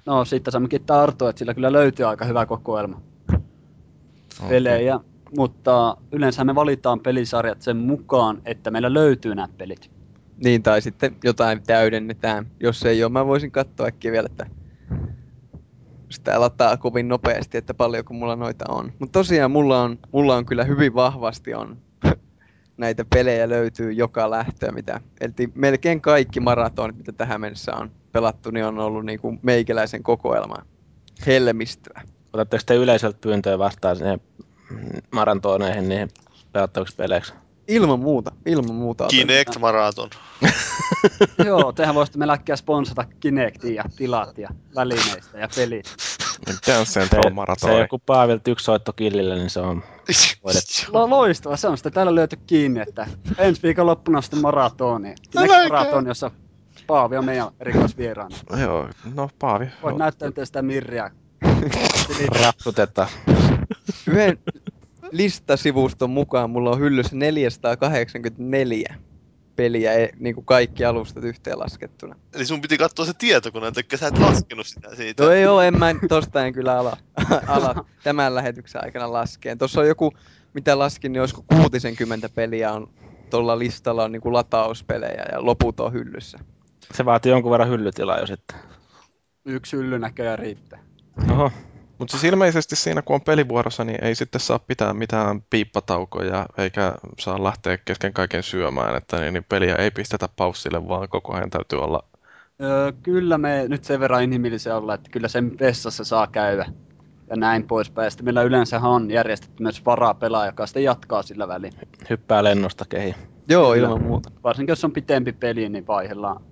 No 0.07 0.25
siitä 0.25 0.51
saammekin 0.51 0.85
tarttua, 0.85 1.31
että 1.31 1.39
sillä 1.39 1.55
kyllä 1.55 1.73
löytyy 1.73 2.07
aika 2.07 2.25
hyvä 2.25 2.47
kokoelma 2.47 3.01
pelejä. 4.49 5.01
Mutta 5.37 5.97
yleensä 6.13 6.45
me 6.45 6.55
valitaan 6.55 7.01
pelisarjat 7.01 7.63
sen 7.63 7.77
mukaan, 7.77 8.43
että 8.45 8.71
meillä 8.71 8.95
löytyy 8.95 9.35
nämä 9.35 9.49
pelit. 9.59 9.91
Niin, 10.45 10.63
tai 10.63 10.83
sitten 10.83 11.17
jotain 11.25 11.63
täydennetään. 11.63 12.47
Jos 12.61 12.83
ei 12.83 13.05
ole, 13.05 13.13
mä 13.13 13.27
voisin 13.27 13.51
katsoa 13.51 13.87
äkkiä 13.87 14.13
vielä, 14.13 14.29
että 14.31 14.47
sitä 16.11 16.41
lataa 16.41 16.77
kovin 16.77 17.09
nopeasti, 17.09 17.59
että 17.59 17.75
paljonko 17.75 18.15
mulla 18.15 18.37
noita 18.37 18.65
on. 18.69 18.93
Mutta 18.99 19.13
tosiaan 19.19 19.51
mulla 19.51 19.83
on, 19.83 19.99
mulla 20.13 20.37
on 20.37 20.47
kyllä 20.47 20.65
hyvin 20.65 20.95
vahvasti 20.95 21.55
on 21.55 21.77
näitä 22.77 23.05
pelejä 23.15 23.49
löytyy 23.49 23.93
joka 23.93 24.31
lähtöä, 24.31 24.73
mitä, 24.73 25.01
eli 25.21 25.49
melkein 25.55 26.01
kaikki 26.01 26.41
maratonit, 26.41 26.97
mitä 26.97 27.13
tähän 27.13 27.41
mennessä 27.41 27.77
on 27.77 27.91
pelattu, 28.13 28.51
niin 28.51 28.65
on 28.65 28.79
ollut 28.79 29.05
niinku 29.05 29.39
meikäläisen 29.43 30.03
kokoelma 30.03 30.57
helmistöä. 31.27 32.03
Otatteko 32.33 32.63
te 32.67 32.75
yleisöltä 32.75 33.19
pyyntöjä 33.21 33.59
vastaan 33.59 33.97
sinne 33.97 34.19
maratoneihin 35.13 35.89
niihin 35.89 36.09
pelattaviksi 36.53 36.97
peleiksi? 36.97 37.35
Ilman 37.69 38.01
muuta, 38.01 38.33
ilman 38.47 38.75
muuta. 38.75 39.07
Kinect 39.07 39.59
Marathon. 39.59 40.11
Joo, 41.47 41.73
tehän 41.73 41.95
voisitte 41.95 42.19
äkkiä 42.33 42.57
sponsata 42.57 43.05
Kinectia 43.21 43.75
ja 43.75 43.85
tilat 43.97 44.39
ja 44.39 44.49
välineistä 44.75 45.39
ja 45.39 45.49
pelit. 45.57 45.87
Dance 46.47 46.85
Se, 46.85 47.01
Central 47.01 47.23
se 47.23 47.31
Maratoni. 47.31 47.79
joku 47.79 47.99
Paavilta 48.07 48.51
yksi 48.51 48.65
soitto 48.65 48.93
killille, 48.93 49.35
niin 49.35 49.51
se 49.51 49.61
on. 49.61 49.83
Lo- 50.93 51.11
loistava, 51.11 51.57
se 51.57 51.69
on 51.69 51.77
sitä 51.77 51.91
täällä 51.91 52.15
löyty 52.15 52.37
kiinni, 52.47 52.81
että 52.81 53.07
ensi 53.39 53.63
viikon 53.63 53.87
loppuna 53.87 54.19
on 54.19 54.23
sitten 54.23 54.43
maratoni. 54.43 55.15
Kinect 55.31 55.53
Äläkä. 55.53 55.69
maratoni, 55.69 56.09
jossa 56.09 56.31
Paavi 56.87 57.17
on 57.17 57.25
meidän 57.25 57.49
erikoisvieraana. 57.61 58.37
Joo, 58.61 58.89
no 59.15 59.31
Paavi. 59.39 59.67
Voit 59.83 59.97
näyttää 59.97 60.29
nyt 60.29 60.47
sitä 60.47 60.63
mirriä. 60.63 61.11
Rapsutetaan. 62.45 63.09
Yhden 64.07 64.39
listasivuston 65.13 66.11
mukaan 66.11 66.51
mulla 66.51 66.71
on 66.71 66.79
hyllyssä 66.79 67.17
484 67.17 68.95
peliä, 69.57 69.93
niin 70.19 70.35
kuin 70.35 70.45
kaikki 70.45 70.85
alustat 70.85 71.25
yhteenlaskettuna. 71.25 72.17
Eli 72.35 72.47
sun 72.47 72.61
piti 72.61 72.79
katsoa 72.79 73.07
se 73.07 73.13
tietokone, 73.19 73.69
että 73.69 73.97
sä 73.97 74.07
et 74.07 74.19
laskenut 74.19 74.67
sitä 74.67 74.95
siitä. 74.95 75.25
No 75.25 75.31
ei 75.31 75.47
oo, 75.47 75.61
en 75.61 75.79
mä 75.79 75.95
tosta 76.09 76.47
en 76.47 76.53
kyllä 76.53 76.79
ala, 76.79 76.97
ala 77.47 77.85
tämän 78.03 78.35
lähetyksen 78.35 78.85
aikana 78.85 79.13
laskeen. 79.13 79.59
Tuossa 79.59 79.81
on 79.81 79.89
joku, 79.89 80.13
mitä 80.55 80.79
laskin, 80.79 81.13
niin 81.13 81.21
olisiko 81.21 81.45
60 81.49 82.29
peliä 82.29 82.73
on 82.73 82.89
tuolla 83.31 83.59
listalla 83.59 84.05
on 84.05 84.13
niinku 84.13 84.33
latauspelejä 84.33 85.25
ja 85.33 85.47
loput 85.47 85.81
on 85.81 85.93
hyllyssä. 85.93 86.39
Se 86.95 87.05
vaatii 87.05 87.33
jonkun 87.33 87.53
verran 87.53 87.69
hyllytilaa 87.69 88.19
jo 88.19 88.27
sitten. 88.27 88.59
Yksi 89.45 89.77
hylly 89.77 89.99
näköjään 89.99 90.39
riittää. 90.39 90.79
Oho. 91.31 91.51
Mutta 91.99 92.13
siis 92.13 92.25
ilmeisesti 92.25 92.77
siinä 92.77 93.03
kun 93.03 93.15
on 93.15 93.21
pelivuorossa, 93.21 93.85
niin 93.85 94.05
ei 94.05 94.15
sitten 94.15 94.41
saa 94.41 94.59
pitää 94.59 94.95
mitään 94.95 95.43
piippataukoja, 95.51 96.47
eikä 96.59 96.95
saa 97.19 97.45
lähteä 97.45 97.79
kesken 97.85 98.13
kaiken 98.13 98.43
syömään, 98.43 98.97
että 98.97 99.21
niin, 99.21 99.35
niin 99.35 99.45
peliä 99.49 99.75
ei 99.75 99.91
pistetä 99.91 100.29
paussille, 100.37 100.89
vaan 100.89 101.09
koko 101.09 101.35
ajan 101.35 101.51
täytyy 101.51 101.79
olla 101.79 102.03
Öö, 102.63 102.93
kyllä 103.03 103.39
me 103.39 103.65
nyt 103.69 103.85
sen 103.85 104.01
verran 104.01 104.23
inhimillisiä 104.23 104.77
olla, 104.77 104.95
että 104.95 105.11
kyllä 105.11 105.29
sen 105.29 105.59
vessassa 105.61 106.05
saa 106.05 106.27
käydä. 106.27 106.67
Ja 107.31 107.37
näin 107.37 107.67
poispäin. 107.67 108.07
Ja 108.07 108.11
sitten 108.11 108.25
meillä 108.25 108.43
yleensä 108.43 108.81
on 108.81 109.11
järjestetty 109.11 109.63
myös 109.63 109.85
varapelaaja, 109.85 110.49
joka 110.49 110.67
sitten 110.67 110.85
jatkaa 110.85 111.23
sillä 111.23 111.49
väliin. 111.49 111.73
Hyppää 112.11 112.45
lennosta 112.45 112.85
kehi. 112.89 113.15
Joo, 113.49 113.75
ilman 113.75 114.03
muuta. 114.03 114.31
Varsinkin 114.45 114.73
jos 114.73 114.85
on 114.85 114.93
pitempi 114.93 115.33
peli, 115.33 115.69
niin 115.69 115.87
vaihdellaan 115.87 116.43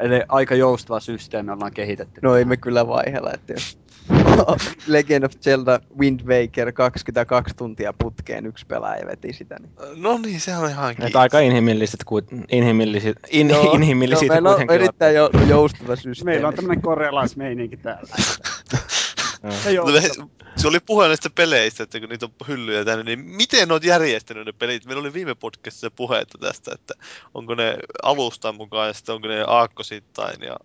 Eli 0.00 0.22
aika 0.28 0.54
joustava 0.54 1.00
systeemi 1.00 1.50
ollaan 1.50 1.72
kehitetty. 1.72 2.20
No 2.22 2.36
ei 2.36 2.44
me 2.44 2.56
kyllä 2.56 2.88
vaihella, 2.88 3.30
että 3.34 3.52
jos 3.52 3.78
Legend 4.86 5.24
of 5.24 5.32
Zelda 5.40 5.80
Wind 5.98 6.20
Waker 6.20 6.72
22 6.72 7.56
tuntia 7.56 7.92
putkeen 7.92 8.46
yksi 8.46 8.66
pelaaja 8.66 9.06
veti 9.06 9.32
sitä. 9.32 9.56
Niin. 9.60 10.02
No 10.02 10.18
niin, 10.18 10.40
se 10.40 10.56
on 10.56 10.70
ihan 10.70 10.94
Että 11.02 11.20
aika 11.20 11.40
inhimilliset, 11.40 12.04
kuin, 12.06 12.24
inhimilliset, 12.48 13.16
in, 13.30 13.50
Joo, 13.50 13.72
inhimillisiä 13.72 14.26
joo, 14.26 14.34
meillä 14.34 14.50
on 14.50 14.70
erittäin 14.70 15.14
jo, 15.14 15.30
joustava 15.48 15.96
systeemi. 15.96 16.32
Meillä 16.32 16.48
on 16.48 16.54
tämmönen 16.54 16.82
korealaismeininki 16.82 17.76
täällä. 17.76 18.08
Ei 19.66 19.78
ole. 19.78 20.02
se 20.56 20.68
oli 20.68 20.80
puhe 20.80 21.06
näistä 21.06 21.30
peleistä, 21.30 21.82
että 21.82 22.00
kun 22.00 22.08
niitä 22.08 22.26
on 22.26 22.48
hyllyjä 22.48 22.84
tänne, 22.84 23.04
niin 23.04 23.18
miten 23.18 23.72
oot 23.72 23.84
järjestänyt 23.84 24.46
ne 24.46 24.52
pelit? 24.52 24.86
Meillä 24.86 25.00
oli 25.00 25.12
viime 25.12 25.34
podcastissa 25.34 25.90
puhetta 25.90 26.38
tästä, 26.38 26.70
että 26.74 26.94
onko 27.34 27.54
ne 27.54 27.76
alustan 28.02 28.54
mukaan 28.54 28.86
ja 28.86 28.92
sitten 28.92 29.14
onko 29.14 29.28
ne 29.28 29.44
aakkosittain. 29.46 30.42
Ja... 30.42 30.56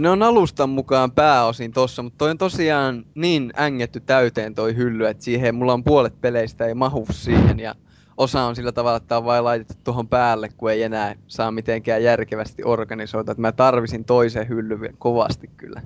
Ne 0.00 0.10
on 0.10 0.22
alustan 0.22 0.70
mukaan 0.70 1.12
pääosin 1.12 1.72
tossa, 1.72 2.02
mutta 2.02 2.18
toi 2.18 2.30
on 2.30 2.38
tosiaan 2.38 3.04
niin 3.14 3.52
ängetty 3.56 4.00
täyteen 4.00 4.54
toi 4.54 4.76
hylly, 4.76 5.06
että 5.06 5.24
siihen 5.24 5.54
mulla 5.54 5.72
on 5.72 5.84
puolet 5.84 6.20
peleistä 6.20 6.66
ei 6.66 6.74
mahu 6.74 7.06
siihen 7.10 7.60
ja 7.60 7.74
osa 8.16 8.42
on 8.42 8.56
sillä 8.56 8.72
tavalla, 8.72 8.96
että 8.96 9.16
on 9.16 9.24
vain 9.24 9.44
laitettu 9.44 9.74
tuohon 9.84 10.08
päälle, 10.08 10.48
kun 10.48 10.70
ei 10.70 10.82
enää 10.82 11.14
saa 11.26 11.50
mitenkään 11.50 12.02
järkevästi 12.02 12.62
organisoida. 12.64 13.32
Että 13.32 13.40
mä 13.40 13.52
tarvisin 13.52 14.04
toisen 14.04 14.48
hyllyn 14.48 14.94
kovasti 14.98 15.50
kyllä. 15.56 15.82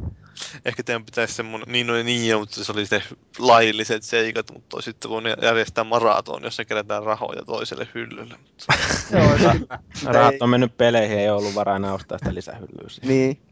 Ehkä 0.65 0.83
teidän 0.83 1.05
pitäisi 1.05 1.35
semmoinen, 1.35 1.73
niin 1.73 1.91
oli 1.91 2.05
niin, 2.05 2.39
mutta 2.39 2.65
se 2.65 2.73
oli 2.73 2.87
se 2.87 3.03
lailliset 3.39 4.03
seikat, 4.03 4.53
mutta 4.53 4.77
olisi 4.77 4.91
sitten 4.91 5.11
voinut 5.11 5.33
järjestää 5.43 5.85
maraton, 5.85 6.43
jossa 6.43 6.65
kerätään 6.65 7.03
rahoja 7.03 7.43
toiselle 7.47 7.89
hyllylle. 7.95 8.35
Mutta... 8.43 8.75
Joo. 9.19 9.67
Rahat 10.05 10.35
on 10.41 10.51
mennyt 10.51 10.77
peleihin, 10.77 11.19
ei 11.19 11.31
ollut 11.31 11.55
varaa 11.55 11.77
enää 11.77 11.95
ostaa 11.95 12.19
sitä 12.19 12.35
lisähyllyä 12.35 12.89
siihen. 12.89 13.09
Niin. 13.09 13.43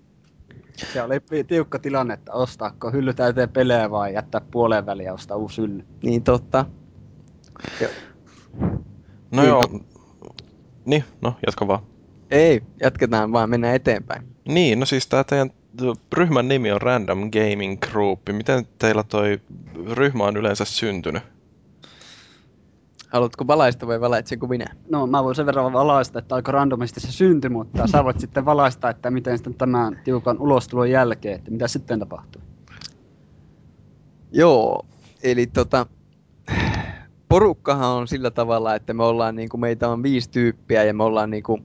Se 0.77 1.03
oli 1.03 1.21
tiukka 1.47 1.79
tilanne, 1.79 2.15
että 2.15 2.33
ostaako 2.33 2.91
hylly 2.91 3.15
täyteen 3.15 3.49
pelejä 3.49 3.91
vai 3.91 4.15
jättää 4.15 4.41
puoleen 4.41 4.87
väliin 4.87 5.07
ja 5.07 5.13
ostaa 5.13 5.37
uusi 5.37 5.63
hylly. 5.63 5.85
Niin 6.03 6.23
totta. 6.23 6.65
No 9.31 9.43
Niin, 9.43 9.49
joo. 9.49 9.63
Niin, 10.85 11.05
no 11.21 11.35
jatka 11.47 11.67
vaan. 11.67 11.83
Ei, 12.31 12.63
jatketaan 12.81 13.33
vaan, 13.33 13.51
mennään 13.51 13.75
eteenpäin. 13.75 14.23
Niin, 14.49 14.81
no 14.81 14.87
siis 14.87 15.07
tää 15.07 15.25
teidän 15.25 15.51
ryhmän 16.13 16.49
nimi 16.49 16.73
on 16.73 16.83
Random 16.83 17.31
Gaming 17.31 17.81
Group. 17.81 18.21
Miten 18.33 18.67
teillä 18.79 19.03
toi 19.03 19.41
ryhmä 19.93 20.25
on 20.25 20.37
yleensä 20.37 20.65
syntynyt? 20.65 21.23
Haluatko 23.09 23.47
valaista 23.47 23.87
vai 23.87 24.01
valaitsenko 24.01 24.47
minä? 24.47 24.67
No 24.91 25.07
mä 25.07 25.25
voin 25.25 25.37
sen 25.37 25.47
verran 25.47 25.73
valaista, 25.73 26.19
että 26.19 26.35
aika 26.35 26.53
randomisti 26.53 27.01
se 27.01 27.13
syntyi, 27.13 27.51
mutta 27.51 27.87
sä 27.87 28.05
voit 28.05 28.21
sitten 28.21 28.45
valaista, 28.45 28.91
että 28.91 29.11
miten 29.11 29.39
sitten 29.39 29.55
tämän 29.55 30.01
tiukan 30.05 30.41
ulostulon 30.41 30.91
jälkeen, 30.91 31.35
että 31.35 31.51
mitä 31.51 31.69
sitten 31.69 31.99
tapahtui. 31.99 32.43
Joo, 34.33 34.87
eli 35.23 35.47
tota, 35.47 35.87
porukkahan 37.37 37.89
on 37.89 38.09
sillä 38.09 38.31
tavalla, 38.31 38.75
että 38.75 38.95
me 38.95 39.05
ollaan 39.05 39.37
niinku, 39.37 39.57
meitä 39.57 39.89
on 39.89 40.03
viisi 40.03 40.31
tyyppiä 40.31 40.85
ja 40.85 40.95
me 40.95 41.03
ollaan 41.03 41.31
niinku, 41.31 41.59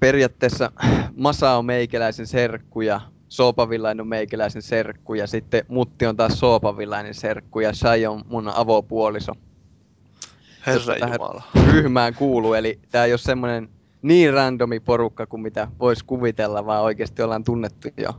periaatteessa 0.00 0.72
Masa 1.16 1.50
on 1.50 1.64
meikäläisen 1.64 2.26
serkku 2.26 2.80
ja 2.80 3.00
Soopavillainen 3.28 4.00
on 4.00 4.08
meikäläisen 4.08 4.62
serkku 4.62 5.14
ja 5.14 5.26
sitten 5.26 5.64
Mutti 5.68 6.06
on 6.06 6.16
taas 6.16 6.38
Soopavillainen 6.38 7.14
serkku 7.14 7.60
ja 7.60 7.72
Shai 7.72 8.06
on 8.06 8.22
mun 8.28 8.48
avopuoliso. 8.48 9.32
Herra 10.66 10.94
tähän 10.98 11.18
ryhmään 11.72 12.14
kuuluu, 12.14 12.54
eli 12.54 12.78
tämä 12.90 13.04
ei 13.04 13.12
ole 13.12 13.18
semmoinen 13.18 13.68
niin 14.02 14.32
randomi 14.32 14.80
porukka 14.80 15.26
kuin 15.26 15.42
mitä 15.42 15.68
voisi 15.80 16.04
kuvitella, 16.04 16.66
vaan 16.66 16.82
oikeasti 16.82 17.22
ollaan 17.22 17.44
tunnettu 17.44 17.88
jo 17.96 18.10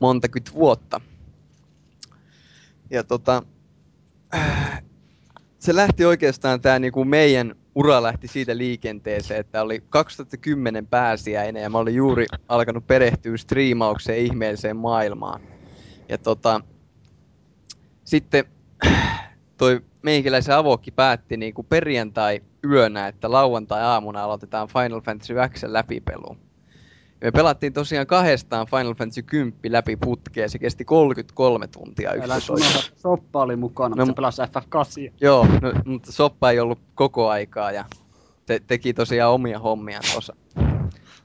monta 0.00 0.28
vuotta. 0.54 1.00
Ja 2.90 3.04
tota, 3.04 3.42
se 5.60 5.76
lähti 5.76 6.04
oikeastaan 6.04 6.60
tämä 6.60 6.78
niinku 6.78 7.04
meidän 7.04 7.54
ura 7.74 8.02
lähti 8.02 8.28
siitä 8.28 8.56
liikenteeseen, 8.56 9.40
että 9.40 9.62
oli 9.62 9.82
2010 9.88 10.86
pääsiäinen 10.86 11.62
ja 11.62 11.70
mä 11.70 11.78
olin 11.78 11.94
juuri 11.94 12.26
alkanut 12.48 12.86
perehtyä 12.86 13.36
striimaukseen 13.36 14.18
ihmeelliseen 14.18 14.76
maailmaan. 14.76 15.40
Ja 16.08 16.18
tota, 16.18 16.60
sitten 18.04 18.44
toi 19.58 19.80
meikäläisen 20.02 20.54
avokki 20.54 20.90
päätti 20.90 21.36
niinku 21.36 21.62
perjantai 21.62 22.40
yönä, 22.64 23.08
että 23.08 23.30
lauantai-aamuna 23.30 24.24
aloitetaan 24.24 24.68
Final 24.68 25.00
Fantasy 25.00 25.34
X 25.52 25.62
läpipelu. 25.62 26.36
Me 27.24 27.30
pelattiin 27.30 27.72
tosiaan 27.72 28.06
kahdestaan 28.06 28.66
Final 28.66 28.94
Fantasy 28.94 29.22
10 29.22 29.72
läpi 29.72 29.96
putkeen, 29.96 30.50
se 30.50 30.58
kesti 30.58 30.84
33 30.84 31.66
tuntia 31.66 32.10
Älä 32.22 32.40
sun 32.40 32.56
unohda, 32.56 32.78
Soppa 32.96 33.42
oli 33.42 33.56
mukana, 33.56 33.96
No, 33.96 34.06
mutta 34.06 34.30
se 34.30 34.42
pelasi 34.42 35.08
FF8. 35.08 35.12
Joo, 35.20 35.46
no, 35.62 35.72
mutta 35.84 36.12
Soppa 36.12 36.50
ei 36.50 36.60
ollut 36.60 36.78
koko 36.94 37.28
aikaa 37.28 37.72
ja 37.72 37.84
te, 38.46 38.60
teki 38.66 38.94
tosiaan 38.94 39.32
omia 39.32 39.58
hommiaan 39.58 40.04
tuossa. 40.12 40.36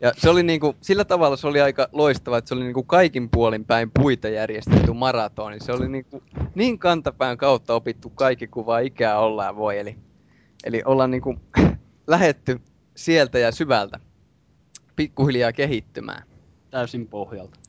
Ja 0.01 0.11
se 0.17 0.29
oli 0.29 0.43
niinku, 0.43 0.75
sillä 0.81 1.05
tavalla 1.05 1.37
se 1.37 1.47
oli 1.47 1.61
aika 1.61 1.89
loistava, 1.91 2.37
että 2.37 2.49
se 2.49 2.55
oli 2.55 2.63
niinku 2.63 2.83
kaikin 2.83 3.29
puolin 3.29 3.65
päin 3.65 3.91
puita 3.99 4.29
järjestetty 4.29 4.93
maratoni. 4.93 5.59
Se 5.59 5.71
oli 5.71 5.89
niinku 5.89 6.23
niin 6.55 6.79
kantapään 6.79 7.37
kautta 7.37 7.73
opittu 7.73 8.09
kaikki 8.09 8.47
kuin 8.47 8.65
vaan 8.65 8.83
ikää 8.83 9.19
ollaan 9.19 9.55
voi. 9.55 9.79
Eli, 9.79 9.95
eli 10.63 10.81
ollaan 10.85 11.11
niinku 11.11 11.35
lähetty 12.07 12.61
sieltä 12.95 13.39
ja 13.39 13.51
syvältä 13.51 13.99
pikkuhiljaa 14.95 15.53
kehittymään. 15.53 16.23
Täysin 16.71 17.07
pohjalta. 17.07 17.59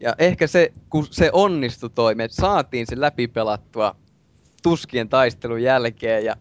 Ja 0.00 0.14
ehkä 0.18 0.46
se, 0.46 0.72
kun 0.90 1.06
se 1.10 1.30
onnistui 1.32 1.90
toi, 1.90 2.14
me 2.14 2.28
saatiin 2.30 2.86
se 2.86 3.00
läpipelattua 3.00 3.96
tuskien 4.62 5.08
taistelun 5.08 5.62
jälkeen 5.62 6.24
ja 6.24 6.36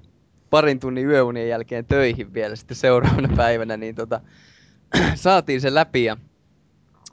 parin 0.49 0.79
tunnin 0.79 1.05
yöunien 1.05 1.49
jälkeen 1.49 1.85
töihin 1.85 2.33
vielä 2.33 2.55
sitten 2.55 2.77
seuraavana 2.77 3.29
päivänä, 3.35 3.77
niin 3.77 3.95
tota, 3.95 4.21
saatiin 5.15 5.61
se 5.61 5.73
läpi 5.73 6.03
ja 6.03 6.17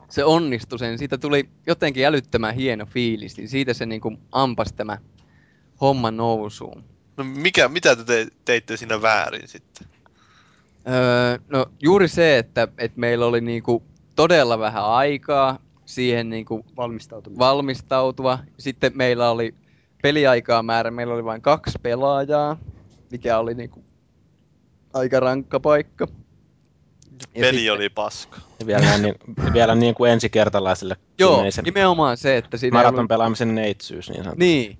se 0.08 0.24
onnistui 0.24 0.78
sen. 0.78 0.98
Siitä 0.98 1.18
tuli 1.18 1.48
jotenkin 1.66 2.06
älyttömän 2.06 2.54
hieno 2.54 2.86
fiilis, 2.86 3.36
niin 3.36 3.48
siitä 3.48 3.74
se 3.74 3.86
niinku 3.86 4.18
ampas 4.32 4.72
tämä 4.72 4.98
homma 5.80 6.10
nousuun. 6.10 6.84
No 7.16 7.24
mikä, 7.24 7.68
mitä 7.68 7.96
te 7.96 8.26
teitte 8.44 8.76
siinä 8.76 9.02
väärin 9.02 9.48
sitten? 9.48 9.95
Öö, 10.88 11.38
no 11.48 11.66
juuri 11.82 12.08
se, 12.08 12.38
että, 12.38 12.68
että 12.78 13.00
meillä 13.00 13.26
oli 13.26 13.40
niinku 13.40 13.82
todella 14.14 14.58
vähän 14.58 14.84
aikaa 14.84 15.58
siihen 15.84 16.30
niinku 16.30 16.64
valmistautua. 17.38 18.38
Sitten 18.58 18.92
meillä 18.94 19.30
oli 19.30 19.54
peliaikaa 20.02 20.62
määrä, 20.62 20.90
meillä 20.90 21.14
oli 21.14 21.24
vain 21.24 21.42
kaksi 21.42 21.78
pelaajaa, 21.82 22.58
mikä 23.10 23.38
oli 23.38 23.54
niinku 23.54 23.84
aika 24.94 25.20
rankka 25.20 25.60
paikka. 25.60 26.06
Ja 27.34 27.40
Peli 27.40 27.58
sitten- 27.58 27.72
oli 27.72 27.88
paska. 27.88 28.40
Ja 28.60 28.66
vielä, 28.66 28.98
niin, 28.98 29.14
vielä 29.52 29.74
niin 29.74 29.94
kuin 29.94 30.10
ensikertalaiselle 30.12 30.96
Joo, 31.18 31.42
nimenomaan 31.64 32.16
se, 32.16 32.36
että 32.36 32.56
siinä 32.56 32.78
maraton 32.78 32.98
ollut... 32.98 33.08
pelaamisen 33.08 33.54
neitsyys 33.54 34.08
niin 34.10 34.24
sanotusti. 34.24 34.44
Niin, 34.44 34.78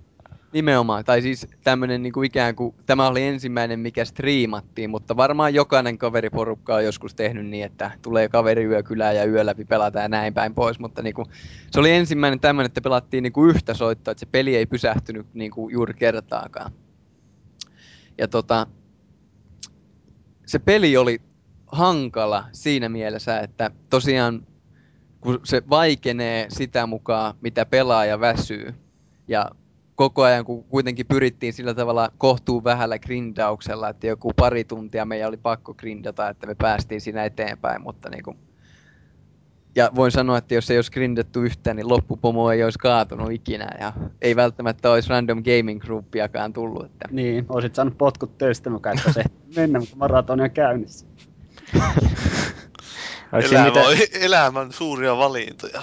nimenomaan. 0.56 1.04
Tai 1.04 1.22
siis 1.22 1.46
tämmönen 1.64 2.02
niinku 2.02 2.22
ikään 2.22 2.56
kuin, 2.56 2.74
tämä 2.86 3.08
oli 3.08 3.22
ensimmäinen, 3.22 3.80
mikä 3.80 4.04
striimattiin, 4.04 4.90
mutta 4.90 5.16
varmaan 5.16 5.54
jokainen 5.54 5.98
kaveriporukka 5.98 6.74
on 6.74 6.84
joskus 6.84 7.14
tehnyt 7.14 7.46
niin, 7.46 7.64
että 7.64 7.90
tulee 8.02 8.28
kaveri 8.28 8.64
yökylään 8.64 9.16
ja 9.16 9.24
yö 9.24 9.46
läpi 9.46 9.64
pelataan 9.64 10.02
ja 10.02 10.08
näin 10.08 10.34
päin 10.34 10.54
pois, 10.54 10.78
mutta 10.78 11.02
niinku, 11.02 11.24
se 11.70 11.80
oli 11.80 11.90
ensimmäinen 11.90 12.40
tämmöinen, 12.40 12.66
että 12.66 12.80
pelattiin 12.80 13.22
niinku 13.22 13.44
yhtä 13.44 13.74
soittoa, 13.74 14.12
että 14.12 14.20
se 14.20 14.26
peli 14.26 14.56
ei 14.56 14.66
pysähtynyt 14.66 15.26
niinku 15.34 15.68
juuri 15.68 15.94
kertaakaan. 15.94 16.72
Ja 18.18 18.28
tota, 18.28 18.66
se 20.46 20.58
peli 20.58 20.96
oli 20.96 21.20
hankala 21.66 22.44
siinä 22.52 22.88
mielessä, 22.88 23.40
että 23.40 23.70
tosiaan 23.90 24.46
kun 25.20 25.40
se 25.44 25.62
vaikenee 25.70 26.46
sitä 26.48 26.86
mukaan, 26.86 27.34
mitä 27.40 27.66
pelaaja 27.66 28.20
väsyy. 28.20 28.74
Ja 29.28 29.50
koko 29.97 30.23
ajan, 30.23 30.44
kun 30.44 30.64
kuitenkin 30.64 31.06
pyrittiin 31.06 31.52
sillä 31.52 31.74
tavalla 31.74 32.12
kohtuu 32.18 32.64
vähällä 32.64 32.98
grindauksella, 32.98 33.89
että 33.89 34.06
joku 34.06 34.32
pari 34.36 34.64
tuntia 34.64 35.05
meidän 35.05 35.28
oli 35.28 35.36
pakko 35.36 35.74
grindata, 35.74 36.28
että 36.28 36.47
me 36.47 36.55
päästiin 36.55 37.01
siinä 37.01 37.24
eteenpäin, 37.24 37.82
mutta 37.82 38.10
niin 38.10 38.23
kuin... 38.23 38.36
Ja 39.74 39.90
voin 39.94 40.10
sanoa, 40.12 40.39
että 40.39 40.55
jos 40.55 40.70
ei 40.70 40.78
olisi 40.78 40.93
grindattu 40.93 41.43
yhtään, 41.43 41.77
niin 41.77 41.89
loppupomo 41.89 42.51
ei 42.51 42.64
olisi 42.64 42.78
kaatunut 42.78 43.32
ikinä 43.32 43.68
ja 43.81 43.93
ei 44.23 44.36
välttämättä 44.36 44.90
olisi 44.90 45.09
random 45.09 45.43
gaming 45.43 45.81
groupiakaan 45.81 46.52
tullut. 46.52 46.85
Että... 46.85 47.09
Niin, 47.10 47.47
olisit 47.48 47.74
saanut 47.74 47.98
potkut 47.98 48.39
töistä 48.39 48.70
mukaan, 48.70 48.98
että 48.98 49.12
se 49.12 49.24
mennä, 49.56 49.78
mutta 49.78 49.97
maratoni 49.97 50.43
on 50.43 50.51
käynnissä. 50.51 51.06
Elämä, 53.32 53.81
on 53.81 53.97
elämän 54.20 54.73
suuria 54.73 55.16
valintoja. 55.16 55.82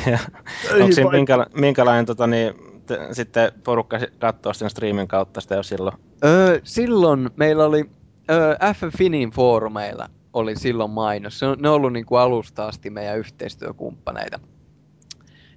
onko 0.80 0.92
siinä 0.92 1.10
minkäla, 1.10 1.46
minkälainen 1.54 2.06
tota, 2.06 2.26
niin, 2.26 2.54
te, 2.86 2.98
sitten 3.12 3.52
porukka 3.64 3.98
katsoo 4.18 4.52
sen 4.52 4.70
streamin 4.70 5.08
kautta 5.08 5.40
sitä 5.40 5.54
jo 5.54 5.62
silloin? 5.62 5.96
Öö, 6.24 6.60
silloin 6.64 7.30
meillä 7.36 7.64
oli 7.64 7.90
öö, 8.30 8.56
F 8.74 8.96
Finin 8.98 9.30
foorumeilla 9.30 10.08
oli 10.34 10.56
silloin 10.56 10.90
mainos. 10.90 11.38
Se 11.38 11.46
on, 11.46 11.58
ne 11.60 11.68
on 11.68 11.74
ollut 11.74 11.92
niin 11.92 12.06
kuin 12.06 12.20
alusta 12.20 12.66
asti 12.66 12.90
meidän 12.90 13.18
yhteistyökumppaneita. 13.18 14.40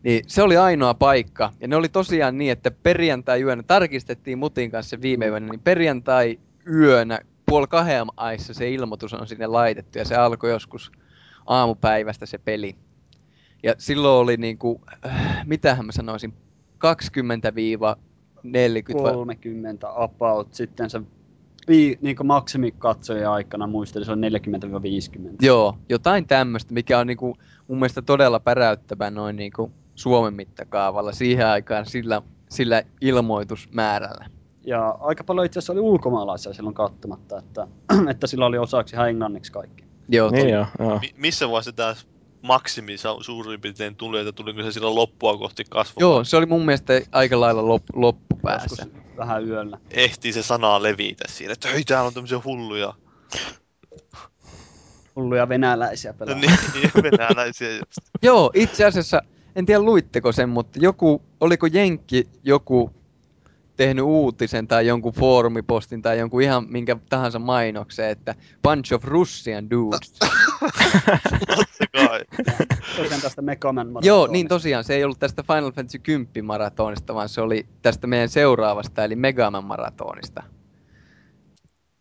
Niin 0.04 0.24
se 0.28 0.44
oli 0.44 0.58
ainoa 0.58 0.94
paikka. 0.94 1.54
Ja 1.60 1.68
ne 1.68 1.76
oli 1.76 1.90
tosiaan 1.90 2.38
niin, 2.38 2.52
että 2.52 2.72
perjantai-yönä, 2.72 3.64
tarkistettiin 3.64 4.38
Mutin 4.38 4.72
kanssa 4.72 5.02
viime 5.02 5.28
yönä, 5.28 5.48
niin 5.50 5.60
perjantai-yönä 5.60 7.20
puoli 7.46 7.68
kahden 7.68 8.08
aissa 8.18 8.54
se 8.54 8.70
ilmoitus 8.70 9.14
on 9.14 9.28
sinne 9.28 9.48
laitettu 9.48 9.98
ja 9.98 10.06
se 10.06 10.16
alkoi 10.16 10.50
joskus 10.50 10.92
aamupäivästä 11.46 12.26
se 12.26 12.38
peli. 12.38 12.76
Ja 13.64 13.74
silloin 13.78 14.24
oli 14.24 14.38
niinku, 14.38 14.82
äh, 15.06 15.46
mitähän 15.46 15.86
mä 15.86 15.92
sanoisin, 15.92 16.34
20-40 16.78 16.82
vai- 17.82 19.14
30 19.14 19.88
about. 19.96 20.54
Sitten 20.54 20.90
se 20.90 21.02
vii, 21.68 21.98
niin 22.02 22.18
maksimikatsojen 22.24 23.30
aikana 23.30 23.68
muistelin, 23.68 24.06
se 24.06 24.12
on 24.12 24.22
40-50. 24.22 25.36
Joo, 25.42 25.78
jotain 25.90 26.28
tämmöistä, 26.28 26.74
mikä 26.74 27.00
on 27.00 27.08
niinku 27.08 27.38
mun 27.68 27.78
mielestä 27.80 28.02
todella 28.02 28.40
päräyttävä 28.40 29.10
noin 29.10 29.36
niinku 29.36 29.72
Suomen 29.96 30.34
mittakaavalla 30.34 31.12
siihen 31.12 31.48
aikaan 31.48 31.86
sillä, 31.86 32.22
sillä 32.50 32.84
ilmoitusmäärällä. 33.02 34.26
Ja 34.66 34.98
aika 35.00 35.24
paljon 35.24 35.46
itse 35.46 35.60
asiassa 35.60 35.74
oli 35.74 35.80
ulkomaalaisia 35.82 36.54
silloin 36.54 36.74
katsomatta, 36.76 37.40
että, 37.40 37.68
että 38.12 38.28
sillä 38.28 38.46
oli 38.46 38.58
osaksi 38.58 38.96
ihan 38.96 39.10
englanniksi 39.10 39.52
kaikki. 39.52 39.84
Joo, 40.10 40.32
Niin 40.32 40.50
joo, 40.50 40.66
joo. 40.80 41.00
Mi- 41.00 41.14
missä 41.18 41.48
vaiheessa 41.48 41.72
tämä 41.72 41.94
maksimi 42.42 42.98
sa- 42.98 43.18
suurin 43.24 43.62
piirtein 43.62 43.96
tuli, 43.96 44.20
että 44.20 44.32
tuliko 44.32 44.62
se 44.64 44.72
silloin 44.72 44.96
loppua 44.96 45.38
kohti 45.38 45.64
kasvua? 45.70 46.02
Joo, 46.02 46.24
se 46.24 46.38
oli 46.38 46.46
mun 46.46 46.66
mielestä 46.66 46.94
aika 47.12 47.40
lailla 47.40 47.68
lop, 47.68 47.84
loppupäässä. 47.94 48.84
Joskus 48.86 49.18
vähän 49.18 49.48
yöllä. 49.48 49.78
Ehtii 49.92 50.34
se 50.34 50.44
sanaa 50.44 50.84
levitä 50.84 51.24
siinä, 51.28 51.54
että 51.54 51.68
hei 51.70 51.84
täällä 51.84 52.08
on 52.08 52.14
tämmöisiä 52.14 52.40
hulluja. 52.46 52.94
Hulluja 55.16 55.50
venäläisiä 55.50 56.12
No 56.12 56.18
pelaajia. 56.26 56.50
niin, 56.50 56.92
niin, 56.94 57.04
venäläisiä 57.04 57.72
just. 57.72 58.10
Joo, 58.24 58.52
itse 58.54 58.86
asiassa, 58.86 59.22
en 59.56 59.66
tiedä 59.66 59.82
luitteko 59.82 60.32
sen, 60.32 60.50
mutta 60.50 60.80
joku, 60.82 61.22
oliko 61.40 61.68
Jenkki 61.68 62.28
joku 62.44 62.92
tehnyt 63.78 64.06
uutisen 64.06 64.68
tai 64.68 64.88
jonkun 64.88 65.14
foorumipostin 65.14 66.02
tai 66.02 66.20
jonkun 66.20 66.42
ihan 66.42 66.66
minkä 66.70 66.98
tahansa 67.10 67.40
mainoksen, 67.40 68.10
että 68.10 68.36
bunch 68.64 68.94
of 68.94 69.04
Russian 69.04 69.70
dudes. 69.70 70.14
Tosiaan 72.98 73.22
tästä 73.22 73.42
Megaman 73.42 73.88
Joo, 74.04 74.28
niin 74.28 74.48
tosiaan, 74.48 74.84
se 74.84 74.96
ei 74.96 75.04
ollut 75.04 75.20
tästä 75.20 75.44
Final 75.44 75.72
Fantasy 75.72 76.00
10 76.00 76.46
maratonista, 76.46 77.16
vaan 77.16 77.30
se 77.30 77.42
oli 77.42 77.68
tästä 77.82 78.08
meidän 78.08 78.30
seuraavasta, 78.30 79.04
eli 79.04 79.16
Megaman 79.16 79.64
maratonista, 79.64 80.44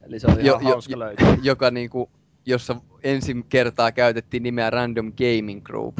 Eli 0.01 0.21
se 0.21 0.27
oli 0.27 0.47
Jo- 0.47 0.55
ihan 0.55 0.63
jo- 0.63 0.69
hauska 0.75 0.99
löytää. 0.99 1.37
joka 1.43 1.71
niinku, 1.71 2.11
jossa 2.47 2.77
ensin 3.03 3.45
kertaa 3.45 3.93
käytettiin 3.93 4.43
nimeä 4.43 4.71
Random 4.71 5.13
Gaming 5.13 5.63
Group. 5.65 5.99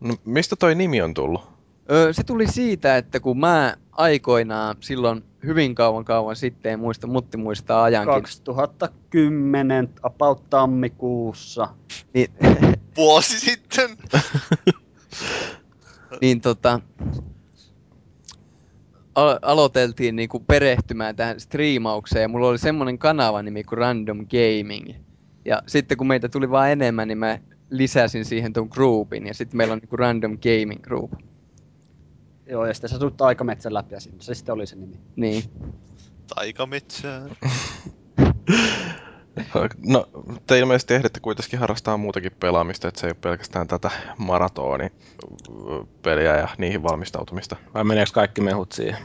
No, 0.00 0.14
mistä 0.24 0.56
toi 0.56 0.74
nimi 0.74 1.02
on 1.02 1.14
tullut? 1.14 1.42
Öö, 1.90 2.12
se 2.12 2.24
tuli 2.24 2.46
siitä, 2.46 2.96
että 2.96 3.20
kun 3.20 3.38
mä 3.40 3.76
aikoinaan 3.96 4.76
silloin 4.80 5.24
hyvin 5.44 5.74
kauan 5.74 6.04
kauan 6.04 6.36
sitten, 6.36 6.72
en 6.72 6.80
muista, 6.80 7.06
Mutti 7.06 7.36
muistaa 7.36 7.84
ajankin, 7.84 8.22
2010 8.22 9.88
about 10.02 10.50
tammikuussa. 10.50 11.68
niin, 12.14 12.30
Vuosi 12.96 13.40
sitten. 13.40 13.90
niin 16.20 16.40
tota, 16.40 16.80
al- 19.14 19.38
aloiteltiin 19.42 20.16
niinku 20.16 20.40
perehtymään 20.40 21.16
tähän 21.16 21.40
striimaukseen 21.40 22.22
ja 22.22 22.28
mulla 22.28 22.48
oli 22.48 22.58
semmonen 22.58 22.98
kanava 22.98 23.42
nimi 23.42 23.64
kuin 23.64 23.78
Random 23.78 24.18
Gaming. 24.18 24.90
Ja 25.44 25.62
sitten 25.66 25.98
kun 25.98 26.06
meitä 26.06 26.28
tuli 26.28 26.50
vaan 26.50 26.70
enemmän, 26.70 27.08
niin 27.08 27.18
mä 27.18 27.38
lisäsin 27.70 28.24
siihen 28.24 28.52
ton 28.52 28.68
groupin 28.70 29.26
ja 29.26 29.34
sitten 29.34 29.56
meillä 29.56 29.72
on 29.72 29.78
niinku 29.78 29.96
Random 29.96 30.38
Gaming 30.38 30.82
Group. 30.82 31.12
Joo, 32.46 32.66
ja 32.66 32.74
sitten 32.74 32.90
sä 32.90 32.98
sut 32.98 33.22
aikametsän 33.22 33.74
läpi 33.74 33.94
ja 33.94 34.00
siinä 34.00 34.18
se 34.20 34.34
sitten 34.34 34.52
oli 34.52 34.66
se 34.66 34.76
nimi. 34.76 34.96
Niin. 35.16 35.44
Taikametsää. 36.34 37.22
No, 39.86 40.08
te 40.46 40.58
ilmeisesti 40.58 40.94
ehditte 40.94 41.20
kuitenkin 41.20 41.58
harrastaa 41.58 41.96
muutakin 41.96 42.32
pelaamista, 42.40 42.88
että 42.88 43.00
se 43.00 43.06
ei 43.06 43.10
ole 43.10 43.16
pelkästään 43.20 43.68
tätä 43.68 43.90
maratoni-peliä 44.18 46.36
ja 46.36 46.48
niihin 46.58 46.82
valmistautumista. 46.82 47.56
Vai 47.74 47.84
meneekö 47.84 48.10
kaikki 48.14 48.40
mehut 48.40 48.72
siihen? 48.72 48.98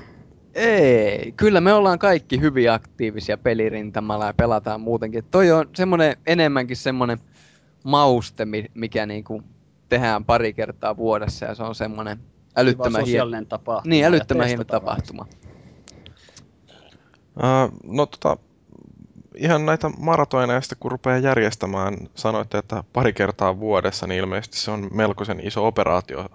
Ei, 0.53 1.31
kyllä 1.31 1.61
me 1.61 1.73
ollaan 1.73 1.99
kaikki 1.99 2.41
hyvin 2.41 2.71
aktiivisia 2.71 3.37
pelirintamalla 3.37 4.25
ja 4.25 4.33
pelataan 4.33 4.81
muutenkin. 4.81 5.23
Toi 5.31 5.51
on 5.51 5.69
semmonen, 5.75 6.17
enemmänkin 6.27 6.77
semmonen 6.77 7.17
mauste, 7.83 8.45
mi- 8.45 8.71
mikä 8.73 9.05
niinku 9.05 9.43
tehdään 9.89 10.25
pari 10.25 10.53
kertaa 10.53 10.97
vuodessa 10.97 11.45
ja 11.45 11.55
se 11.55 11.63
on 11.63 11.75
semmonen 11.75 12.17
Hyvä 12.17 12.30
älyttömän 12.55 12.91
hieno, 12.91 13.05
sosiaalinen 13.05 13.45
tapahtuma. 13.45 13.89
niin, 13.89 14.05
älyttömän 14.05 14.47
hieno 14.47 14.63
tapahtuma. 14.63 15.25
Uh, 17.35 17.79
no 17.83 18.05
tota, 18.05 18.37
ihan 19.35 19.65
näitä 19.65 19.89
maratoineja 19.99 20.61
sitten 20.61 20.77
kun 20.79 20.91
rupeaa 20.91 21.17
järjestämään, 21.17 21.97
sanoitte, 22.15 22.57
että 22.57 22.83
pari 22.93 23.13
kertaa 23.13 23.59
vuodessa, 23.59 24.07
niin 24.07 24.19
ilmeisesti 24.19 24.57
se 24.57 24.71
on 24.71 24.89
melkoisen 24.93 25.47
iso 25.47 25.67
operaatio, 25.67 26.19
jos 26.19 26.29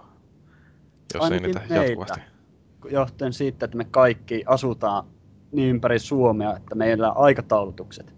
ei 1.13 1.19
Ainakin 1.19 1.43
niitä 1.43 1.59
meitä. 1.59 1.75
jatkuvasti. 1.75 2.19
johtuen 2.89 3.33
siitä, 3.33 3.65
että 3.65 3.77
me 3.77 3.85
kaikki 3.91 4.43
asutaan 4.45 5.05
niin 5.51 5.69
ympäri 5.69 5.99
Suomea, 5.99 6.57
että 6.57 6.75
meillä 6.75 7.09
aikataulutukset, 7.09 8.13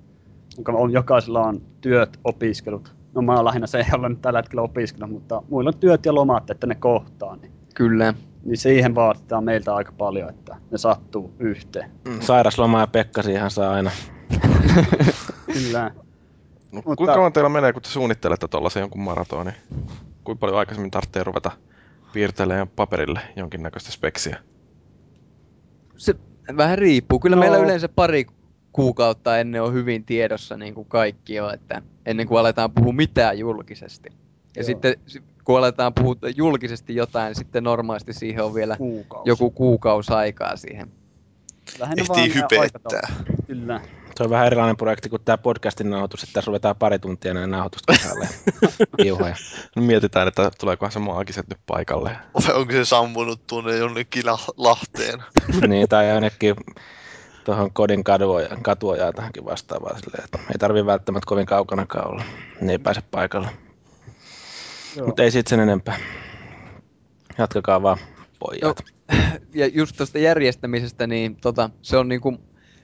jonka 0.58 0.72
on, 0.72 0.92
jokaisella 0.92 1.42
on 1.42 1.62
työt, 1.82 2.20
opiskelut. 2.24 2.96
No 3.14 3.22
mä 3.22 3.36
oon 3.36 3.46
lähinnä 3.46 3.68
se, 3.68 3.86
jolla 3.92 4.10
nyt 4.10 4.22
tällä 4.22 4.40
hetkellä 4.40 4.62
opiskellut, 4.62 5.12
mutta 5.12 5.44
muilla 5.50 5.70
on 5.70 5.80
työt 5.80 6.06
ja 6.06 6.16
lomat, 6.16 6.50
että 6.50 6.68
ne 6.68 6.76
kohtaa. 6.76 7.36
Niin, 7.36 7.52
Kyllä. 7.80 8.14
niin 8.46 8.58
siihen 8.58 8.96
vaaditaan 8.96 9.44
meiltä 9.44 9.76
aika 9.76 9.92
paljon, 9.92 10.30
että 10.30 10.56
ne 10.72 10.78
sattuu 10.78 11.34
yhteen. 11.40 11.92
Mm, 12.08 12.20
Sairasloma 12.22 12.80
ja 12.80 12.88
Pekkasi 12.88 13.32
ihan 13.32 13.52
saa 13.52 13.72
aina. 13.74 13.92
Kyllä. 15.54 15.92
No, 15.94 16.02
Mutta- 16.72 16.96
Kuinka 16.96 17.14
kauan 17.14 17.34
teillä 17.34 17.50
menee, 17.50 17.74
kun 17.74 17.82
te 17.82 17.90
suunnittelette 17.90 18.48
tuollaisen 18.48 18.82
jonkun 18.82 19.02
maratonin? 19.02 19.54
Kuinka 20.24 20.40
paljon 20.40 20.60
aikaisemmin 20.60 20.92
tarvitsee 20.92 21.24
ruveta 21.24 21.52
piirtelemään 22.14 22.68
paperille 22.68 23.20
jonkinnäköistä 23.36 23.92
speksiä? 23.92 24.38
Se 25.98 26.16
vähän 26.58 26.78
riippuu. 26.78 27.20
Kyllä 27.20 27.36
No. 27.36 27.40
meillä 27.40 27.58
yleensä 27.58 27.90
pari 27.90 28.26
kuukautta 28.72 29.38
ennen 29.40 29.64
on 29.64 29.74
hyvin 29.74 30.04
tiedossa 30.06 30.58
niin 30.58 30.74
kuin 30.74 30.88
kaikki 30.88 31.36
jo, 31.36 31.50
että 31.50 31.82
ennen 32.06 32.28
kuin 32.28 32.40
aletaan 32.40 32.72
puhua 32.72 32.94
mitään 32.94 33.40
julkisesti. 33.40 34.10
Ja 34.12 34.62
Joo. 34.62 34.66
sitten 34.66 34.96
si- 35.08 35.24
kun 35.50 35.58
aletaan 35.58 35.94
puhua 35.94 36.16
julkisesti 36.36 36.96
jotain, 36.96 37.36
sitten 37.36 37.64
normaalisti 37.64 38.14
siihen 38.14 38.44
on 38.44 38.54
vielä 38.54 38.78
Kuukausi. 38.78 39.30
joku 39.30 39.52
kuukausi 39.52 40.14
aikaa 40.14 40.56
siihen. 40.56 40.92
Lähinnä 41.80 42.02
Ehtii 42.02 42.34
hypettää. 42.36 43.16
Kyllä. 43.48 43.82
Se 44.18 44.24
on 44.24 44.30
vähän 44.30 44.48
erilainen 44.48 44.78
projekti 44.78 45.10
kuin 45.10 45.22
tämä 45.26 45.38
podcastin 45.38 45.90
nauhoitus, 45.90 46.24
että 46.24 46.34
tässä 46.34 46.50
ruvetaan 46.50 46.76
pari 46.76 47.00
tuntia 47.00 47.34
näin 47.34 47.52
nauhoitusta. 47.52 47.94
Piuhoja. 48.98 49.36
No, 49.76 49.82
mietitään, 49.82 50.28
että 50.28 50.52
tuleekohan 50.60 50.92
se 50.92 51.00
maagiset 51.00 51.48
nyt 51.50 51.60
paikalle. 51.66 52.10
Vai 52.34 52.56
onko 52.60 52.72
se 52.74 52.86
sammunut 52.86 53.48
tuonne 53.48 53.78
jonnekin 53.78 54.24
lah- 54.26 54.54
Lahteen? 54.58 55.24
niin, 55.70 55.90
tai 55.90 56.12
ainakin 56.12 56.56
tuohon 57.46 57.74
kodin 57.74 58.04
katuojaan, 58.04 58.64
katuojaan 58.64 59.14
tähänkin 59.14 59.46
vastaavaan 59.46 60.00
silleen, 60.00 60.24
että 60.24 60.40
ei 60.52 60.58
tarvi 60.60 60.86
välttämättä 60.86 61.26
kovin 61.28 61.46
kaukanakaan 61.46 62.08
olla. 62.12 62.24
Ne 62.62 62.72
ei 62.72 62.80
pääse 62.80 63.02
paikalle. 63.12 63.48
Mutta 65.06 65.24
ei 65.24 65.32
siitä 65.32 65.50
sen 65.50 65.60
enempää. 65.60 65.98
Jatkakaa 67.38 67.82
vaan, 67.82 67.98
pojat. 68.40 68.78
Ja 69.54 69.68
just 69.68 69.98
tuosta 69.98 70.20
järjestämisestä, 70.20 71.08
niin 71.08 71.36
tota, 71.36 71.70
se 71.82 71.98
on 71.98 72.08
niinku, 72.08 72.38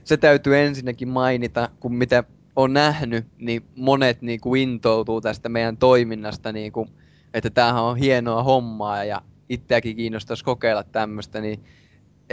se 0.04 0.18
täytyy 0.18 0.58
ensinnäkin 0.58 1.08
mainita, 1.08 1.70
kun 1.80 1.96
mitä 1.96 2.24
on 2.56 2.74
nähnyt, 2.74 3.26
niin 3.38 3.66
monet 3.76 4.22
niinku 4.22 4.56
intoutuu 4.56 5.22
tästä 5.22 5.50
meidän 5.50 5.78
toiminnasta, 5.78 6.52
niinku, 6.52 6.88
että 7.34 7.50
tämähän 7.50 7.84
on 7.84 7.98
hienoa 7.98 8.44
hommaa 8.44 9.04
ja 9.04 9.22
itseäkin 9.50 9.96
kiinnostaisi 9.96 10.44
kokeilla 10.44 10.84
tämmöistä, 10.84 11.42
niin, 11.42 11.64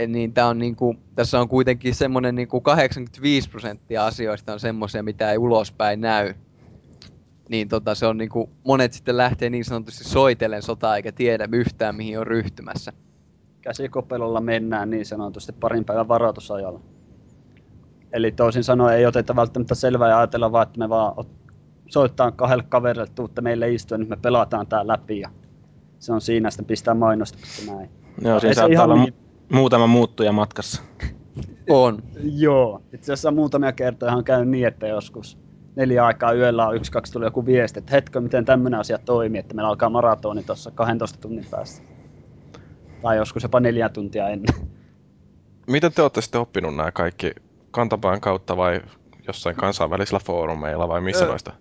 niin 0.07 0.33
tää 0.33 0.47
on 0.47 0.59
niinku, 0.59 0.95
tässä 1.15 1.39
on 1.39 1.49
kuitenkin 1.49 1.95
semmoinen 1.95 2.35
niinku 2.35 2.61
85 2.61 3.49
prosenttia 3.49 4.05
asioista 4.05 4.53
on 4.53 4.59
semmoisia, 4.59 5.03
mitä 5.03 5.31
ei 5.31 5.37
ulospäin 5.37 6.01
näy. 6.01 6.33
Niin 7.53 7.69
tota, 7.69 7.95
se 7.95 8.05
on 8.05 8.17
niinku, 8.17 8.49
monet 8.63 8.93
sitten 8.93 9.17
lähtee 9.17 9.49
niin 9.49 9.65
sanotusti 9.65 10.03
soitellen 10.03 10.61
sotaa 10.61 10.95
eikä 10.95 11.11
tiedä 11.11 11.47
yhtään 11.51 11.95
mihin 11.95 12.19
on 12.19 12.27
ryhtymässä. 12.27 12.93
käsikopelolla 13.61 14.41
mennään 14.41 14.89
niin 14.89 15.05
sanotusti 15.05 15.51
parin 15.51 15.85
päivän 15.85 16.07
varoitusajalla. 16.07 16.79
Eli 18.13 18.31
toisin 18.31 18.63
sanoen 18.63 18.97
ei 18.97 19.05
oteta 19.05 19.35
välttämättä 19.35 19.75
selvää 19.75 20.09
ja 20.09 20.17
ajatella 20.17 20.51
vaan, 20.51 20.67
että 20.67 20.79
me 20.79 20.89
vaan 20.89 21.13
ot- 21.17 21.53
soittaa 21.89 22.31
kahdelle 22.31 22.63
kaverille, 22.69 23.03
että 23.03 23.15
tuutte 23.15 23.41
meille 23.41 23.71
istua, 23.71 23.97
nyt 23.97 24.09
me 24.09 24.17
pelataan 24.17 24.67
tää 24.67 24.87
läpi 24.87 25.19
ja 25.19 25.29
se 25.99 26.13
on 26.13 26.21
siinä, 26.21 26.51
sitten 26.51 26.65
pistää 26.65 26.93
mainostusta 26.93 27.71
näin. 27.71 27.89
Joo, 28.21 28.39
siinä 28.39 28.53
saattaa 28.53 28.83
olla 28.83 28.95
niin- 28.95 29.13
mu- 29.13 29.55
muutama 29.55 29.87
muuttuja 29.87 30.31
matkassa. 30.31 30.81
On. 31.69 32.03
Joo, 32.23 32.81
itse 32.93 33.13
asiassa 33.13 33.31
muutamia 33.31 33.71
kertoja 33.71 34.13
on 34.13 34.23
käynyt 34.23 34.49
niin, 34.49 34.67
että 34.67 34.87
joskus 34.87 35.42
neljä 35.75 36.05
aikaa 36.05 36.33
yöllä 36.33 36.67
on 36.67 36.75
yksi, 36.75 36.91
kaksi 36.91 37.13
tuli 37.13 37.25
joku 37.25 37.45
viesti, 37.45 37.79
että 37.79 37.91
hetkö, 37.91 38.21
miten 38.21 38.45
tämmöinen 38.45 38.79
asia 38.79 38.97
toimii, 38.97 39.39
että 39.39 39.55
meillä 39.55 39.69
alkaa 39.69 39.89
maratoni 39.89 40.43
tuossa 40.43 40.71
12 40.71 41.19
tunnin 41.19 41.45
päästä. 41.51 41.87
Tai 43.01 43.17
joskus 43.17 43.43
jopa 43.43 43.59
neljä 43.59 43.89
tuntia 43.89 44.29
ennen. 44.29 44.55
Miten 45.67 45.93
te 45.93 46.01
olette 46.01 46.21
sitten 46.21 46.41
oppinut 46.41 46.75
nämä 46.75 46.91
kaikki 46.91 47.31
kantapään 47.71 48.21
kautta 48.21 48.57
vai 48.57 48.81
jossain 49.27 49.55
kansainvälisillä 49.55 50.19
foorumeilla 50.19 50.87
vai 50.87 51.01
missä 51.01 51.25
noista? 51.25 51.53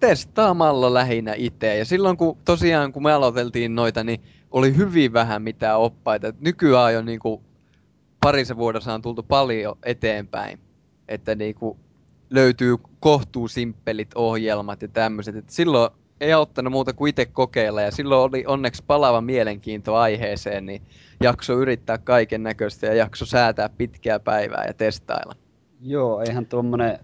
Testaamalla 0.00 0.94
lähinnä 0.94 1.34
itse. 1.36 1.76
Ja 1.76 1.84
silloin 1.84 2.16
kun 2.16 2.38
tosiaan 2.44 2.92
kun 2.92 3.02
me 3.02 3.12
aloiteltiin 3.12 3.74
noita, 3.74 4.04
niin 4.04 4.22
oli 4.50 4.76
hyvin 4.76 5.12
vähän 5.12 5.42
mitään 5.42 5.78
oppaita. 5.78 6.28
Et 6.28 6.40
nykyään 6.40 6.94
jo 6.94 7.02
niinku 7.02 7.42
parissa 8.20 8.56
vuodessa 8.56 8.94
on 8.94 9.02
tultu 9.02 9.22
paljon 9.22 9.78
eteenpäin. 9.82 10.60
Että 11.08 11.34
niinku 11.34 11.78
löytyy 12.32 12.76
kohtuu 13.00 13.48
simppelit 13.48 14.10
ohjelmat 14.14 14.82
ja 14.82 14.88
tämmöiset. 14.88 15.36
Et 15.36 15.50
silloin 15.50 15.90
ei 16.20 16.32
auttanut 16.32 16.72
muuta 16.72 16.92
kuin 16.92 17.10
itse 17.10 17.26
kokeilla 17.26 17.82
ja 17.82 17.90
silloin 17.90 18.30
oli 18.30 18.44
onneksi 18.46 18.82
palava 18.86 19.20
mielenkiinto 19.20 19.94
aiheeseen, 19.96 20.66
niin 20.66 20.82
jakso 21.22 21.52
yrittää 21.60 21.98
kaiken 21.98 22.42
näköistä 22.42 22.86
ja 22.86 22.94
jakso 22.94 23.26
säätää 23.26 23.68
pitkää 23.68 24.20
päivää 24.20 24.64
ja 24.66 24.74
testailla. 24.74 25.36
Joo, 25.80 26.20
eihän 26.20 26.46
tuommoinen 26.46 26.98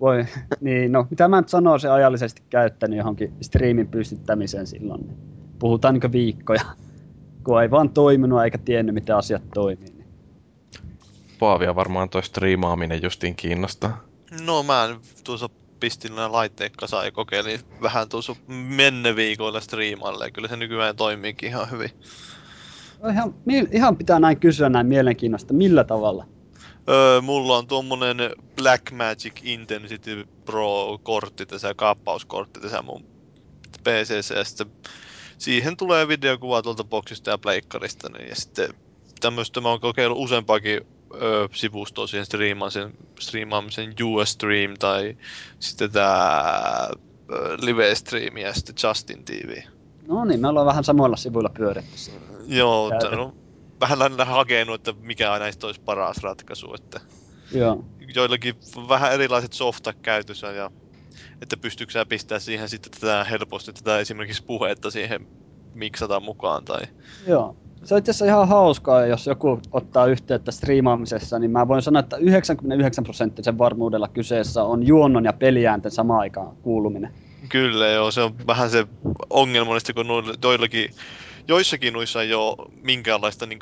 voi, 0.00 0.24
niin 0.60 0.92
no, 0.92 1.06
mitä 1.10 1.28
mä 1.28 1.40
nyt 1.40 1.48
sanoo 1.48 1.78
se 1.78 1.88
ajallisesti 1.88 2.42
käyttänyt 2.50 2.98
johonkin 2.98 3.32
striimin 3.40 3.88
pystyttämiseen 3.88 4.66
silloin, 4.66 5.00
niin 5.00 5.16
puhutaan 5.58 5.94
niin 5.94 6.12
viikkoja, 6.12 6.64
kun 7.44 7.62
ei 7.62 7.70
vaan 7.70 7.90
toiminut 7.90 8.44
eikä 8.44 8.58
tiennyt, 8.58 8.94
miten 8.94 9.16
asiat 9.16 9.42
toimii. 9.54 9.90
Niin. 9.90 10.06
Paavia 11.38 11.74
varmaan 11.74 12.08
toi 12.08 12.22
striimaaminen 12.22 13.02
justiin 13.02 13.36
kiinnostaa. 13.36 14.15
No 14.44 14.62
mä 14.62 14.96
tuossa 15.24 15.48
pistin 15.80 16.14
nämä 16.14 16.32
laitteet 16.32 16.76
kasaan 16.76 17.04
ja 17.04 17.12
kokeilin 17.12 17.60
vähän 17.82 18.08
tuossa 18.08 18.36
menne 18.48 19.16
viikoilla 19.16 19.60
striimalle 19.60 20.24
ja 20.24 20.30
kyllä 20.30 20.48
se 20.48 20.56
nykyään 20.56 20.96
toimiikin 20.96 21.48
ihan 21.48 21.70
hyvin. 21.70 21.90
No 23.02 23.08
ihan, 23.08 23.34
ihan 23.72 23.96
pitää 23.96 24.18
näin 24.18 24.40
kysyä 24.40 24.68
näin 24.68 24.86
mielenkiinnosta, 24.86 25.54
millä 25.54 25.84
tavalla? 25.84 26.26
Öö, 26.88 27.20
mulla 27.20 27.58
on 27.58 27.66
tuommoinen 27.66 28.16
Blackmagic 28.56 29.40
Intensity 29.42 30.28
Pro-kortti 30.44 31.46
tässä, 31.46 31.74
kaappauskortti 31.74 32.60
tässä 32.60 32.82
mun 32.82 33.04
PCC, 33.84 34.34
ja 34.36 34.44
sitten 34.44 34.66
siihen 35.38 35.76
tulee 35.76 36.08
videokuva 36.08 36.62
tuolta 36.62 36.84
boksista 36.84 37.30
ja 37.30 37.38
pleikkarista, 37.38 38.08
niin, 38.08 38.28
ja 38.28 38.34
sitten 38.34 38.74
tämmöistä 39.20 39.60
mä 39.60 39.68
oon 39.68 39.80
kokeillut 39.80 40.18
useampaakin 40.18 40.80
öö, 41.14 41.48
sivustoa 41.54 42.06
siihen 42.06 42.26
striimaamisen, 42.26 42.92
striimaamisen 43.20 43.94
US-stream 44.02 44.74
tai 44.78 45.16
sitten 45.58 45.92
tää 45.92 46.88
öö, 47.32 47.56
live-stream 47.56 48.36
ja 48.36 48.54
sitten 48.54 48.74
Justin 48.88 49.24
TV. 49.24 49.62
No 50.08 50.24
niin, 50.24 50.40
me 50.40 50.48
ollaan 50.48 50.66
vähän 50.66 50.84
samoilla 50.84 51.16
sivuilla 51.16 51.50
pyöritty 51.56 51.98
siinä. 51.98 52.20
Joo, 52.46 52.90
Käytä. 52.90 53.10
tän 53.10 53.18
on 53.18 53.36
vähän 53.80 53.98
lähinnä 53.98 54.24
hakenut, 54.24 54.74
että 54.74 55.02
mikä 55.06 55.38
näistä 55.38 55.66
olisi 55.66 55.80
paras 55.80 56.16
ratkaisu, 56.22 56.74
että 56.74 57.00
Joo. 57.52 57.84
joillakin 58.14 58.54
vähän 58.88 59.12
erilaiset 59.12 59.52
softat 59.52 59.96
käytössä 60.02 60.52
ja 60.52 60.70
että 61.42 61.56
pystyykö 61.56 61.92
sä 61.92 62.06
pistää 62.06 62.38
siihen 62.38 62.68
sitten 62.68 62.92
tätä 63.00 63.24
helposti 63.24 63.72
tätä 63.72 63.98
esimerkiksi 63.98 64.44
puhetta 64.44 64.90
siihen 64.90 65.26
miksata 65.74 66.20
mukaan 66.20 66.64
tai... 66.64 66.80
Joo. 67.26 67.56
Se 67.86 67.94
on 67.94 67.98
itse 67.98 68.10
asiassa 68.10 68.24
ihan 68.24 68.48
hauskaa, 68.48 69.06
jos 69.06 69.26
joku 69.26 69.60
ottaa 69.72 70.06
yhteyttä 70.06 70.52
striimaamisessa, 70.52 71.38
niin 71.38 71.50
mä 71.50 71.68
voin 71.68 71.82
sanoa, 71.82 72.00
että 72.00 72.16
99 72.16 73.04
prosenttisen 73.04 73.58
varmuudella 73.58 74.08
kyseessä 74.08 74.62
on 74.62 74.86
juonnon 74.86 75.24
ja 75.24 75.32
peliäänten 75.32 75.90
samaan 75.90 76.20
aikaan 76.20 76.56
kuuluminen. 76.56 77.12
Kyllä 77.48 77.88
joo, 77.88 78.10
se 78.10 78.20
on 78.20 78.34
vähän 78.46 78.70
se 78.70 78.86
ongelmallista, 79.30 79.92
kun 79.92 80.06
joillakin, 80.42 80.90
joissakin 81.48 81.92
noissa 81.92 82.22
ei 82.22 82.34
ole 82.34 82.70
minkäänlaista 82.82 83.46
niin 83.46 83.58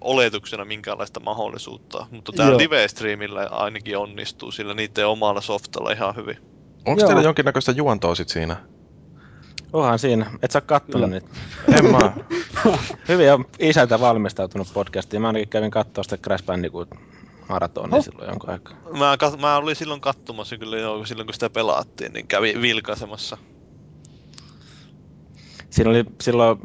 oletuksena 0.00 0.64
minkäänlaista 0.64 1.20
mahdollisuutta, 1.20 2.06
mutta 2.10 2.42
Joo. 2.42 2.58
live-streamillä 2.58 3.48
ainakin 3.50 3.98
onnistuu, 3.98 4.50
sillä 4.50 4.74
niiden 4.74 5.06
omalla 5.06 5.40
softalla 5.40 5.92
ihan 5.92 6.16
hyvin. 6.16 6.36
Onko 6.86 7.06
teillä 7.06 7.22
jonkinnäköistä 7.22 7.72
juontoa 7.72 8.14
sit 8.14 8.28
siinä? 8.28 8.56
Onhan 9.72 9.98
siinä. 9.98 10.30
Et 10.42 10.50
sä 10.50 10.58
oo 10.58 10.62
kattonut 10.66 11.10
niitä. 11.10 11.28
En 11.78 11.84
mä. 11.84 12.12
Hyvin 13.08 13.32
on 13.32 13.44
isältä 13.58 14.00
valmistautunut 14.00 14.68
podcastiin. 14.74 15.22
Mä 15.22 15.26
ainakin 15.26 15.48
kävin 15.48 15.70
katsoa 15.70 16.04
sitä 16.04 16.16
Crash 16.16 16.44
Bandicoot 16.44 16.88
maratonia 17.48 17.94
Oho. 17.94 18.02
silloin 18.02 18.28
jonkun 18.28 18.50
aikaa. 18.50 18.76
Mä, 18.98 19.16
kat- 19.16 19.40
mä 19.40 19.56
olin 19.56 19.76
silloin 19.76 20.00
katsomassa 20.00 20.56
kyllä 20.58 20.78
jo, 20.78 21.04
silloin 21.04 21.26
kun 21.26 21.34
sitä 21.34 21.50
pelaattiin, 21.50 22.12
niin 22.12 22.26
kävi 22.26 22.54
vilkaisemassa. 22.62 23.38
Siinä 25.70 25.90
oli 25.90 26.04
silloin, 26.20 26.58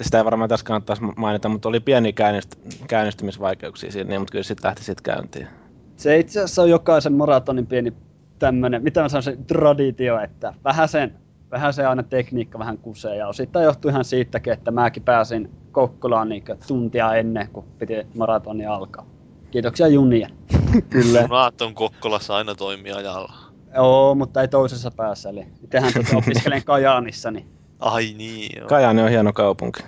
sitä 0.00 0.18
ei 0.18 0.24
varmaan 0.24 0.48
tässä 0.48 0.66
kannattaisi 0.66 1.02
mainita, 1.16 1.48
mutta 1.48 1.68
oli 1.68 1.80
pieni 1.80 2.10
käynniст- 2.12 2.86
käynnistymisvaikeuksia 2.88 3.92
siinä, 3.92 4.08
niin, 4.08 4.20
mutta 4.20 4.32
kyllä 4.32 4.42
sitten 4.42 4.68
lähti 4.68 4.84
sitten 4.84 5.14
käyntiin. 5.14 5.48
Se 5.96 6.18
itse 6.18 6.40
asiassa 6.40 6.62
on 6.62 6.70
jokaisen 6.70 7.12
maratonin 7.12 7.66
pieni 7.66 7.92
tämmönen, 8.38 8.82
mitä 8.82 9.02
mä 9.02 9.08
sanoisin, 9.08 9.44
traditio, 9.46 10.20
että 10.20 10.54
vähän 10.64 10.88
sen, 10.88 11.14
vähän 11.50 11.72
se 11.74 11.86
aina 11.86 12.02
tekniikka 12.02 12.58
vähän 12.58 12.78
kusee. 12.78 13.16
Ja 13.16 13.28
osittain 13.28 13.64
johtuu 13.64 13.88
ihan 13.90 14.04
siitäkin, 14.04 14.52
että 14.52 14.70
mäkin 14.70 15.02
pääsin 15.02 15.50
Kokkolaan 15.72 16.28
niin 16.28 16.44
tuntia 16.66 17.14
ennen, 17.14 17.48
kuin 17.52 17.66
piti 17.78 17.94
maratoni 18.14 18.66
alkaa. 18.66 19.06
Kiitoksia 19.50 19.88
junien. 19.88 20.30
Kyllä. 20.90 21.20
Junat 21.20 21.62
on 21.62 21.74
Kokkolassa 21.74 22.36
aina 22.36 22.54
toimii 22.54 22.92
ajalla. 22.92 23.32
Joo, 23.74 24.14
mutta 24.14 24.40
ei 24.40 24.48
toisessa 24.48 24.90
päässä. 24.90 25.28
Eli 25.28 25.46
tehän 25.70 25.92
tuota 25.92 26.16
opiskelen 26.26 26.64
Kajaanissa, 26.64 27.30
niin 27.30 27.46
Ai 27.78 28.14
niin, 28.18 28.50
joo. 28.58 28.68
Kajaani 28.68 29.02
on 29.02 29.08
hieno 29.10 29.32
kaupunki. 29.32 29.80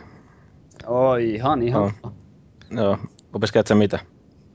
oi, 0.86 1.30
ihan 1.34 1.62
ihan. 1.62 1.82
On. 2.02 2.12
Joo. 2.70 2.98
Opiskelet 3.34 3.66
sä 3.66 3.74
mitä? 3.74 3.98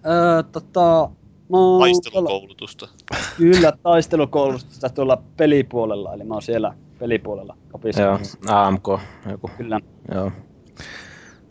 Öö, 0.05 0.43
tota, 0.43 0.79
mä 0.81 1.57
oon 1.57 1.79
tuolla- 1.79 1.79
Taistelukoulutusta. 1.85 2.87
Kyllä, 3.37 3.71
taistelukoulutusta 3.83 4.89
tuolla 4.89 5.21
pelipuolella, 5.37 6.13
eli 6.13 6.23
mä 6.23 6.33
oon 6.33 6.41
siellä 6.41 6.73
pelipuolella 6.99 7.57
Joo, 7.57 7.69
opiskelemassa. 7.73 8.37
AMK. 8.47 8.87
Joku. 9.31 9.49
Kyllä. 9.57 9.79
Joo. 10.13 10.31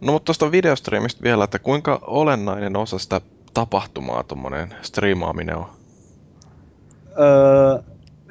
No 0.01 0.13
mutta 0.13 0.25
tuosta 0.25 0.51
videostreamista 0.51 1.23
vielä, 1.23 1.45
että 1.45 1.59
kuinka 1.59 2.01
olennainen 2.07 2.77
osa 2.77 2.99
sitä 2.99 3.21
tapahtumaa 3.55 4.23
tuommoinen 4.23 4.75
striimaaminen 4.83 5.57
on? 5.57 5.67
Öö, 7.19 7.83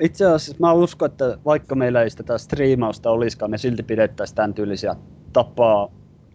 itse 0.01 0.25
asiassa 0.25 0.55
mä 0.59 0.73
uskon, 0.73 1.05
että 1.05 1.37
vaikka 1.45 1.75
meillä 1.75 2.03
ei 2.03 2.09
sitä 2.09 2.37
striimausta 2.37 3.11
olisikaan, 3.11 3.51
me 3.51 3.57
silti 3.57 3.83
pidettäisiin 3.83 4.35
tämän 4.35 4.53
tyylisiä 4.53 4.95
tapaa, 5.33 5.89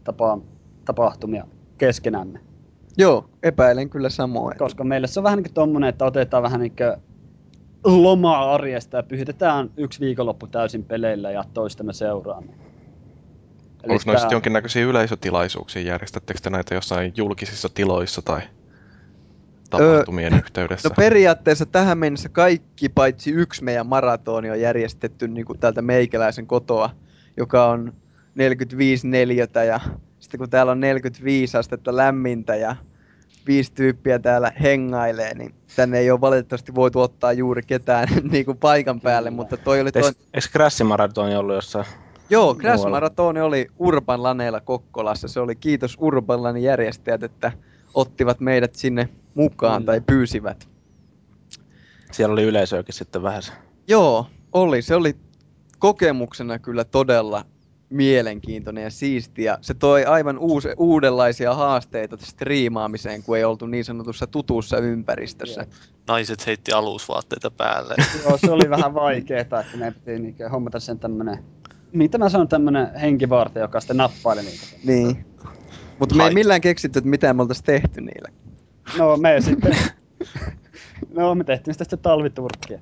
tapaa, 0.04 0.40
tapahtumia 0.84 1.46
keskenämme. 1.78 2.40
Joo, 2.98 3.24
epäilen 3.42 3.90
kyllä 3.90 4.08
samoin. 4.08 4.58
Koska 4.58 4.84
meille 4.84 5.06
se 5.06 5.20
on 5.20 5.24
vähän 5.24 5.36
niin 5.36 5.44
kuin 5.44 5.54
tommonen, 5.54 5.88
että 5.88 6.04
otetaan 6.04 6.42
vähän 6.42 6.60
niin 6.60 6.76
kuin 6.76 7.02
lomaa 7.84 8.54
arjesta 8.54 8.96
ja 8.96 9.02
pyhitetään 9.02 9.70
yksi 9.76 10.00
viikonloppu 10.00 10.46
täysin 10.46 10.84
peleillä 10.84 11.30
ja 11.30 11.44
toistemme 11.54 11.92
seuraamme. 11.92 12.52
Eli 13.84 13.92
Onko 13.92 14.02
noista 14.06 14.28
tää- 14.28 14.34
jonkinnäköisiä 14.34 14.84
yleisötilaisuuksia? 14.84 15.82
Järjestättekö 15.82 16.40
te 16.42 16.50
näitä 16.50 16.74
jossain 16.74 17.12
julkisissa 17.16 17.68
tiloissa 17.74 18.22
tai 18.22 18.40
tapahtumien 19.70 20.34
yhteydessä? 20.34 20.88
No 20.88 20.94
periaatteessa 20.94 21.66
tähän 21.66 21.98
mennessä 21.98 22.28
kaikki 22.28 22.88
paitsi 22.88 23.30
yksi 23.30 23.64
meidän 23.64 23.86
maratoni 23.86 24.50
on 24.50 24.60
järjestetty 24.60 25.28
niin 25.28 25.44
kuin 25.44 25.58
täältä 25.58 25.82
meikäläisen 25.82 26.46
kotoa, 26.46 26.90
joka 27.36 27.66
on 27.66 27.92
45 28.34 29.08
neliötä 29.08 29.64
ja 29.64 29.80
sitten 30.18 30.38
kun 30.38 30.50
täällä 30.50 30.72
on 30.72 30.80
45 30.80 31.56
astetta 31.56 31.96
lämmintä 31.96 32.56
ja 32.56 32.76
viisi 33.48 33.72
tyyppiä 33.72 34.18
täällä 34.18 34.52
hengailee, 34.62 35.34
niin 35.34 35.54
tänne 35.76 35.98
ei 35.98 36.10
ole 36.10 36.20
valitettavasti 36.20 36.74
voitu 36.74 37.00
ottaa 37.00 37.32
juuri 37.32 37.62
ketään 37.62 38.08
niin 38.32 38.44
kuin 38.44 38.58
paikan 38.58 39.00
päälle, 39.00 39.30
mutta 39.30 39.56
toi 39.56 39.80
oli 39.80 39.92
toi... 39.92 40.02
Eikö 40.02 40.18
eikö 40.34 40.48
Crashin 40.52 40.86
maratoni 40.86 41.36
ollut 41.36 41.54
jossain? 41.54 41.86
Joo, 42.30 42.54
Crash? 42.54 42.88
Maratoni 42.88 43.40
oli 43.40 43.66
Urban 43.78 44.22
Laneella 44.22 44.60
Kokkolassa. 44.60 45.28
Se 45.28 45.40
oli 45.40 45.56
kiitos 45.56 45.96
Urban 46.00 46.42
Lanin 46.42 46.62
järjestäjät, 46.62 47.22
että 47.22 47.52
ottivat 47.94 48.40
meidät 48.40 48.74
sinne 48.74 49.08
mukaan 49.34 49.82
Kyllä. 49.82 49.92
tai 49.92 50.00
pyysivät. 50.00 50.68
Siellä 52.12 52.32
oli 52.32 52.42
yleisöäkin 52.42 52.94
sitten 52.94 53.22
vähän. 53.22 53.42
Joo, 53.88 54.26
oli. 54.52 54.82
Se 54.82 54.94
oli 54.94 55.16
kokemuksena 55.78 56.58
kyllä 56.58 56.84
todella 56.84 57.44
mielenkiintoinen 57.90 58.84
ja 58.84 58.90
siistiä. 58.90 59.58
Se 59.60 59.74
toi 59.74 60.04
aivan 60.04 60.38
uus, 60.38 60.68
uudenlaisia 60.76 61.54
haasteita 61.54 62.16
striimaamiseen, 62.20 63.22
kun 63.22 63.36
ei 63.36 63.44
oltu 63.44 63.66
niin 63.66 63.84
sanotussa 63.84 64.26
tutussa 64.26 64.78
ympäristössä. 64.78 65.66
Naiset 66.08 66.46
heitti 66.46 66.72
alusvaatteita 66.72 67.50
päälle. 67.50 67.94
Joo, 68.24 68.38
se 68.38 68.50
oli 68.50 68.70
vähän 68.70 68.94
vaikeeta, 68.94 69.60
että 69.60 69.76
meidän 69.76 69.94
piti 69.94 70.18
niinku 70.18 70.42
hommata 70.52 70.80
sen 70.80 70.98
tämmönen, 70.98 71.44
mitä 71.92 72.18
mä 72.18 72.28
sanon, 72.28 72.48
tämmönen 72.48 72.94
henkivartija, 73.00 73.64
joka 73.64 73.80
sitten 73.80 73.96
nappaili 73.96 74.42
niitä. 74.42 74.66
Niin. 74.84 75.24
Mutta 75.98 76.14
me 76.14 76.24
ei 76.24 76.34
millään 76.34 76.60
keksitty, 76.60 76.98
että 76.98 77.10
mitä 77.10 77.34
me 77.34 77.42
oltaisiin 77.42 77.64
tehty 77.64 78.00
niillä. 78.00 78.28
No 78.98 79.16
me 79.16 79.40
sitten 79.40 79.76
No, 81.14 81.34
me 81.34 81.44
tehtiin 81.44 81.74
sitä 81.74 81.84
sitten 81.84 81.98
talviturkkia. 81.98 82.78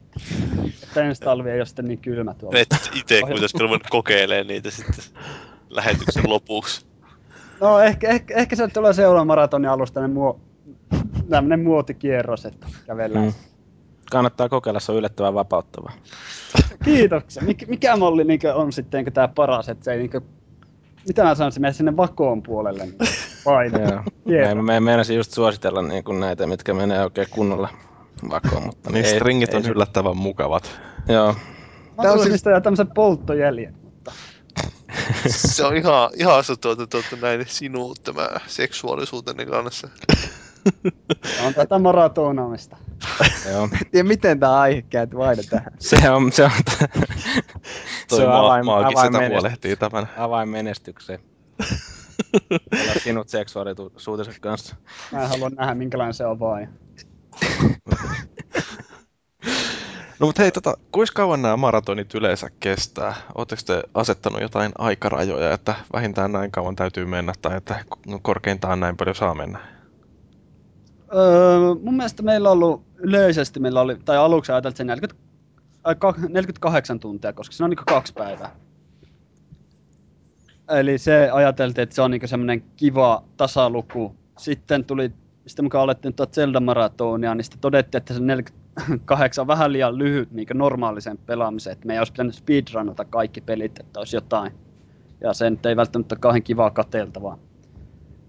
Että 0.82 1.02
ensi 1.02 1.22
talvi 1.22 1.50
ei 1.50 1.60
ole 1.60 1.66
sitten 1.66 1.84
niin 1.84 1.98
kylmä 1.98 2.34
tuolla. 2.34 2.58
Et 2.58 2.90
itse 2.94 3.20
kuitenkin 3.20 3.60
ruvennut 3.60 3.90
kokeilemaan 3.90 4.46
niitä 4.46 4.70
sitten 4.70 5.04
lähetyksen 5.70 6.30
lopuksi. 6.30 6.86
No 7.60 7.80
ehkä, 7.80 8.08
ehkä, 8.08 8.34
ehkä 8.34 8.56
se 8.56 8.68
tulee 8.68 8.92
seuraavan 8.92 9.26
maratonin 9.26 9.70
alusta 9.70 9.94
tämmönen, 9.94 10.14
muo, 10.14 10.40
tämmönen 11.30 11.60
muotikierros, 11.60 12.46
että 12.46 12.66
kävellään. 12.86 13.24
Mm. 13.24 13.32
Kannattaa 14.10 14.48
kokeilla, 14.48 14.80
se 14.80 14.92
on 14.92 14.98
yllättävän 14.98 15.34
vapauttava. 15.34 15.92
Kiitoksia. 16.84 17.42
Mik, 17.42 17.68
mikä 17.68 17.96
malli 17.96 18.24
niinkö 18.24 18.54
on 18.54 18.72
sitten 18.72 19.12
tää 19.12 19.28
paras, 19.28 19.68
että 19.68 19.84
se 19.84 19.92
ei 19.92 19.98
niinkö, 19.98 20.20
mitä 21.08 21.24
mä 21.24 21.34
sanoisin, 21.34 21.62
mene 21.62 21.72
sinne 21.72 21.96
vakoon 21.96 22.42
puolelle 22.42 22.86
niin 22.86 22.98
paino. 23.44 23.78
Joo. 24.26 24.54
Mä, 24.54 24.62
mä 24.62 24.80
meinasin 24.80 25.16
just 25.16 25.32
suositella 25.32 25.82
niin 25.82 26.04
kuin 26.04 26.20
näitä, 26.20 26.46
mitkä 26.46 26.74
menee 26.74 27.04
oikein 27.04 27.26
kunnolla 27.30 27.68
vakoon, 28.30 28.62
mutta 28.66 28.90
Niin 28.90 29.04
ei- 29.04 29.14
stringit 29.14 29.50
ei 29.50 29.56
on 29.56 29.62
se- 29.64 29.70
yllättävän 29.70 30.16
mukavat. 30.16 30.80
Joo. 31.08 31.32
Mä 31.32 32.02
Tää 32.02 32.12
on 32.12 32.18
tulen 32.18 32.30
siis- 32.38 32.62
tämmösen 32.62 32.90
polttojäljen. 32.94 33.74
Mutta 33.82 34.12
Se 35.26 35.64
on 35.64 35.76
ihan, 35.76 36.10
ihan 36.16 36.44
se 36.44 36.56
tuota, 36.56 36.86
tuota, 36.86 37.16
näin 37.22 37.44
sinut 37.48 38.02
tämä 38.04 38.28
seksuaalisuutenne 38.46 39.46
kanssa. 39.46 39.88
on 41.46 41.54
tätä 41.54 41.78
maratonaamista. 41.78 42.76
Joo. 43.52 43.68
tiedä, 43.90 44.08
miten 44.08 44.40
tämä 44.40 44.60
aihe 44.60 44.82
käyty 44.82 45.22
aina 45.22 45.42
tähän. 45.50 45.72
Se 45.78 46.10
on, 46.10 46.32
se 46.32 46.44
on, 46.44 46.50
se 48.08 48.14
on 48.26 48.32
avain, 48.32 48.68
avain, 48.68 49.12
menest, 49.12 49.32
huolehtii 49.32 49.76
tämän. 49.76 50.08
avain 50.16 50.48
menestykseen. 50.48 51.20
Olla 52.50 52.92
sinut 53.02 53.28
seksuaalisuutensa 53.28 54.32
kanssa. 54.40 54.76
Mä 55.12 55.22
en 55.22 55.28
halua 55.28 55.50
nähdä, 55.50 55.74
minkälainen 55.74 56.14
se 56.14 56.26
on 56.26 56.40
vaan. 56.40 56.68
No 60.20 60.26
mutta 60.26 60.42
hei, 60.42 60.52
tota, 60.52 60.74
kuinka 60.92 61.12
kauan 61.14 61.42
nämä 61.42 61.56
maratonit 61.56 62.14
yleensä 62.14 62.50
kestää? 62.60 63.14
Oletteko 63.34 63.62
te 63.66 63.82
asettanut 63.94 64.40
jotain 64.40 64.72
aikarajoja, 64.78 65.52
että 65.52 65.74
vähintään 65.92 66.32
näin 66.32 66.50
kauan 66.50 66.76
täytyy 66.76 67.04
mennä 67.04 67.32
tai 67.42 67.56
että 67.56 67.84
no, 68.06 68.18
korkeintaan 68.22 68.80
näin 68.80 68.96
paljon 68.96 69.16
saa 69.16 69.34
mennä? 69.34 69.58
Öö, 71.14 71.58
mun 71.82 71.96
mielestä 71.96 72.22
meillä 72.22 72.50
on 72.50 72.52
ollut 72.52 72.84
yleisesti, 72.96 73.60
meillä 73.60 73.80
oli, 73.80 73.96
tai 74.04 74.16
aluksi 74.16 74.52
ajateltiin 74.52 74.76
se 74.76 74.84
40, 74.84 75.22
ai, 75.84 75.94
kak- 75.94 76.28
48 76.28 77.00
tuntia, 77.00 77.32
koska 77.32 77.52
se 77.52 77.64
on 77.64 77.70
niin 77.70 77.78
kaksi 77.86 78.12
päivää. 78.12 78.56
Eli 80.70 80.98
se 80.98 81.30
ajateltiin, 81.30 81.82
että 81.82 81.94
se 81.94 82.02
on 82.02 82.10
niin 82.10 82.28
semmoinen 82.28 82.62
kiva 82.76 83.24
tasaluku. 83.36 84.16
Sitten 84.38 84.84
tuli, 84.84 85.12
sitten 85.46 85.64
mukaan 85.64 85.84
alettiin 85.84 86.14
tuota 86.14 86.34
Zelda-maratonia, 86.34 87.34
niin 87.34 87.44
sitten 87.44 87.60
todettiin, 87.60 87.98
että 87.98 88.14
se 88.14 88.20
48 88.20 89.42
on 89.42 89.46
vähän 89.46 89.72
liian 89.72 89.98
lyhyt 89.98 90.32
niin 90.32 90.46
normaalisen 90.54 91.18
pelaamiseen, 91.18 91.72
että 91.72 91.86
me 91.86 91.92
ei 91.92 91.98
olisi 91.98 92.12
pitänyt 92.12 92.34
speedrunata 92.34 93.04
kaikki 93.04 93.40
pelit, 93.40 93.80
että 93.80 94.00
olisi 94.00 94.16
jotain. 94.16 94.52
Ja 95.20 95.32
se 95.32 95.52
ei 95.68 95.76
välttämättä 95.76 96.14
ole 96.14 96.20
kauhean 96.20 96.42
kivaa 96.42 96.70
kateltavaa. 96.70 97.38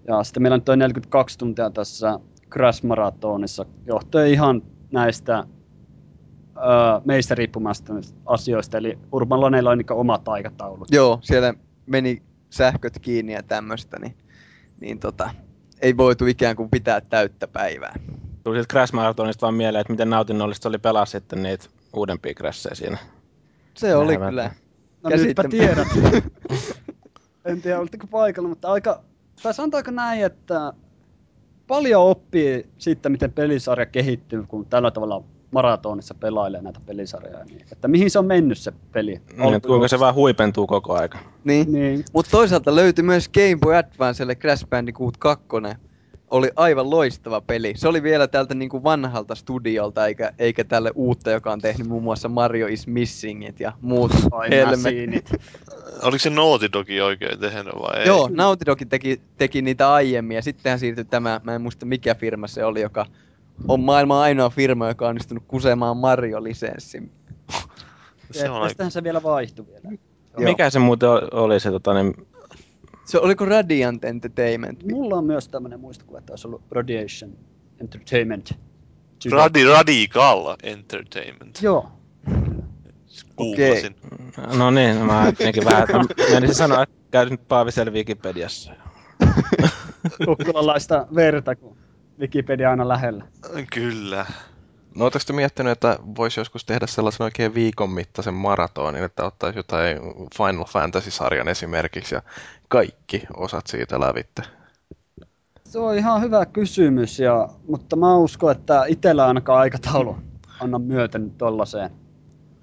Ja 0.06 0.24
sitten 0.24 0.42
meillä 0.42 0.54
on 0.54 0.62
toi 0.62 0.76
42 0.76 1.38
tuntia 1.38 1.70
tässä 1.70 2.20
Crash 2.50 2.84
Marathonissa 2.84 3.66
johtuen 3.86 4.30
ihan 4.30 4.62
näistä 4.92 5.38
öö, 6.56 6.64
meistä 7.04 7.34
riippumasta 7.34 7.94
asioista. 8.26 8.78
Eli 8.78 8.98
Urban 9.12 9.40
Loneilla 9.40 9.70
on 9.70 9.84
omat 9.90 10.28
aikataulut. 10.28 10.88
Joo, 10.90 11.18
siellä 11.22 11.54
meni 11.86 12.22
sähköt 12.50 12.98
kiinni 12.98 13.32
ja 13.32 13.42
tämmöistä, 13.42 13.98
niin, 13.98 14.16
niin 14.80 14.98
tota, 14.98 15.30
ei 15.82 15.96
voitu 15.96 16.26
ikään 16.26 16.56
kuin 16.56 16.70
pitää 16.70 17.00
täyttä 17.00 17.48
päivää. 17.48 17.94
Tuli 18.44 18.56
siitä 18.56 18.72
Crash 18.72 18.92
Marathonista 18.94 19.40
vaan 19.40 19.54
mieleen, 19.54 19.80
että 19.80 19.92
miten 19.92 20.10
nautinnollista 20.10 20.68
oli 20.68 20.78
pelaa 20.78 21.06
sitten 21.06 21.42
niitä 21.42 21.64
uudempia 21.92 22.34
crasheja 22.34 22.74
siinä. 22.74 22.98
Se 23.74 23.96
oli 23.96 24.16
Näin 24.16 24.30
kyllä. 24.30 24.50
No 25.02 25.10
nytpä 25.10 25.42
Käsittäm- 25.42 25.50
tiedät. 25.50 25.88
en 27.44 27.62
tiedä, 27.62 27.78
olitteko 27.78 28.06
paikalla, 28.06 28.48
mutta 28.48 28.68
aika, 28.72 29.02
tai 29.42 29.54
sanotaanko 29.54 29.90
näin, 29.90 30.24
että 30.24 30.72
paljon 31.66 32.02
oppii 32.02 32.66
siitä, 32.78 33.08
miten 33.08 33.32
pelisarja 33.32 33.86
kehittyy, 33.86 34.44
kun 34.48 34.66
tällä 34.66 34.90
tavalla 34.90 35.24
maratonissa 35.50 36.14
pelailee 36.14 36.62
näitä 36.62 36.80
pelisarjoja. 36.86 37.44
Niin, 37.44 37.64
että 37.72 37.88
mihin 37.88 38.10
se 38.10 38.18
on 38.18 38.26
mennyt 38.26 38.58
se 38.58 38.72
peli. 38.92 39.20
Niin, 39.36 39.62
kuinka 39.62 39.88
se 39.88 39.98
vaan 39.98 40.14
huipentuu 40.14 40.66
koko 40.66 40.94
aika. 40.94 41.18
Niin. 41.44 41.72
Niin, 41.72 42.04
Mutta 42.12 42.30
toisaalta 42.30 42.76
löytyi 42.76 43.04
myös 43.04 43.28
Game 43.28 43.56
Boy 43.60 43.76
Advancelle 43.76 44.34
Crash 44.34 44.66
Bandicoot 44.68 45.16
2. 45.16 45.46
Oli 46.30 46.50
aivan 46.56 46.90
loistava 46.90 47.40
peli. 47.40 47.72
Se 47.76 47.88
oli 47.88 48.02
vielä 48.02 48.26
tältä 48.26 48.54
niinku 48.54 48.84
vanhalta 48.84 49.34
studiolta, 49.34 50.06
eikä, 50.06 50.32
eikä 50.38 50.64
tälle 50.64 50.90
uutta, 50.94 51.30
joka 51.30 51.52
on 51.52 51.60
tehnyt 51.60 51.86
muun 51.86 52.02
muassa 52.02 52.28
Mario 52.28 52.66
is 52.66 52.86
Missingit 52.86 53.60
ja 53.60 53.72
muut 53.80 54.12
helmet. 54.50 55.30
Oliko 56.02 56.18
se 56.18 56.30
Naughty 56.30 56.72
Dogi 56.72 57.00
oikein 57.00 57.38
tehnyt 57.40 57.74
vai 57.74 58.00
ei? 58.00 58.06
Joo, 58.06 58.28
Naughty 58.32 58.66
Dog 58.66 58.78
teki, 58.88 59.20
teki 59.36 59.62
niitä 59.62 59.92
aiemmin 59.92 60.34
ja 60.34 60.42
sittenhän 60.42 60.78
siirtyi 60.78 61.04
tämä, 61.04 61.40
mä 61.44 61.54
en 61.54 61.62
muista 61.62 61.86
mikä 61.86 62.14
firma 62.14 62.46
se 62.46 62.64
oli, 62.64 62.80
joka 62.80 63.06
on 63.68 63.80
maailman 63.80 64.18
ainoa 64.18 64.50
firma, 64.50 64.88
joka 64.88 65.04
on 65.04 65.08
onnistunut 65.08 65.44
kusemaan 65.48 65.96
Mario-lisenssin. 65.96 67.10
Se 68.30 68.50
on. 68.50 68.68
Tästähän 68.68 68.90
se 68.90 69.02
vielä 69.02 69.22
vaihtui 69.22 69.66
vielä. 69.66 69.98
Joo. 70.38 70.50
Mikä 70.50 70.70
se 70.70 70.78
muuten 70.78 71.08
oli 71.32 71.60
se, 71.60 71.70
tota, 71.70 71.94
niin, 71.94 72.14
Se 73.04 73.18
oliko 73.18 73.44
Radiant 73.44 74.04
Entertainment? 74.04 74.84
Mulla 74.92 75.16
on 75.16 75.24
myös 75.24 75.48
tämmönen 75.48 75.80
muistikuva, 75.80 76.18
että 76.18 76.32
olisi 76.32 76.46
ollut 76.46 76.62
Radiation 76.70 77.32
Entertainment. 77.80 78.54
Radi, 79.30 79.64
Radical 79.64 80.56
Entertainment. 80.62 81.62
Joo. 81.62 81.88
Googlasin. 83.36 83.96
no 84.58 84.70
niin, 84.70 84.96
mä 84.96 85.20
ajattelinkin 85.20 85.64
vähän, 85.64 85.82
että 85.82 85.98
menisin 86.34 86.54
sanoa, 86.54 86.82
että 86.82 86.94
käy 87.10 87.30
nyt 87.30 87.48
Paavisella 87.48 87.92
Wikipediassa. 87.92 88.72
Kukkulalaista 90.24 91.06
verta, 91.14 91.56
kun 91.56 91.77
Wikipedia 92.20 92.70
aina 92.70 92.88
lähellä. 92.88 93.24
Kyllä. 93.74 94.26
No 94.94 95.04
ootteko 95.04 95.24
te 95.26 95.32
miettinyt, 95.32 95.72
että 95.72 95.98
voisi 96.16 96.40
joskus 96.40 96.64
tehdä 96.64 96.86
sellaisen 96.86 97.24
oikein 97.24 97.54
viikon 97.54 97.90
mittaisen 97.90 98.34
maratonin, 98.34 99.04
että 99.04 99.24
ottaisi 99.24 99.58
jotain 99.58 99.98
Final 100.36 100.64
Fantasy-sarjan 100.64 101.48
esimerkiksi 101.48 102.14
ja 102.14 102.22
kaikki 102.68 103.22
osat 103.36 103.66
siitä 103.66 104.00
lävitte? 104.00 104.42
Se 105.64 105.78
on 105.78 105.96
ihan 105.96 106.22
hyvä 106.22 106.46
kysymys, 106.46 107.18
ja, 107.18 107.48
mutta 107.68 107.96
mä 107.96 108.16
uskon, 108.16 108.52
että 108.52 108.84
itsellä 108.86 109.26
ainakaan 109.26 109.60
aikataulu 109.60 110.16
anna 110.60 110.78
myöten 110.78 111.30
tollaiseen. 111.30 111.90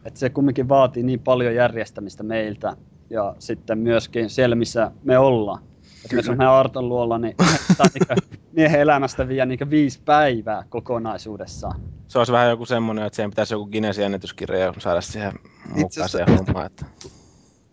Että 0.06 0.20
se 0.20 0.30
kumminkin 0.30 0.70
vaatii 0.70 1.04
niin 1.04 1.20
paljon 1.20 1.56
järjestämistä 1.56 2.24
meiltä 2.24 2.78
ja 3.10 3.36
sitten 3.40 3.78
myöskin 3.78 4.30
siellä, 4.30 4.56
missä 4.56 4.92
me 5.04 5.18
ollaan. 5.18 5.64
Että 6.06 6.36
me 6.36 6.48
on 6.48 6.56
Arton 6.56 6.90
luolla, 6.90 7.18
niin 7.18 7.36
tämä 7.78 7.90
niin 7.94 8.40
miehen 8.52 8.82
elämästä 8.82 9.28
vie 9.28 9.46
niin 9.46 9.70
viisi 9.70 10.02
päivää 10.06 10.64
kokonaisuudessaan. 10.70 11.80
Se 12.08 12.18
olisi 12.18 12.32
vähän 12.32 12.50
joku 12.50 12.66
semmoinen, 12.66 13.06
että 13.06 13.16
siihen 13.16 13.30
pitäisi 13.30 13.54
joku 13.54 13.68
Guinnessin 13.68 14.06
ennätyskirja 14.06 14.74
saada 14.78 15.02
siihen 15.02 15.34
mukaan 15.76 16.10
siihen 16.10 16.38
hommaan. 16.38 16.66
Että... 16.66 16.86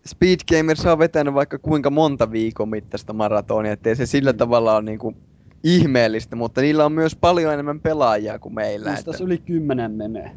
Speed 0.05 0.39
Gamers 0.51 0.85
on 0.85 0.99
vetänyt 0.99 1.33
vaikka 1.33 1.59
kuinka 1.59 1.89
monta 1.89 2.31
viikon 2.31 2.69
mittaista 2.69 3.13
maratonia, 3.13 3.71
ettei 3.71 3.95
se 3.95 4.05
sillä 4.05 4.33
tavalla 4.33 4.75
ole 4.75 4.81
niinku 4.81 5.15
ihmeellistä, 5.63 6.35
mutta 6.35 6.61
niillä 6.61 6.85
on 6.85 6.91
myös 6.91 7.15
paljon 7.15 7.53
enemmän 7.53 7.79
pelaajia 7.79 8.39
kuin 8.39 8.55
meillä. 8.55 8.91
Musta 8.91 9.11
Että, 9.11 9.23
yli 9.23 9.37
kymmenen 9.37 9.91
menee. 9.91 10.31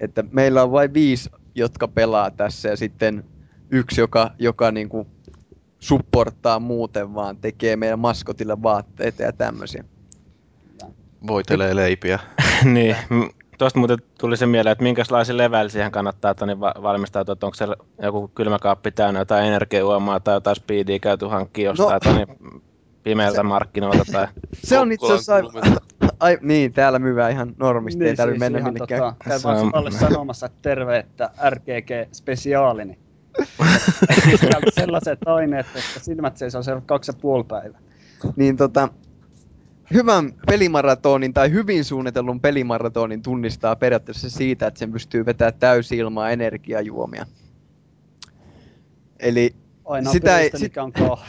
että 0.00 0.24
meillä 0.30 0.62
on 0.62 0.72
vain 0.72 0.94
viisi, 0.94 1.30
jotka 1.54 1.88
pelaa 1.88 2.30
tässä 2.30 2.68
ja 2.68 2.76
sitten 2.76 3.24
yksi, 3.70 4.00
joka, 4.00 4.30
joka 4.38 4.70
niinku 4.70 5.06
supporttaa 5.82 6.60
muuten 6.60 7.14
vaan, 7.14 7.36
tekee 7.36 7.76
meidän 7.76 7.98
maskotille 7.98 8.62
vaatteita 8.62 9.22
ja 9.22 9.32
tämmöisiä. 9.32 9.84
Voitelee 11.26 11.76
leipiä. 11.76 12.18
niin, 12.64 12.96
tuosta 13.58 13.78
muuten 13.78 13.98
tuli 14.18 14.36
se 14.36 14.46
mieleen, 14.46 14.72
että 14.72 14.82
minkälaisen 14.82 15.36
level 15.36 15.68
siihen 15.68 15.92
kannattaa 15.92 16.30
että 16.30 16.46
niin 16.46 16.60
va- 16.60 16.74
valmistautua, 16.82 17.32
että 17.32 17.46
onko 17.46 17.54
se 17.54 17.66
joku 18.02 18.28
kylmäkaappi 18.28 18.90
täynnä 18.90 19.20
jotain 19.20 19.46
energiajuomaa 19.46 20.20
tai 20.20 20.34
jotain 20.34 20.56
speedia 20.56 20.98
käyty 20.98 21.26
hankkia 21.26 21.70
jostain 21.70 22.00
No. 22.04 22.12
no, 22.12 22.16
niin 22.16 22.62
pimeältä 23.02 23.42
markkinoilta 23.42 24.04
tai... 24.12 24.26
Se 24.64 24.78
on 24.78 24.92
itse 24.92 25.06
asiassa 25.06 25.34
aivan... 25.34 25.52
Ai, 26.20 26.38
niin, 26.40 26.72
täällä 26.72 26.98
myydään 26.98 27.32
ihan 27.32 27.54
normisti, 27.58 28.04
ei 28.04 28.16
tarvitse 28.16 28.38
mennä 28.38 28.58
Niin, 28.58 28.62
ihan 28.62 28.72
minnekään. 28.74 29.00
Tota, 29.00 29.16
käy 29.24 29.38
Se 29.38 29.48
vaan 29.48 29.92
sanomassa, 29.92 30.46
että 30.46 30.58
terve, 30.62 30.98
että 30.98 31.30
RGG 31.50 32.12
spesiaali. 32.12 32.84
Niin. 32.84 33.01
Sellaiset 34.74 35.18
aineet, 35.26 35.66
että 35.66 36.00
silmät 36.00 36.36
seisoo 36.36 36.62
siellä 36.62 36.82
kaksi 36.86 37.10
ja 37.10 37.18
puoli 37.20 37.44
päivää. 37.44 37.80
Niin 38.36 38.56
tota, 38.56 38.88
hyvän 39.92 40.32
pelimaratonin 40.46 41.34
tai 41.34 41.50
hyvin 41.50 41.84
suunnitellun 41.84 42.40
pelimaratonin 42.40 43.22
tunnistaa 43.22 43.76
periaatteessa 43.76 44.30
siitä, 44.30 44.66
että 44.66 44.78
sen 44.78 44.92
pystyy 44.92 45.26
vetämään 45.26 45.54
täysi 45.58 45.96
ilmaa 45.96 46.30
energiajuomia. 46.30 47.26
Eli 49.18 49.54
Aina 49.84 50.10
Sitä 50.10 50.38
ei- 50.38 50.50
sit- 50.56 50.74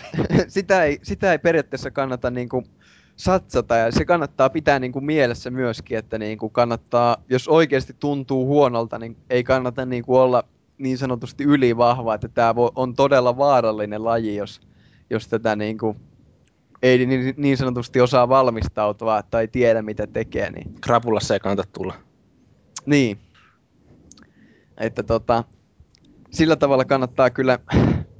sitä, 0.48 0.84
ei, 0.84 1.00
sitä 1.04 1.32
ei 1.32 1.40
periaatteessa 1.40 1.92
kannata 1.92 2.32
niinku 2.32 2.64
satsata 3.16 3.76
ja 3.76 3.92
se 3.92 4.06
kannattaa 4.06 4.50
pitää 4.50 4.80
niin 4.80 4.92
kuin 4.92 5.06
mielessä 5.06 5.52
myöskin, 5.52 5.98
että 5.98 6.18
niin 6.18 6.38
kuin 6.38 6.52
kannattaa, 6.52 7.18
jos 7.30 7.48
oikeasti 7.48 7.96
tuntuu 8.00 8.46
huonolta, 8.46 9.00
niin 9.00 9.18
ei 9.30 9.44
kannata 9.44 9.86
niin 9.86 10.04
kuin 10.04 10.20
olla 10.20 10.44
niin 10.78 10.98
sanotusti 10.98 11.44
ylivahva, 11.44 12.16
että 12.16 12.28
tämä 12.28 12.54
on 12.76 12.96
todella 12.96 13.38
vaarallinen 13.38 14.04
laji, 14.04 14.36
jos, 14.36 14.62
jos 15.10 15.28
tätä 15.28 15.56
niin 15.56 15.78
kuin 15.78 15.98
ei 16.84 17.06
niin, 17.06 17.34
niin 17.38 17.58
sanotusti 17.58 18.02
osaa 18.02 18.30
valmistautua 18.30 19.24
tai 19.24 19.48
tiedä 19.48 19.82
mitä 19.82 20.08
tekee. 20.08 20.52
Niin, 20.52 20.76
Krapulassa 20.82 21.34
ei 21.34 21.40
kannata 21.40 21.70
tulla. 21.74 21.94
niin. 22.86 23.18
Että 24.78 25.04
tota, 25.04 25.44
sillä 26.32 26.56
tavalla 26.56 26.86
kannattaa 26.86 27.30
kyllä 27.30 27.60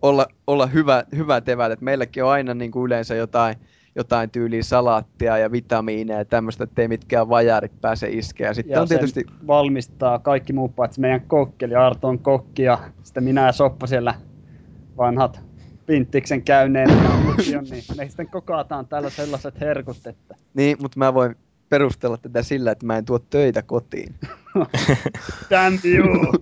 olla, 0.02 0.28
olla 0.48 0.66
hyvä, 0.66 1.04
hyvät 1.16 1.50
eväät. 1.50 1.72
Et 1.72 1.82
meilläkin 1.82 2.24
on 2.24 2.32
aina 2.32 2.54
niin 2.54 2.72
kuin 2.72 2.86
yleensä 2.86 3.16
jotain, 3.16 3.56
jotain 3.96 4.30
tyyliä 4.30 4.64
salaattia 4.64 5.38
ja 5.38 5.52
vitamiineja 5.52 6.20
ja 6.20 6.26
tämmöistä, 6.26 6.64
ettei 6.64 6.88
mitkään 6.88 7.30
vajarit 7.30 7.82
pääse 7.82 8.10
iskeä. 8.10 8.54
Sitten 8.54 8.74
Ja 8.74 8.82
on 8.82 8.88
tietysti, 8.88 9.26
valmistaa 9.48 10.20
kaikki 10.20 10.54
muu 10.54 10.70
paitsi 10.70 11.00
meidän 11.00 11.22
kokki, 11.22 11.66
eli 11.66 11.76
Arto 11.76 12.08
on 12.08 12.20
kokki 12.20 12.64
ja 12.64 12.80
sitten 13.04 13.24
minä 13.24 13.46
ja 13.46 13.52
Soppa 13.52 13.88
siellä 13.88 14.14
vanhat 14.98 15.42
pinttiksen 15.86 16.42
käyneen 16.42 16.90
lukion, 17.26 17.64
niin 17.72 17.84
me 17.98 18.08
sitten 18.08 18.30
kokataan 18.30 18.88
täällä 18.88 19.10
sellaiset 19.10 19.60
herkut, 19.60 20.08
että 20.08 20.36
niin, 20.54 20.78
mutta 20.82 21.00
mä 21.00 21.14
voin 21.14 21.36
perustella 21.74 22.18
tätä 22.18 22.44
sillä, 22.44 22.72
että 22.72 22.86
mä 22.86 22.98
en 22.98 23.06
tuo 23.06 23.20
töitä 23.20 23.62
kotiin. 23.62 24.16
damn 25.50 25.80
you! 25.84 26.34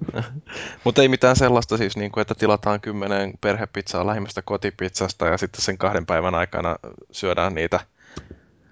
Mutta 0.83 1.01
ei 1.01 1.07
mitään 1.07 1.35
sellaista 1.35 1.77
siis, 1.77 1.97
niin 1.97 2.11
kuin, 2.11 2.21
että 2.21 2.35
tilataan 2.35 2.81
kymmenen 2.81 3.33
perhepizzaa 3.41 4.07
lähimmästä 4.07 4.41
kotipizzasta 4.41 5.25
ja 5.25 5.37
sitten 5.37 5.61
sen 5.61 5.77
kahden 5.77 6.05
päivän 6.05 6.35
aikana 6.35 6.75
syödään 7.11 7.55
niitä. 7.55 7.79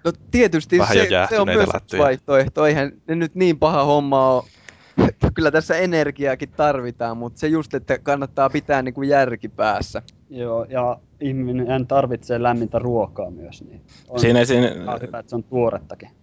No 0.04 0.12
tietysti 0.30 0.78
Vähän 0.78 0.96
se, 0.96 1.08
se 1.28 1.40
on 1.40 1.48
myös 1.48 1.68
lättyjä. 1.74 2.02
vaihtoehto. 2.02 2.66
Eihän 2.66 2.92
ne 3.08 3.14
nyt 3.14 3.34
niin 3.34 3.58
paha 3.58 3.84
homma 3.84 4.34
ole. 4.34 4.44
Kyllä 5.34 5.50
tässä 5.50 5.76
energiaakin 5.76 6.50
tarvitaan, 6.50 7.16
mutta 7.16 7.40
se 7.40 7.46
just, 7.46 7.74
että 7.74 7.98
kannattaa 7.98 8.50
pitää 8.50 8.82
niin 8.82 8.94
kuin 8.94 9.08
järki 9.08 9.48
päässä. 9.48 10.02
Joo, 10.30 10.66
ja 10.68 10.98
ihminen 11.20 11.86
tarvitsee 11.86 12.42
lämmintä 12.42 12.78
ruokaa 12.78 13.30
myös, 13.30 13.62
niin 13.62 13.80
on 14.08 14.20
Siinä 14.20 14.44
siinä 14.44 14.68
hyvä, 14.68 15.18
että 15.18 15.30
se 15.30 15.36
on 15.36 15.44
tuorettakin. 15.44 16.19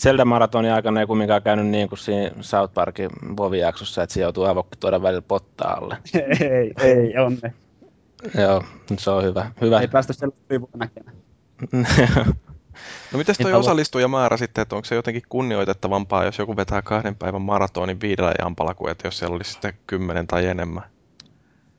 Zelda-maratonin 0.00 0.72
aikana 0.72 1.00
ei 1.00 1.06
kumminkaan 1.06 1.42
käynyt 1.42 1.66
niin 1.66 1.88
kuin 1.88 1.98
siinä 1.98 2.30
South 2.40 2.74
Parkin 2.74 3.10
Vovi-jaksossa, 3.36 4.02
että 4.02 4.14
se 4.14 4.20
joutuu 4.20 4.44
avokki 4.44 4.76
tuoda 4.80 5.02
välillä 5.02 5.22
pottaa 5.22 5.72
alle. 5.72 5.98
ei, 6.40 6.72
ei, 6.78 7.18
onne. 7.18 7.54
Joo, 8.38 8.64
se 8.98 9.10
on 9.10 9.24
hyvä. 9.24 9.50
hyvä. 9.60 9.80
Ei 9.80 9.88
päästä 9.88 10.12
sellaista 10.12 10.78
näkemään. 10.78 11.16
No 13.12 13.18
miten 13.18 13.34
toi 13.42 13.52
osallistujamäärä 13.52 14.36
sitten, 14.36 14.62
että 14.62 14.76
onko 14.76 14.84
se 14.84 14.94
jotenkin 14.94 15.22
kunnioitettavampaa, 15.28 16.24
jos 16.24 16.38
joku 16.38 16.56
vetää 16.56 16.82
kahden 16.82 17.16
päivän 17.16 17.42
maratonin 17.42 18.00
viidellä 18.00 18.32
jampalla 18.38 18.74
kuin 18.74 18.90
että 18.90 19.06
jos 19.06 19.18
siellä 19.18 19.34
olisi 19.34 19.52
sitten 19.52 19.74
kymmenen 19.86 20.26
tai 20.26 20.46
enemmän? 20.46 20.82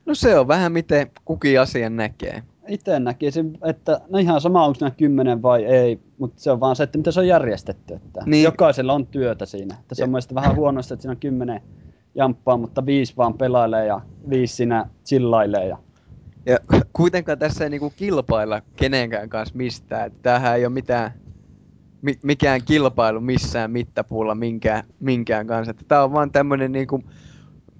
No 0.06 0.14
se 0.14 0.38
on 0.38 0.48
vähän 0.48 0.72
miten 0.72 1.10
kukin 1.24 1.60
asian 1.60 1.96
näkee. 1.96 2.42
Itse 2.68 3.00
näkisin, 3.00 3.58
että 3.64 4.00
no 4.10 4.18
ihan 4.18 4.40
sama 4.40 4.64
onko 4.64 4.76
nämä 4.80 4.90
kymmenen 4.90 5.42
vai 5.42 5.64
ei, 5.64 6.00
mutta 6.18 6.42
se 6.42 6.50
on 6.50 6.60
vaan 6.60 6.76
se, 6.76 6.82
että 6.82 6.98
miten 6.98 7.12
se 7.12 7.20
on 7.20 7.26
järjestetty. 7.26 7.94
Että 7.94 8.20
Niin. 8.26 8.44
Jokaisella 8.44 8.92
on 8.92 9.06
työtä 9.06 9.46
siinä. 9.46 9.76
Että 9.80 9.94
se 9.94 10.04
on 10.04 10.10
mielestäni 10.10 10.34
vähän 10.34 10.56
huonosti, 10.56 10.94
että 10.94 11.02
siinä 11.02 11.12
on 11.12 11.20
kymmenen 11.20 11.62
jamppaa, 12.14 12.56
mutta 12.56 12.86
viisi 12.86 13.14
vaan 13.16 13.34
pelailee 13.34 13.86
ja 13.86 14.00
viisi 14.30 14.54
siinä 14.54 14.88
chillailee. 15.06 15.68
Ja... 15.68 15.78
Ja 16.46 16.58
kuitenkaan 16.92 17.38
tässä 17.38 17.64
ei 17.64 17.70
niinku 17.70 17.92
kilpailla 17.96 18.62
kenenkään 18.76 19.28
kanssa 19.28 19.56
mistään. 19.56 20.06
Että 20.06 20.18
tämähän 20.22 20.56
ei 20.56 20.66
ole 20.66 20.72
mitään, 20.72 21.12
mi, 22.02 22.18
mikään 22.22 22.60
kilpailu 22.64 23.20
missään 23.20 23.70
mittapuulla 23.70 24.34
minkään, 24.34 24.84
minkään 25.00 25.46
kanssa. 25.46 25.70
Että 25.70 25.84
tämä 25.88 26.04
on 26.04 26.12
vaan 26.12 26.30
tämmöinen 26.32 26.72
niinku 26.72 27.02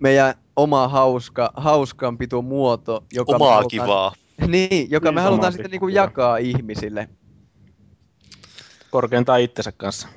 meidän 0.01 0.35
oma 0.57 0.89
hauska, 0.89 1.51
hauskanpito 1.57 2.43
muoto, 2.43 3.05
joka 3.13 3.37
Omaa 3.37 3.55
halutaan- 3.55 3.69
kivaa. 3.71 4.13
Niin, 4.47 4.91
joka 4.91 5.09
Niin, 5.09 5.15
me 5.15 5.21
halutaan 5.21 5.53
sitten 5.53 5.71
niinku 5.71 5.89
jakaa 5.89 6.37
ihmisille. 6.37 7.09
Korkeintaan 8.91 9.41
itsensä 9.41 9.73
kanssa. 9.73 10.09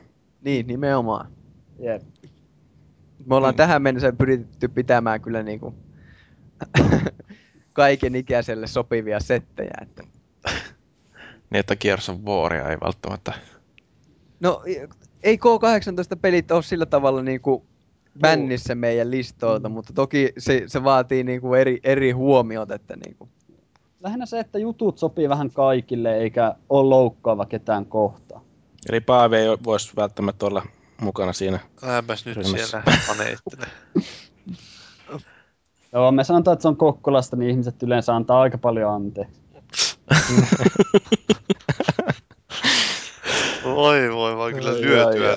Niin, 0.41 0.68
nimenomaan. 0.68 1.31
Jep. 1.80 2.02
Me 3.26 3.35
ollaan 3.35 3.53
Mm. 3.53 3.57
tähän 3.57 3.81
mennessä 3.81 4.14
pyritty 4.14 4.68
pitämään 4.68 5.22
kyllä 5.22 5.43
niinku 5.43 5.76
kaiken 7.73 8.15
ikäiselle 8.15 8.68
sopivia 8.68 9.19
settejä. 9.19 9.73
Että. 9.81 10.03
Niin, 11.49 11.60
että 11.60 11.76
Gears 11.76 12.10
of 12.10 12.18
Waria 12.19 12.69
ei 12.69 12.77
välttämättä... 12.84 13.34
No 14.39 14.64
ei 15.23 15.35
K18-pelit 15.38 16.52
ole 16.52 16.64
sillä 16.64 16.85
tavalla 16.85 17.22
niinku 17.22 17.65
bännissä 18.19 18.76
meidän 18.76 19.11
listoilta, 19.11 19.69
mutta 19.69 19.93
toki 19.93 20.34
se, 20.38 20.64
se 20.68 20.84
vaatii 20.84 21.23
niinku 21.23 21.53
eri, 21.53 21.80
eri 21.84 22.11
huomiot, 22.11 22.72
että 22.72 22.95
niinku. 23.06 23.30
Lähinnä 24.06 24.26
se, 24.26 24.40
että 24.40 24.60
jutut 24.60 24.98
sopii 24.98 25.30
vähän 25.30 25.52
kaikille 25.52 26.18
eikä 26.18 26.56
ole 26.69 26.90
loukkaava 26.90 27.45
ketään 27.45 27.86
kohtaan. 27.86 28.41
Eli 28.90 28.99
Paavi 29.02 29.36
ei 29.36 29.48
voisi 29.64 29.94
välttämättä 29.95 30.45
olla 30.45 30.64
mukana 31.02 31.34
siinä. 31.34 31.60
Ääpäs 31.82 32.26
nyt 32.26 32.38
Ryhmässä. 32.38 32.68
siellä 32.68 32.99
paneittele. 33.07 33.68
Joo, 35.94 36.11
me 36.11 36.23
sanotaan, 36.23 36.53
että 36.53 36.61
se 36.61 36.68
on 36.68 36.77
Kokkolasta, 36.77 37.36
niin 37.36 37.52
ihmiset 37.52 37.84
yleensä 37.84 38.15
antaa 38.15 38.41
aika 38.41 38.57
paljon 38.57 38.94
anteeksi. 38.94 39.99
Voi 43.76 44.14
voi, 44.14 44.38
vaan 44.38 44.53
kyllä 44.53 44.73
lyötyä. 44.73 45.36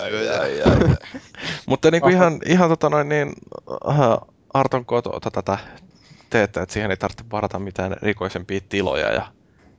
Mutta 1.67 1.91
niin 1.91 2.03
kuin 2.03 2.17
Aha. 2.17 2.25
ihan, 2.27 2.41
ihan 2.47 2.69
tota 2.69 2.91
noin, 2.91 3.09
niin, 3.09 3.33
Arton 4.55 4.85
kotota 4.85 5.31
tätä 5.31 5.59
teette, 6.31 6.63
että 6.63 6.73
siihen 6.73 6.91
ei 6.91 6.97
tarvitse 6.97 7.25
varata 7.33 7.59
mitään 7.59 7.97
erikoisempia 8.03 8.61
tiloja 8.69 9.13
ja 9.13 9.27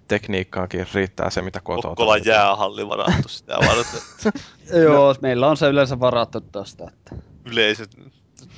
tekniikkaakin 0.08 0.88
riittää 0.94 1.30
se, 1.30 1.42
mitä 1.42 1.62
kotona 1.64 1.96
Kokkolan 1.96 2.26
jäähalli 2.26 2.90
varattu 2.90 3.28
sitä 3.28 3.54
varten. 3.54 4.02
Joo, 4.84 5.16
meillä 5.22 5.48
on 5.48 5.58
se 5.58 5.68
yleensä 5.68 6.00
varattu 6.00 6.42
tosta. 6.42 6.92
Että... 6.94 7.16
Yleiset 7.46 7.98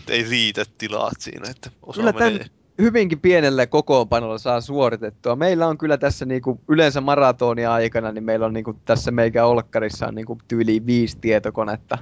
ei 0.07 0.23
riitä 0.23 0.65
tilaat 0.77 1.13
siinä, 1.19 1.49
että 1.49 1.71
osa 1.81 2.01
Kyllä 2.01 2.11
menee. 2.11 2.45
hyvinkin 2.77 3.19
pienellä 3.19 3.67
kokoonpanolla 3.67 4.37
saa 4.37 4.61
suoritettua. 4.61 5.35
Meillä 5.35 5.67
on 5.67 5.77
kyllä 5.77 5.97
tässä 5.97 6.25
niinku 6.25 6.61
yleensä 6.67 7.01
maratonia 7.01 7.73
aikana, 7.73 8.11
niin 8.11 8.23
meillä 8.23 8.45
on 8.45 8.53
niinku 8.53 8.73
tässä 8.85 9.11
meikä 9.11 9.45
olkkarissa 9.45 10.07
on 10.07 10.15
niinku 10.15 10.37
tyyliin 10.47 10.85
viisi 10.85 11.17
tietokonetta. 11.21 11.97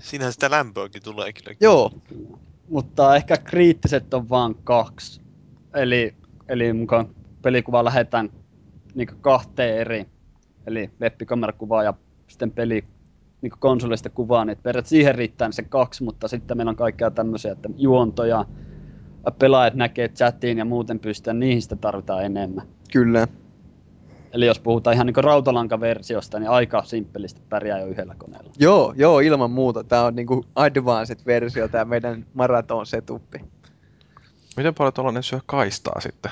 Siinähän 0.00 0.32
sitä 0.32 0.50
lämpöäkin 0.50 1.02
tulee 1.02 1.32
kyllä. 1.32 1.56
Joo, 1.60 1.92
Mutta 2.68 3.16
ehkä 3.16 3.36
kriittiset 3.36 4.14
on 4.14 4.28
vaan 4.28 4.54
kaksi. 4.54 5.20
Eli, 5.74 6.14
eli 6.48 6.72
mukaan 6.72 7.08
pelikuva 7.42 7.84
lähetään 7.84 8.30
niin 8.94 9.08
kahteen 9.20 9.78
eri. 9.78 10.06
Eli 10.66 10.90
webbikamerakuvaa 11.00 11.82
ja 11.82 11.94
sitten 12.28 12.50
peli 12.50 12.84
niin 13.42 13.52
konsolista 13.58 14.10
kuvaa, 14.10 14.44
niin 14.44 14.58
periaatteessa 14.62 14.90
siihen 14.90 15.14
riittää 15.14 15.52
se 15.52 15.62
kaksi, 15.62 16.04
mutta 16.04 16.28
sitten 16.28 16.56
meillä 16.56 16.70
on 16.70 16.76
kaikkea 16.76 17.10
tämmöisiä, 17.10 17.52
että 17.52 17.68
juontoja, 17.76 18.44
pelaajat 19.38 19.74
näkee 19.74 20.08
chatiin 20.08 20.58
ja 20.58 20.64
muuten 20.64 20.98
pystytään, 20.98 21.40
niihin 21.40 21.62
sitä 21.62 21.76
tarvitaan 21.76 22.24
enemmän. 22.24 22.66
kyllä. 22.92 23.28
Eli 24.34 24.46
jos 24.46 24.60
puhutaan 24.60 24.94
ihan 24.94 25.06
niin 25.06 25.24
rautalankaversiosta, 25.24 26.38
niin 26.38 26.50
aika 26.50 26.82
simppelisti 26.84 27.40
pärjää 27.48 27.78
jo 27.80 27.86
yhdellä 27.86 28.14
koneella. 28.18 28.50
Joo, 28.58 28.94
joo, 28.96 29.20
ilman 29.20 29.50
muuta. 29.50 29.84
Tämä 29.84 30.04
on 30.04 30.14
niinku 30.14 30.44
advanced-versio, 30.56 31.68
tämä 31.68 31.84
meidän 31.84 32.26
maraton 32.34 32.86
setuppi. 32.86 33.38
Miten 34.56 34.74
paljon 34.74 34.92
tuollainen 34.92 35.22
syö 35.22 35.40
kaistaa 35.46 36.00
sitten? 36.00 36.30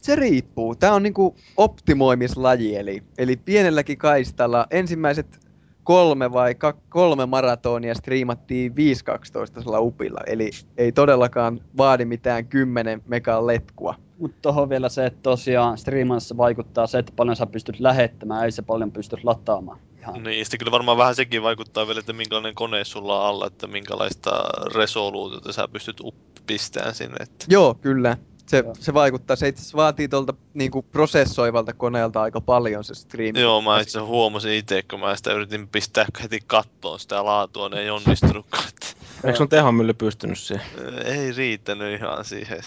Se 0.00 0.16
riippuu. 0.16 0.74
Tämä 0.74 0.94
on 0.94 1.02
niinku 1.02 1.36
optimoimislaji, 1.56 2.76
eli, 2.76 3.02
eli 3.18 3.36
pienelläkin 3.36 3.98
kaistalla 3.98 4.66
ensimmäiset 4.70 5.40
kolme 5.84 6.32
vai 6.32 6.54
ka- 6.54 6.76
kolme 6.88 7.26
maratonia 7.26 7.94
striimattiin 7.94 8.72
5.12 8.72 9.80
upilla, 9.80 10.20
eli 10.26 10.50
ei 10.76 10.92
todellakaan 10.92 11.60
vaadi 11.76 12.04
mitään 12.04 12.46
10 12.46 13.02
megan 13.06 13.46
letkua. 13.46 14.05
Mutta 14.18 14.36
tuohon 14.42 14.68
vielä 14.68 14.88
se, 14.88 15.06
että 15.06 15.20
tosiaan 15.22 15.78
striimassa 15.78 16.36
vaikuttaa 16.36 16.86
se, 16.86 16.98
että 16.98 17.12
paljon 17.16 17.36
sä 17.36 17.46
pystyt 17.46 17.80
lähettämään, 17.80 18.44
ei 18.44 18.52
se 18.52 18.62
paljon 18.62 18.92
pystyt 18.92 19.24
lataamaan. 19.24 19.78
Ihan. 20.00 20.22
Niin, 20.22 20.44
sitten 20.44 20.58
kyllä 20.58 20.72
varmaan 20.72 20.98
vähän 20.98 21.14
sekin 21.14 21.42
vaikuttaa 21.42 21.86
vielä, 21.86 22.00
että 22.00 22.12
minkälainen 22.12 22.54
kone 22.54 22.84
sulla 22.84 23.20
on 23.20 23.26
alla, 23.26 23.46
että 23.46 23.66
minkälaista 23.66 24.30
resoluutiota 24.74 25.52
sä 25.52 25.68
pystyt 25.68 26.00
pistämään 26.46 26.94
sinne. 26.94 27.16
Että... 27.20 27.46
Joo, 27.48 27.74
kyllä. 27.74 28.16
Se, 28.46 28.62
Joo. 28.64 28.74
se 28.78 28.94
vaikuttaa. 28.94 29.36
Se 29.36 29.48
itse 29.48 29.60
asiassa 29.60 29.76
vaatii 29.76 30.08
tuolta 30.08 30.34
niinku 30.54 30.82
prosessoivalta 30.82 31.72
koneelta 31.72 32.22
aika 32.22 32.40
paljon 32.40 32.84
se 32.84 32.94
striimi. 32.94 33.40
Joo, 33.40 33.62
mä 33.62 33.80
itse 33.80 34.00
huomasin 34.00 34.52
itse, 34.52 34.82
kun 34.90 35.00
mä 35.00 35.16
sitä 35.16 35.32
yritin 35.32 35.68
pistää 35.68 36.06
heti 36.22 36.40
kattoon 36.46 37.00
sitä 37.00 37.24
laatua, 37.24 37.68
niin 37.68 37.78
ei 37.78 37.90
onnistunutkaan. 37.90 38.64
että, 38.68 38.86
Eikö 39.24 39.38
sun 39.38 39.48
tehomylly 39.48 39.94
pystynyt 39.94 40.38
siihen? 40.38 40.66
Ei 41.04 41.32
riittänyt 41.32 42.00
ihan 42.00 42.24
siihen. 42.24 42.60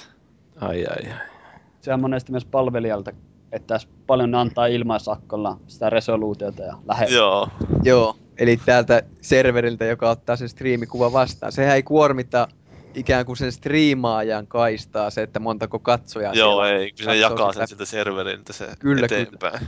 Ai 0.61 0.85
ai 0.85 1.11
ai. 1.11 1.38
Sehän 1.81 2.01
monesti 2.01 2.31
myös 2.31 2.45
palvelijalta 2.45 3.11
että 3.51 3.67
tässä 3.73 3.87
paljon 4.07 4.35
antaa 4.35 4.67
ilmaisakkolla 4.67 5.57
sitä 5.67 5.89
resoluutiota 5.89 6.63
ja 6.63 6.77
lähe. 6.87 7.05
Joo. 7.05 7.49
Joo, 7.83 8.15
eli 8.37 8.59
täältä 8.65 9.03
serveriltä, 9.21 9.85
joka 9.85 10.09
ottaa 10.09 10.35
sen 10.35 10.49
striimikuva 10.49 11.13
vastaan. 11.13 11.51
Sehän 11.51 11.75
ei 11.75 11.83
kuormita 11.83 12.47
ikään 12.93 13.25
kuin 13.25 13.37
sen 13.37 13.51
striimaajan 13.51 14.47
kaistaa 14.47 15.09
se, 15.09 15.21
että 15.21 15.39
montako 15.39 15.79
katsojaa 15.79 16.33
Joo, 16.33 16.51
siellä 16.51 16.75
on. 16.75 16.81
ei, 16.81 16.91
kyllä 16.91 17.11
se 17.11 17.17
jakaa 17.17 17.51
sitä. 17.53 17.61
sen 17.61 17.67
siltä 17.67 17.85
serveriltä 17.85 18.53
se 18.53 18.67
Kyllä, 18.79 19.05
eteenpäin. 19.05 19.53
Mutta 19.53 19.67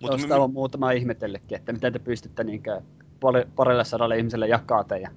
Mutta 0.00 0.18
sitä 0.18 0.36
on 0.36 0.52
muutama 0.52 0.90
ihmetellekin, 0.90 1.58
että 1.58 1.72
miten 1.72 1.92
te 1.92 1.98
pystytte 1.98 2.44
niinkö 2.44 2.80
pari- 3.20 3.48
parille 3.56 3.84
sadalle 3.84 4.18
ihmiselle 4.18 4.48
jakaa 4.48 4.84
teidän 4.84 5.14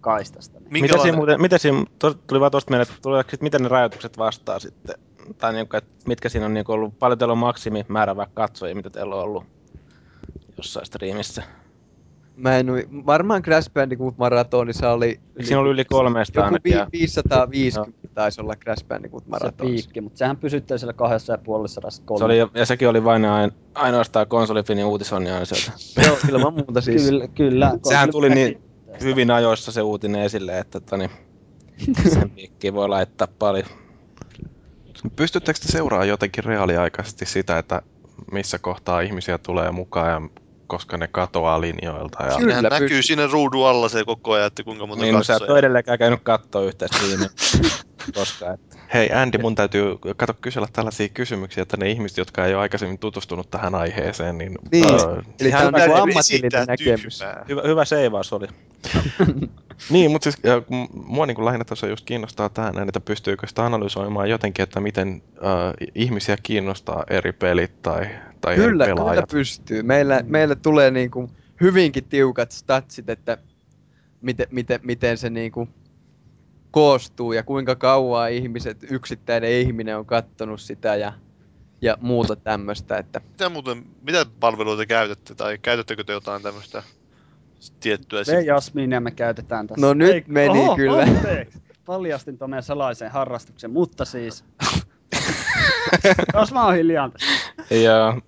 kaistasta. 0.00 0.60
Niin. 0.60 0.82
Mitä 0.82 0.98
siinä 0.98 1.16
muuten, 1.16 1.40
mitä 1.40 1.58
siinä, 1.58 1.84
tuli 2.26 2.40
vaan 2.40 2.50
tuosta 2.50 2.70
mieleen, 2.70 2.88
että 3.20 3.36
miten 3.40 3.62
ne 3.62 3.68
rajoitukset 3.68 4.18
vastaa 4.18 4.58
sitten? 4.58 4.94
Tai 5.38 5.52
niinku, 5.52 5.76
että 5.76 5.90
mitkä 6.08 6.28
siinä 6.28 6.46
on 6.46 6.54
niinku 6.54 6.72
ollut, 6.72 6.98
paljon 6.98 7.18
teillä 7.18 7.32
on 7.32 7.38
maksimimäärä 7.38 8.16
vaikka 8.16 8.34
katsojia, 8.42 8.74
mitä 8.74 8.90
teillä 8.90 9.14
on 9.14 9.22
ollut 9.22 9.44
jossain 10.56 10.86
striimissä? 10.86 11.42
Mä 12.36 12.56
en, 12.58 12.66
varmaan 13.06 13.42
Crash 13.42 13.72
Bandicoot 13.72 14.18
Marathonissa 14.18 14.90
oli... 14.90 15.20
Siinä 15.42 15.60
oli 15.60 15.70
yli 15.70 15.84
300 15.84 16.44
Joku 16.44 16.46
ainakin. 16.54 16.72
ja- 16.72 16.86
vi- 16.92 16.98
550 16.98 18.08
taisi 18.14 18.40
olla 18.40 18.54
Crash 18.56 18.86
Bandicoot 18.86 19.24
Se 19.24 19.30
Marathonissa. 19.30 19.64
piikki, 19.86 20.00
mutta 20.00 20.18
sehän 20.18 20.36
pysyttää 20.36 20.78
siellä 20.78 20.92
kahdessa 20.92 21.32
ja 21.32 21.38
puolessa 21.38 21.80
Se 22.18 22.24
oli, 22.24 22.38
ja 22.54 22.66
sekin 22.66 22.88
oli 22.88 23.04
vain 23.04 23.24
ain, 23.24 23.52
ainoastaan 23.74 24.26
konsolifinin 24.26 24.84
uutisoinnin 24.84 25.32
aina 25.32 25.44
sieltä. 25.44 25.72
Joo, 26.06 26.18
ilman 26.28 26.54
muuta 26.54 26.80
siis. 26.80 27.02
Kyllä, 27.08 27.28
kyllä. 27.28 27.72
Sehän 27.88 28.10
tuli 28.10 28.30
niin 28.30 28.62
hyvin 29.00 29.30
ajoissa 29.30 29.72
se 29.72 29.82
uutinen 29.82 30.22
esille, 30.22 30.58
että 30.58 30.80
toni, 30.80 31.10
sen 32.14 32.30
piikkiin 32.30 32.74
voi 32.74 32.88
laittaa 32.88 33.28
paljon. 33.38 33.66
Pystyttekö 35.16 35.58
te 35.60 35.72
seuraamaan 35.72 36.08
jotenkin 36.08 36.44
reaaliaikaisesti 36.44 37.26
sitä, 37.26 37.58
että 37.58 37.82
missä 38.32 38.58
kohtaa 38.58 39.00
ihmisiä 39.00 39.38
tulee 39.38 39.70
mukaan 39.70 40.10
ja 40.10 40.20
koska 40.66 40.96
ne 40.96 41.08
katoaa 41.08 41.60
linjoilta? 41.60 42.24
Ja... 42.24 42.36
Kyllä. 42.38 42.62
Näkyy 42.62 42.78
pystyy. 42.78 43.02
siinä 43.02 43.26
ruudun 43.26 43.68
alla 43.68 43.88
se 43.88 44.04
koko 44.04 44.32
ajan, 44.32 44.46
että 44.46 44.62
kuinka 44.62 44.86
monta 44.86 45.04
Niin, 45.04 45.14
no, 45.14 45.22
sä 45.22 45.36
et 45.36 45.42
ole 45.42 45.58
edelleenkään 45.58 45.98
käynyt 45.98 46.20
kattoo 46.22 46.62
yhtä 46.62 46.86
striimiä 46.88 47.28
koskaan. 48.14 48.54
Että. 48.54 48.78
Hei 48.94 49.12
Andy, 49.12 49.38
mun 49.38 49.54
täytyy 49.54 49.98
kato 50.16 50.34
kysellä 50.40 50.68
tällaisia 50.72 51.08
kysymyksiä, 51.08 51.62
että 51.62 51.76
ne 51.76 51.90
ihmiset, 51.90 52.18
jotka 52.18 52.46
ei 52.46 52.54
ole 52.54 52.62
aikaisemmin 52.62 52.98
tutustunut 52.98 53.50
tähän 53.50 53.74
aiheeseen, 53.74 54.38
niin... 54.38 54.58
Niin. 54.72 54.94
öö, 54.94 55.22
Eli 55.40 55.48
Ihan 55.48 55.60
tämä 55.60 55.68
on 55.68 55.76
esittää 55.76 56.02
ammatillinen 56.02 56.66
näkemys. 56.66 57.18
tyhmää. 57.18 57.44
Hyvä, 57.48 57.62
hyvä 57.64 57.84
seivaus 57.84 58.32
oli. 58.32 58.46
Niin, 59.90 60.10
mutta 60.10 60.30
siis 60.30 60.46
äh, 60.46 60.66
kun 60.66 60.88
mua 60.94 61.26
niin 61.26 61.34
kuin 61.34 61.44
lähinnä 61.44 61.64
tuossa 61.64 61.86
just 61.86 62.04
kiinnostaa 62.04 62.48
tähän, 62.48 62.88
että 62.88 63.00
pystyykö 63.00 63.46
sitä 63.46 63.66
analysoimaan 63.66 64.30
jotenkin, 64.30 64.62
että 64.62 64.80
miten 64.80 65.22
äh, 65.36 65.88
ihmisiä 65.94 66.36
kiinnostaa 66.42 67.04
eri 67.10 67.32
pelit 67.32 67.82
tai, 67.82 68.06
tai 68.44 68.54
Kyllä, 68.56 68.84
eri 68.84 68.92
kyllä 68.92 69.00
pelaajat. 69.00 69.28
pystyy. 69.30 69.82
Meillä, 69.82 70.20
meille 70.26 70.54
tulee 70.56 70.90
niinku 70.90 71.30
hyvinkin 71.60 72.04
tiukat 72.04 72.52
statsit, 72.52 73.08
että 73.08 73.38
miten, 74.20 74.46
miten, 74.50 74.80
miten 74.82 75.18
se 75.18 75.30
niinku 75.30 75.68
koostuu 76.70 77.32
ja 77.32 77.42
kuinka 77.42 77.76
kauan 77.76 78.32
ihmiset, 78.32 78.86
yksittäinen 78.90 79.50
ihminen 79.50 79.98
on 79.98 80.06
kattonut 80.06 80.60
sitä 80.60 80.96
ja, 80.96 81.12
ja 81.82 81.98
muuta 82.00 82.36
tämmöistä. 82.36 82.98
Että 82.98 83.20
Mitä 83.30 83.48
muuten, 83.48 83.84
mitä 84.02 84.26
palveluita 84.40 84.86
käytätte 84.86 85.34
tai 85.34 85.58
käytättekö 85.58 86.04
te 86.04 86.12
jotain 86.12 86.42
tämmöistä 86.42 86.82
tiettyä? 87.80 88.22
Me 88.26 88.40
Jasminia 88.40 89.00
me 89.00 89.10
käytetään 89.10 89.66
tässä. 89.66 89.86
No 89.86 89.94
nyt 89.94 90.28
meni 90.28 90.58
kyllä. 90.76 91.02
anteeksi. 91.02 91.62
Paljastin 91.84 92.38
tuon 92.38 92.50
meidän 92.50 92.62
salaisen 92.62 93.10
harrastuksen, 93.10 93.70
mutta 93.70 94.04
siis... 94.04 94.44
Jos 96.34 96.52
mä 96.52 96.64
oon 96.64 96.74
hiljaa 96.74 97.10
tässä. 97.10 97.26
Ja, 97.70 98.20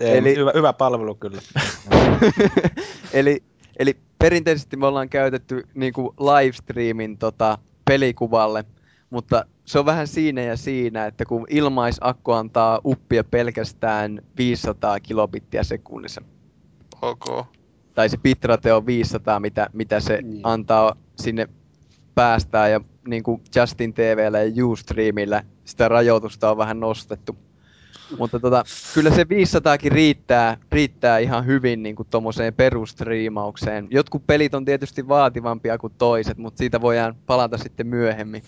Eli- 0.00 0.18
Eli... 0.18 0.36
hyvä, 0.36 0.52
hyvä 0.54 0.72
palvelu 0.72 1.14
kyllä. 1.14 1.40
eli, 3.12 3.42
eli 3.78 3.96
perinteisesti 4.18 4.76
me 4.76 4.86
ollaan 4.86 5.08
käytetty 5.08 5.62
niinku 5.74 6.14
livestreamin 6.18 7.18
tota, 7.18 7.58
pelikuvalle, 7.84 8.64
mutta 9.10 9.44
se 9.64 9.78
on 9.78 9.86
vähän 9.86 10.06
siinä 10.06 10.42
ja 10.42 10.56
siinä, 10.56 11.06
että 11.06 11.24
kun 11.24 11.46
ilmaisakku 11.50 12.32
antaa 12.32 12.80
uppia 12.84 13.24
pelkästään 13.24 14.22
500 14.38 15.00
kilobittiä 15.00 15.62
sekunnissa, 15.62 16.22
Ok. 17.02 17.46
tai 17.94 18.08
se 18.08 18.16
bitrate 18.16 18.72
on 18.72 18.86
500, 18.86 19.40
mitä, 19.40 19.70
mitä 19.72 20.00
se 20.00 20.22
Niin. 20.22 20.40
antaa 20.42 20.96
sinne 21.20 21.48
päästää, 22.14 22.68
ja 22.68 22.80
niin 23.08 23.22
kuin 23.22 23.42
Justin 23.56 23.94
TVllä 23.94 24.38
ja 24.42 24.66
Ustreamillä 24.66 25.42
sitä 25.64 25.88
rajoitusta 25.88 26.50
on 26.50 26.56
vähän 26.56 26.80
nostettu. 26.80 27.36
Mutta 28.18 28.40
tota, 28.40 28.64
kyllä 28.94 29.10
se 29.10 29.22
500kin 29.22 29.92
riittää, 29.92 30.56
riittää 30.72 31.18
ihan 31.18 31.46
hyvin 31.46 31.82
niin 31.82 31.96
kuin 31.96 32.08
tommoseen 32.10 32.54
perustriimaukseen. 32.54 33.88
Jotkut 33.90 34.26
pelit 34.26 34.54
on 34.54 34.64
tietysti 34.64 35.08
vaativampia 35.08 35.78
kuin 35.78 35.92
toiset, 35.98 36.38
mutta 36.38 36.58
siitä 36.58 36.80
voidaan 36.80 37.14
palata 37.26 37.58
sitten 37.58 37.86
myöhemmin. 37.86 38.42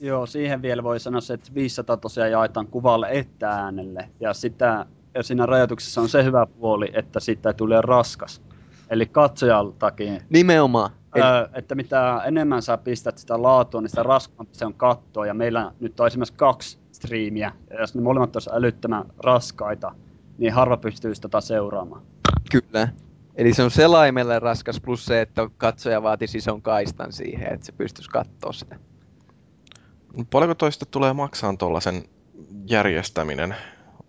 Joo, 0.00 0.26
siihen 0.26 0.62
vielä 0.62 0.82
voi 0.82 1.00
sanoa 1.00 1.20
se, 1.20 1.34
että 1.34 1.54
500 1.54 1.96
tosiaan 1.96 2.30
jaetaan 2.30 2.66
kuvalle 2.66 3.08
että 3.10 3.50
äänelle. 3.50 4.08
Ja, 4.20 4.34
sitä, 4.34 4.86
ja 5.14 5.22
siinä 5.22 5.46
rajoituksessa 5.46 6.00
on 6.00 6.08
se 6.08 6.24
hyvä 6.24 6.46
puoli, 6.46 6.90
että 6.92 7.20
siitä 7.20 7.52
tulee 7.52 7.80
raskas. 7.80 8.42
Eli 8.90 9.06
katsojaltakin, 9.06 10.20
Nimenomaan. 10.30 10.90
Öö, 11.16 11.48
että 11.54 11.74
mitä 11.74 12.22
enemmän 12.26 12.62
sä 12.62 12.78
pistät 12.78 13.18
sitä 13.18 13.42
laatua, 13.42 13.80
niin 13.80 13.88
sitä 13.88 14.02
raskaampi 14.02 14.54
se 14.54 14.66
on 14.66 14.74
kattoa. 14.74 15.26
Ja 15.26 15.34
meillä 15.34 15.72
nyt 15.80 16.00
on 16.00 16.06
esimerkiksi 16.06 16.34
kaksi 16.36 16.78
striimiä, 16.96 17.52
ja 17.70 17.80
jos 17.80 17.94
ne 17.94 18.00
molemmat 18.00 18.36
olisi 18.36 18.50
älyttömän 18.52 19.04
raskaita, 19.24 19.94
niin 20.38 20.52
harva 20.52 20.76
pystyisi 20.76 21.20
tota 21.20 21.40
seuraamaan. 21.40 22.02
Kyllä. 22.50 22.88
Eli 23.36 23.54
se 23.54 23.62
on 23.62 23.70
selaimelle 23.70 24.38
raskas 24.38 24.80
plus 24.80 25.04
se, 25.04 25.20
että 25.20 25.50
katsoja 25.56 26.02
vaatisi 26.02 26.38
ison 26.38 26.62
kaistan 26.62 27.12
siihen, 27.12 27.52
että 27.52 27.66
se 27.66 27.72
pystyisi 27.72 28.10
katsoa 28.10 28.52
sitä. 28.52 28.76
Paljonko 30.30 30.54
toista 30.54 30.86
tulee 30.86 31.12
maksaa 31.12 31.54
tuollaisen 31.58 32.02
järjestäminen? 32.66 33.54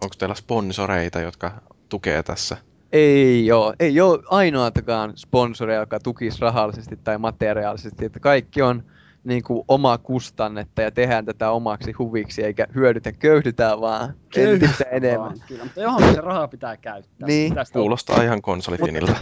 Onko 0.03 0.15
teillä 0.17 0.35
sponsoreita, 0.35 1.19
jotka 1.19 1.51
tukee 1.89 2.23
tässä? 2.23 2.57
Ei 2.91 3.51
oo. 3.51 3.73
Ei 3.79 4.01
oo 4.01 4.23
ainoatakaan 4.25 5.13
sponsoria, 5.15 5.79
joka 5.79 5.99
tukisi 5.99 6.41
rahallisesti 6.41 6.99
tai 7.03 7.17
materiaalisesti. 7.17 8.05
Että 8.05 8.19
kaikki 8.19 8.61
on 8.61 8.83
niin 9.23 9.43
kuin 9.43 9.63
oma 9.67 9.97
kustannetta 9.97 10.81
ja 10.81 10.91
tehdään 10.91 11.25
tätä 11.25 11.51
omaksi 11.51 11.91
huviksi, 11.91 12.43
eikä 12.43 12.67
hyödytä, 12.75 13.11
köyhdytään 13.11 13.81
vaan 13.81 14.13
entistä 14.35 14.83
enemmän. 14.91 15.19
Vaan, 15.19 15.41
Kyllä, 15.47 15.63
mutta 15.63 15.81
johonkin 15.81 16.13
se 16.13 16.21
raha 16.21 16.47
pitää 16.47 16.77
käyttää. 16.77 17.27
Niin. 17.27 17.55
Tästä 17.55 17.79
Kuulostaa 17.79 18.23
ihan 18.23 18.41
konsolifiniltä. 18.41 19.15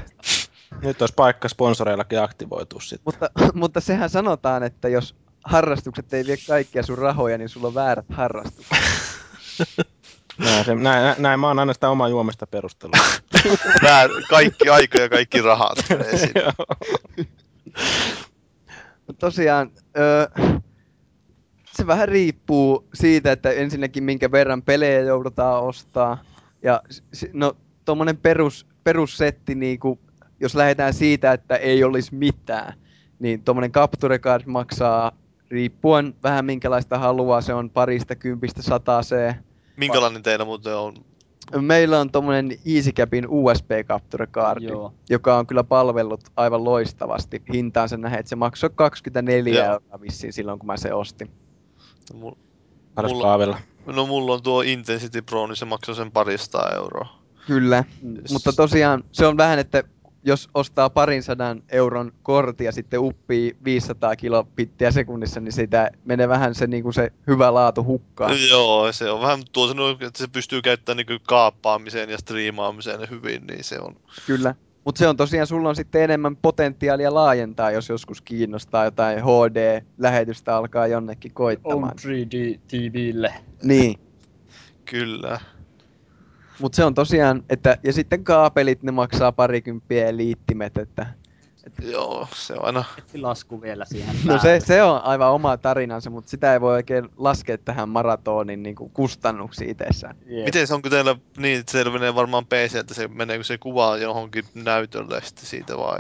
Nyt 0.81 1.01
olisi 1.01 1.13
paikka 1.15 1.49
sponsoreillakin 1.49 2.22
aktivoitua 2.22 2.81
sitten. 2.81 3.01
Mutta, 3.05 3.30
mutta 3.53 3.81
sehän 3.81 4.09
sanotaan, 4.09 4.63
että 4.63 4.89
jos 4.89 5.15
harrastukset 5.43 6.13
ei 6.13 6.26
vie 6.26 6.35
kaikkia 6.47 6.84
sun 6.84 6.97
rahoja, 6.97 7.38
niin 7.38 7.49
sulla 7.49 7.67
on 7.67 7.76
väärät 7.76 8.05
harrastukset. 8.09 8.77
Näin, 10.38 10.65
se, 10.65 10.76
näin, 10.76 11.15
näin, 11.17 11.39
mä 11.39 11.47
oon 11.47 11.59
aina 11.59 11.73
sitä 11.73 11.89
omaa 11.89 12.09
juomista 12.09 12.47
perustelua. 12.47 13.05
Väär, 13.84 14.09
kaikki 14.30 14.69
aika 14.69 15.01
ja 15.01 15.09
kaikki 15.09 15.41
rahat 15.41 15.77
tosiaan, 19.14 19.72
öö, 19.98 20.27
se 21.73 21.88
vähän 21.88 22.07
riippuu 22.07 22.88
siitä, 22.94 23.32
että 23.32 23.52
ensinnäkin 23.52 24.03
minkä 24.03 24.32
verran 24.32 24.61
pelejä 24.61 24.99
joudutaan 24.99 25.64
ostaa. 25.64 26.18
Ja 26.64 26.82
no, 27.34 27.57
tuommoinen 27.86 28.18
perus, 28.18 28.68
perussetti, 28.84 29.56
niinku, 29.56 29.99
jos 30.40 30.56
lähdetään 30.56 30.94
siitä, 30.94 31.32
että 31.32 31.56
ei 31.56 31.84
olisi 31.84 32.15
mitään, 32.15 32.73
niin 33.19 33.44
tuommoinen 33.44 33.72
Capture 33.72 34.19
Card 34.19 34.44
maksaa 34.45 35.11
riippuen 35.49 36.14
vähän 36.23 36.45
minkälaista 36.45 36.98
haluaa, 36.98 37.41
se 37.41 37.53
on 37.53 37.69
parista 37.69 38.15
kympistä 38.15 38.61
sataseen. 38.61 39.36
Minkälainen 39.77 40.23
teillä 40.23 40.45
muuten 40.45 40.76
on? 40.76 40.94
Meillä 41.61 41.99
on 41.99 42.11
tuommoinen 42.11 42.57
EasyCapin 42.76 43.26
USB 43.30 43.72
Capture 43.88 44.27
Joo. 44.59 44.93
joka 45.09 45.38
on 45.38 45.47
kyllä 45.47 45.63
palvellut 45.63 46.22
aivan 46.35 46.63
loistavasti. 46.63 47.41
Hintaansa 47.53 47.97
nähden, 47.97 48.19
että 48.19 48.30
se 48.30 48.35
maksoi 48.35 48.69
24 48.76 49.53
Joo. 49.65 49.73
euroa 49.73 50.01
vissiin 50.01 50.34
silloin, 50.34 50.59
kun 50.59 50.67
mä 50.67 50.77
se 50.77 50.93
ostin. 50.93 51.31
Mul- 52.13 52.35
Paras 52.95 53.11
Mulla- 53.11 53.23
Paavilla. 53.23 53.57
No 53.85 54.05
mulla 54.05 54.34
on 54.34 54.43
tuo 54.43 54.61
Intensity 54.61 55.22
Pro, 55.22 55.47
niin 55.47 55.55
se 55.55 55.65
maksaa 55.65 55.95
sen 55.95 56.11
parista 56.11 56.69
euroa. 56.76 57.07
Kyllä, 57.47 57.84
Mm. 58.01 58.17
mutta 58.31 58.53
tosiaan 58.53 59.03
se 59.11 59.26
on 59.27 59.38
vähän, 59.38 59.59
että 59.59 59.84
jos 60.26 60.49
ostaa 60.53 60.89
parin 60.89 61.23
sadan 61.23 61.64
euron 61.69 62.11
kortti 62.23 62.64
ja 62.64 62.72
sitten 62.72 62.99
uppii 62.99 63.57
500 63.65 64.15
kilobittiä 64.15 64.91
sekunnissa, 64.91 65.39
niin 65.39 65.52
sitä 65.52 65.91
menee 66.06 66.27
vähän 66.27 66.56
se, 66.56 66.68
niin 66.68 66.84
kuin 66.84 66.93
se 66.93 67.11
hyvä 67.27 67.53
laatu 67.53 67.84
hukkaan. 67.84 68.31
Joo, 68.49 68.91
se 68.91 69.10
on 69.10 69.22
vähän 69.22 69.39
tuo 69.52 69.68
sanoo, 69.68 69.89
että 69.89 70.10
se 70.15 70.27
pystyy 70.27 70.61
käyttämään 70.61 71.06
niin 71.07 71.19
kaappaamiseen 71.27 72.10
ja 72.10 72.18
striimaamiseen 72.18 73.10
hyvin, 73.10 73.47
niin 73.47 73.64
se 73.64 73.80
on. 73.80 73.95
Kyllä. 74.27 74.56
Mutta 74.85 74.99
se 74.99 75.07
on 75.07 75.18
tosiaan, 75.18 75.47
sulla 75.47 75.69
on 75.69 75.76
sitten 75.76 76.02
enemmän 76.02 76.35
potentiaalia 76.35 77.14
laajentaa, 77.14 77.72
jos 77.72 77.89
joskus 77.89 78.22
kiinnostaa 78.22 78.85
jotain 78.85 79.19
HD-lähetystä 79.19 80.57
alkaa 80.57 80.88
jonnekin 80.88 81.31
on 81.31 81.35
koittamaan. 81.35 81.93
3D 81.99 82.60
TVlle. 82.68 83.34
Niin. 83.64 83.99
Kyllä. 84.85 85.39
Mutta 86.61 86.76
se 86.76 86.86
on 86.86 86.94
tosiaan, 86.94 87.44
että, 87.49 87.77
ja 87.84 87.94
sitten 87.94 88.23
kaapelit, 88.23 88.84
ne 88.84 88.91
maksaa 88.91 89.32
parikymppiä 89.32 90.06
ja 90.06 90.18
liittimet, 90.18 90.77
että 90.77 91.06
Joo, 91.82 92.27
se 92.36 92.53
on 92.53 92.65
aina... 92.65 92.84
lasku 93.22 93.61
vielä 93.61 93.86
siihen 93.86 94.15
No 94.26 94.40
se, 94.40 94.60
se 94.60 94.84
on 94.84 95.02
aivan 95.02 95.32
oma 95.32 95.57
tarinansa, 95.57 96.10
mutta 96.10 96.30
sitä 96.30 96.53
ei 96.53 96.61
voi 96.61 96.73
oikein 96.73 97.10
laskea 97.18 97.57
tähän 97.57 97.90
maratonin 97.90 98.64
niin 98.64 98.76
kuin 98.76 98.90
kustannuksiin 98.90 99.69
itsessään. 99.69 100.15
Jeep. 100.26 100.45
Miten 100.45 100.68
se 100.68 100.73
onko 100.73 100.90
teillä 100.90 101.15
niin, 101.38 101.60
että 101.60 101.72
se 101.72 101.90
menee 101.90 102.15
varmaan 102.15 102.45
PC, 102.45 102.76
että 102.76 102.94
se 102.94 103.07
meneekö 103.07 103.44
se 103.44 103.57
kuva 103.57 103.98
johonkin 103.98 104.45
näytölle 104.53 105.22
sitten 105.22 105.45
siitä 105.45 105.77
vai 105.77 105.99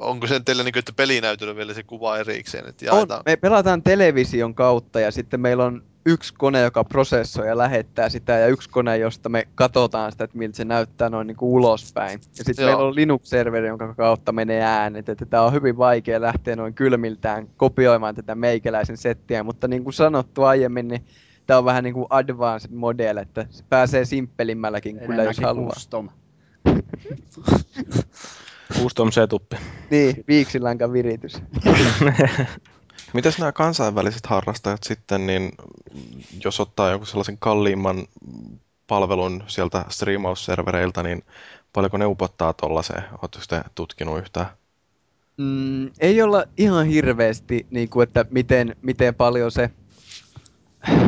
onko 0.00 0.26
se 0.26 0.40
teillä 0.40 0.62
niin, 0.62 0.78
että 0.78 0.92
pelinäytöllä 0.96 1.56
vielä 1.56 1.74
se 1.74 1.82
kuva 1.82 2.18
erikseen, 2.18 2.68
että 2.68 2.92
On, 2.92 3.08
me 3.26 3.36
pelataan 3.36 3.82
television 3.82 4.54
kautta 4.54 5.00
ja 5.00 5.10
sitten 5.10 5.40
meillä 5.40 5.64
on 5.64 5.82
yksi 6.06 6.34
kone, 6.38 6.60
joka 6.60 6.84
prosessoi 6.84 7.46
ja 7.46 7.58
lähettää 7.58 8.08
sitä 8.08 8.32
ja 8.32 8.46
yksi 8.46 8.70
kone, 8.70 8.98
josta 8.98 9.28
me 9.28 9.48
katsotaan 9.54 10.12
sitä, 10.12 10.24
että 10.24 10.38
miltä 10.38 10.56
se 10.56 10.64
näyttää 10.64 11.10
noin 11.10 11.26
niin 11.26 11.36
kuin 11.36 11.50
ulospäin. 11.50 12.20
Ja 12.38 12.44
sitten 12.44 12.62
Joo. 12.62 12.70
meillä 12.70 12.88
on 12.88 12.94
Linux-serveri, 12.94 13.66
jonka 13.66 13.94
kautta 13.94 14.32
menee 14.32 14.62
äänet, 14.62 15.08
että 15.08 15.26
tämä 15.26 15.42
on 15.42 15.52
hyvin 15.52 15.78
vaikea 15.78 16.20
lähteä 16.20 16.56
noin 16.56 16.74
kylmiltään 16.74 17.48
kopioimaan 17.56 18.14
tätä 18.14 18.34
meikäläisen 18.34 18.96
settiä, 18.96 19.42
mutta 19.42 19.68
niin 19.68 19.84
kuin 19.84 19.94
sanottu 19.94 20.42
aiemmin, 20.42 20.88
niin 20.88 21.04
tämä 21.46 21.58
on 21.58 21.64
vähän 21.64 21.84
niin 21.84 21.94
kuin 21.94 22.06
advanced 22.10 22.70
model, 22.70 23.16
että 23.16 23.46
se 23.50 23.64
pääsee 23.68 24.04
simppelimmälläkin 24.04 24.98
kyllä, 24.98 25.22
jos 25.22 25.38
haluaa. 25.38 25.72
custom. 25.74 26.08
Custom 28.72 29.10
setup. 29.10 29.52
Niin, 29.90 30.24
viiksilankan 30.28 30.92
viritys. 30.92 31.42
Mitäs 33.12 33.38
nämä 33.38 33.52
kansainväliset 33.52 34.26
harrastajat 34.26 34.82
sitten, 34.82 35.26
niin 35.26 35.52
jos 36.44 36.60
ottaa 36.60 36.90
jonkun 36.90 37.06
sellaisen 37.06 37.38
kalliimman 37.38 38.06
palvelun 38.86 39.44
sieltä 39.46 39.84
striimausservereiltä, 39.88 41.02
niin 41.02 41.22
paljonko 41.72 41.96
ne 41.96 42.06
upottaa 42.06 42.52
tollaiseen? 42.52 43.02
Oletteko 43.22 43.44
te 43.48 43.62
tutkinut 43.74 44.18
yhtään? 44.18 44.46
Mm, 45.36 45.90
ei 45.98 46.22
olla 46.22 46.44
ihan 46.56 46.86
hirveästi, 46.86 47.66
niin 47.70 47.88
kuin, 47.88 48.02
että 48.02 48.24
miten, 48.30 48.76
miten 48.82 49.14
paljon 49.14 49.52
se... 49.52 49.70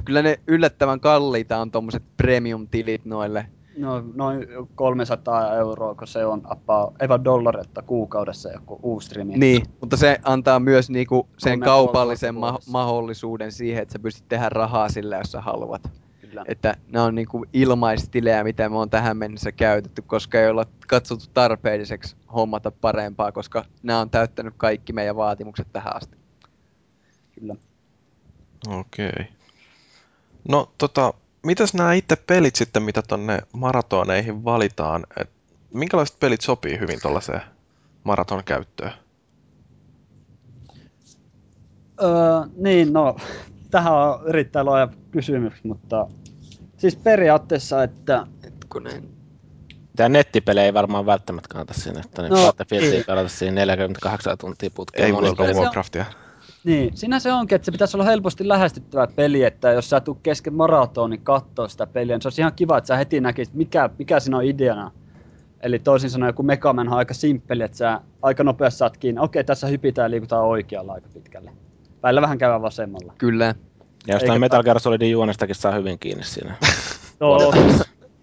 Kyllä 0.05 0.23
ne 0.23 0.41
yllättävän 0.47 1.01
kalliita 1.01 1.59
on 1.59 1.71
tommoset 1.71 2.03
premium-tilit 2.17 3.05
noille. 3.05 3.47
No 3.79 4.05
noin 4.15 4.47
300 4.75 5.55
euroa, 5.55 5.95
kun 5.95 6.07
se 6.07 6.27
on 6.27 6.41
apaa, 6.45 6.93
ei 7.01 7.09
vaan 7.09 7.25
dollaretta 7.25 7.83
kuukaudessa 7.83 8.53
joku 8.53 8.79
uusi 8.83 9.07
streami. 9.07 9.39
Niin, 9.39 9.63
mutta 9.81 9.97
se 9.97 10.19
antaa 10.23 10.61
myös 10.61 10.91
niinku 10.91 11.29
sen 11.39 11.61
kaupallisen 11.61 12.35
ma- 12.35 12.59
mahdollisuuden 12.71 13.53
siihen, 13.53 13.83
että 13.83 13.93
sä 13.93 13.99
pystyt 13.99 14.29
tehdä 14.29 14.49
rahaa 14.49 14.89
sillä, 14.89 15.17
jos 15.17 15.33
sä 15.33 15.41
haluat. 15.41 15.91
Kyllä. 16.21 16.45
Että 16.49 16.77
nämä 16.93 17.05
on 17.05 17.15
niinku 17.15 17.45
ilmaistilejä, 17.53 18.45
mitä 18.45 18.69
me 18.69 18.77
on 18.77 18.91
tähän 18.91 19.17
mennessä 19.17 19.53
käytetty, 19.53 20.03
koska 20.03 20.41
ei 20.41 20.51
olla 20.51 20.65
katsottu 20.89 21.27
tarpeelliseksi 21.35 22.17
hommata 22.35 22.71
parempaa, 22.71 23.33
koska 23.33 23.65
nämä 23.83 24.01
on 24.01 24.11
täyttänyt 24.11 24.55
kaikki 24.57 24.93
meidän 24.93 25.17
vaatimukset 25.17 25.69
tähän 25.73 25.97
asti. 25.97 26.17
Kyllä. 27.35 27.55
Okei. 28.69 29.29
No 30.49 30.73
tota, 30.79 31.15
mitäs 31.43 31.75
nämä 31.75 31.93
itse 31.93 32.17
pelit 32.17 32.57
sitten, 32.57 32.83
mitä 32.83 33.03
tonne 33.03 33.39
maratoneihin 33.53 34.45
valitaan? 34.45 35.07
Et 35.21 35.31
minkälaiset 35.75 36.21
pelit 36.21 36.41
sopii 36.41 36.79
hyvin 36.79 36.99
tuollaiseen 37.03 37.41
maraton 38.05 38.45
käyttöön? 38.45 38.93
Öö, 42.03 42.11
niin, 42.57 42.93
no, 42.93 43.17
tähän 43.71 43.93
on 43.93 44.29
erittäin 44.29 44.67
laaja 44.67 44.89
kysymys, 45.11 45.53
mutta 45.65 46.07
siis 46.77 46.97
periaatteessa, 46.97 47.83
että 47.83 48.27
Hetkonen. 48.45 49.09
Tämä 49.97 50.09
nettipelejä 50.09 50.65
ei 50.67 50.75
varmaan 50.75 51.07
välttämättä 51.07 51.49
kannata 51.49 51.75
sinne, 51.75 52.01
että 52.01 52.23
ne 52.23 52.29
No, 52.29 52.37
Battlefieldia 52.47 53.05
pelata 53.07 53.29
siinä 53.29 53.55
48 53.55 54.39
tuntia 54.39 54.71
putkeen. 54.75 55.07
Ei 55.07 55.13
World 55.13 55.29
of 55.29 55.37
se 55.37 55.43
on- 55.51 55.57
Warcraftia. 55.57 56.05
Niin, 56.69 56.97
siinä 56.97 57.19
se 57.19 57.33
onkin, 57.33 57.57
että 57.57 57.67
se 57.67 57.73
pitäisi 57.73 57.97
olla 57.97 58.05
helposti 58.05 58.49
lähestyttävä 58.49 59.07
peli, 59.17 59.45
että 59.45 59.73
jos 59.73 59.91
sä 59.91 60.01
tulet 60.01 60.19
kesken 60.23 60.55
maratonin 60.55 61.21
katsoa 61.21 61.69
sitä 61.69 61.87
peliä, 61.87 62.17
niin 62.17 62.23
se 62.23 62.29
olisi 62.29 62.41
ihan 62.41 62.53
kiva, 62.53 62.79
että 62.79 62.89
sä 62.89 62.97
heti 62.97 63.21
näkisit, 63.21 63.55
mikä, 63.55 63.91
mikä 63.99 64.21
siinä 64.21 64.37
on 64.37 64.45
ideana. 64.45 64.93
Eli 65.61 65.79
toisin 65.79 66.11
sanoen 66.11 66.29
joku 66.29 66.43
Mega 66.43 66.73
Man 66.73 66.89
on 66.89 66.95
aika 66.95 67.15
simppeli, 67.15 67.63
että 67.63 67.77
sä 67.77 68.01
aika 68.23 68.45
nopeasti 68.45 68.79
saat 68.79 68.97
kiinni. 68.97 69.21
Okei, 69.21 69.45
tässä 69.45 69.67
hypitään 69.67 70.07
ja 70.07 70.11
liikutaan 70.11 70.45
oikealla 70.45 70.93
aika 70.93 71.09
pitkälle. 71.15 71.53
Välillä 72.03 72.23
vähän 72.23 72.39
käydään 72.39 72.63
vasemmalla. 72.63 73.15
Kyllä. 73.19 73.45
Ja 73.45 73.55
Eikä 74.07 74.13
jostain 74.13 74.41
Metal 74.41 74.63
Gear 74.63 74.81
Solidin 74.81 75.11
juonestakin 75.11 75.55
saa 75.55 75.73
hyvin 75.73 75.99
kiinni 75.99 76.25
siinä. 76.25 76.55
No, 77.21 77.53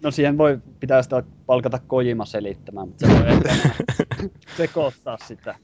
no 0.04 0.12
siihen 0.12 0.38
voi, 0.38 0.60
pitää 0.80 1.04
sitä 1.04 1.24
palkata 1.46 1.80
Kojima 1.88 2.26
selittämään, 2.26 2.88
mutta 2.88 3.08
se 3.08 3.20
voi 3.20 3.28
ehkä 3.28 3.70
sekoittaa 4.58 5.18
sitä. 5.28 5.56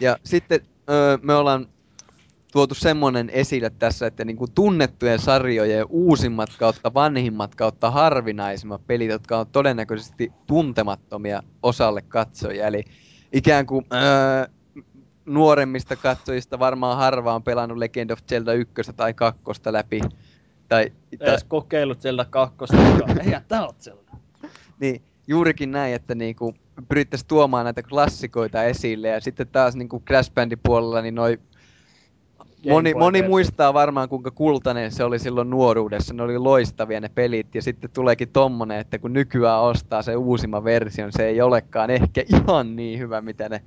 Ja 0.00 0.16
sitten 0.24 0.60
öö, 0.90 1.18
me 1.22 1.34
ollaan 1.34 1.66
tuotu 2.52 2.74
semmonen 2.74 3.30
esille 3.30 3.70
tässä, 3.70 4.06
että 4.06 4.24
niinku 4.24 4.46
tunnettujen 4.54 5.18
sarjojen 5.18 5.86
uusimmat 5.88 6.50
kautta 6.58 6.94
vanhimmat 6.94 7.54
kautta 7.54 7.90
harvinaisimmat 7.90 8.86
pelit, 8.86 9.10
jotka 9.10 9.38
on 9.38 9.46
todennäköisesti 9.46 10.32
tuntemattomia 10.46 11.42
osalle 11.62 12.02
katsojia. 12.02 12.66
Eli 12.66 12.84
ikään 13.32 13.66
kuin 13.66 13.86
öö, 13.92 14.46
nuoremmista 15.26 15.96
katsojista 15.96 16.58
varmaan 16.58 16.96
harva 16.96 17.34
on 17.34 17.42
pelannut 17.42 17.78
Legend 17.78 18.10
of 18.10 18.18
Zelda 18.28 18.52
1 18.52 18.74
tai 18.96 19.14
2 19.14 19.42
läpi. 19.66 20.00
Tai, 20.68 20.92
tai, 21.18 21.28
Edes 21.28 21.44
kokeillut 21.44 21.98
kakkosta, 22.30 22.76
joka- 22.76 23.20
eihän 23.22 23.44
tää 23.48 23.66
oot 23.66 23.82
sellainen. 23.82 24.14
niin, 24.80 25.02
juurikin 25.26 25.70
näin, 25.70 25.94
että 25.94 26.14
niinku 26.14 26.54
pyrittäisiin 26.88 27.28
tuomaan 27.28 27.64
näitä 27.64 27.82
klassikoita 27.82 28.64
esille 28.64 29.08
ja 29.08 29.20
sitten 29.20 29.48
taas 29.48 29.76
niinku 29.76 30.02
Crash 30.06 30.32
Bandin 30.34 30.58
puolella 30.62 31.02
niin 31.02 31.14
noi 31.14 31.38
Moni, 32.70 32.94
moni 32.94 33.22
muistaa 33.22 33.74
varmaan 33.74 34.08
kuinka 34.08 34.30
kultainen 34.30 34.92
se 34.92 35.04
oli 35.04 35.18
silloin 35.18 35.50
nuoruudessa, 35.50 36.14
ne 36.14 36.22
oli 36.22 36.38
loistavia 36.38 37.00
ne 37.00 37.08
pelit 37.08 37.54
ja 37.54 37.62
sitten 37.62 37.90
tuleekin 37.90 38.28
tommonen, 38.28 38.80
että 38.80 38.98
kun 38.98 39.12
nykyään 39.12 39.60
ostaa 39.60 40.02
se 40.02 40.16
uusimman 40.16 40.64
version, 40.64 41.12
se 41.12 41.26
ei 41.26 41.40
olekaan 41.40 41.90
ehkä 41.90 42.24
ihan 42.28 42.76
niin 42.76 42.98
hyvä, 42.98 43.20
mitä 43.20 43.48
ne 43.48 43.62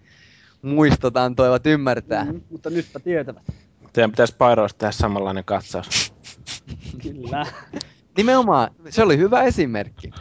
muistot 0.62 1.18
antoivat 1.18 1.68
ymmärtää. 1.68 2.26
Mm, 2.26 2.42
mutta 2.50 2.70
nytpä 2.70 3.00
tietävät. 3.00 3.44
Teidän 3.94 4.12
pitäisi 4.12 4.36
Pyroista 4.36 4.78
tehdä 4.78 4.92
samanlainen 4.92 5.46
katsaus. 5.46 6.14
Kyllä. 7.04 7.46
Nimenomaan, 8.18 8.70
se 8.90 9.04
oli 9.04 9.18
hyvä 9.18 9.44
esimerkki. 9.44 10.12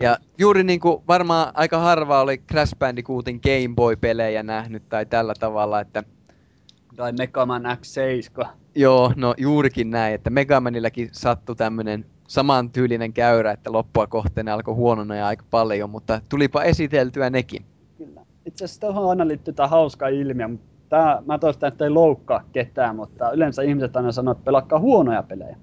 Ja 0.00 0.16
juuri 0.38 0.64
niin 0.64 0.80
kuin 0.80 1.02
varmaan 1.08 1.52
aika 1.54 1.78
harva 1.78 2.20
oli 2.20 2.38
Crash 2.38 2.78
Bandicootin 2.78 3.40
Game 3.42 3.74
Boy-pelejä 3.74 4.42
nähnyt 4.42 4.88
tai 4.88 5.06
tällä 5.06 5.34
tavalla, 5.40 5.80
että 5.80 6.04
Tai 6.96 7.12
Mega 7.12 7.46
Man 7.46 7.62
X7. 7.64 8.46
Joo, 8.74 9.12
no 9.16 9.34
juurikin 9.38 9.90
näin, 9.90 10.14
että 10.14 10.30
Megamanillakin 10.30 11.08
sattui 11.12 11.56
tämmönen 11.56 12.04
samantyylinen 12.28 13.12
käyrä, 13.12 13.52
että 13.52 13.72
loppua 13.72 14.06
kohteen 14.06 14.48
alkoi 14.48 14.74
huonona 14.74 15.16
ja 15.16 15.26
aika 15.26 15.44
paljon, 15.50 15.90
mutta 15.90 16.20
tulipa 16.28 16.62
esiteltyä 16.62 17.30
nekin. 17.30 17.64
Kyllä. 17.98 18.20
Itse 18.46 18.64
asiassa 18.64 18.80
tuohon 18.80 19.10
aina 19.10 19.28
liittyy 19.28 19.54
tämä 19.54 19.68
hauska 19.68 20.08
ilmiö. 20.08 20.48
mutta 20.48 20.72
Tää, 20.88 21.22
mä 21.26 21.38
toistan, 21.38 21.68
että 21.68 21.84
ei 21.84 21.90
loukkaa 21.90 22.44
ketään, 22.52 22.96
mutta 22.96 23.30
yleensä 23.30 23.62
ihmiset 23.62 23.96
aina 23.96 24.12
sanoo, 24.12 24.32
että 24.32 24.44
pelakkaa 24.44 24.78
huonoja 24.78 25.22
pelejä. 25.22 25.56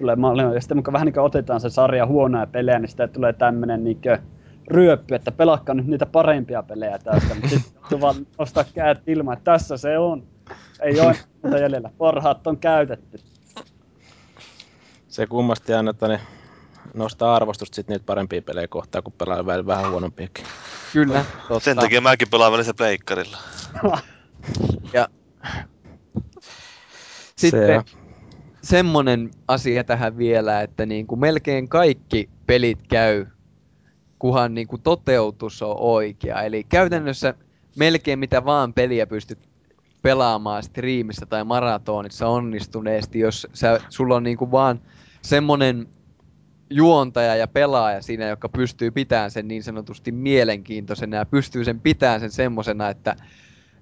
Tulee 0.00 0.16
malli, 0.16 0.42
ja 0.54 0.60
sitten 0.60 0.76
mukaan 0.76 0.92
vähän 0.92 1.06
niin 1.06 1.14
kuin 1.14 1.24
otetaan 1.24 1.60
se 1.60 1.70
sarja 1.70 2.06
huonoja 2.06 2.46
pelejä, 2.46 2.78
niin 2.78 2.88
sitten 2.88 3.10
tulee 3.10 3.32
tämmönen 3.32 3.84
niin 3.84 4.00
ryöppy, 4.68 5.14
että 5.14 5.32
pelakkaa 5.32 5.74
nyt 5.74 5.86
niitä 5.86 6.06
parempia 6.06 6.62
pelejä 6.62 6.98
tästä. 6.98 7.34
Mutta 7.34 7.48
sitten 7.48 8.00
vaan 8.00 8.26
nostaa 8.38 8.64
käät 8.74 8.98
ilman, 9.06 9.32
että 9.32 9.52
tässä 9.52 9.76
se 9.76 9.98
on. 9.98 10.22
Ei 10.82 11.00
ole 11.00 11.16
muuta 11.42 11.58
jäljellä. 11.58 11.90
Parhaat 11.98 12.46
on 12.46 12.56
käytetty. 12.56 13.20
Se 15.08 15.26
kummasti 15.26 15.74
aina, 15.74 15.90
että 15.90 16.08
ne 16.08 16.20
nostaa 16.94 17.36
arvostusta 17.36 17.74
sit 17.74 17.88
niitä 17.88 18.04
parempia 18.06 18.42
pelejä 18.42 18.68
kohtaan, 18.68 19.04
kun 19.04 19.12
pelaa 19.18 19.46
välillä 19.46 19.66
vähän 19.66 19.90
huonompiakin. 19.90 20.44
Kyllä, 20.92 21.24
totta. 21.48 21.64
Sen 21.64 21.76
takia 21.76 22.00
mäkin 22.00 22.28
pelaan 22.30 22.52
välissä 22.52 22.74
pleikkarilla. 22.74 23.38
Ja 24.92 25.08
Se 27.36 27.50
sitten 27.50 27.78
on. 27.78 27.99
Semmonen 28.62 29.30
asia 29.48 29.84
tähän 29.84 30.18
vielä, 30.18 30.60
että 30.60 30.86
niin 30.86 31.06
kuin 31.06 31.20
melkein 31.20 31.68
kaikki 31.68 32.30
pelit 32.46 32.78
käy, 32.88 33.26
kunhan 34.18 34.54
niin 34.54 34.66
kuin 34.66 34.82
toteutus 34.82 35.62
on 35.62 35.76
oikea. 35.78 36.42
Eli 36.42 36.64
käytännössä 36.64 37.34
melkein 37.76 38.18
mitä 38.18 38.44
vaan 38.44 38.74
peliä 38.74 39.06
pystyt 39.06 39.38
pelaamaan 40.02 40.62
striimissä 40.62 41.26
tai 41.26 41.44
maratonissa 41.44 42.28
onnistuneesti, 42.28 43.18
jos 43.18 43.46
sä, 43.52 43.80
sulla 43.88 44.16
on 44.16 44.22
niin 44.22 44.36
kuin 44.36 44.50
vaan 44.50 44.80
semmonen 45.22 45.88
juontaja 46.70 47.36
ja 47.36 47.48
pelaaja 47.48 48.02
siinä, 48.02 48.28
joka 48.28 48.48
pystyy 48.48 48.90
pitämään 48.90 49.30
sen 49.30 49.48
niin 49.48 49.62
sanotusti 49.62 50.12
mielenkiintoisena 50.12 51.16
ja 51.16 51.26
pystyy 51.26 51.64
sen 51.64 51.80
pitämään 51.80 52.20
sen 52.20 52.30
semmosena, 52.30 52.88
että 52.88 53.16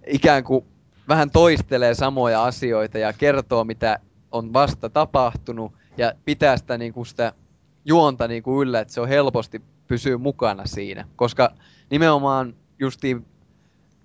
ikään 0.07 0.45
kuin 0.45 0.65
vähän 1.09 1.31
toistelee 1.31 1.95
samoja 1.95 2.45
asioita 2.45 2.99
ja 2.99 3.13
kertoo, 3.13 3.65
mitä 3.65 3.99
on 4.33 4.53
vasta 4.53 4.91
tapahtunut 4.91 5.73
ja 5.97 6.13
pitää 6.25 6.57
sitä, 6.57 6.79
niin 6.79 6.93
kuin 6.93 7.07
sitä 7.07 7.33
juonta 7.85 8.29
niin 8.29 8.43
kuin 8.43 8.63
yllä, 8.69 8.81
että 8.81 8.95
se 8.95 9.01
on 9.01 9.09
helposti 9.09 9.63
pysyy 9.87 10.17
mukana 10.17 10.67
siinä. 10.67 11.05
Koska 11.17 11.51
nimenomaan 11.91 12.55
justiin 12.79 13.27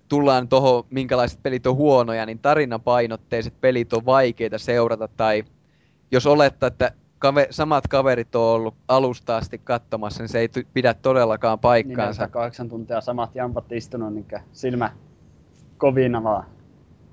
tullaan 0.08 0.48
tuohon, 0.48 0.84
minkälaiset 0.90 1.42
pelit 1.42 1.66
on 1.66 1.76
huonoja, 1.76 2.26
niin 2.26 2.38
tarinapainotteiset 2.38 3.60
pelit 3.60 3.92
on 3.92 4.06
vaikeita 4.06 4.58
seurata, 4.58 5.08
tai 5.08 5.44
jos 6.10 6.26
olettaa, 6.26 6.66
että 6.66 6.92
kave, 7.18 7.46
samat 7.50 7.88
kaverit 7.88 8.34
on 8.34 8.42
ollut 8.42 8.74
alusta 8.88 9.36
asti 9.36 9.58
katsomassa, 9.58 10.22
niin 10.22 10.28
se 10.28 10.38
ei 10.38 10.48
pidä 10.72 10.94
todellakaan 10.94 11.58
paikkaansa. 11.58 12.22
Niin, 12.22 12.32
kahdeksan 12.32 12.68
tuntia 12.68 13.00
samat 13.00 13.34
jampat 13.34 13.72
istunut, 13.72 14.14
niin 14.14 14.26
silmä 14.52 14.90
kovina 15.78 16.22
vaan. 16.22 16.46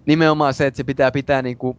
Nimenomaan 0.05 0.53
se, 0.53 0.67
että 0.67 0.77
se 0.77 0.83
pitää 0.83 1.11
pitää 1.11 1.41
niinku 1.41 1.77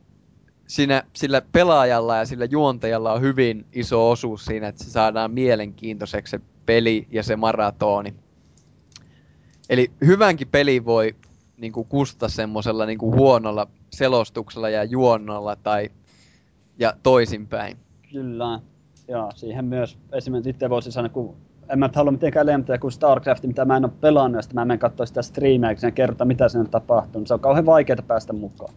siinä, 0.66 1.02
sillä 1.12 1.42
pelaajalla 1.52 2.16
ja 2.16 2.26
sillä 2.26 2.44
juontajalla 2.44 3.12
on 3.12 3.20
hyvin 3.20 3.66
iso 3.72 4.10
osuus 4.10 4.44
siinä, 4.44 4.68
että 4.68 4.84
se 4.84 4.90
saadaan 4.90 5.30
mielenkiintoiseksi 5.30 6.30
se 6.30 6.40
peli 6.66 7.06
ja 7.10 7.22
se 7.22 7.36
maratoni. 7.36 8.14
Eli 9.70 9.90
hyvänkin 10.06 10.48
peli 10.48 10.84
voi 10.84 11.14
niinku 11.56 11.84
kusta 11.84 12.28
semmoisella 12.28 12.86
niinku 12.86 13.12
huonolla 13.12 13.66
selostuksella 13.92 14.68
ja 14.68 14.84
juonnolla 14.84 15.56
tai 15.56 15.90
ja 16.78 16.94
toisinpäin. 17.02 17.76
Kyllä. 18.12 18.60
Ja 19.08 19.28
siihen 19.34 19.64
myös 19.64 19.98
esimerkiksi 20.12 20.50
itse 20.50 20.70
voisi 20.70 20.92
sanoa, 20.92 21.08
kun 21.08 21.36
en 21.68 21.78
mä 21.78 21.90
halua 21.94 22.12
mitenkään 22.12 22.46
lempeä 22.46 22.78
kuin 22.78 22.92
StarCraft, 22.92 23.44
mitä 23.44 23.64
mä 23.64 23.76
en 23.76 23.84
ole 23.84 23.92
pelannut, 24.00 24.38
ja 24.38 24.42
sitten 24.42 24.54
mä 24.54 24.64
menen 24.64 24.78
katsoa 24.78 25.06
sitä 25.06 25.22
striimeä, 25.22 25.74
kun 25.74 25.92
kertoo, 25.92 26.26
mitä 26.26 26.48
siinä 26.48 26.60
on 26.60 26.70
tapahtunut. 26.70 27.28
Se 27.28 27.34
on 27.34 27.40
kauhean 27.40 27.66
vaikeaa 27.66 28.02
päästä 28.06 28.32
mukaan. 28.32 28.74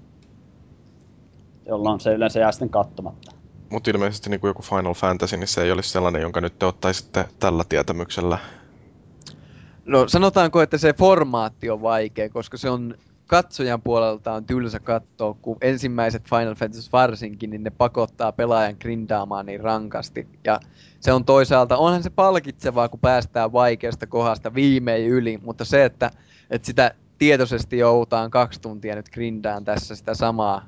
Jolloin 1.68 2.00
se 2.00 2.14
yleensä 2.14 2.40
jää 2.40 2.52
sitten 2.52 2.70
katsomatta. 2.70 3.32
Mutta 3.70 3.90
ilmeisesti 3.90 4.30
niin 4.30 4.40
kuin 4.40 4.50
joku 4.50 4.62
Final 4.62 4.94
Fantasy, 4.94 5.38
niin 5.38 5.48
se 5.48 5.64
ei 5.64 5.72
olisi 5.72 5.90
sellainen, 5.90 6.22
jonka 6.22 6.42
nyt 6.42 6.60
te 6.60 6.66
ottaisitte 6.66 7.26
tällä 7.40 7.64
tietämyksellä. 7.70 8.38
No 9.86 10.08
sanotaanko, 10.08 10.62
että 10.62 10.78
se 10.78 10.94
formaatti 10.94 11.70
on 11.70 11.82
vaikea, 11.82 12.30
koska 12.30 12.58
se 12.58 12.70
on 12.70 12.96
katsojan 13.28 13.82
puolelta 13.82 14.34
on 14.34 14.46
tylsä 14.46 14.80
katsoa, 14.80 15.36
kun 15.42 15.58
ensimmäiset 15.62 16.24
Final 16.30 16.56
Fantasy 16.56 16.90
varsinkin, 16.94 17.50
niin 17.50 17.64
ne 17.64 17.70
pakottaa 17.70 18.32
pelaajan 18.32 18.76
grindaamaan 18.80 19.46
niin 19.46 19.60
rankasti. 19.60 20.28
Ja 20.44 20.60
se 21.00 21.14
on 21.14 21.26
toisaalta, 21.26 21.78
onhan 21.78 22.04
se 22.04 22.10
palkitsevaa, 22.10 22.90
kun 22.90 23.00
päästään 23.00 23.54
vaikeasta 23.54 24.08
kohdasta 24.08 24.54
viimein 24.54 25.08
yli, 25.08 25.38
mutta 25.38 25.66
se, 25.66 25.86
että, 25.86 26.12
että 26.50 26.66
sitä 26.66 26.92
tietoisesti 27.18 27.78
joutaan 27.78 28.32
kaksi 28.32 28.62
tuntia 28.62 28.96
nyt 28.96 29.10
grindaan 29.10 29.66
tässä 29.66 29.96
sitä 29.96 30.14
samaa, 30.14 30.66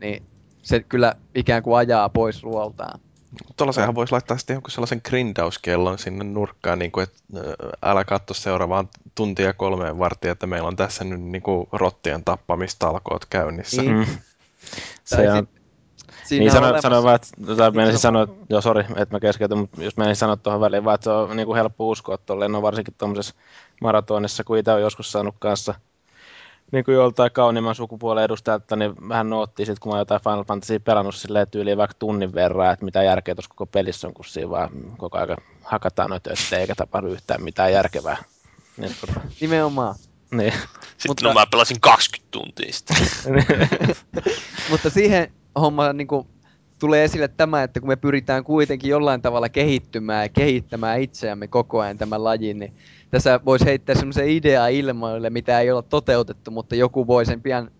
niin 0.00 0.22
se 0.62 0.80
kyllä 0.80 1.14
ikään 1.34 1.62
kuin 1.62 1.76
ajaa 1.76 2.08
pois 2.08 2.44
luoltaan. 2.44 3.00
Tuollaisenhan 3.56 3.94
voisi 3.94 4.12
laittaa 4.12 4.38
sitten 4.38 4.54
jonkun 4.54 4.70
sellaisen 4.70 5.00
grindauskellon 5.04 5.98
sinne 5.98 6.24
nurkkaan, 6.24 6.78
niin 6.78 6.92
kuin, 6.92 7.02
että 7.02 7.18
älä 7.82 8.04
katso 8.04 8.34
seuraavaan 8.34 8.88
tuntia 9.14 9.52
kolmeen 9.52 9.98
vartia, 9.98 10.32
että 10.32 10.46
meillä 10.46 10.68
on 10.68 10.76
tässä 10.76 11.04
nyt 11.04 11.20
niin 11.20 11.42
kuin 11.42 11.68
rottien 11.72 12.24
tappamistalkoot 12.24 13.24
käynnissä. 13.24 13.82
Mm. 13.82 14.06
Se 15.04 15.32
on, 15.32 15.48
Siinä 16.24 16.42
niin 16.42 16.52
sano, 16.52 16.80
sano 16.80 17.02
vaan, 17.02 17.14
että 17.14 17.28
tota, 17.46 17.70
menisin 17.70 17.98
sanoa, 17.98 18.26
joo 18.48 18.60
sori, 18.60 18.80
että 18.80 19.14
mä 19.14 19.20
keskeytän, 19.20 19.58
mutta 19.58 19.84
jos 19.84 19.96
menisin 19.96 20.16
sanoa 20.16 20.36
tuohon 20.36 20.60
väliin 20.60 20.84
vaan, 20.84 20.94
että 20.94 21.04
se 21.04 21.10
on 21.10 21.36
niin 21.36 21.46
kuin 21.46 21.56
helppo 21.56 21.88
uskoa 21.88 22.18
tolleen, 22.18 22.52
no 22.52 22.62
varsinkin 22.62 22.94
tuommoisessa 22.98 23.34
maratonissa, 23.80 24.44
kun 24.44 24.58
itse 24.58 24.72
on 24.72 24.80
joskus 24.80 25.12
saanut 25.12 25.34
kanssa 25.38 25.74
niin 26.72 26.84
kuin 26.84 26.94
joltain 26.94 27.32
kauniimman 27.32 27.74
sukupuolen 27.74 28.24
edustajalta, 28.24 28.76
niin 28.76 29.08
vähän 29.08 29.30
noottiin 29.30 29.66
sit, 29.66 29.78
kun 29.78 29.92
mä 29.92 29.98
jotain 29.98 30.20
Final 30.20 30.44
Fantasy 30.44 30.78
pelannut 30.78 31.14
silleen 31.14 31.50
tyyliin 31.50 31.78
vaikka 31.78 31.96
tunnin 31.98 32.34
verran, 32.34 32.72
että 32.72 32.84
mitä 32.84 33.02
järkeä 33.02 33.34
tuossa 33.34 33.48
koko 33.48 33.66
pelissä 33.66 34.06
on, 34.06 34.14
kun 34.14 34.24
siinä 34.24 34.50
vaan 34.50 34.70
koko 34.98 35.18
ajan 35.18 35.36
hakataan 35.62 36.10
noita 36.10 36.30
öttejä, 36.30 36.60
eikä 36.60 36.74
tapahdu 36.74 37.08
yhtään 37.08 37.42
mitään 37.42 37.72
järkevää. 37.72 38.16
Niin, 38.76 38.92
tota... 39.00 39.20
Nimenomaan. 39.40 39.94
Niin. 40.30 40.52
Sitten 40.52 41.08
Mutta... 41.08 41.24
no 41.24 41.32
mä 41.32 41.46
pelasin 41.50 41.80
20 41.80 42.30
tuntia 42.30 42.72
sitten. 42.72 42.96
Mutta 44.70 44.90
siihen 44.90 45.32
hommaan 45.60 45.96
niin 45.96 46.08
kuin, 46.08 46.26
tulee 46.78 47.04
esille 47.04 47.28
tämä, 47.28 47.62
että 47.62 47.80
kun 47.80 47.88
me 47.88 47.96
pyritään 47.96 48.44
kuitenkin 48.44 48.90
jollain 48.90 49.22
tavalla 49.22 49.48
kehittymään 49.48 50.24
ja 50.24 50.28
kehittämään 50.28 51.00
itseämme 51.00 51.48
koko 51.48 51.80
ajan 51.80 51.98
tämän 51.98 52.24
lajin, 52.24 52.58
niin 52.58 52.74
tässä 53.10 53.40
voisi 53.44 53.64
heittää 53.64 53.94
semmoisen 53.94 54.28
idea 54.28 54.66
ilmoille, 54.66 55.30
mitä 55.30 55.60
ei 55.60 55.70
ole 55.70 55.82
toteutettu, 55.82 56.50
mutta 56.50 56.74
joku 56.74 57.06
voi 57.06 57.26
sen 57.26 57.42
pian 57.42 57.70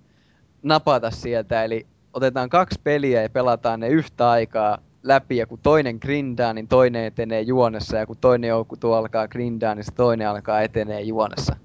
napata 0.63 1.11
sieltä. 1.11 1.65
Eli 1.65 1.87
otetaan 2.13 2.49
kaksi 2.49 2.81
peliä 2.85 3.23
ja 3.23 3.31
pelataan 3.31 3.81
ne 3.81 3.89
yhtä 3.89 4.31
aikaa 4.31 4.79
läpi, 5.03 5.37
ja 5.37 5.47
kun 5.47 5.59
toinen 5.63 5.99
grindaa, 6.03 6.53
niin 6.53 6.69
toinen 6.69 7.05
etenee 7.05 7.41
juonessa, 7.41 7.97
ja 7.97 8.07
kun 8.07 8.17
toinen 8.17 8.49
joukku 8.49 8.93
alkaa 8.93 9.29
grindaa, 9.29 9.75
niin 9.75 9.85
se 9.85 9.93
toinen 9.93 10.29
alkaa 10.29 10.61
etenee 10.61 11.01
juonessa. 11.01 11.57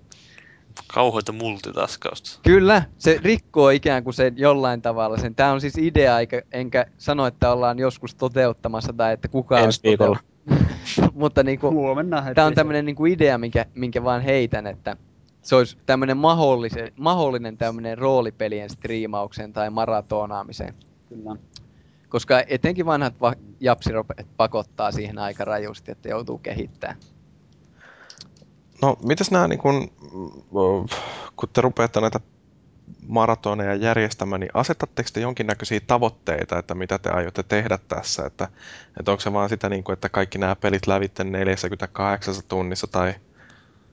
Kauhoita 0.93 1.31
multitaskausta. 1.31 2.39
Kyllä, 2.43 2.83
se 2.97 3.19
rikkoo 3.23 3.69
ikään 3.69 4.03
kuin 4.03 4.13
sen 4.13 4.33
jollain 4.37 4.81
tavalla 4.81 5.17
sen. 5.17 5.35
Tämä 5.35 5.51
on 5.51 5.61
siis 5.61 5.77
idea, 5.77 6.19
eikä, 6.19 6.41
enkä 6.51 6.85
sano, 6.97 7.25
että 7.25 7.51
ollaan 7.51 7.79
joskus 7.79 8.15
toteuttamassa 8.15 8.93
tai 8.93 9.13
että 9.13 9.27
kukaan 9.27 9.63
Ensi 9.63 9.79
viikolla. 9.83 10.19
Mutta 11.13 11.43
niinku, 11.43 11.71
tämä 12.35 12.47
on 12.47 12.55
tämmöinen 12.55 12.85
niinku 12.85 13.05
idea, 13.05 13.37
minkä, 13.37 13.65
minkä 13.75 14.03
vaan 14.03 14.21
heitän, 14.21 14.67
että 14.67 14.97
se 15.41 15.55
olisi 15.55 15.77
tämmöinen 15.85 16.17
mahdollinen, 16.17 16.91
mahdollinen 16.97 17.57
tämmöinen 17.57 17.97
roolipelien 17.97 18.69
striimaukseen 18.69 19.53
tai 19.53 19.69
maratonaamiseen. 19.69 20.73
Kyllä. 21.09 21.35
Koska 22.09 22.43
etenkin 22.47 22.85
vanhat 22.85 23.21
va- 23.21 23.35
japsiropet 23.59 24.27
pakottaa 24.37 24.91
siihen 24.91 25.19
aika 25.19 25.45
rajusti, 25.45 25.91
että 25.91 26.09
joutuu 26.09 26.37
kehittämään. 26.37 26.97
No, 28.81 28.97
mitäs 29.05 29.31
nämä, 29.31 29.47
niin 29.47 29.59
kun, 29.59 29.91
kun 31.35 31.49
te 31.53 31.61
rupeatte 31.61 32.01
näitä 32.01 32.19
maratoneja 33.07 33.75
järjestämään, 33.75 34.39
niin 34.39 34.51
asetatteko 34.53 35.09
te 35.13 35.21
jonkinnäköisiä 35.21 35.79
tavoitteita, 35.87 36.59
että 36.59 36.75
mitä 36.75 36.99
te 36.99 37.09
aiotte 37.09 37.43
tehdä 37.43 37.79
tässä? 37.87 38.25
Että, 38.25 38.47
että 38.99 39.11
onko 39.11 39.21
se 39.21 39.33
vaan 39.33 39.49
sitä, 39.49 39.69
niin 39.69 39.83
kuin, 39.83 39.93
että 39.93 40.09
kaikki 40.09 40.37
nämä 40.37 40.55
pelit 40.55 40.87
lävitte 40.87 41.23
48 41.23 42.33
tunnissa 42.47 42.87
tai, 42.87 43.13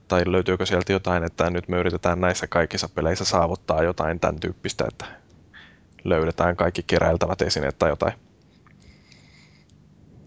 tai 0.08 0.22
löytyykö 0.26 0.66
sieltä 0.66 0.92
jotain, 0.92 1.24
että 1.24 1.50
nyt 1.50 1.68
me 1.68 1.78
yritetään 1.78 2.20
näissä 2.20 2.46
kaikissa 2.46 2.88
peleissä 2.88 3.24
saavuttaa 3.24 3.82
jotain 3.82 4.20
tämän 4.20 4.40
tyyppistä, 4.40 4.84
että 4.88 5.04
löydetään 6.04 6.56
kaikki 6.56 6.82
keräiltävät 6.82 7.42
esineet 7.42 7.78
tai 7.78 7.88
jotain? 7.90 8.12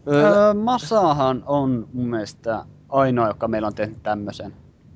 Öö, 0.08 0.54
Masahan 0.54 1.44
on 1.46 1.88
mun 1.94 2.10
mielestä 2.10 2.66
ainoa, 2.90 3.28
joka 3.28 3.48
meillä 3.48 3.68
on 3.68 3.76
tehnyt 3.76 4.04
tämmöisen. 4.04 4.54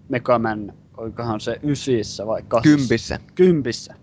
Megaman, 0.10 0.73
oikohan 0.98 1.41
se 1.41 1.60
ysissä 1.64 2.28
vai 2.28 2.44
kasissa? 2.48 2.78
Kympissä. 2.78 3.19
Kympissä. 3.36 3.94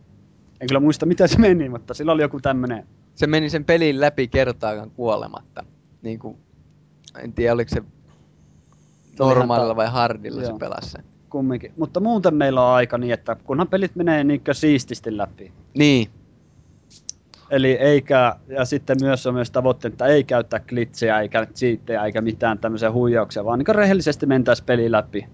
En 0.60 0.68
kyllä 0.68 0.80
muista, 0.80 1.06
mitä 1.06 1.26
se 1.26 1.38
meni, 1.38 1.68
mutta 1.68 1.94
sillä 1.94 2.12
oli 2.12 2.22
joku 2.22 2.40
tämmönen... 2.40 2.86
Se 3.14 3.26
meni 3.26 3.50
sen 3.50 3.64
pelin 3.64 4.00
läpi 4.00 4.28
kertaakaan 4.28 4.90
kuolematta. 4.90 5.64
Niin 6.02 6.18
kuin, 6.18 6.36
en 7.22 7.32
tiedä, 7.32 7.52
oliko 7.52 7.74
se 7.74 7.82
normaalilla 9.18 9.76
vai 9.76 9.90
hardilla 9.90 10.42
Joo. 10.42 10.52
se 10.52 10.58
pelasi 10.58 10.90
sen. 10.90 11.04
Kumminkin. 11.30 11.72
Mutta 11.76 12.00
muuten 12.00 12.34
meillä 12.34 12.68
on 12.68 12.74
aika 12.74 12.98
niin, 12.98 13.12
että 13.12 13.36
kunhan 13.44 13.68
pelit 13.68 13.96
menee 13.96 14.24
niin 14.24 14.42
siististi 14.52 15.16
läpi. 15.16 15.52
Niin, 15.74 16.08
Eli 17.50 17.72
eikä, 17.72 18.36
ja 18.48 18.64
sitten 18.64 18.96
myös 19.00 19.26
on 19.26 19.34
myös 19.34 19.50
tavoitteena, 19.50 19.94
että 19.94 20.06
ei 20.06 20.24
käyttää 20.24 20.60
glitsejä 20.60 21.20
eikä 21.20 21.46
cheattejä 21.46 22.04
eikä 22.04 22.20
mitään 22.20 22.58
tämmöisiä 22.58 22.92
huijauksia, 22.92 23.44
vaan 23.44 23.58
niin 23.58 23.74
rehellisesti 23.74 24.26
mentäisi 24.26 24.64
peli 24.64 24.90
läpi 24.90 25.26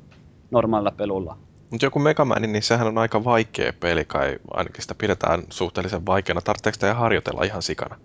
normaalilla 0.50 0.90
pelulla. 0.90 1.38
Mutta 1.70 1.86
joku 1.86 1.98
Megaman, 1.98 2.42
niin 2.42 2.62
sehän 2.62 2.86
on 2.86 2.98
aika 2.98 3.24
vaikea 3.24 3.72
peli 3.80 4.04
kai, 4.04 4.38
ainakin 4.50 4.82
sitä 4.82 4.94
pidetään 4.94 5.42
suhteellisen 5.50 6.06
vaikeana. 6.06 6.40
Tarvitseeko 6.40 6.74
sitä 6.74 6.94
harjoitella 6.94 7.44
ihan 7.44 7.62
sikana? 7.62 7.96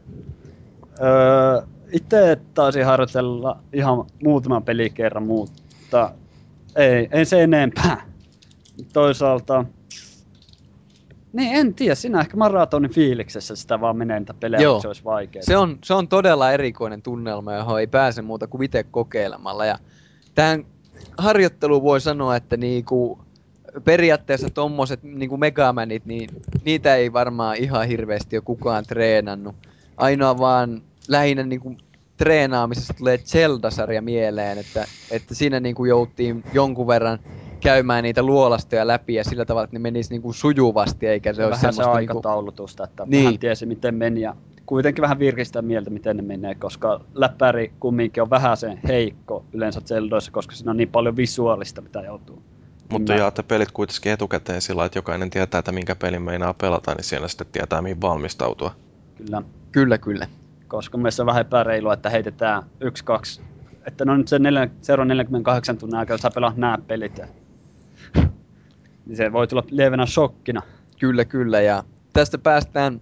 Öö, 1.02 1.62
itse 1.92 2.38
taisin 2.54 2.86
harjoitella 2.86 3.60
ihan 3.74 4.06
muutaman 4.24 4.64
pelikerran, 4.64 5.24
mutta 5.24 6.12
ei, 6.76 7.08
ei 7.12 7.26
se 7.26 7.44
enempää. 7.44 8.06
Toisaalta 8.94 9.66
niin, 11.36 11.56
en 11.56 11.74
tiedä. 11.74 11.96
Sinä 11.96 12.22
ehkä 12.22 12.38
maratonin 12.38 12.92
fiiliksessä 12.92 13.56
sitä 13.56 13.82
vaan 13.82 13.98
menee 13.98 14.20
niitä 14.20 14.34
pelejä, 14.34 14.62
Joo. 14.62 14.82
se 14.82 14.88
olisi 14.88 15.04
vaikea. 15.04 15.42
Se 15.44 15.58
on, 15.58 15.78
se 15.84 15.94
on 15.94 16.08
todella 16.08 16.52
erikoinen 16.52 17.02
tunnelma, 17.02 17.54
johon 17.54 17.80
ei 17.80 17.88
pääse 17.88 18.22
muuta 18.22 18.48
kuin 18.48 18.64
itse 18.64 18.84
kokeilemalla. 18.84 19.66
Ja 19.66 19.80
tähän 20.36 20.66
harjoitteluun 21.18 21.84
voi 21.84 22.02
sanoa, 22.02 22.36
että 22.36 22.58
niinku, 22.58 23.25
periaatteessa 23.84 24.50
tommoset 24.50 25.04
niinku 25.04 25.38
Megamanit, 25.38 26.06
niin 26.06 26.30
niitä 26.64 26.96
ei 26.96 27.14
varmaan 27.14 27.56
ihan 27.56 27.88
hirveästi 27.88 28.38
ole 28.38 28.44
kukaan 28.46 28.84
treenannut. 28.88 29.56
Ainoa 29.98 30.38
vaan 30.38 30.82
lähinnä 31.08 31.44
niinku 31.44 31.76
treenaamisesta 32.18 32.94
tulee 32.94 33.18
Zelda-sarja 33.18 34.02
mieleen, 34.02 34.58
että, 34.58 34.86
että 35.12 35.36
siinä 35.36 35.60
niinku 35.60 35.86
jouttiin 35.86 36.44
jonkun 36.54 36.88
verran 36.88 37.20
käymään 37.60 38.04
niitä 38.04 38.24
luolastoja 38.24 38.88
läpi 38.88 39.14
ja 39.14 39.24
sillä 39.24 39.46
tavalla, 39.46 39.64
että 39.64 39.76
ne 39.76 39.80
menisi 39.80 40.10
niinku 40.10 40.34
sujuvasti, 40.34 41.08
eikä 41.08 41.34
se 41.34 41.46
olisi 41.46 41.60
semmoista... 41.62 41.84
se 41.84 41.88
niinku- 41.90 41.98
aikataulutusta, 41.98 42.84
että 42.84 43.04
niin. 43.06 43.24
vähän 43.24 43.40
tiesi 43.40 43.66
miten 43.66 43.96
meni 43.96 44.22
ja 44.22 44.36
kuitenkin 44.66 45.02
vähän 45.02 45.20
virkistää 45.20 45.62
mieltä, 45.62 45.90
miten 45.90 46.18
ne 46.18 46.24
menee, 46.24 46.56
koska 46.56 47.02
läppäri 47.14 47.72
kumminkin 47.80 48.24
on 48.24 48.30
vähän 48.30 48.58
sen 48.58 48.80
heikko 48.88 49.46
yleensä 49.54 49.82
Zeldoissa, 49.82 50.32
koska 50.32 50.56
siinä 50.56 50.72
on 50.72 50.78
niin 50.78 50.90
paljon 50.90 51.16
visuaalista, 51.16 51.82
mitä 51.82 52.02
joutuu. 52.02 52.42
Mutta 52.92 53.14
Mä- 53.14 53.20
jaatte 53.20 53.44
pelit 53.44 53.72
kuitenkin 53.72 54.12
etukäteen 54.12 54.62
sillä 54.62 54.86
että 54.86 54.98
jokainen 54.98 55.30
tietää, 55.30 55.60
että 55.60 55.72
minkä 55.72 55.96
pelin 55.96 56.22
meinaa 56.22 56.54
pelata, 56.54 56.94
niin 56.96 57.04
siellä 57.04 57.28
sitten 57.28 57.48
tietää, 57.52 57.82
mihin 57.82 58.02
valmistautua. 58.02 58.76
Kyllä, 59.18 59.42
Kyllä, 59.72 59.98
kyllä. 59.98 60.28
koska 60.68 60.98
mielestäni 60.98 61.24
on 61.24 61.28
vähän 61.28 61.42
epäreilua, 61.42 61.94
että 61.94 62.10
heitetään 62.10 62.64
yksi, 62.80 63.04
kaksi, 63.04 63.42
että 63.88 64.06
no 64.06 64.18
nyt 64.18 64.28
se 64.28 64.40
neljä, 64.40 64.68
seuraavan 64.82 65.08
48 65.08 65.78
tunnin 65.78 66.00
aikana 66.00 66.18
saa 66.18 66.32
pelaa 66.32 66.54
nämä 66.56 66.78
pelit. 66.88 67.18
Ja... 67.18 67.28
Niin 69.06 69.18
se 69.18 69.32
voi 69.34 69.48
tulla 69.48 69.64
lievänä 69.70 70.06
shokkina. 70.06 70.62
Kyllä, 71.00 71.26
kyllä. 71.26 71.62
Ja 71.62 71.84
tästä 72.14 72.38
päästään 72.38 73.02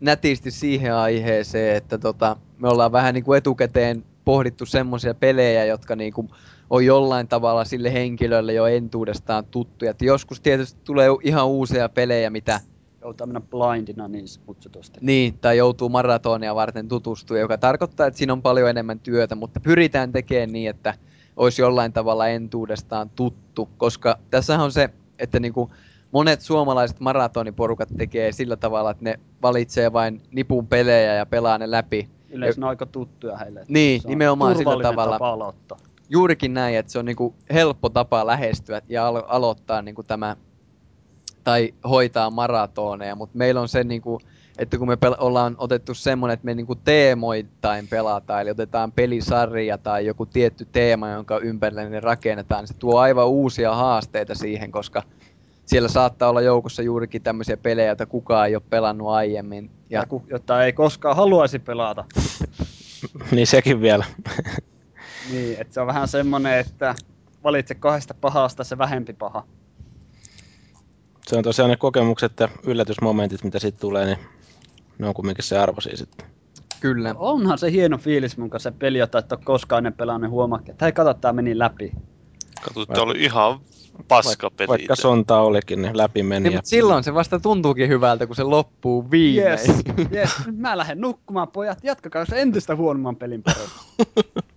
nätisti 0.00 0.50
siihen 0.50 0.94
aiheeseen, 0.94 1.76
että 1.76 1.98
tota, 1.98 2.36
me 2.58 2.68
ollaan 2.68 2.92
vähän 2.92 3.14
niin 3.14 3.24
kuin 3.24 3.38
etukäteen 3.38 4.04
pohdittu 4.24 4.66
semmoisia 4.66 5.14
pelejä, 5.14 5.64
jotka 5.64 5.96
niin 5.96 6.12
kuin 6.12 6.28
on 6.72 6.86
jollain 6.86 7.28
tavalla 7.28 7.64
sille 7.64 7.92
henkilölle 7.92 8.52
jo 8.52 8.66
entuudestaan 8.66 9.44
tuttuja. 9.44 9.90
Et 9.90 10.02
joskus 10.02 10.40
tietysti 10.40 10.80
tulee 10.84 11.08
ihan 11.22 11.46
uusia 11.46 11.88
pelejä, 11.88 12.30
mitä 12.30 12.60
Joutuu 13.02 13.26
mennä 13.26 13.40
blindina 13.40 14.08
niin 14.08 14.26
kutsutusti. 14.46 14.98
niin, 15.02 15.38
tai 15.38 15.56
joutuu 15.56 15.88
maratonia 15.88 16.54
varten 16.54 16.88
tutustua, 16.88 17.38
joka 17.38 17.58
tarkoittaa, 17.58 18.06
että 18.06 18.18
siinä 18.18 18.32
on 18.32 18.42
paljon 18.42 18.70
enemmän 18.70 19.00
työtä, 19.00 19.34
mutta 19.34 19.60
pyritään 19.60 20.12
tekemään 20.12 20.52
niin, 20.52 20.70
että 20.70 20.94
olisi 21.36 21.62
jollain 21.62 21.92
tavalla 21.92 22.28
entuudestaan 22.28 23.10
tuttu, 23.10 23.68
koska 23.76 24.18
tässä 24.30 24.58
on 24.58 24.72
se, 24.72 24.90
että 25.18 25.40
niinku 25.40 25.70
monet 26.12 26.40
suomalaiset 26.40 27.00
maratoniporukat 27.00 27.88
tekee 27.96 28.32
sillä 28.32 28.56
tavalla, 28.56 28.90
että 28.90 29.04
ne 29.04 29.20
valitsee 29.42 29.92
vain 29.92 30.22
nipun 30.30 30.66
pelejä 30.66 31.14
ja 31.14 31.26
pelaa 31.26 31.58
ne 31.58 31.70
läpi. 31.70 32.08
Yleensä 32.30 32.60
ne 32.60 32.64
on 32.64 32.70
aika 32.70 32.86
tuttuja 32.86 33.36
heille. 33.36 33.64
Niin, 33.68 34.02
nimenomaan 34.04 34.56
sillä 34.56 34.82
tavalla. 34.82 35.14
Tapa 35.14 35.30
aloittaa. 35.30 35.78
Juurikin 36.12 36.54
näin, 36.54 36.76
että 36.76 36.92
se 36.92 36.98
on 36.98 37.04
niinku 37.04 37.34
helppo 37.52 37.88
tapa 37.88 38.26
lähestyä 38.26 38.82
ja 38.88 39.06
alo- 39.06 39.26
aloittaa 39.28 39.82
niinku 39.82 40.02
tämä 40.02 40.36
tai 41.44 41.74
hoitaa 41.88 42.30
maratoneja, 42.30 43.14
mutta 43.14 43.38
meillä 43.38 43.60
on 43.60 43.68
se 43.68 43.84
niinku, 43.84 44.20
että 44.58 44.78
kun 44.78 44.88
me 44.88 44.94
pel- 44.94 45.16
ollaan 45.18 45.54
otettu 45.58 45.94
semmoinen, 45.94 46.34
että 46.34 46.44
me 46.44 46.54
niinku 46.54 46.74
teemoittain 46.74 47.88
pelataan, 47.88 48.42
eli 48.42 48.50
otetaan 48.50 48.92
pelisarja 48.92 49.78
tai 49.78 50.06
joku 50.06 50.26
tietty 50.26 50.66
teema, 50.72 51.10
jonka 51.10 51.38
ympärille 51.38 51.88
ne 51.88 52.00
rakennetaan, 52.00 52.62
niin 52.62 52.68
se 52.68 52.74
tuo 52.74 52.98
aivan 52.98 53.28
uusia 53.28 53.74
haasteita 53.74 54.34
siihen, 54.34 54.72
koska 54.72 55.02
siellä 55.66 55.88
saattaa 55.88 56.28
olla 56.28 56.40
joukossa 56.40 56.82
juurikin 56.82 57.22
tämmöisiä 57.22 57.56
pelejä, 57.56 57.86
joita 57.86 58.06
kukaan 58.06 58.48
ei 58.48 58.56
ole 58.56 58.62
pelannut 58.70 59.08
aiemmin. 59.08 59.70
Ja 59.90 60.06
jota 60.26 60.64
ei 60.64 60.72
koskaan 60.72 61.16
haluaisi 61.16 61.58
pelata. 61.58 62.04
niin 63.32 63.46
sekin 63.46 63.80
vielä. 63.80 64.04
Niin, 65.30 65.60
että 65.60 65.74
se 65.74 65.80
on 65.80 65.86
vähän 65.86 66.08
semmonen, 66.08 66.58
että 66.58 66.94
valitse 67.44 67.74
kahdesta 67.74 68.14
pahasta 68.20 68.64
se 68.64 68.78
vähempi 68.78 69.12
paha. 69.12 69.46
Se 71.26 71.36
on 71.36 71.42
tosiaan 71.42 71.70
ne 71.70 71.76
kokemukset 71.76 72.32
ja 72.40 72.48
yllätysmomentit, 72.66 73.44
mitä 73.44 73.58
siitä 73.58 73.78
tulee, 73.78 74.06
niin 74.06 74.18
ne 74.98 75.08
on 75.08 75.14
kumminkin 75.14 75.44
se 75.44 75.58
arvoisia 75.58 75.96
sitten. 75.96 76.26
kyllä, 76.80 77.14
Onhan 77.18 77.58
se 77.58 77.72
hieno 77.72 77.98
fiilis, 77.98 78.36
mun 78.36 78.50
kanssa 78.50 78.70
se 78.70 78.76
peli, 78.78 78.98
jota 78.98 79.18
et 79.18 79.32
ole 79.32 79.40
koskaan 79.44 79.78
ennen 79.78 79.92
pelannut, 79.92 80.30
huomaakin, 80.30 80.70
että 80.70 80.84
hei, 80.84 80.92
kato, 80.92 81.14
tää 81.14 81.32
meni 81.32 81.58
läpi. 81.58 81.92
Katsotte, 82.64 83.00
oli 83.00 83.24
ihan 83.24 83.60
paska 84.08 84.50
peli. 84.50 84.68
Vaikka 84.68 84.96
sonta 84.96 85.40
olikin, 85.40 85.82
niin 85.82 85.96
läpi 85.96 86.22
meni. 86.22 86.42
niin, 86.42 86.52
ja 86.52 86.58
mutta 86.58 86.68
silloin 86.68 87.04
se 87.04 87.14
vasta 87.14 87.40
tuntuukin 87.40 87.88
hyvältä, 87.88 88.26
kun 88.26 88.36
se 88.36 88.42
loppuu 88.42 89.10
viimein. 89.10 89.50
Yes, 89.50 89.68
yes. 90.12 90.46
Nyt 90.46 90.58
mä 90.58 90.78
lähden 90.78 91.00
nukkumaan, 91.00 91.48
pojat. 91.48 91.78
Jatkakaa 91.82 92.24
se 92.24 92.40
entistä 92.40 92.76
huonomman 92.76 93.16
pelin 93.16 93.42
paremmin. 93.42 94.42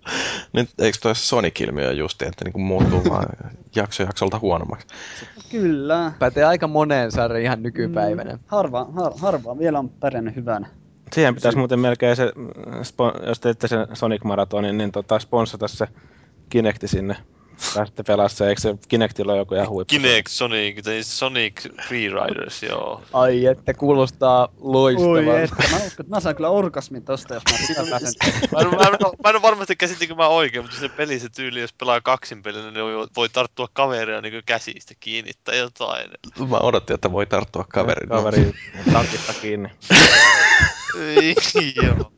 Nyt 0.54 0.70
eikö 0.80 0.98
toi 1.02 1.16
Sonic-ilmiö 1.16 1.92
justi, 1.92 2.26
että 2.26 2.46
niinku 2.46 2.60
muuttuu 2.60 3.04
vaan 3.10 3.26
jakso 3.76 4.04
jaksolta 4.04 4.40
huonommaksi? 4.40 4.88
Kyllä. 5.52 6.12
Pätee 6.20 6.44
aika 6.44 6.68
moneen 6.68 7.12
sarjaan 7.12 7.44
ihan 7.44 7.64
nykypäivänä. 7.64 8.34
Mm, 8.34 8.40
harva, 8.48 8.88
har, 8.96 9.14
harva 9.18 9.58
vielä 9.60 9.80
on 9.80 9.90
pärjännyt 9.90 10.36
hyvänä. 10.36 10.68
Siihen 11.14 11.36
pitäisi 11.36 11.58
muuten 11.58 11.80
melkein 11.80 12.16
se, 12.16 12.34
jos 13.28 13.40
teette 13.40 13.68
sen 13.68 13.88
Sonic 13.94 14.24
Maratonin, 14.24 14.78
niin 14.78 14.92
tota, 14.92 15.20
sponsata 15.20 15.68
se 15.68 15.88
Kinecti 16.50 16.88
sinne. 16.88 17.16
Pääsette 17.76 18.04
pelaa 18.04 18.30
se, 18.30 18.48
eikö 18.48 18.62
se 18.62 18.76
Kinectilla 18.88 19.32
ole 19.32 19.42
joku 19.42 19.56
ihan 19.56 19.70
huippu? 19.70 19.90
Kinect 19.90 20.28
Sonic, 20.28 20.84
tai 20.84 21.04
Sonic 21.04 21.62
Freeriders, 21.88 22.64
joo. 22.64 23.02
Ai 23.14 23.46
että 23.46 23.74
kuulostaa 23.74 24.44
Oi, 24.44 24.52
loistavalta. 24.60 25.44
että 25.44 25.64
mä 25.72 25.86
uskon, 25.86 26.06
mä 26.10 26.20
saan 26.20 26.36
kyllä 26.36 26.50
orgasmin 26.50 27.06
tosta, 27.06 27.34
jos 27.34 27.44
mä 27.52 27.58
sitä 27.58 27.84
pääsen. 27.90 28.14
Mä 28.52 28.60
en, 28.60 28.68
mä, 28.68 28.76
en, 28.76 29.10
mä 29.24 29.30
en 29.30 29.36
ole 29.36 29.42
varmasti 29.42 29.76
käsittinkö 29.76 30.16
mä 30.16 30.28
oikein, 30.28 30.64
mutta 30.64 30.80
se 30.80 30.90
peli, 30.90 31.20
se 31.20 31.30
tyyli, 31.30 31.62
jos 31.62 31.74
pelaa 31.74 32.02
kaksin 32.02 32.44
pelin, 32.44 32.74
niin 32.74 32.86
voi, 32.86 33.08
voi 33.16 33.30
tarttua 33.30 33.68
kaveria 33.74 34.22
niin 34.22 34.44
käsistä 34.46 34.94
kiinni 35.00 35.32
tai 35.44 35.58
jotain. 35.58 36.12
Mä 36.50 36.58
odotin, 36.58 36.94
että 36.94 37.12
voi 37.12 37.26
tarttua 37.26 37.66
kaverin. 37.70 38.10
Kaveri 38.10 38.54
takista 38.94 39.34
kiinni. 39.42 39.70
Ei, 41.16 41.36
joo. 41.76 42.12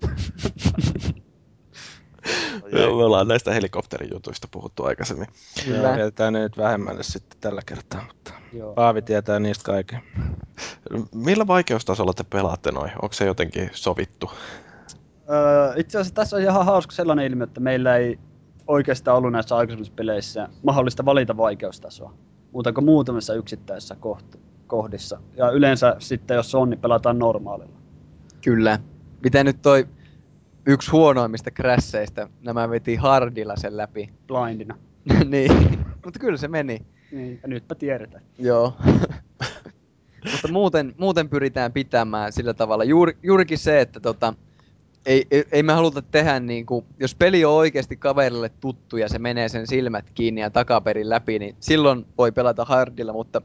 Joo, 2.72 2.98
me 2.98 3.04
ollaan 3.04 3.28
näistä 3.28 3.54
helikopterijutuista 3.54 4.48
puhuttu 4.52 4.84
aikaisemmin. 4.84 5.28
Kyllä. 5.66 5.90
Jätetään 5.90 6.34
ne 6.34 6.40
nyt 6.40 6.58
vähemmälle 6.58 7.04
sitten 7.04 7.38
tällä 7.42 7.62
kertaa, 7.66 8.04
mutta 8.08 8.34
Joo. 8.54 8.74
Paavi 8.74 9.02
tietää 9.02 9.40
niistä 9.40 9.64
kaiken. 9.64 10.00
Millä 11.16 11.48
vaikeustasolla 11.48 12.14
te 12.14 12.24
pelaatte 12.24 12.72
noin? 12.72 12.92
Onko 13.02 13.14
se 13.14 13.26
jotenkin 13.26 13.70
sovittu? 13.74 14.32
Öö, 15.30 15.74
itse 15.78 15.98
asiassa 15.98 16.16
tässä 16.16 16.36
on 16.36 16.42
ihan 16.42 16.66
hauska 16.66 16.92
sellainen 16.92 17.26
ilmiö, 17.26 17.44
että 17.44 17.60
meillä 17.60 17.98
ei 17.98 18.20
oikeastaan 18.68 19.18
ollut 19.18 19.32
näissä 19.32 19.56
aikaisemmissa 19.56 19.94
peleissä 19.96 20.50
mahdollista 20.64 21.06
valita 21.06 21.38
vaikeustasoa. 21.38 22.14
Muuta 22.52 22.74
kuin 22.74 22.86
muutamissa 22.86 23.34
yksittäisissä 23.34 23.96
koht- 23.96 24.38
kohdissa. 24.68 25.20
Ja 25.38 25.52
yleensä 25.52 25.96
sitten, 26.00 26.36
jos 26.36 26.56
on, 26.56 26.70
niin 26.70 26.80
pelataan 26.80 27.20
normaalilla. 27.20 27.78
Kyllä. 28.44 28.80
Miten 29.24 29.46
nyt 29.46 29.62
toi 29.62 29.88
yksi 30.68 30.92
huonoimmista 30.92 31.52
crasheista, 31.52 32.30
nämä 32.42 32.70
veti 32.70 32.96
hardilla 32.96 33.56
sen 33.56 33.78
läpi. 33.78 34.10
Blindina. 34.28 34.78
niin. 35.26 35.52
Mutta 36.06 36.20
kyllä 36.20 36.38
se 36.38 36.48
meni. 36.48 36.80
Niin, 37.12 37.40
ja 37.42 37.48
nytpä 37.48 37.76
tiedetään. 37.76 38.24
Joo. 38.40 38.74
Mutta 40.32 40.52
muuten, 40.52 40.96
muuten 40.98 41.30
pyritään 41.30 41.74
pitämään 41.74 42.34
sillä 42.34 42.54
tavalla. 42.54 42.84
Juuri, 42.84 43.18
juurikin 43.24 43.58
se, 43.58 43.82
että 43.82 44.00
tota, 44.00 44.34
ei, 45.06 45.26
ei, 45.32 45.44
ei 45.52 45.64
me 45.64 45.74
haluta 45.74 46.02
tehdä 46.02 46.40
niin 46.40 46.66
kuin, 46.66 46.86
jos 47.00 47.16
peli 47.16 47.46
on 47.46 47.54
oikeasti 47.54 47.98
kaverille 47.98 48.50
tuttu 48.50 48.98
ja 48.98 49.10
se 49.10 49.20
menee 49.20 49.50
sen 49.50 49.68
silmät 49.68 50.12
kiinni 50.12 50.42
ja 50.42 50.50
takaperin 50.50 51.10
läpi, 51.10 51.40
niin 51.40 51.56
silloin 51.60 52.06
voi 52.18 52.32
pelata 52.32 52.66
hardilla, 52.66 53.14
mutta 53.14 53.42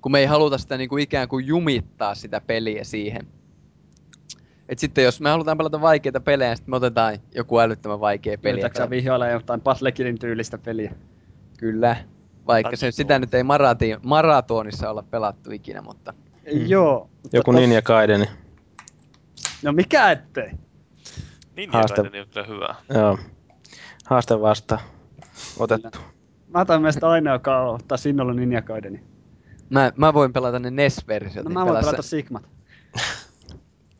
kun 0.00 0.12
me 0.12 0.18
ei 0.18 0.26
haluta 0.26 0.58
sitä 0.58 0.76
niin 0.76 0.88
kuin 0.88 1.02
ikään 1.02 1.28
kuin 1.28 1.46
jumittaa 1.46 2.14
sitä 2.14 2.40
peliä 2.40 2.84
siihen. 2.84 3.26
Et 4.68 4.78
sitten 4.78 5.04
jos 5.04 5.20
me 5.20 5.30
halutaan 5.30 5.58
pelata 5.58 5.80
vaikeita 5.80 6.20
pelejä, 6.20 6.56
sitten 6.56 6.70
me 6.70 6.76
otetaan 6.76 7.18
joku 7.34 7.58
älyttömän 7.58 8.00
vaikea 8.00 8.38
peli. 8.38 8.52
Yritätkö 8.52 8.90
vihjailla 8.90 9.26
jotain 9.26 9.60
Patlekinin 9.60 10.18
tyylistä 10.18 10.58
peliä? 10.58 10.94
Kyllä. 11.58 11.96
Vaikka 12.46 12.76
se, 12.76 12.90
sitä 12.90 13.18
nyt 13.18 13.34
ei 13.34 13.42
marati, 13.42 13.96
maratonissa 14.02 14.90
olla 14.90 15.02
pelattu 15.10 15.50
ikinä, 15.50 15.82
mutta 15.82 16.14
Mm. 16.54 16.66
Joo. 16.66 17.10
mutta 17.22 17.36
Joku 17.36 17.52
tos- 17.52 17.54
Ninja 17.56 17.82
Gaiden, 17.82 18.26
No 19.62 19.72
mikä 19.72 20.10
ettei? 20.10 20.50
Niin, 21.56 21.70
Haaste. 21.70 22.02
Haaste. 22.02 22.20
on 22.20 22.26
kyllä 22.28 22.46
hyvä. 22.46 22.74
joo. 22.94 23.18
Haaste 24.06 24.40
vasta 24.40 24.78
otettu. 25.58 25.98
Mä 26.48 26.60
otan 26.60 26.80
mielestä 26.82 27.08
aina, 27.08 27.32
joka 27.32 27.60
ottaa 27.62 27.98
Sinnolla 27.98 28.34
Ninja 28.34 28.62
Gaideni. 28.62 29.02
mä, 29.70 29.92
mä 29.96 30.14
voin 30.14 30.32
pelata 30.32 30.58
ne 30.58 30.70
NES-versiot. 30.70 31.44
No 31.44 31.48
niin 31.48 31.58
mä 31.58 31.66
voin 31.66 31.80
pelata 31.80 32.02
Sigmat. 32.02 32.42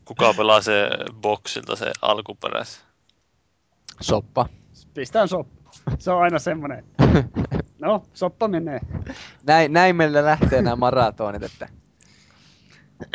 Kuka 0.09 0.33
pelaa 0.33 0.61
se 0.61 0.89
boksilta 1.21 1.75
se 1.75 1.91
alkuperäis? 2.01 2.81
Soppa. 4.01 4.49
Pistään 4.93 5.27
soppa. 5.27 5.71
Se 5.99 6.11
on 6.11 6.21
aina 6.21 6.39
semmonen. 6.39 6.85
No, 7.79 8.03
soppa 8.13 8.47
menee. 8.47 8.79
Näin, 9.43 9.73
näin 9.73 9.95
meillä 9.95 10.25
lähtee 10.25 10.61
nämä 10.61 10.75
maratonit, 10.75 11.43
että 11.43 11.69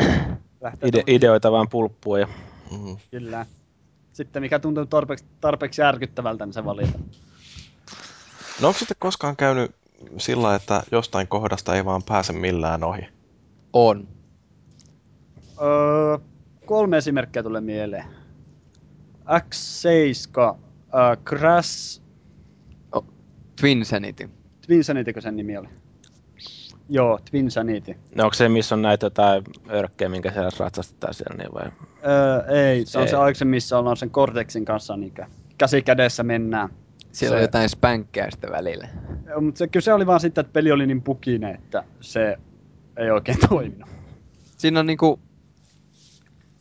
Lähtee 0.61 0.89
Ide- 0.89 1.03
ideoita 1.07 1.53
vaan 1.53 1.69
pulppua 1.69 2.19
ja 2.19 2.27
Mm. 2.71 2.97
Kyllä. 3.11 3.47
Sitten 4.12 4.43
mikä 4.43 4.59
tuntuu 4.59 4.87
tarpeeksi, 4.87 5.25
tarpeeksi 5.41 5.81
järkyttävältä, 5.81 6.47
niin 6.47 6.55
se 6.55 6.65
valita. 6.65 6.99
No 8.61 8.69
onko 8.69 8.79
sitten 8.79 8.97
koskaan 9.01 9.37
käynyt 9.37 9.75
sillä, 10.19 10.55
että 10.55 10.83
jostain 10.93 11.29
kohdasta 11.29 11.75
ei 11.77 11.85
vaan 11.85 12.03
pääse 12.03 12.33
millään 12.33 12.85
ohi? 12.85 13.09
on. 13.73 14.09
Öö, 15.62 16.19
kolme 16.66 16.97
esimerkkiä 16.97 17.43
tulee 17.43 17.61
mieleen. 17.61 18.05
X7, 19.24 20.55
äh, 20.95 21.19
Crash, 21.24 22.03
Twinsanity. 23.61 24.31
Twinsanitykö 24.66 25.20
sen 25.20 25.36
nimi 25.36 25.57
oli? 25.57 25.69
Joo, 26.89 27.19
Twin 27.31 27.51
Sanity. 27.51 27.95
No 28.15 28.24
onko 28.24 28.35
se, 28.35 28.49
missä 28.49 28.74
on 28.74 28.82
näitä 28.82 29.07
jotain 29.07 29.45
örkkejä, 29.70 30.09
minkä 30.09 30.31
siellä 30.31 30.51
ratsastetaan 30.59 31.15
siellä, 31.15 31.36
niin 31.36 31.55
vai? 31.55 31.70
Öö, 32.07 32.59
ei, 32.69 32.86
se 32.86 32.99
on 32.99 33.05
Ei. 33.05 33.11
se 33.11 33.16
aikaisemmin, 33.16 33.57
missä 33.57 33.78
ollaan 33.78 33.97
sen 33.97 34.11
Cortexin 34.11 34.65
kanssa 34.65 34.97
niin 34.97 35.15
käsi 35.59 35.82
kädessä 35.82 36.23
mennään. 36.23 36.69
Siellä 37.12 37.32
Se- 37.32 37.36
on 37.36 37.43
jotain 37.43 37.69
spänkkäystä 37.69 38.51
välillä. 38.51 38.89
Joo, 39.28 39.41
mutta 39.41 39.59
se, 39.59 39.69
kyllä 39.69 39.85
se 39.85 39.93
oli 39.93 40.07
vaan 40.07 40.20
sitten, 40.20 40.43
että 40.43 40.53
peli 40.53 40.73
oli 40.73 40.86
niin 40.86 41.03
pukinen, 41.03 41.55
että 41.55 41.85
se 42.01 42.39
ei 42.97 43.11
oikein 43.11 43.39
toiminut. 43.49 43.89
Siinä 44.57 44.81
on 44.81 44.86
niinku 44.86 45.19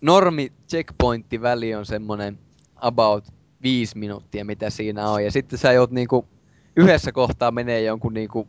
normi 0.03 0.51
checkpointti 0.69 1.41
väli 1.41 1.75
on 1.75 1.85
semmonen 1.85 2.39
about 2.75 3.25
viisi 3.63 3.97
minuuttia, 3.97 4.45
mitä 4.45 4.69
siinä 4.69 5.09
on. 5.09 5.23
Ja 5.23 5.31
sitten 5.31 5.59
sä 5.59 5.71
joudut 5.71 5.91
niinku 5.91 6.27
yhdessä 6.75 7.11
kohtaa 7.11 7.51
menee 7.51 7.81
jonkun 7.81 8.13
niinku 8.13 8.47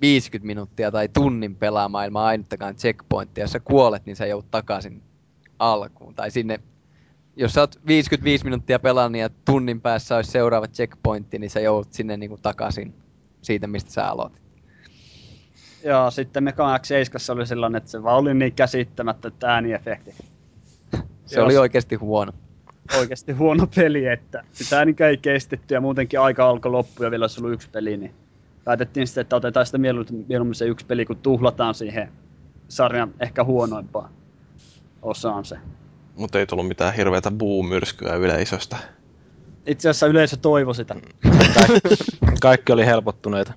50 0.00 0.46
minuuttia 0.46 0.90
tai 0.90 1.08
tunnin 1.08 1.56
pelaamaan 1.56 2.06
ilman 2.06 2.24
ainuttakaan 2.24 2.76
checkpointtia. 2.76 3.44
Jos 3.44 3.52
sä 3.52 3.60
kuolet, 3.60 4.06
niin 4.06 4.16
sä 4.16 4.26
joudut 4.26 4.50
takaisin 4.50 5.02
alkuun. 5.58 6.14
Tai 6.14 6.30
sinne, 6.30 6.60
jos 7.36 7.52
sä 7.52 7.60
oot 7.60 7.80
55 7.86 8.44
minuuttia 8.44 8.78
pelannut 8.78 9.20
ja 9.20 9.30
tunnin 9.44 9.80
päässä 9.80 10.16
olisi 10.16 10.30
seuraava 10.30 10.68
checkpointti, 10.68 11.38
niin 11.38 11.50
sä 11.50 11.60
joudut 11.60 11.92
sinne 11.92 12.16
niinku 12.16 12.38
takaisin 12.42 12.94
siitä, 13.42 13.66
mistä 13.66 13.90
sä 13.90 14.08
aloitit. 14.08 14.42
Ja 15.84 16.10
sitten 16.10 16.44
Mega 16.44 16.76
X7 16.76 17.32
oli 17.32 17.46
sellainen, 17.46 17.76
että 17.76 17.90
se 17.90 18.02
vaan 18.02 18.16
oli 18.16 18.34
niin 18.34 18.52
käsittämättä 18.52 19.30
ääniefekti. 19.42 20.31
Se 21.32 21.40
Jos- 21.40 21.44
oli 21.44 21.56
oikeasti 21.56 21.94
huono. 21.96 22.32
Oikeasti 22.98 23.32
huono 23.32 23.66
peli, 23.74 24.06
että 24.06 24.44
sitä 24.52 24.84
niin 24.84 25.02
ei 25.02 25.16
kestetty 25.16 25.74
ja 25.74 25.80
muutenkin 25.80 26.20
aika 26.20 26.48
alkoi 26.48 26.70
loppu 26.70 27.02
ja 27.02 27.10
vielä 27.10 27.22
olisi 27.22 27.40
ollut 27.40 27.52
yksi 27.52 27.68
peli, 27.70 27.96
niin 27.96 28.14
päätettiin 28.64 29.06
sitten, 29.06 29.22
että 29.22 29.36
otetaan 29.36 29.66
sitä 29.66 29.78
mieluummin 29.78 30.54
se 30.54 30.64
yksi 30.64 30.86
peli, 30.86 31.04
kun 31.04 31.16
tuhlataan 31.16 31.74
siihen 31.74 32.08
sarjan 32.68 33.14
ehkä 33.20 33.44
huonoimpaan 33.44 34.10
osaan 35.02 35.44
se. 35.44 35.56
Mutta 36.16 36.38
ei 36.38 36.46
tullut 36.46 36.68
mitään 36.68 36.94
hirveätä 36.94 37.30
buumyrskyä 37.30 38.14
yleisöstä. 38.14 38.76
Itse 39.66 39.88
asiassa 39.88 40.06
yleisö 40.06 40.36
toivoi 40.36 40.74
sitä. 40.74 40.96
Kaikki, 41.54 41.96
kaikki 42.42 42.72
oli 42.72 42.86
helpottuneita. 42.86 43.52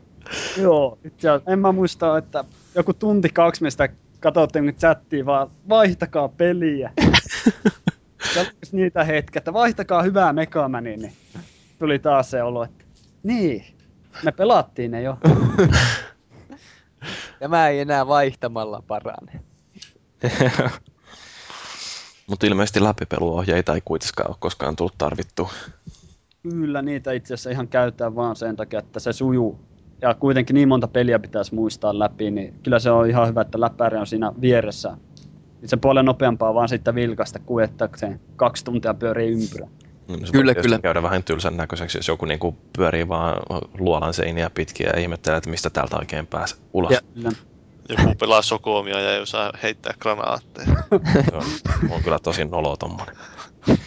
Joo, 0.58 0.98
itse 1.06 1.30
asiassa 1.30 1.52
en 1.52 1.60
mä 1.60 1.72
muista, 1.72 2.18
että 2.18 2.44
joku 2.76 2.94
tunti 2.94 3.30
kaksi 3.30 3.64
me 3.64 3.72
sitä 3.72 3.90
katsottiin 4.26 4.76
chattiin 4.76 5.26
vaan 5.26 5.52
vaihtakaa 5.70 6.30
peliä. 6.30 6.92
Niitä 8.72 9.04
hetkiä, 9.04 9.40
että 9.40 9.54
vaihtakaa 9.54 10.04
hyvää 10.04 10.34
Megamania, 10.34 10.98
niin 10.98 11.14
tuli 11.80 12.00
taas 12.00 12.32
se 12.32 12.44
olo, 12.44 12.64
että 12.64 12.86
niin, 13.24 13.66
me 14.24 14.32
pelattiin 14.32 14.92
ne 14.92 15.02
jo. 15.02 15.18
Tämä 17.40 17.68
ei 17.68 17.80
enää 17.80 18.08
vaihtamalla 18.08 18.84
parane. 18.88 19.32
Mutta 22.28 22.48
ilmeisesti 22.48 22.84
läpipeluohjeita 22.84 23.76
ei 23.76 23.82
kuitenkaan 23.86 24.30
ole 24.30 24.38
koskaan 24.40 24.76
tullut 24.76 24.98
tarvittua. 24.98 25.52
Kyllä 26.44 26.82
niitä 26.82 27.12
itse 27.12 27.34
asiassa 27.34 27.50
ihan 27.50 27.68
käytetään 27.68 28.16
vaan 28.16 28.36
sen 28.36 28.56
takia, 28.56 28.80
että 28.80 29.00
se 29.00 29.14
sujuu. 29.14 29.60
Ja 30.06 30.14
kuitenkin 30.14 30.54
niin 30.54 30.68
monta 30.68 30.88
peliä 30.88 31.20
pitäisi 31.20 31.56
muistaa 31.56 32.00
läpi, 32.00 32.32
niin 32.32 32.54
kyllä 32.64 32.80
se 32.80 32.92
on 32.92 33.10
ihan 33.10 33.28
hyvä, 33.28 33.42
että 33.42 33.62
läppäri 33.62 33.98
on 33.98 34.08
siinä 34.08 34.32
vieressä. 34.42 34.98
Niin 35.62 35.70
se 35.70 35.78
paljon 35.78 36.06
nopeampaa 36.06 36.54
vaan 36.54 36.70
sitten 36.70 36.96
vilkasta 36.96 37.40
kuin 37.40 37.66
että 37.66 37.90
se 37.96 38.20
kaksi 38.36 38.66
tuntia 38.66 38.94
pyörii 38.94 39.32
ympyrä. 39.32 39.68
No, 40.08 40.18
se 40.26 40.32
Kyllä, 40.32 40.56
kyllä. 40.56 40.80
käydä 40.80 41.04
vähän 41.04 41.24
tylsän 41.24 41.58
näköiseksi, 41.58 41.98
jos 41.98 42.08
joku 42.08 42.26
niinku 42.26 42.58
pyörii 42.78 43.08
vaan 43.08 43.38
luolan 43.80 44.14
seiniä 44.14 44.50
pitkin 44.50 44.88
ja 44.94 45.00
ihmettelee, 45.00 45.38
että 45.38 45.50
mistä 45.50 45.70
täältä 45.70 45.98
oikein 45.98 46.28
pääsee 46.28 46.58
ulos. 46.74 46.92
Ja- 46.92 47.02
Kyllä. 47.14 47.32
Joku 47.90 48.16
pelaa 48.20 48.42
sokoomia 48.42 49.00
ja 49.00 49.14
ei 49.14 49.22
osaa 49.22 49.52
heittää 49.64 49.94
granaatteja. 50.00 50.68
Se 51.30 51.36
on, 51.36 51.44
on 51.90 52.04
kyllä 52.04 52.20
tosi 52.20 52.46
nolo 52.46 52.78
tommonen. 52.78 53.16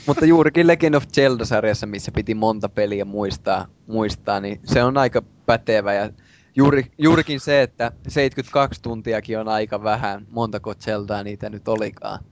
Mutta 0.07 0.27
juurikin 0.27 0.67
Legend 0.67 0.95
of 0.95 1.05
Zelda-sarjassa, 1.13 1.87
missä 1.87 2.13
piti 2.13 2.35
monta 2.35 2.69
peliä 2.69 3.05
muistaa, 3.05 3.67
muistaa 3.87 4.41
niin 4.41 4.61
se 4.65 4.85
on 4.85 4.99
aika 4.99 5.23
pätevä. 5.49 5.95
Ja 5.95 6.11
juuri, 6.57 6.83
juurikin 6.99 7.41
se, 7.41 7.63
että 7.63 7.93
72 8.09 8.83
tuntiakin 8.83 9.39
on 9.39 9.49
aika 9.49 9.83
vähän. 9.83 10.27
Montako 10.31 10.75
Zeldaa 10.75 11.23
niitä 11.23 11.51
nyt 11.51 11.69
olikaan. 11.69 12.25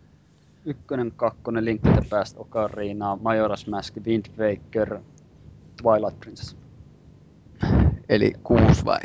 Ykkönen, 0.65 1.13
kakkonen, 1.17 1.65
Link 1.65 1.83
to 1.83 1.91
the 1.91 2.03
Past, 2.11 2.37
Ocarina, 2.39 3.15
Majora's 3.15 3.71
Mask, 3.71 3.97
Wind 4.07 4.27
Waker, 4.39 4.99
Twilight 5.83 6.21
Princess. 6.21 6.57
Eli 8.09 8.33
kuusi 8.43 8.85
vai? 8.85 9.01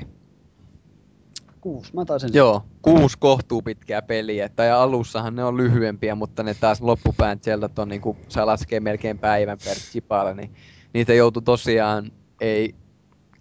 Kuusi, 1.61 1.95
mä 1.95 2.05
taisin 2.05 2.29
Joo, 2.33 2.65
kuusi 2.81 3.17
kohtuu 3.19 3.61
pitkää 3.61 4.01
peliä. 4.01 4.49
Tai 4.49 4.71
alussahan 4.71 5.35
ne 5.35 5.43
on 5.43 5.57
lyhyempiä, 5.57 6.15
mutta 6.15 6.43
ne 6.43 6.53
taas 6.53 6.81
loppupään 6.81 7.39
Zeldat 7.39 7.79
on 7.79 7.89
niinku, 7.89 8.17
saa 8.27 8.45
laskee 8.45 8.79
melkein 8.79 9.19
päivän 9.19 9.57
per 9.65 9.77
chipalle, 9.77 10.33
niin 10.33 10.53
niitä 10.93 11.13
joutui 11.13 11.43
tosiaan, 11.43 12.11
ei 12.41 12.75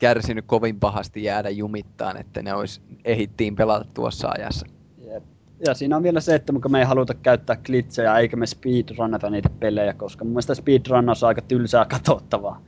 kärsinyt 0.01 0.45
kovin 0.47 0.81
pahasti 0.81 1.25
jäädä 1.25 1.51
jumittaan, 1.51 2.17
että 2.17 2.43
ne 2.43 2.55
olisi, 2.55 2.81
ehittiin 3.05 3.57
pelata 3.57 3.87
tuossa 3.95 4.29
ajassa. 4.29 4.67
Jep. 4.99 5.25
Ja 5.67 5.75
siinä 5.75 5.97
on 5.97 6.03
vielä 6.03 6.21
se, 6.21 6.35
että 6.35 6.53
me 6.69 6.79
ei 6.79 6.85
haluta 6.85 7.15
käyttää 7.15 7.57
glitchejä 7.57 8.19
eikä 8.19 8.37
me 8.37 8.47
speedrunnata 8.47 9.31
niitä 9.31 9.51
pelejä, 9.51 9.93
koska 9.95 10.25
mun 10.25 10.33
mielestä 10.33 10.55
speedrunnaus 10.55 11.23
on 11.23 11.29
aika 11.29 11.43
tylsää 11.43 11.85
katsottavaa. 11.85 12.63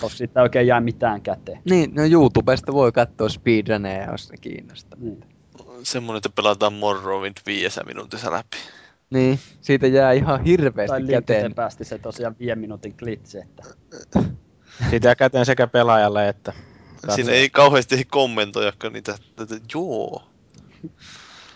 Koska 0.00 0.18
siitä 0.18 0.40
ei 0.40 0.42
oikein 0.42 0.66
jää 0.66 0.80
mitään 0.80 1.22
käteen. 1.22 1.62
Niin, 1.70 1.94
no 1.94 2.02
YouTubesta 2.04 2.72
voi 2.72 2.92
katsoa 2.92 3.28
speedruneja, 3.28 4.10
jos 4.10 4.30
ne 4.30 4.36
kiinnostaa. 4.40 4.98
Niin. 5.00 5.24
Semmoinen, 5.82 6.16
että 6.16 6.42
pelataan 6.42 6.72
Morrowind 6.72 7.36
viidessä 7.46 7.84
minuutissa 7.84 8.32
läpi. 8.32 8.56
Niin, 9.10 9.38
siitä 9.60 9.86
jää 9.86 10.12
ihan 10.12 10.44
hirveästi 10.44 10.92
Tai 10.92 11.02
käteen. 11.02 11.44
Link 11.44 11.56
päästi 11.56 11.84
se 11.84 11.98
tosiaan 11.98 12.36
viiden 12.38 12.58
minuutin 12.58 12.94
glitch, 12.98 13.36
että 13.36 13.62
Siitä 14.90 15.08
jää 15.08 15.14
käteen 15.14 15.46
sekä 15.46 15.66
pelaajalle 15.66 16.28
että 16.28 16.52
Siinä 17.14 17.32
ei 17.32 17.50
kauheasti 17.50 18.04
kommentoijakaan 18.04 18.92
niitä, 18.92 19.14
että 19.42 19.56
joo. 19.74 20.22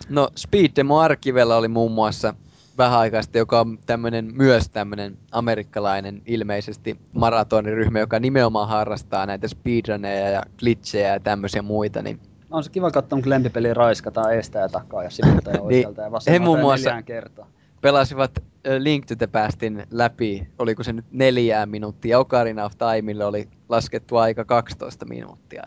No 0.08 0.28
Speed 0.36 0.70
Demo 0.76 0.98
Archivella 1.00 1.56
oli 1.56 1.68
muun 1.68 1.92
muassa 1.92 2.34
vähän 2.78 2.98
aikaa 2.98 3.22
sitten, 3.22 3.40
joka 3.40 3.60
on 3.60 3.78
tämmönen, 3.86 4.30
myös 4.34 4.68
tämmönen 4.68 5.18
amerikkalainen 5.32 6.22
ilmeisesti 6.26 6.96
maratoniryhmä, 7.12 7.98
joka 7.98 8.18
nimenomaan 8.20 8.68
harrastaa 8.68 9.26
näitä 9.26 9.48
speedruneja 9.48 10.30
ja 10.30 10.42
glitchejä 10.58 11.12
ja 11.12 11.20
tämmöisiä 11.20 11.62
muita, 11.62 12.02
niin 12.02 12.20
on 12.50 12.64
se 12.64 12.70
kiva 12.70 12.90
katsoa, 12.90 13.20
kun 13.20 13.30
lempipeli 13.30 13.74
raiskataan 13.74 14.34
eestä 14.34 14.58
ja 14.58 14.68
takaa 14.68 15.04
ja 15.04 15.10
sivulta 15.10 15.50
ja 15.50 15.60
oikealta 15.62 16.00
ja 16.00 16.06
he 16.06 16.12
vasemmalta 16.12 16.44
muun 16.44 16.58
ja 16.58 16.62
muassa- 16.62 16.90
neljään 16.90 17.04
kertaa. 17.04 17.46
pelasivat 17.80 18.30
Link 18.78 19.06
to 19.06 19.16
the 19.16 19.26
Pastin 19.26 19.86
läpi, 19.90 20.48
oliko 20.58 20.82
se 20.82 20.92
nyt 20.92 21.04
neljää 21.10 21.66
minuuttia, 21.66 22.18
Ocarina 22.18 22.64
of 22.64 22.72
Timeille 22.78 23.24
oli 23.24 23.48
laskettu 23.68 24.16
aika 24.16 24.44
12 24.44 25.04
minuuttia. 25.04 25.62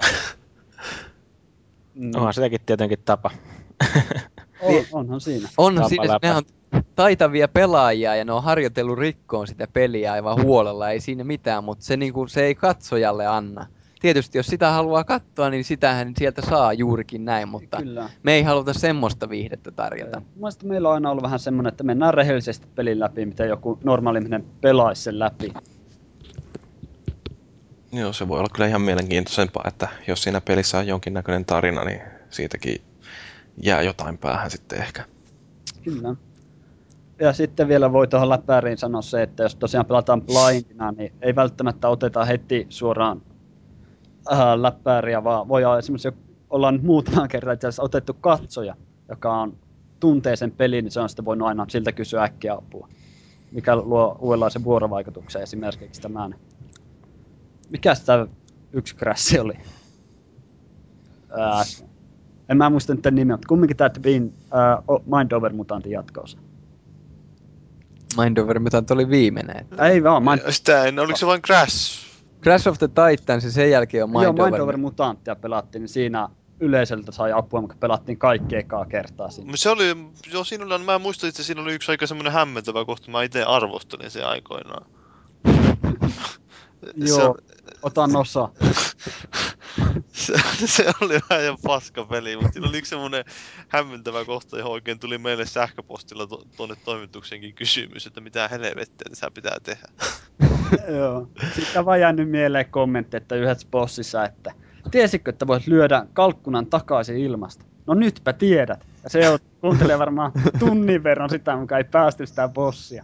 Mm. 1.96 2.12
Onhan 2.16 2.34
sitäkin 2.34 2.60
tietenkin 2.66 3.00
tapa. 3.06 3.32
On, 4.62 4.86
onhan 4.92 5.22
siinä. 5.22 5.50
Onhan 5.58 5.84
Tapa 5.84 5.90
siinä, 5.90 6.14
läpä. 6.14 6.28
ne 6.28 6.36
on 6.36 6.44
taitavia 6.96 7.48
pelaajia 7.48 8.16
ja 8.16 8.26
ne 8.26 8.32
on 8.32 8.44
harjoitellut 8.44 8.98
rikkoon 9.00 9.48
sitä 9.48 9.68
peliä 9.74 10.12
aivan 10.12 10.44
huolella, 10.44 10.90
ei 10.90 11.00
siinä 11.00 11.24
mitään, 11.24 11.64
mutta 11.64 11.86
se, 11.86 11.98
niinku, 11.98 12.28
se 12.28 12.44
ei 12.44 12.56
katsojalle 12.56 13.28
anna. 13.28 13.68
Tietysti 14.06 14.38
jos 14.38 14.48
sitä 14.48 14.72
haluaa 14.72 15.04
katsoa, 15.04 15.50
niin 15.50 15.64
sitähän 15.64 16.14
sieltä 16.18 16.42
saa 16.42 16.74
juurikin 16.74 17.26
näin, 17.26 17.48
mutta 17.48 17.78
Kyllä. 17.78 18.10
me 18.24 18.34
ei 18.34 18.44
haluta 18.44 18.74
semmoista 18.74 19.30
viihdettä 19.30 19.72
tarjota. 19.72 20.22
Mielestäni 20.36 20.70
meillä 20.70 20.90
on 20.90 20.96
aina 20.96 21.12
ollut 21.12 21.24
vähän 21.24 21.40
semmoinen, 21.40 21.70
että 21.72 21.84
mennään 21.84 22.14
rehellisesti 22.14 22.68
pelin 22.76 23.00
läpi, 23.00 23.26
miten 23.26 23.50
joku 23.50 23.80
normaali 23.84 24.18
ihminen 24.18 24.46
pelaisi 24.62 25.02
sen 25.02 25.20
läpi. 25.20 25.54
Joo, 27.92 28.14
se 28.14 28.28
voi 28.28 28.40
olla 28.40 28.50
kyllä 28.54 28.68
ihan 28.68 28.82
mielenkiintoisempaa, 28.82 29.64
että 29.68 29.88
jos 30.08 30.24
siinä 30.24 30.42
pelissä 30.42 30.78
on 30.78 30.88
jonkinnäköinen 30.88 31.46
tarina, 31.46 31.84
niin 31.84 32.02
siitäkin 32.30 32.82
jää 33.64 33.82
jotain 33.82 34.18
päähän 34.18 34.52
sitten 34.52 34.82
ehkä. 34.82 35.06
Kyllä. 35.84 36.16
Ja 37.20 37.34
sitten 37.34 37.68
vielä 37.68 37.92
voi 37.92 38.08
tuohon 38.08 38.30
läppäriin 38.30 38.78
sanoa 38.78 39.02
se, 39.02 39.24
että 39.24 39.44
jos 39.44 39.56
tosiaan 39.56 39.86
pelataan 39.86 40.22
blindina, 40.22 40.92
niin 40.92 41.14
ei 41.22 41.36
välttämättä 41.36 41.90
oteta 41.90 42.26
heti 42.26 42.66
suoraan 42.70 43.22
äh, 44.32 44.40
läppääriä, 44.62 45.24
vaan 45.24 45.48
voi 45.48 45.66
olla 45.66 45.78
esimerkiksi, 45.80 46.14
ollaan 46.50 46.74
nyt 46.74 46.84
muutaman 46.84 47.28
kerran 47.28 47.54
itse 47.54 47.68
asiassa 47.68 47.84
otettu 47.84 48.14
katsoja, 48.14 48.76
joka 49.10 49.34
on 49.42 49.58
tuntee 50.00 50.36
sen 50.36 50.52
pelin, 50.52 50.84
niin 50.86 50.92
se 50.92 51.00
on 51.00 51.10
sitten 51.10 51.26
voinut 51.26 51.48
aina 51.48 51.66
siltä 51.70 51.92
kysyä 51.92 52.24
äkkiä 52.24 52.54
apua. 52.54 52.88
Mikä 53.52 53.76
luo 53.76 54.18
uudenlaisen 54.22 54.64
vuorovaikutuksen 54.64 55.42
esimerkiksi 55.42 56.02
tämän. 56.02 56.36
Mikä 57.70 57.96
sitä 57.96 58.28
yksi 58.74 58.96
krassi 58.96 59.40
oli? 59.40 59.54
Ää, 61.38 61.64
en 62.50 62.58
mä 62.58 62.70
muista 62.70 62.94
nyt 62.94 63.02
tämän 63.02 63.16
nimeä, 63.16 63.36
mutta 63.36 63.48
kumminkin 63.48 63.78
tämä 63.78 63.90
Twin 63.90 64.34
äh, 64.44 65.00
Mind 65.18 65.32
Over 65.32 65.54
Mutantin 65.54 65.92
jatkoosa. 65.92 66.38
Mind 68.18 68.38
Over 68.38 68.60
Mutant 68.60 68.92
oli 68.92 69.10
viimeinen. 69.10 69.58
että- 69.62 69.88
Ei 69.88 70.04
vaan, 70.04 70.24
Mind, 70.24 70.52
Sitä 70.52 70.84
en, 70.84 71.00
oliko 71.00 71.18
se 71.18 71.26
vain 71.26 71.42
Crash? 71.42 72.05
Crash 72.46 72.68
of 72.68 72.78
the 72.78 72.88
Titans 72.88 73.44
ja 73.44 73.52
sen 73.52 73.72
jälkeen 73.72 74.04
on 74.04 74.10
Mind, 74.10 74.24
joo, 74.24 74.32
Over, 74.32 74.52
Mind 74.52 74.60
Over 74.60 74.78
Mutanttia 74.78 75.36
pelattiin, 75.36 75.82
niin 75.82 75.90
siinä 75.90 76.30
yleisöltä 76.60 77.12
sai 77.12 77.32
apua, 77.32 77.62
mutta 77.62 77.76
pelattiin 77.80 78.18
kaikki 78.18 78.56
ekaa 78.56 78.86
kertaa 78.86 79.30
siinä. 79.30 79.52
Se 79.56 79.70
oli, 79.70 79.98
joo 80.34 80.44
siinä 80.44 80.66
oli, 80.66 80.84
mä 80.84 81.00
muistan 81.00 81.30
että 81.30 81.44
siinä 81.44 81.62
oli 81.62 81.74
yksi 81.74 81.92
aika 81.92 82.08
semmoinen 82.08 82.34
hämmentävä 82.34 82.86
kohta, 82.86 83.12
mä 83.12 83.24
itse 83.24 83.44
arvostelin 83.44 84.12
sen 84.12 84.28
aikoinaan. 84.28 84.86
Joo, 86.96 87.38
otan 87.82 88.16
osa. 88.16 88.50
se, 90.16 90.34
se 90.66 90.92
oli 91.02 91.20
vähän 91.30 91.46
jo 91.46 91.58
paska 91.64 92.06
peli, 92.06 92.36
mutta 92.36 92.52
siinä 92.54 92.70
oli 92.70 92.78
yksi 92.78 92.90
semmoinen 92.90 93.26
hämmentävä 93.68 94.26
kohta, 94.26 94.58
johon 94.58 94.72
oikein 94.72 95.00
tuli 95.00 95.18
meille 95.18 95.46
sähköpostilla 95.46 96.28
to, 96.28 96.44
tuonne 96.58 96.76
toimituksenkin 96.86 97.54
kysymys, 97.54 98.08
että 98.08 98.22
mitä 98.22 98.48
helvettiä 98.48 99.10
tässä 99.10 99.32
pitää 99.32 99.58
tehdä. 99.64 99.88
Joo. 100.98 101.28
Sitten 101.56 101.86
vaan 101.86 102.00
jäänyt 102.00 102.30
mieleen 102.30 102.70
kommentti, 102.70 103.18
että 103.18 103.36
yhdessä 103.36 103.68
bossissa, 103.72 104.26
että 104.26 104.52
tiesitkö, 104.92 105.30
että 105.30 105.48
voit 105.48 105.68
lyödä 105.68 106.06
kalkkunan 106.14 106.66
takaisin 106.66 107.18
ilmasta? 107.18 107.66
No 107.88 107.94
nytpä 107.94 108.34
tiedät. 108.34 108.86
Ja 109.04 109.10
se 109.10 109.40
kuuntelee 109.62 110.00
varmaan 110.00 110.32
tunnin 110.60 111.04
verran 111.04 111.30
sitä, 111.30 111.56
mukaan 111.56 111.82
ei 111.82 111.90
päästy 111.92 112.26
sitä 112.26 112.48
bossia. 112.48 113.04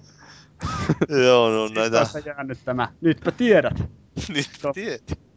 Joo, 1.26 1.50
no 1.50 1.68
näitä, 1.68 2.02
on 2.16 2.22
jäänyt 2.26 2.60
tämä, 2.66 2.88
nytpä 3.02 3.32
tiedät. 3.32 3.84
niin 4.34 4.46
tiedät. 4.74 5.31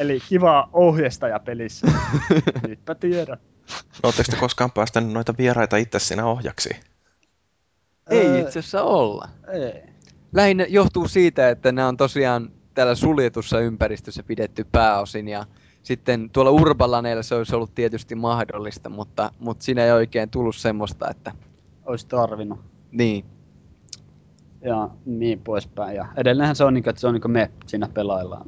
Eli 0.00 0.20
kiva 0.28 0.68
ohjestaja 0.72 1.40
pelissä. 1.40 1.86
nytpä 2.68 2.94
tiedät. 2.94 3.40
Oletteko 4.02 4.30
te 4.30 4.36
koskaan 4.36 4.70
päästänyt 4.70 5.12
noita 5.12 5.34
vieraita 5.38 5.76
itse 5.76 5.98
siinä 5.98 6.26
ohjaksi? 6.26 6.70
Ei 8.10 8.40
itse 8.40 8.58
asiassa 8.58 8.82
olla. 8.82 9.28
Ei. 9.52 9.82
Lähinnä 10.32 10.66
johtuu 10.68 11.08
siitä, 11.08 11.48
että 11.48 11.72
nämä 11.72 11.88
on 11.88 11.96
tosiaan 11.96 12.50
täällä 12.74 12.94
suljetussa 12.94 13.60
ympäristössä 13.60 14.22
pidetty 14.22 14.66
pääosin 14.72 15.28
ja 15.28 15.46
sitten 15.82 16.30
tuolla 16.30 16.50
Urbalaneilla 16.50 17.22
se 17.22 17.34
olisi 17.34 17.56
ollut 17.56 17.74
tietysti 17.74 18.14
mahdollista, 18.14 18.88
mutta, 18.88 19.30
mutta 19.38 19.64
siinä 19.64 19.84
ei 19.84 19.92
oikein 19.92 20.30
tullut 20.30 20.56
semmoista, 20.56 21.10
että 21.10 21.32
Olisi 21.84 22.06
tarvinnut. 22.06 22.60
niin. 22.90 23.24
Ja 24.64 24.88
niin 25.06 25.40
poispäin. 25.40 25.96
Ja 25.96 26.06
edelleenhän 26.16 26.56
se 26.56 26.64
on, 26.64 26.74
niin 26.74 26.84
kuin, 26.84 26.90
että 26.90 27.00
se 27.00 27.06
on 27.06 27.14
niin 27.14 27.22
kuin 27.22 27.32
me 27.32 27.50
siinä 27.66 27.88
pelaillaan. 27.94 28.46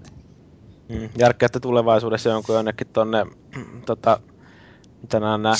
Mm. 0.92 1.08
Järkeä, 1.18 1.46
että 1.46 1.60
tulevaisuudessa 1.60 2.30
jonkun 2.30 2.54
jonnekin 2.54 2.86
tonne, 2.86 3.26
tota, 3.86 4.20
mitä 5.02 5.20
nää 5.20 5.38
nää, 5.38 5.54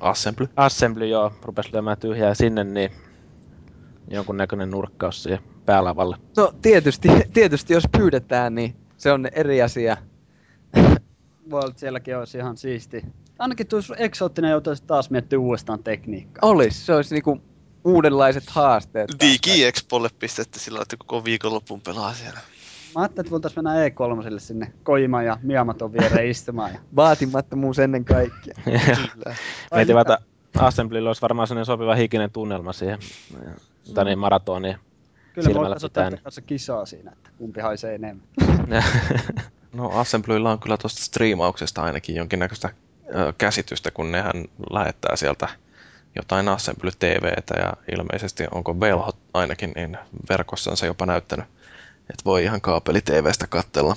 Assembly. 0.00 0.48
Assembly 0.56 1.06
joo, 1.06 1.32
rupes 1.42 1.72
lyömään 1.72 1.98
tyhjää 1.98 2.34
sinne, 2.34 2.64
niin 2.64 2.90
jonkunnäköinen 4.10 4.70
nurkkaus 4.70 5.22
siihen 5.22 5.40
päälavalle. 5.66 6.16
No 6.36 6.52
tietysti, 6.62 7.08
tietysti 7.34 7.72
jos 7.72 7.84
pyydetään, 7.96 8.54
niin 8.54 8.76
se 8.96 9.12
on 9.12 9.26
eri 9.32 9.62
asia. 9.62 9.96
Voi 11.50 11.60
olla, 11.60 11.74
sielläkin 11.76 12.16
olisi 12.16 12.38
ihan 12.38 12.56
siisti. 12.56 13.02
Ainakin 13.38 13.66
tuossa 13.66 13.96
eksoottinen 13.96 14.50
joutuisi 14.50 14.84
taas 14.86 15.10
miettiä 15.10 15.38
uudestaan 15.38 15.82
tekniikkaa. 15.82 16.50
Olis, 16.50 16.86
se 16.86 16.94
olisi 16.94 17.14
niinku 17.14 17.40
uudenlaiset 17.84 18.50
haasteet. 18.50 19.10
Digi-Expolle 19.20 20.08
pistetty 20.18 20.58
sillä, 20.58 20.82
että 20.82 20.96
koko 20.96 21.24
viikonloppuun 21.24 21.80
pelaa 21.80 22.14
siellä. 22.14 22.40
Mä 22.94 23.00
ajattelin, 23.02 23.26
että 23.26 23.30
voitaisiin 23.30 23.64
mennä 23.64 23.88
E3 23.88 24.40
sinne 24.40 24.72
Kojima 24.82 25.22
ja 25.22 25.38
Miamaton 25.42 25.92
viereen 25.92 26.30
istumaan. 26.30 26.72
Ja... 26.72 26.80
Vaatimattomuus 26.96 27.78
ennen 27.78 28.04
kaikkea. 28.04 28.54
Mietin, 29.74 29.98
että 29.98 30.18
Assemblylla 30.58 31.08
olisi 31.08 31.22
varmaan 31.22 31.48
sellainen 31.48 31.66
sopiva 31.66 31.94
hikinen 31.94 32.30
tunnelma 32.30 32.72
siihen, 32.72 32.98
tai 33.94 34.04
niin 34.04 34.18
maratoniin. 34.18 34.76
Kyllä 35.32 35.36
me 35.36 35.42
silmällä 35.42 35.60
voitaisiin 35.60 35.86
ottaa 35.86 36.04
pitäen. 36.04 36.22
kanssa 36.22 36.40
kisaa 36.40 36.86
siinä, 36.86 37.12
että 37.12 37.30
kumpi 37.38 37.60
haisee 37.60 37.94
enemmän. 37.94 38.26
No 39.72 39.90
Assemblylla 39.90 40.50
on 40.50 40.60
kyllä 40.60 40.76
tuosta 40.76 41.02
striimauksesta 41.02 41.82
ainakin 41.82 42.16
jonkinnäköistä 42.16 42.70
ö, 43.14 43.32
käsitystä, 43.38 43.90
kun 43.90 44.12
nehän 44.12 44.44
lähettää 44.70 45.16
sieltä 45.16 45.48
jotain 46.16 46.48
Assembly 46.48 46.90
TVtä 46.98 47.54
ja 47.58 47.72
ilmeisesti 47.98 48.44
onko 48.50 48.80
Velhot 48.80 49.16
ainakin 49.34 49.72
niin 49.76 49.98
verkossansa 50.28 50.86
jopa 50.86 51.06
näyttänyt, 51.06 51.46
että 52.10 52.24
voi 52.24 52.42
ihan 52.44 52.60
kaapeli 52.60 53.00
TVstä 53.00 53.46
katsella. 53.46 53.96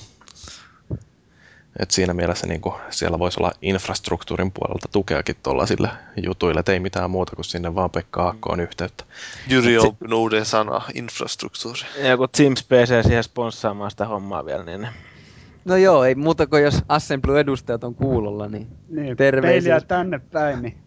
Et 1.79 1.91
siinä 1.91 2.13
mielessä 2.13 2.47
niin 2.47 2.61
siellä 2.89 3.19
voisi 3.19 3.39
olla 3.39 3.51
infrastruktuurin 3.61 4.51
puolelta 4.51 4.87
tukeakin 4.91 5.35
tuollaisille 5.43 5.89
jutuille, 6.23 6.59
et 6.59 6.69
ei 6.69 6.79
mitään 6.79 7.11
muuta 7.11 7.35
kuin 7.35 7.45
sinne 7.45 7.75
vaan 7.75 7.89
Pekka 7.89 8.23
Aakkoon 8.23 8.59
yhteyttä. 8.59 9.03
Jyri 9.47 9.77
on 9.77 9.83
si- 10.07 10.13
uuden 10.13 10.45
sana, 10.45 10.81
infrastruktuuri. 10.93 11.79
Ja 12.01 12.07
joku 12.07 12.27
Teams 12.27 12.63
PC 12.63 13.03
siihen 13.07 13.23
sponssaamaan 13.23 13.91
sitä 13.91 14.05
hommaa 14.05 14.45
vielä, 14.45 14.63
niin 14.63 14.87
No 15.65 15.75
joo, 15.75 16.03
ei 16.03 16.15
muuta 16.15 16.47
kuin 16.47 16.63
jos 16.63 16.81
Assembly-edustajat 16.89 17.83
on 17.83 17.95
kuulolla, 17.95 18.47
niin 18.47 18.67
Niin, 18.89 19.17
Terveisiä. 19.17 19.81
tänne 19.81 20.19
päin, 20.31 20.61
niin 20.61 20.77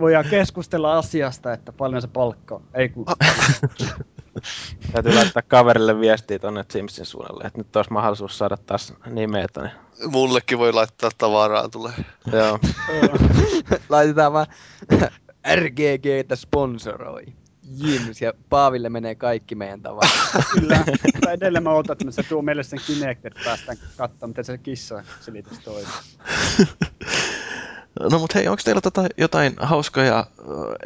voidaan 0.00 0.24
keskustella 0.30 0.98
asiasta, 0.98 1.52
että 1.52 1.72
paljon 1.72 2.02
se 2.02 2.08
palkka 2.08 2.54
on. 2.54 2.62
Ei 2.74 2.88
kun, 2.88 3.06
täytyy 4.92 5.14
laittaa 5.14 5.42
kaverille 5.42 6.00
viestiä 6.00 6.38
tonne 6.38 6.64
Teamsin 6.64 7.06
suunnalle, 7.06 7.44
että 7.44 7.58
nyt 7.58 7.76
olisi 7.76 7.92
mahdollisuus 7.92 8.38
saada 8.38 8.56
taas 8.56 8.94
nimeä 9.06 9.46
tonne. 9.52 9.70
Mullekin 10.06 10.58
voi 10.58 10.72
laittaa 10.72 11.10
tavaraa 11.18 11.68
tulee. 11.68 11.92
Joo. 12.32 12.58
laitetaan 13.88 14.32
vaan 14.32 14.46
RGGtä 15.54 16.36
sponsoroi. 16.36 17.24
Jims 17.76 18.22
ja 18.22 18.32
Paaville 18.48 18.88
menee 18.88 19.14
kaikki 19.14 19.54
meidän 19.54 19.82
tavarat. 19.82 20.10
kyllä. 20.52 20.84
Mutta 21.14 21.32
edelleen 21.32 21.64
mä 21.64 21.70
ootan, 21.70 21.96
että 22.00 22.22
se 22.22 22.28
tuo 22.28 22.42
meille 22.42 22.62
sen 22.62 22.80
Kinect, 22.86 23.26
että 23.26 23.40
päästään 23.44 23.78
katsomaan, 23.96 24.30
miten 24.30 24.44
se 24.44 24.58
kissa 24.58 25.04
selitys 25.20 25.58
toimii. 25.58 25.92
No 28.00 28.18
mutta 28.18 28.38
hei, 28.38 28.48
onko 28.48 28.62
teillä 28.64 28.80
tota 28.80 29.06
jotain 29.16 29.52
hauskoja 29.60 30.26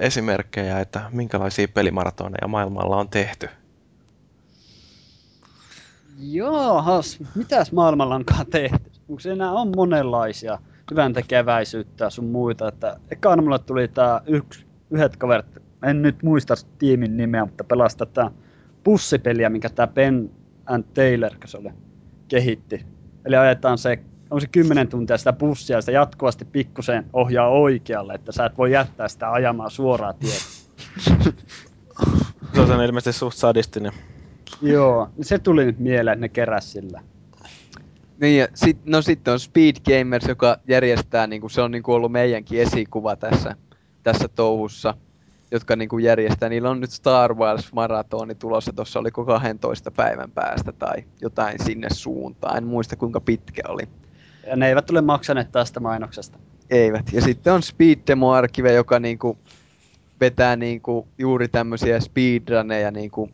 esimerkkejä, 0.01 0.81
että 0.81 1.11
minkälaisia 1.13 1.69
pelimaratoneja 1.69 2.49
maailmalla 2.49 2.97
on 2.97 3.09
tehty? 3.09 3.49
Jaahas, 6.19 7.19
mitäs 7.35 7.73
maailmalla 7.73 8.15
onkaan 8.15 8.47
tehty? 8.47 8.91
Onko 9.09 9.21
siinä 9.21 9.53
on 9.53 9.73
monenlaisia 9.77 10.59
hyvän 10.91 11.13
tekeväisyyttä 11.13 12.11
sun 12.11 12.25
muita, 12.25 12.69
että 12.69 12.97
ekana 13.11 13.43
mulle 13.43 13.59
tuli 13.59 13.89
tää 13.89 14.21
yksi, 14.27 14.67
yhdet 14.91 15.17
kaverit, 15.17 15.47
en 15.87 16.03
nyt 16.03 16.23
muista 16.23 16.55
tiimin 16.79 17.17
nimeä, 17.17 17.45
mutta 17.45 17.65
pelasi 17.65 17.97
tätä 17.97 18.31
bussipeliä, 18.85 19.49
mikä 19.49 19.69
tää 19.69 19.87
Ben 19.87 20.31
and 20.67 20.85
Taylor, 20.95 21.33
se 21.45 21.59
oli, 21.59 21.71
kehitti. 22.29 22.87
Eli 23.25 23.37
ajetaan 23.37 23.79
se, 23.79 23.99
on 24.33 24.41
se 24.41 24.47
10 24.47 24.89
tuntia 24.89 25.19
sitä 25.19 25.33
bussia 25.33 25.77
ja 25.77 25.81
sitä 25.81 25.93
jatkuvasti 25.93 26.45
pikkusen 26.45 27.07
ohjaa 27.13 27.49
oikealle, 27.49 28.15
että 28.15 28.33
sä 28.33 28.47
et 28.47 28.59
voi 28.59 28.73
jättää 28.73 29.09
sitä 29.09 29.33
ajamaan 29.33 29.71
suoraa 29.71 30.13
tietä. 30.13 30.45
Se 32.55 32.61
on 32.61 32.85
ilmeisesti 32.85 33.19
suht 33.19 33.37
sadistinen. 33.37 33.93
Joo, 34.63 35.09
se 35.21 35.39
tuli 35.39 35.65
nyt 35.65 35.79
mieleen, 35.79 36.13
että 36.13 36.21
ne 36.21 36.29
keräs 36.29 36.73
sillä. 36.73 37.01
Niin 38.21 38.39
ja 38.39 38.49
sit, 38.55 38.79
no 38.87 39.03
sitten 39.03 39.33
on 39.33 39.41
Speed 39.41 39.77
Gamers, 39.85 40.29
joka 40.29 40.59
järjestää, 40.69 41.27
niinku, 41.27 41.49
se 41.49 41.63
on 41.63 41.71
niinku 41.71 41.93
ollut 41.93 42.13
meidänkin 42.13 42.61
esikuva 42.61 43.17
tässä, 43.17 43.57
tässä 44.03 44.29
touhussa, 44.29 44.95
jotka 45.51 45.77
niinku 45.77 45.99
järjestää. 45.99 46.49
Niillä 46.49 46.71
on 46.71 46.81
nyt 46.81 46.91
Star 46.91 47.35
Wars 47.35 47.73
maratoni 47.73 48.35
tulossa, 48.35 48.73
tuossa 48.73 49.01
oliko 49.01 49.25
12 49.25 49.91
päivän 49.91 50.31
päästä 50.31 50.73
tai 50.73 51.05
jotain 51.21 51.65
sinne 51.65 51.89
suuntaan. 51.91 52.57
En 52.57 52.65
muista 52.65 52.97
kuinka 52.97 53.21
pitkä 53.21 53.63
oli. 53.69 53.89
Ja 54.47 54.57
ne 54.57 54.69
eivät 54.69 54.91
ole 54.91 55.01
maksaneet 55.01 55.53
tästä 55.53 55.81
mainoksesta. 55.81 56.39
Eivät. 56.71 57.13
Ja 57.13 57.21
sitten 57.21 57.53
on 57.53 57.63
Speed 57.63 57.99
Demo 58.07 58.31
Archive, 58.33 58.73
joka 58.73 59.01
niinku 59.01 59.39
vetää 60.21 60.57
niinku 60.57 61.09
juuri 61.19 61.49
tämmöisiä 61.49 62.01
speedruneja 62.01 62.91
niinku 62.91 63.31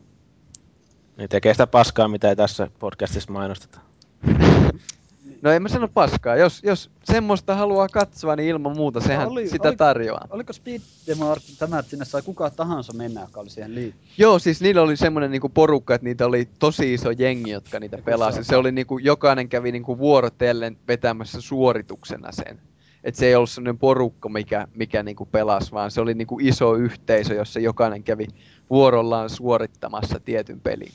Niin 1.17 1.29
tekee 1.29 1.53
sitä 1.53 1.67
paskaa, 1.67 2.07
mitä 2.07 2.29
ei 2.29 2.35
tässä 2.35 2.67
podcastissa 2.79 3.31
mainosteta. 3.31 3.79
No 5.41 5.51
en 5.51 5.61
mä 5.63 5.69
sano 5.69 5.87
paskaa. 5.87 6.35
Jos, 6.35 6.63
jos 6.63 6.91
semmoista 7.03 7.55
haluaa 7.55 7.87
katsoa, 7.87 8.35
niin 8.35 8.49
ilman 8.49 8.75
muuta 8.77 8.99
sehän 9.01 9.27
Oli- 9.27 9.49
sitä 9.49 9.67
oli- 9.67 9.77
tarjoaa. 9.77 10.27
Oliko 10.29 10.53
Speed 10.53 10.81
Demo 11.07 11.31
Art 11.31 11.43
tämä, 11.59 11.79
että 11.79 11.89
sinne 11.89 12.05
sai 12.05 12.21
kuka 12.21 12.49
tahansa 12.49 12.93
mennä, 12.93 13.21
joka 13.21 13.39
oli 13.39 13.49
siihen 13.49 13.75
liittynyt? 13.75 14.07
Joo, 14.17 14.39
siis 14.39 14.61
niillä 14.61 14.81
oli 14.81 14.97
semmoinen 14.97 15.31
niinku 15.31 15.49
porukka, 15.49 15.95
että 15.95 16.05
niitä 16.05 16.25
oli 16.25 16.49
tosi 16.59 16.93
iso 16.93 17.11
jengi, 17.11 17.51
jotka 17.51 17.79
niitä 17.79 17.97
Ja 17.97 18.03
pelasi. 18.03 18.43
Se 18.43 18.55
oli 18.55 18.71
niinku, 18.71 18.97
jokainen 18.97 19.49
kävi 19.49 19.71
niinku 19.71 19.97
vuorotellen 19.97 20.77
vetämässä 20.87 21.41
suorituksena 21.41 22.31
sen. 22.31 22.59
Et 23.03 23.15
se 23.15 23.25
ei 23.27 23.35
ollut 23.35 23.49
semmoinen 23.49 23.77
porukka, 23.77 24.29
mikä, 24.29 24.67
mikä 24.75 25.03
niinku 25.03 25.25
pelasi, 25.25 25.71
vaan 25.71 25.91
se 25.91 26.01
oli 26.01 26.13
niinku 26.13 26.37
iso 26.41 26.75
yhteisö, 26.75 27.33
jossa 27.33 27.59
jokainen 27.59 28.03
kävi 28.03 28.27
vuorollaan 28.69 29.29
suorittamassa 29.29 30.19
tietyn 30.19 30.59
pelin. 30.61 30.91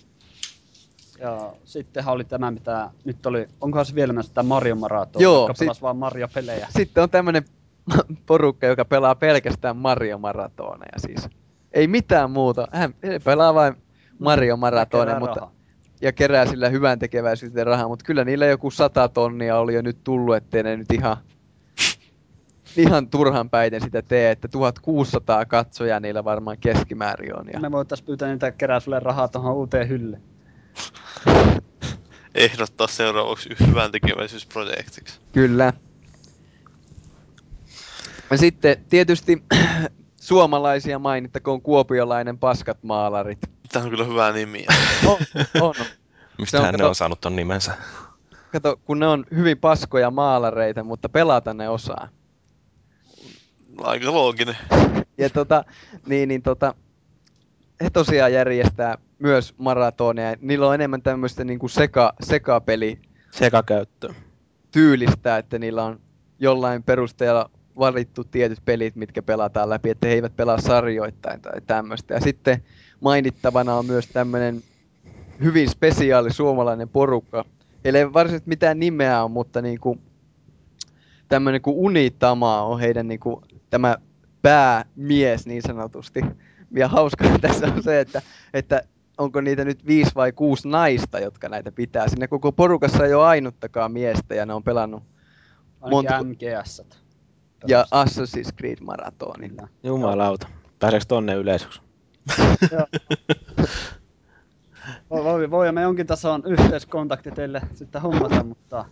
Ja 1.24 1.52
sittenhän 1.64 2.14
oli 2.14 2.24
tämä, 2.24 2.50
mitä 2.50 2.90
nyt 3.04 3.26
oli, 3.26 3.48
onkohan 3.60 3.86
se 3.86 3.94
vielä 3.94 4.12
myös 4.12 4.30
tämä 4.30 4.48
Mario 4.48 4.76
Marathon, 4.76 5.22
Joo, 5.22 5.42
joka 5.42 5.54
sit- 5.54 5.82
vaan 5.82 5.96
Mario-pelejä. 5.96 6.66
Sitten 6.70 7.02
on 7.02 7.10
tämmöinen 7.10 7.44
porukka, 8.26 8.66
joka 8.66 8.84
pelaa 8.84 9.14
pelkästään 9.14 9.76
Mario 9.76 10.18
Maratoneja 10.18 10.98
siis. 10.98 11.28
Ei 11.72 11.86
mitään 11.88 12.30
muuta. 12.30 12.68
Hän 12.72 12.94
pelaa 13.24 13.54
vain 13.54 13.74
Mario 14.18 14.56
Maratoneja, 14.56 15.20
mutta 15.20 15.40
rahaa. 15.40 15.52
ja 16.00 16.12
kerää 16.12 16.46
sillä 16.46 16.68
hyvän 16.68 16.98
tekeväisyyteen 16.98 17.66
rahaa, 17.66 17.88
mutta 17.88 18.04
kyllä 18.04 18.24
niillä 18.24 18.46
joku 18.46 18.70
sata 18.70 19.08
tonnia 19.08 19.58
oli 19.58 19.74
jo 19.74 19.82
nyt 19.82 19.98
tullut, 20.04 20.36
ettei 20.36 20.62
ne 20.62 20.76
nyt 20.76 20.92
ihan, 20.92 21.16
ihan 22.76 23.08
turhan 23.08 23.50
päiten 23.50 23.80
sitä 23.80 24.02
tee, 24.02 24.30
että 24.30 24.48
1600 24.48 25.46
katsojaa 25.46 26.00
niillä 26.00 26.24
varmaan 26.24 26.58
keskimäärin 26.58 27.38
on. 27.38 27.46
Ja... 27.52 27.60
Me 27.60 27.72
voitais 27.72 28.02
pyytää 28.02 28.28
niitä 28.28 28.52
kerää 28.52 28.80
sulle 28.80 29.00
rahaa 29.00 29.28
tuohon 29.28 29.54
uuteen 29.54 29.88
hyllyyn. 29.88 30.33
Ehdottaa 32.34 32.86
seuraavaksi 32.86 33.48
hyvän 33.66 33.92
tekeväisyysprojektiksi. 33.92 35.20
Kyllä. 35.32 35.72
Ja 38.30 38.38
sitten 38.38 38.84
tietysti 38.88 39.44
suomalaisia 40.20 40.98
mainittakoon 40.98 41.62
kuopiolainen 41.62 42.38
paskat 42.38 42.82
maalarit. 42.82 43.38
Tämä 43.72 43.84
on 43.84 43.90
kyllä 43.90 44.04
hyvä 44.04 44.32
nimi. 44.32 44.66
On, 45.06 45.16
on. 45.60 45.74
Mistähän 46.38 46.72
ne 46.72 46.78
kato- 46.78 46.88
on 46.88 46.94
saanut 46.94 47.20
ton 47.20 47.36
nimensä? 47.36 47.76
Kato, 48.52 48.76
kun 48.84 48.98
ne 48.98 49.06
on 49.06 49.24
hyvin 49.34 49.58
paskoja 49.58 50.10
maalareita, 50.10 50.84
mutta 50.84 51.08
pelata 51.08 51.54
ne 51.54 51.68
osaa. 51.68 52.08
Aika 53.82 54.12
looginen. 54.12 54.56
Ja 55.18 55.30
tota, 55.30 55.64
niin, 56.06 56.28
niin 56.28 56.42
tota, 56.42 56.74
he 57.80 57.90
tosiaan 57.90 58.32
järjestää 58.32 58.98
myös 59.18 59.54
maratoneja. 59.58 60.36
Niillä 60.40 60.68
on 60.68 60.74
enemmän 60.74 61.02
tämmöistä 61.02 61.44
niinku 61.44 61.68
seka, 61.68 62.12
sekapeli 62.22 62.98
Sekakäyttö. 63.30 64.14
tyylistä, 64.70 65.38
että 65.38 65.58
niillä 65.58 65.84
on 65.84 66.00
jollain 66.38 66.82
perusteella 66.82 67.50
valittu 67.78 68.24
tietyt 68.24 68.58
pelit, 68.64 68.96
mitkä 68.96 69.22
pelataan 69.22 69.70
läpi, 69.70 69.90
että 69.90 70.06
he 70.06 70.12
eivät 70.12 70.36
pelaa 70.36 70.60
sarjoittain 70.60 71.40
tai 71.40 71.60
tämmöistä. 71.66 72.14
Ja 72.14 72.20
sitten 72.20 72.62
mainittavana 73.00 73.74
on 73.74 73.86
myös 73.86 74.06
tämmöinen 74.06 74.62
hyvin 75.42 75.70
spesiaali 75.70 76.32
suomalainen 76.32 76.88
porukka. 76.88 77.44
Heillä 77.84 77.98
ei 77.98 78.12
varsinaisesti 78.12 78.48
mitään 78.48 78.80
nimeä 78.80 79.24
on, 79.24 79.30
mutta 79.30 79.62
niinku 79.62 79.98
tämmöinen 81.28 81.60
kuin 81.62 81.76
Unitama 81.76 82.62
on 82.62 82.80
heidän 82.80 83.08
niinku 83.08 83.42
tämä 83.70 83.96
päämies 84.42 85.46
niin 85.46 85.62
sanotusti. 85.62 86.20
Ja 86.76 86.88
hauskaa 86.88 87.38
tässä 87.40 87.66
on 87.66 87.82
se, 87.82 88.00
että, 88.00 88.22
että 88.54 88.82
onko 89.18 89.40
niitä 89.40 89.64
nyt 89.64 89.86
viisi 89.86 90.14
vai 90.14 90.32
kuusi 90.32 90.68
naista, 90.68 91.18
jotka 91.18 91.48
näitä 91.48 91.72
pitää. 91.72 92.08
Sinne 92.08 92.28
koko 92.28 92.52
porukassa 92.52 93.04
ei 93.06 93.14
ole 93.14 93.26
ainuttakaan 93.26 93.92
miestä 93.92 94.34
ja 94.34 94.46
ne 94.46 94.54
on 94.54 94.62
pelannut 94.64 95.02
Monta- 95.80 96.24
MGS. 96.24 96.82
ja 97.68 97.84
Assassin's 97.94 98.52
Creed 98.58 98.78
Maratonin. 98.80 99.56
Jumalauta. 99.82 100.48
Pääseekö 100.78 101.04
tonne 101.08 101.34
yleisöksi? 101.34 101.80
Joo. 102.72 102.86
Voi, 105.10 105.24
voi, 105.24 105.50
voi, 105.50 105.72
me 105.72 105.82
jonkin 105.82 106.06
tason 106.06 106.42
yhteiskontakti 106.46 107.30
teille 107.30 107.60
sitten 107.74 108.02
hommata, 108.02 108.44
mutta... 108.44 108.84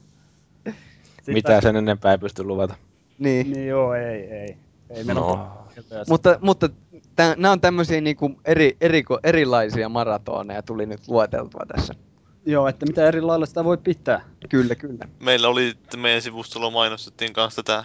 Sitä- 1.22 1.32
Mitä 1.32 1.60
sen 1.60 1.76
enempää 1.76 2.12
ei 2.12 2.18
pysty 2.18 2.44
luvata. 2.44 2.74
Niin. 3.18 3.50
Niin 3.52 3.66
joo, 3.66 3.94
ei, 3.94 4.24
ei. 4.30 4.56
Ei 4.90 5.04
meillä 5.04 5.20
No. 5.20 5.26
ole 5.26 6.04
Mutta, 6.40 6.70
mutta 7.12 7.34
nämä 7.36 7.52
on 7.52 7.60
tämmöisiä 7.60 8.00
niinku 8.00 8.40
eri, 8.44 8.76
eriko, 8.80 9.18
erilaisia 9.24 9.88
maratoneja 9.88 10.62
tuli 10.62 10.86
nyt 10.86 11.08
lueteltua 11.08 11.60
tässä. 11.76 11.94
Joo, 12.46 12.68
että 12.68 12.86
mitä 12.86 13.08
eri 13.08 13.20
lailla 13.20 13.46
sitä 13.46 13.64
voi 13.64 13.78
pitää. 13.78 14.24
Kyllä, 14.48 14.74
kyllä. 14.74 15.08
Meillä 15.20 15.48
oli, 15.48 15.68
että 15.68 15.96
meidän 15.96 16.22
sivustolla 16.22 16.70
mainostettiin 16.70 17.32
kanssa 17.32 17.62
tätä 17.62 17.84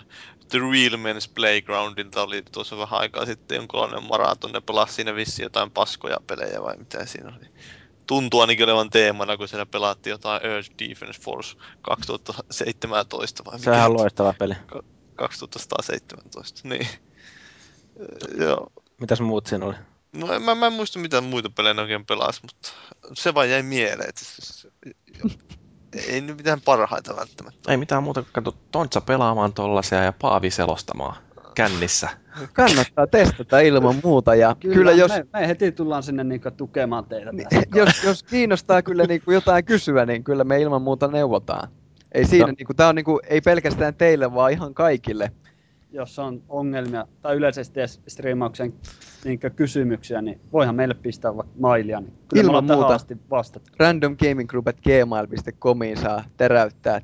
The 0.49 0.59
Real 0.59 0.97
Men's 0.97 1.31
Playgroundilta 1.35 2.21
oli 2.21 2.41
tuossa 2.51 2.77
vähän 2.77 2.99
aikaa 2.99 3.25
sitten 3.25 3.55
jonkunlainen 3.55 4.03
maraton, 4.03 4.51
ne 4.51 4.61
pelasi 4.61 4.93
siinä 4.93 5.15
vissiin 5.15 5.43
jotain 5.43 5.71
paskoja 5.71 6.17
pelejä 6.27 6.61
vai 6.61 6.77
mitä 6.77 7.05
siinä 7.05 7.33
oli. 7.37 7.45
Tuntuu 8.05 8.39
ainakin 8.39 8.65
olevan 8.65 8.89
teemana, 8.89 9.37
kun 9.37 9.47
siellä 9.47 9.65
pelattiin 9.65 10.11
jotain 10.11 10.45
Earth 10.45 10.71
Defense 10.79 11.21
Force 11.21 11.57
2017 11.81 13.45
vai 13.45 13.53
mikä 13.53 13.71
Sehän 13.71 13.91
on 13.91 13.97
loistava 13.97 14.33
peli. 14.33 14.55
2117, 15.15 16.67
niin. 16.69 16.87
Joo. 18.39 18.71
Mitäs 19.01 19.21
muut 19.21 19.47
siinä 19.47 19.65
oli? 19.65 19.75
No 20.13 20.33
en, 20.33 20.41
mä, 20.41 20.55
mä 20.55 20.67
en 20.67 20.73
muista 20.73 20.99
mitä 20.99 21.21
muita 21.21 21.49
pelejä 21.49 21.73
ne 21.73 21.81
oikein 21.81 22.05
pelasi, 22.05 22.41
mutta 22.41 22.69
se 23.13 23.33
vaan 23.33 23.49
jäi 23.49 23.63
mieleen. 23.63 24.09
Että 24.09 24.21
se, 24.25 24.53
se, 24.53 24.69
ei 26.07 26.21
nyt 26.21 26.37
mitään 26.37 26.61
parhaita 26.61 27.15
välttämättä. 27.15 27.71
Ei 27.71 27.77
mitään 27.77 28.03
muuta 28.03 28.21
kuin 28.21 28.31
kato 28.33 28.57
Tontsa 28.71 29.01
pelaamaan 29.01 29.53
tollasia 29.53 30.03
ja 30.03 30.13
Paavi 30.21 30.51
selostamaan 30.51 31.15
kännissä. 31.55 32.09
Kannattaa 32.53 33.07
testata 33.07 33.59
ilman 33.59 33.95
muuta. 34.03 34.35
Ja 34.35 34.55
kyllä, 34.59 34.75
kyllä 34.75 34.91
jos, 34.91 35.11
me, 35.11 35.25
me, 35.33 35.47
heti 35.47 35.71
tullaan 35.71 36.03
sinne 36.03 36.23
niinku 36.23 36.51
tukemaan 36.51 37.05
teitä 37.05 37.31
niin, 37.31 37.47
tässä. 37.49 37.67
jos, 37.75 38.03
jos 38.03 38.23
kiinnostaa 38.23 38.81
kyllä 38.81 39.03
niinku 39.03 39.31
jotain 39.31 39.65
kysyä, 39.65 40.05
niin 40.05 40.23
kyllä 40.23 40.43
me 40.43 40.61
ilman 40.61 40.81
muuta 40.81 41.07
neuvotaan. 41.07 41.69
Ei 42.11 42.25
siinä, 42.25 42.47
No. 42.47 42.53
niinku, 42.57 42.73
tää 42.73 42.87
on 42.87 42.95
niinku, 42.95 43.19
ei 43.29 43.41
pelkästään 43.41 43.95
teille, 43.95 44.33
vaan 44.33 44.51
ihan 44.51 44.73
kaikille. 44.73 45.31
Jos 45.91 46.19
on 46.19 46.43
ongelmia 46.49 47.07
tai 47.21 47.35
yleisesti 47.35 47.79
edes 47.79 48.01
striimauksen 48.07 48.73
niin 49.25 49.39
kysymyksiä, 49.55 50.21
niin 50.21 50.41
voihan 50.53 50.75
meille 50.75 50.93
pistää 50.93 51.37
vaikka 51.37 51.53
mailia. 51.59 51.99
Niin 51.99 52.13
kyllä 52.27 52.43
Ilman 52.43 52.65
muuta. 52.65 52.95
asti 52.95 53.17
vastattu. 53.29 53.71
randomgaminggroup.gmail.comiin 53.79 55.97
saa 55.97 56.23
teräyttää 56.37 57.01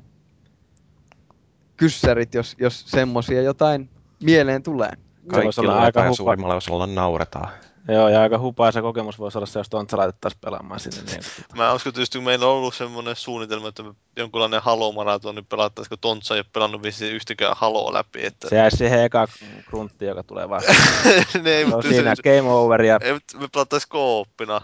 kyssärit, 1.76 2.34
jos, 2.34 2.56
jos 2.58 2.84
semmosia 2.86 3.42
jotain 3.42 3.90
mieleen 4.22 4.62
tulee. 4.62 4.90
Kaikilla 5.28 5.78
aika 5.78 6.12
suurimmalla 6.12 6.54
osalla 6.54 6.86
nauretaan. 6.86 7.48
Joo, 7.88 8.08
ja 8.08 8.20
aika 8.22 8.38
hupaisa 8.38 8.82
kokemus 8.82 9.18
voisi 9.18 9.38
olla 9.38 9.46
se, 9.46 9.58
jos 9.58 9.68
Tontsa 9.68 9.96
laitettaisiin 9.96 10.40
pelaamaan 10.40 10.80
sinne. 10.80 11.02
Niin. 11.02 11.20
Mä 11.56 11.72
uskon 11.72 11.92
tietysti, 11.92 12.18
kun 12.18 12.24
meillä 12.24 12.46
on 12.46 12.52
ollut 12.52 12.74
semmoinen 12.74 13.16
suunnitelma, 13.16 13.68
että 13.68 13.84
jonkunlainen 14.16 14.62
Halo-maraton, 14.62 15.34
niin 15.34 15.46
pelattaisiin, 15.46 15.88
kun 15.88 15.98
Tontsa 15.98 16.34
ei 16.34 16.38
ole 16.38 16.46
pelannut 16.52 16.82
vissiin 16.82 17.14
yhtäkään 17.14 17.54
Haloa 17.56 17.92
läpi. 17.92 18.26
Että... 18.26 18.48
Se 18.48 18.56
jäisi 18.56 18.76
siihen 18.76 19.04
eka 19.04 19.28
grunttiin, 19.66 20.08
joka 20.08 20.22
tulee 20.22 20.48
vastaan. 20.48 20.76
ne 21.42 21.50
ei, 21.50 21.60
Se 21.60 21.64
on 21.64 21.70
mutta 21.70 21.88
siinä 21.88 22.14
se, 22.14 22.22
game 22.22 22.50
over 22.50 22.82
ja 22.82 22.98
ei, 23.02 23.12
mutta 23.12 23.38
me 23.38 23.48
pelattaisiin 23.52 23.88
kooppina. 23.88 24.60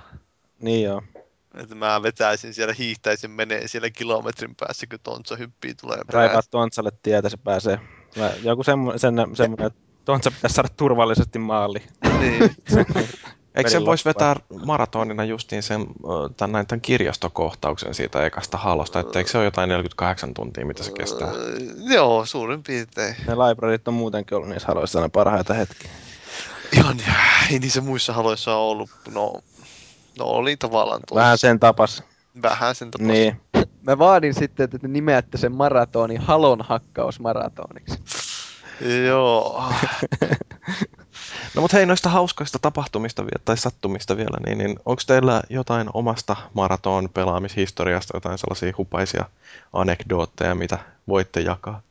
niin 0.60 0.84
joo. 0.84 1.02
Että 1.54 1.74
mä 1.74 2.02
vetäisin 2.02 2.54
siellä, 2.54 2.74
hiihtäisin 2.74 3.30
menee 3.30 3.68
siellä 3.68 3.90
kilometrin 3.90 4.54
päässä, 4.54 4.86
kun 4.86 4.98
Tontsa 5.02 5.36
hyppii 5.36 5.74
tulee 5.74 5.98
Raivaa 6.08 6.42
Tontsalle 6.50 6.90
tietä, 7.02 7.28
se 7.28 7.36
pääsee. 7.36 7.80
Mä- 8.16 8.32
Joku 8.42 8.62
semmo, 8.62 8.92
sen, 8.98 9.14
semmoinen, 9.34 9.66
että 9.66 9.80
Tontsa 10.04 10.30
pitäisi 10.30 10.54
saada 10.54 10.68
turvallisesti 10.76 11.38
maaliin. 11.38 11.84
niin. 12.20 12.42
Eikö 13.54 13.70
sen 13.70 13.76
Pelin 13.76 13.86
voisi 13.86 14.04
vetää 14.04 14.36
maratonina 14.64 15.24
justiin 15.24 15.62
sen, 15.62 15.86
tämän, 16.36 16.52
näin, 16.52 16.66
tämän 16.66 16.80
kirjastokohtauksen 16.80 17.94
siitä 17.94 18.26
ekasta 18.26 18.58
halosta, 18.58 19.00
että 19.00 19.18
eikö 19.18 19.30
se 19.30 19.38
ole 19.38 19.44
jotain 19.44 19.68
48 19.68 20.34
tuntia, 20.34 20.66
mitä 20.66 20.84
se 20.84 20.92
kestää? 20.92 21.28
Joo, 21.76 22.26
suurin 22.26 22.62
piirtein. 22.62 23.16
Ne 23.26 23.34
librarit 23.34 23.88
on 23.88 23.94
muutenkin 23.94 24.36
ollut 24.36 24.50
niissä 24.50 24.68
haloissa 24.68 24.98
aina 24.98 25.08
parhaita 25.08 25.54
hetkiä. 25.54 25.90
Ihan, 26.72 26.96
ei 27.50 27.58
niissä 27.58 27.80
muissa 27.80 28.12
haloissa 28.12 28.56
ole 28.56 28.70
ollut, 28.70 28.90
no, 29.14 29.34
no 30.18 30.24
oli 30.24 30.56
tavallaan 30.56 31.00
tuossa. 31.08 31.20
Vähän 31.22 31.38
sen 31.38 31.60
tapas. 31.60 32.02
Vähän 32.42 32.74
sen 32.74 32.90
tapaus. 32.90 33.08
Niin. 33.08 33.40
Mä 33.82 33.98
vaadin 33.98 34.34
sitten, 34.34 34.64
että 34.64 34.78
te 34.78 34.88
nimeätte 34.88 35.38
sen 35.38 35.52
maratoni 35.52 36.16
halon 36.16 36.60
hakkausmaratoniksi. 36.60 37.98
Joo. 39.06 39.64
No 41.54 41.62
mutta 41.62 41.76
hei, 41.76 41.86
noista 41.86 42.08
hauskoista 42.08 42.58
tapahtumista 42.58 43.24
tai 43.44 43.56
sattumista 43.56 44.16
vielä, 44.16 44.38
niin, 44.46 44.58
niin 44.58 44.78
onko 44.84 45.02
teillä 45.06 45.42
jotain 45.50 45.88
omasta 45.94 46.36
maraton 46.54 47.08
pelaamishistoriasta, 47.14 48.16
jotain 48.16 48.38
sellaisia 48.38 48.72
hupaisia 48.78 49.24
anekdootteja, 49.72 50.54
mitä 50.54 50.78
voitte 51.08 51.40
jakaa? 51.40 51.82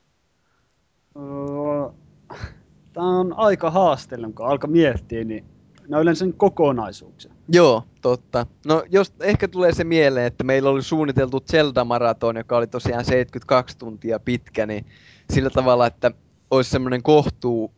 Tämä 2.94 3.20
on 3.20 3.34
aika 3.38 3.72
haasteellinen, 3.72 4.34
kun 4.34 4.48
alkaa 4.48 4.70
miettiä, 4.70 5.24
niin 5.24 5.45
ne 5.88 5.95
on 5.98 6.02
yleensä 6.02 6.26
kokonaisuuksia. 6.38 7.32
Joo, 7.49 7.84
totta. 8.02 8.48
No 8.66 8.84
jos 8.90 9.14
ehkä 9.20 9.48
tulee 9.48 9.74
se 9.74 9.84
mieleen, 9.84 10.26
että 10.26 10.44
meillä 10.44 10.70
oli 10.70 10.84
suunniteltu 10.84 11.40
Zelda-maraton, 11.40 12.38
joka 12.38 12.57
oli 12.57 12.68
tosiaan 12.68 13.06
72 13.06 13.78
tuntia 13.78 14.20
pitkä, 14.20 14.66
niin 14.66 14.86
sillä 15.34 15.49
tavalla, 15.49 15.88
että 15.88 16.11
olisi 16.52 16.70
semmoinen 16.70 17.04
kohtuu 17.04 17.74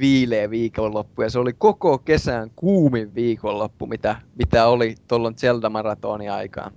viileä 0.00 0.50
viikonloppu, 0.50 1.22
ja 1.22 1.30
se 1.30 1.38
oli 1.38 1.52
koko 1.52 1.98
kesän 1.98 2.50
kuumin 2.56 3.14
viikonloppu, 3.14 3.86
mitä, 3.86 4.16
mitä 4.38 4.66
oli 4.66 4.94
tuolloin 5.08 5.34
Zelda-maratonin 5.34 6.32
aikaan. 6.32 6.72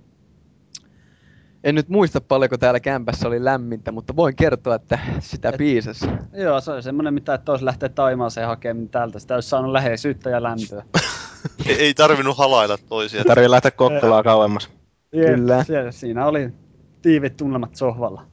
En 1.64 1.74
nyt 1.74 1.88
muista 1.88 2.20
paljonko 2.20 2.58
täällä 2.58 2.80
kämpässä 2.80 3.28
oli 3.28 3.44
lämmintä, 3.44 3.92
mutta 3.92 4.16
voin 4.16 4.36
kertoa, 4.36 4.74
että 4.74 4.98
sitä 5.20 5.52
piisasi. 5.58 6.06
Joo, 6.32 6.60
se 6.60 6.72
oli 6.72 6.82
semmoinen, 6.82 7.14
mitä 7.14 7.34
että 7.34 7.52
olisi 7.52 7.64
lähteä 7.64 7.88
Taimaaseen 7.88 8.46
hakemaan 8.46 8.76
niin 8.76 8.88
täältä. 8.88 9.18
Sitä 9.18 9.34
olisi 9.34 9.48
saanut 9.48 9.72
läheisyyttä 9.72 10.30
ja 10.30 10.42
lämpöä. 10.42 10.84
ei, 11.66 11.74
ei 11.84 11.94
tarvinnut 11.94 12.38
halailla 12.38 12.78
toisia. 12.88 13.24
Tarvii 13.24 13.50
lähteä 13.50 13.70
Kokkolaa 13.70 14.22
kauemmas. 14.22 14.70
Jep, 15.12 15.26
Kyllä. 15.26 15.64
Siellä, 15.64 15.92
siinä 15.92 16.26
oli 16.26 16.50
tiivit 17.02 17.36
tunnelmat 17.36 17.76
sohvalla. 17.76 18.26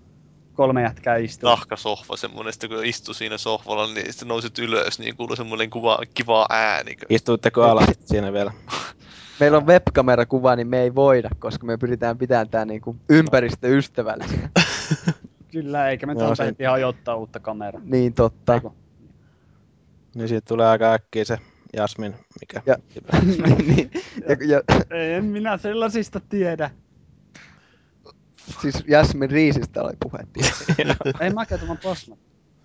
Kolme 0.62 0.82
jätkää 0.82 1.16
istuu. 1.18 1.50
nahkasohva 1.50 2.18
semmonen, 2.18 2.54
sitten 2.54 2.70
kun 2.70 2.86
istui 2.86 3.16
siinä 3.16 3.38
sohvalla, 3.38 3.88
niin 3.94 4.06
sitten 4.12 4.28
nousit 4.28 4.60
ylös, 4.60 5.00
niin 5.00 5.16
kuului 5.18 5.38
semmoinen 5.38 5.70
kuva, 5.70 6.00
kiva 6.14 6.46
ääni. 6.50 6.98
Istuitteko 7.10 7.64
alas 7.64 7.90
siinä 8.06 8.34
vielä? 8.34 8.52
meillä 9.40 9.58
on 9.58 9.68
webkamerakuva, 9.68 10.56
niin 10.56 10.68
me 10.68 10.82
ei 10.82 10.96
voida, 10.96 11.30
koska 11.40 11.66
me 11.68 11.78
pyritään 11.78 12.18
pitämään 12.18 12.50
tää 12.50 12.66
niinku 12.66 12.96
ympäristöystävällisenä. 13.10 14.50
Kyllä, 15.52 15.90
eikä 15.90 16.06
me 16.06 16.12
Joo, 16.14 16.20
tuolta 16.20 16.36
se- 16.36 16.46
heti 16.46 16.64
hajottaa 16.64 17.16
uutta 17.16 17.40
kameraa. 17.40 17.82
niin 17.86 18.14
totta. 18.14 18.54
Eiku. 18.54 18.76
Niin 20.16 20.28
siitä 20.28 20.46
tulee 20.48 20.68
aika 20.68 20.94
äkkiä 20.94 21.26
se 21.26 21.38
Jasmin, 21.76 22.16
mikä... 22.40 22.62
Ja- 22.66 22.76
niin, 23.68 23.92
ja, 24.30 24.36
ja, 24.48 24.62
En 25.18 25.26
minä 25.26 25.58
sellaisista 25.58 26.20
tiedä. 26.30 26.72
Siis 28.62 28.84
Jasmin 28.88 29.32
Riisistä 29.32 29.84
oli 29.84 29.94
puhe. 30.04 30.20
Ei 31.20 31.30
mä 31.30 31.46
käytä 31.46 31.68
vaan 31.68 31.80
pasma. 31.84 32.18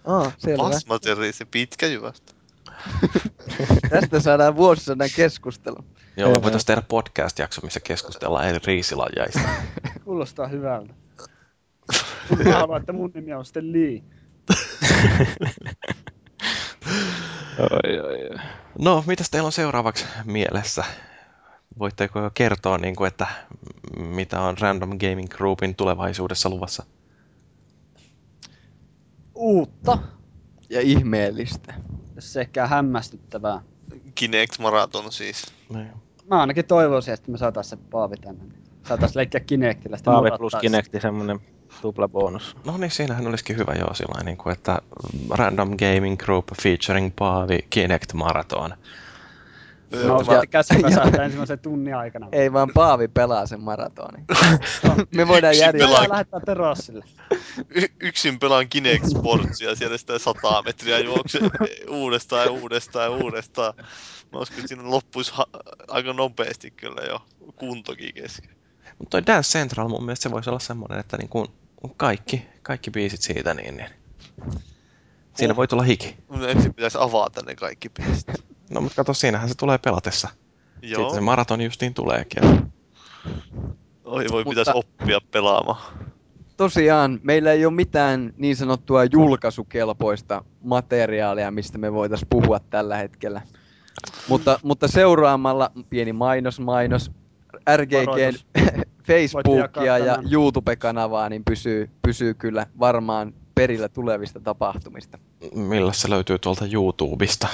Aa, 0.04 0.32
selvä. 0.38 1.32
Se 1.32 1.44
pitkä 1.44 1.86
jyvästä. 1.86 2.32
Tästä 3.90 4.20
saadaan 4.20 4.56
vuosisadan 4.56 5.08
keskustelu. 5.16 5.76
Joo, 6.16 6.28
me 6.28 6.42
voitaisiin 6.42 6.66
tehdä 6.66 6.82
podcast-jakso, 6.82 7.60
missä 7.62 7.80
keskustellaan 7.80 8.48
eri 8.48 8.58
riisilajeista. 8.64 9.40
Kuulostaa 10.04 10.46
hyvältä. 10.46 10.94
Mä 12.44 12.52
haluan, 12.52 12.80
että 12.80 12.92
mun 12.92 13.10
nimi 13.14 13.32
on 13.32 13.44
sitten 13.44 13.72
Lee. 13.72 14.02
Oi, 17.58 18.00
oi, 18.00 18.28
oi. 18.30 18.38
No, 18.78 19.04
mitäs 19.06 19.30
teillä 19.30 19.46
on 19.46 19.52
seuraavaksi 19.52 20.04
mielessä? 20.24 20.84
Voitteko 21.78 22.20
jo 22.20 22.30
kertoa, 22.34 22.78
niin 22.78 22.96
kuin, 22.96 23.08
että 23.08 23.26
mitä 23.98 24.40
on 24.40 24.58
Random 24.60 24.90
Gaming 24.98 25.28
Groupin 25.28 25.74
tulevaisuudessa 25.74 26.48
luvassa? 26.50 26.84
Uutta 29.34 29.98
Ja 30.70 30.80
ihmeellistä. 30.80 31.74
sekä 32.18 32.66
hämmästyttävää. 32.66 33.60
Kinect 34.14 34.58
Marathon 34.58 35.12
siis. 35.12 35.46
Niin. 35.74 35.92
Mä 36.30 36.40
ainakin 36.40 36.64
toivoisin, 36.64 37.14
että 37.14 37.30
me 37.30 37.38
saatais 37.38 37.70
se 37.70 37.76
Paavi 37.76 38.16
tänne. 38.16 38.44
Saatais 38.88 39.16
leikkiä 39.16 39.40
Kinectillä. 39.40 39.96
sitten 39.96 40.12
Paavi 40.12 40.24
murattais. 40.24 40.38
plus 40.38 40.60
Kinecti, 40.60 41.00
semmonen 41.00 41.40
tupla 41.82 42.08
bonus. 42.08 42.56
No 42.64 42.76
niin, 42.76 42.90
siinähän 42.90 43.26
olisikin 43.26 43.56
hyvä 43.56 43.72
joo 43.78 43.94
sillä 43.94 44.24
niin 44.24 44.36
kuin, 44.36 44.52
että 44.52 44.78
Random 45.30 45.70
Gaming 45.76 46.16
Group 46.18 46.46
featuring 46.62 47.12
Paavi 47.18 47.58
Kinect 47.70 48.12
Marathon. 48.12 48.74
Mä 50.06 50.12
oon 50.14 50.24
käsi 50.50 50.82
väsähtää 50.82 51.24
ensimmäisen 51.24 51.58
tunnin 51.58 51.94
aikana. 51.96 52.28
Ei 52.32 52.52
vaan 52.52 52.70
Paavi 52.74 53.08
pelaa 53.08 53.46
sen 53.46 53.60
maratonin. 53.60 54.24
Me 55.16 55.28
voidaan 55.28 55.58
järjestää. 55.58 55.96
pelaa. 55.98 56.08
Lähettää 56.12 56.40
terassille. 56.40 57.04
Y- 57.68 57.88
yksin 58.00 58.38
pelaan 58.38 58.68
Kinect 58.68 59.04
Sportsia 59.10 59.74
siellä 59.74 59.98
sitä 59.98 60.18
100 60.18 60.62
metriä 60.62 60.98
juokse 60.98 61.38
uudestaan 61.90 62.44
ja 62.44 62.50
uudestaan 62.50 63.04
ja 63.04 63.24
uudestaan. 63.24 63.74
Mä 64.32 64.38
uskon, 64.38 64.58
että 64.58 64.68
siinä 64.68 64.90
loppuisi 64.90 65.32
ha- 65.34 65.46
aika 65.88 66.12
nopeasti 66.12 66.70
kyllä 66.70 67.02
jo 67.02 67.22
kuntokin 67.56 68.14
kesken. 68.14 68.50
Mutta 68.98 69.10
toi 69.10 69.26
Dance 69.26 69.58
Central 69.58 69.88
mun 69.88 70.04
mielestä 70.04 70.22
se 70.22 70.30
voisi 70.30 70.50
olla 70.50 70.58
semmoinen, 70.58 70.98
että 70.98 71.16
niin 71.16 71.28
kuin 71.28 71.46
kaikki, 71.96 72.46
kaikki 72.62 72.90
biisit 72.90 73.22
siitä, 73.22 73.54
niin, 73.54 73.76
niin 73.76 73.90
siinä 75.36 75.56
voi 75.56 75.68
tulla 75.68 75.82
hiki. 75.82 76.16
Mun 76.28 76.48
ensin 76.48 76.74
pitäisi 76.74 76.98
avata 77.00 77.42
ne 77.42 77.54
kaikki 77.54 77.88
biisit. 77.88 78.45
No 78.70 78.80
mutta 78.80 78.96
kato, 78.96 79.14
siinähän 79.14 79.48
se 79.48 79.54
tulee 79.54 79.78
pelatessa. 79.78 80.28
Joo, 80.82 81.00
Siitä 81.02 81.14
se 81.14 81.20
maraton 81.20 81.60
justiin 81.60 81.94
tuleekin. 81.94 82.42
oi 84.04 84.24
voi 84.30 84.44
Mutta- 84.44 84.48
pitäisi 84.50 84.70
oppia 84.74 85.18
pelaamaan. 85.30 85.98
Tosiaan, 86.56 87.20
meillä 87.22 87.52
ei 87.52 87.66
ole 87.66 87.74
mitään 87.74 88.32
niin 88.36 88.56
sanottua 88.56 89.04
julkaisukelpoista 89.04 90.44
materiaalia, 90.62 91.50
mistä 91.50 91.78
me 91.78 91.92
voitaisiin 91.92 92.28
puhua 92.30 92.60
tällä 92.70 92.96
hetkellä. 92.96 93.42
Mutta, 94.28 94.60
mutta 94.62 94.88
seuraamalla, 94.88 95.70
pieni 95.90 96.12
mainos, 96.12 96.60
mainos, 96.60 97.10
RGG 97.76 97.92
Varoitus. 98.06 98.46
Facebookia 99.06 99.98
ja. 99.98 100.18
YouTube-kanavaa, 100.30 101.28
niin 101.28 101.44
pysyy, 101.44 101.90
pysyy 102.02 102.34
kyllä 102.34 102.66
varmaan 102.80 103.34
perillä 103.54 103.88
tulevista 103.88 104.40
tapahtumista. 104.40 105.18
Millä 105.54 105.92
se 105.92 106.10
löytyy 106.10 106.38
tuolta 106.38 106.64
YouTubesta? 106.72 107.48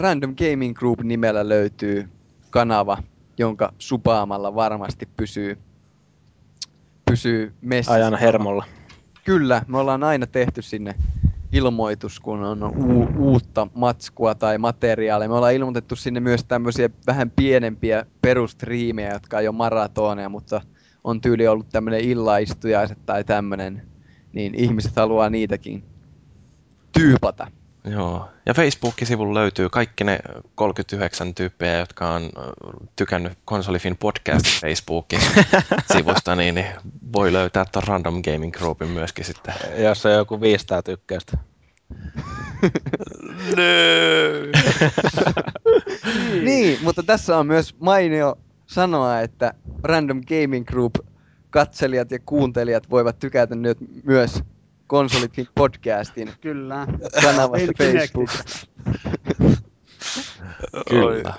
Random 0.00 0.34
Gaming 0.36 0.76
Group 0.76 1.00
nimellä 1.00 1.48
löytyy 1.48 2.08
kanava, 2.50 2.98
jonka 3.38 3.72
supaamalla 3.78 4.54
varmasti 4.54 5.08
pysyy, 5.16 5.58
pysyy 7.10 7.54
messissä. 7.60 7.92
Ajan 7.92 8.18
hermolla. 8.18 8.64
Kyllä, 9.24 9.62
me 9.68 9.78
ollaan 9.78 10.02
aina 10.04 10.26
tehty 10.26 10.62
sinne 10.62 10.94
ilmoitus, 11.52 12.20
kun 12.20 12.44
on 12.44 12.64
u- 12.64 13.10
uutta 13.14 13.66
matskua 13.74 14.34
tai 14.34 14.58
materiaalia. 14.58 15.28
Me 15.28 15.34
ollaan 15.34 15.54
ilmoitettu 15.54 15.96
sinne 15.96 16.20
myös 16.20 16.44
tämmöisiä 16.44 16.90
vähän 17.06 17.30
pienempiä 17.30 18.06
perustriimejä, 18.22 19.12
jotka 19.12 19.40
ei 19.40 19.48
ole 19.48 19.56
maratoneja, 19.56 20.28
mutta 20.28 20.60
on 21.04 21.20
tyyli 21.20 21.48
ollut 21.48 21.68
tämmöinen 21.72 22.00
illaistujaiset 22.00 22.98
tai 23.06 23.24
tämmöinen, 23.24 23.82
niin 24.32 24.54
ihmiset 24.54 24.96
haluaa 24.96 25.30
niitäkin 25.30 25.84
tyypata. 26.92 27.46
Joo. 27.84 28.28
Ja 28.46 28.54
Facebook-sivulla 28.54 29.34
löytyy 29.34 29.68
kaikki 29.70 30.04
ne 30.04 30.18
39 30.54 31.34
tyyppejä, 31.34 31.78
jotka 31.78 32.10
on 32.10 32.30
tykännyt 32.96 33.38
Konsolifin 33.44 33.96
podcast 33.96 34.46
Facebookin 34.62 35.20
sivusta, 35.92 36.36
niin, 36.36 36.54
niin 36.54 36.66
voi 37.12 37.32
löytää 37.32 37.64
tuon 37.72 37.82
Random 37.86 38.22
Gaming 38.22 38.52
Groupin 38.52 38.88
myöskin 38.88 39.24
sitten. 39.24 39.54
Jos 39.78 40.06
on 40.06 40.12
joku 40.12 40.40
500 40.40 40.82
tykkäystä. 40.82 41.38
Niin, 46.42 46.78
mutta 46.82 47.02
tässä 47.02 47.38
on 47.38 47.46
myös 47.46 47.76
mainio 47.78 48.38
sanoa, 48.66 49.20
että 49.20 49.54
Random 49.82 50.20
Gaming 50.28 50.66
Group 50.66 50.94
katselijat 51.50 52.10
ja 52.10 52.18
kuuntelijat 52.26 52.90
voivat 52.90 53.18
tykätä 53.18 53.54
nyt 53.54 53.78
myös 54.04 54.42
Konsolifin 54.86 55.48
podcastin 55.54 56.32
Kyllä. 56.40 56.86
kanavasta 57.22 57.84
Ei 57.84 57.92
Facebookista. 57.92 58.66
Kyllä. 60.90 61.34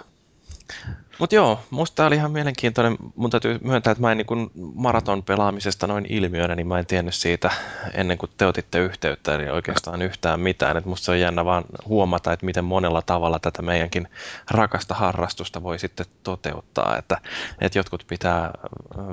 Mutta 1.20 1.36
joo, 1.36 1.60
musta 1.70 1.96
tää 1.96 2.06
oli 2.06 2.16
ihan 2.16 2.32
mielenkiintoinen. 2.32 2.98
Mun 3.16 3.30
täytyy 3.30 3.60
myöntää, 3.64 3.92
että 3.92 4.02
mä 4.02 4.12
en 4.12 4.18
niin 4.18 4.52
maraton 4.76 5.24
pelaamisesta 5.24 5.88
noin 5.88 6.06
ilmiönä, 6.10 6.56
niin 6.56 6.68
mä 6.68 6.80
en 6.80 6.86
tiennyt 6.86 7.16
siitä 7.16 7.52
ennen 7.94 8.18
kuin 8.18 8.32
te 8.38 8.46
otitte 8.46 8.80
yhteyttä, 8.80 9.36
eli 9.36 9.50
oikeastaan 9.50 10.02
yhtään 10.02 10.40
mitään. 10.40 10.78
Et 10.78 10.86
musta 10.86 11.06
se 11.06 11.12
on 11.12 11.20
jännä 11.20 11.46
vaan 11.46 11.64
huomata, 11.86 12.34
että 12.34 12.46
miten 12.46 12.66
monella 12.66 13.02
tavalla 13.02 13.40
tätä 13.40 13.62
meidänkin 13.62 14.08
rakasta 14.52 14.94
harrastusta 14.94 15.64
voi 15.64 15.80
sitten 15.80 16.06
toteuttaa. 16.24 16.98
Että, 16.98 17.18
että 17.62 17.80
jotkut 17.80 18.06
pitää 18.08 18.52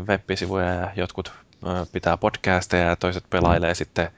web-sivuja 0.09 0.75
ja 0.75 0.91
jotkut 0.97 1.33
pitää 1.93 2.17
podcasteja 2.17 2.85
ja 2.85 2.97
toiset 2.97 3.25
pelailee 3.31 3.75
sitten 3.75 4.09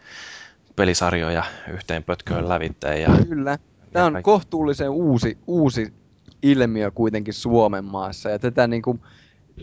pelisarjoja 0.77 1.45
yhteen 1.73 2.05
pötköön 2.05 2.49
lävitteen. 2.49 3.03
Ja, 3.03 3.09
Kyllä. 3.29 3.59
Tämä 3.93 4.07
on 4.07 4.13
kaikki. 4.13 4.25
kohtuullisen 4.25 4.91
uusi, 4.91 5.39
uusi 5.47 5.93
ilmiö 6.43 6.91
kuitenkin 6.91 7.35
Suomen 7.35 7.85
maassa. 7.85 8.31
Ja 8.31 8.39
tätä 8.39 8.67
niin 8.67 8.83
kuin, 8.83 9.01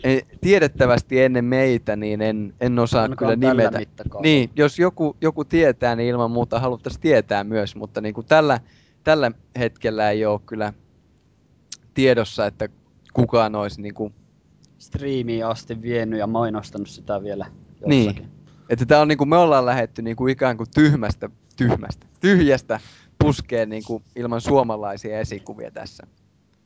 eh, 0.04 0.26
tiedettävästi 0.40 1.20
ennen 1.20 1.44
meitä, 1.44 1.96
niin 1.96 2.22
en, 2.22 2.54
en 2.60 2.78
osaa 2.78 3.02
Ainakaan 3.02 3.38
kyllä 3.40 3.52
nimetä. 3.52 3.80
Niin, 4.22 4.50
jos 4.56 4.78
joku, 4.78 5.16
joku 5.20 5.44
tietää, 5.44 5.96
niin 5.96 6.08
ilman 6.08 6.30
muuta 6.30 6.60
haluttaisiin 6.60 7.02
tietää 7.02 7.44
myös, 7.44 7.76
mutta 7.76 8.00
niin 8.00 8.14
kuin 8.14 8.26
tällä, 8.26 8.60
tällä 9.04 9.32
hetkellä 9.58 10.10
ei 10.10 10.26
ole 10.26 10.40
kyllä 10.46 10.72
tiedossa, 11.94 12.46
että 12.46 12.68
kukaan 13.12 13.54
olisi 13.54 13.82
niin 13.82 13.94
kuin, 13.94 14.14
Striimiin 14.78 15.46
asti 15.46 15.82
vienyt 15.82 16.18
ja 16.18 16.26
mainostanut 16.26 16.88
sitä 16.88 17.22
vielä 17.22 17.46
Niin. 17.88 18.28
että 18.68 18.86
tämä 18.86 19.00
on 19.00 19.08
niin 19.08 19.18
kuin 19.18 19.28
me 19.28 19.36
ollaan 19.36 19.66
lähetty 19.66 20.02
niin 20.02 20.16
kuin 20.16 20.32
ikään 20.32 20.56
kuin 20.56 20.68
tyhmästä, 20.74 21.30
tyhmästä, 21.56 22.06
tyhjästä 22.20 22.80
puskeen 23.18 23.68
niin 23.68 23.82
kuin 23.86 24.04
ilman 24.16 24.40
suomalaisia 24.40 25.18
esikuvia 25.20 25.70
tässä. 25.70 26.06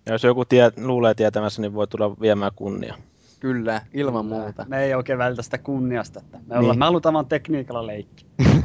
Ja 0.06 0.12
jos 0.12 0.24
joku 0.24 0.44
tie, 0.44 0.72
luulee 0.76 1.14
tietämässä, 1.14 1.62
niin 1.62 1.74
voi 1.74 1.86
tulla 1.86 2.20
viemään 2.20 2.52
kunnia. 2.56 2.94
Kyllä, 3.40 3.82
ilman 3.94 4.24
Kyllä. 4.26 4.40
muuta. 4.42 4.64
Me 4.68 4.84
ei 4.84 4.94
oikein 4.94 5.18
vältä 5.18 5.42
sitä 5.42 5.58
kunniasta. 5.58 6.20
Että 6.20 6.38
me, 6.38 6.42
Niin. 6.48 6.58
ollaan, 6.58 6.78
me 6.78 6.84
halutaan 6.84 7.12
vaan 7.12 7.26
tekniikalla 7.26 7.86
leikki. 7.86 8.26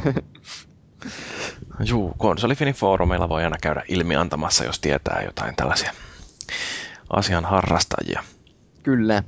Juu, 1.90 2.14
konsolifinin 2.18 2.74
foorumeilla 2.74 3.30
voi 3.30 3.44
aina 3.44 3.58
käydä 3.62 3.84
ilmi 3.88 4.16
antamassa, 4.16 4.64
jos 4.66 4.80
tietää 4.80 5.22
jotain 5.26 5.56
tällaisia 5.56 5.92
asian 7.10 7.46
harrastajia. 7.46 8.24
Kyllä. 8.84 9.24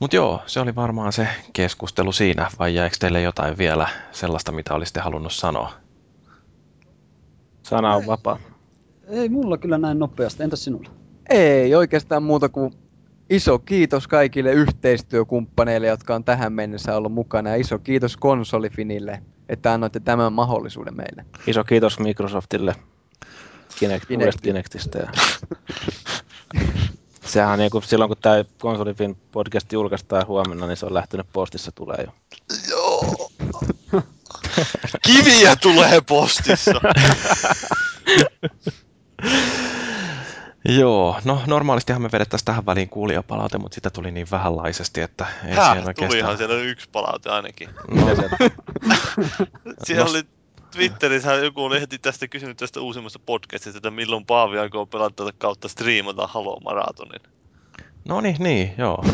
Mutta 0.00 0.16
joo, 0.16 0.42
se 0.46 0.60
oli 0.60 0.74
varmaan 0.74 1.12
se 1.12 1.28
keskustelu 1.52 2.12
siinä, 2.12 2.50
vai 2.58 2.74
jäikö 2.74 2.96
teille 3.00 3.22
jotain 3.22 3.58
vielä 3.58 3.88
sellaista, 4.12 4.52
mitä 4.52 4.74
olisitte 4.74 5.00
halunnut 5.00 5.32
sanoa? 5.32 5.72
Sana 7.62 7.94
on 7.94 8.06
vapaa. 8.06 8.38
Ei 9.08 9.28
mulla 9.28 9.58
kyllä 9.58 9.78
näin 9.78 9.98
nopeasti. 9.98 10.42
Entäs 10.42 10.64
sinulla? 10.64 10.90
Ei 11.30 11.74
oikeastaan 11.74 12.22
muuta 12.22 12.48
kuin 12.48 12.72
iso 13.30 13.58
kiitos 13.58 14.08
kaikille 14.08 14.52
yhteistyökumppaneille, 14.52 15.86
jotka 15.86 16.14
on 16.14 16.24
tähän 16.24 16.52
mennessä 16.52 16.96
ollut 16.96 17.12
mukana. 17.12 17.50
Ja 17.50 17.56
iso 17.56 17.78
kiitos 17.78 18.16
Konsolifinille, 18.16 19.22
että 19.48 19.72
annoitte 19.72 20.00
tämän 20.00 20.32
mahdollisuuden 20.32 20.96
meille. 20.96 21.24
Iso 21.46 21.64
kiitos 21.64 21.98
Microsoftille 21.98 22.74
Kinect, 23.78 24.06
Kinect. 24.06 24.40
Kinectistä. 24.40 24.98
Ja 24.98 25.10
Sehän 27.26 27.58
niin 27.58 27.70
kuin 27.70 27.84
silloin, 27.84 28.08
kun 28.08 28.16
tämä 28.22 28.44
konsolifin 28.58 29.16
podcast 29.32 29.72
julkaistaan 29.72 30.26
huomenna, 30.26 30.66
niin 30.66 30.76
se 30.76 30.86
on 30.86 30.94
lähtenyt 30.94 31.26
postissa 31.32 31.72
tulee 31.72 32.04
jo. 32.06 32.12
Joo. 32.70 33.30
Kiviä 35.06 35.56
tulee 35.56 36.00
postissa. 36.00 36.80
Joo, 40.64 41.20
no 41.24 41.42
normaalistihan 41.46 42.02
me 42.02 42.08
vedettäisiin 42.12 42.44
tähän 42.44 42.66
väliin 42.66 42.88
kuulijapalaute, 42.88 43.58
mutta 43.58 43.74
sitä 43.74 43.90
tuli 43.90 44.10
niin 44.10 44.26
vähänlaisesti, 44.30 45.00
että 45.00 45.26
ei 45.44 45.54
Häh, 45.54 45.72
siihen 45.72 45.94
tulihan 45.94 46.38
siellä 46.38 46.54
yksi 46.54 46.88
palaute 46.92 47.30
ainakin. 47.30 47.68
No, 47.90 48.06
Siellä 49.84 50.04
No- 50.04 50.10
oli 50.10 50.22
Twitterissä 50.72 51.34
joku 51.34 51.64
oli 51.64 51.80
heti 51.80 51.98
tästä 51.98 52.28
kysynyt 52.28 52.56
tästä 52.56 52.80
uusimmasta 52.80 53.18
podcastista, 53.26 53.78
että 53.78 53.90
milloin 53.90 54.26
Paavi 54.26 54.58
aikoo 54.58 54.86
pelata 54.86 55.24
tätä 55.24 55.36
kautta 55.38 55.68
striimata 55.68 56.26
Halo 56.26 56.60
Maratonin. 56.64 57.20
no 58.04 58.20
niin, 58.20 58.36
niin, 58.38 58.74
joo. 58.78 59.04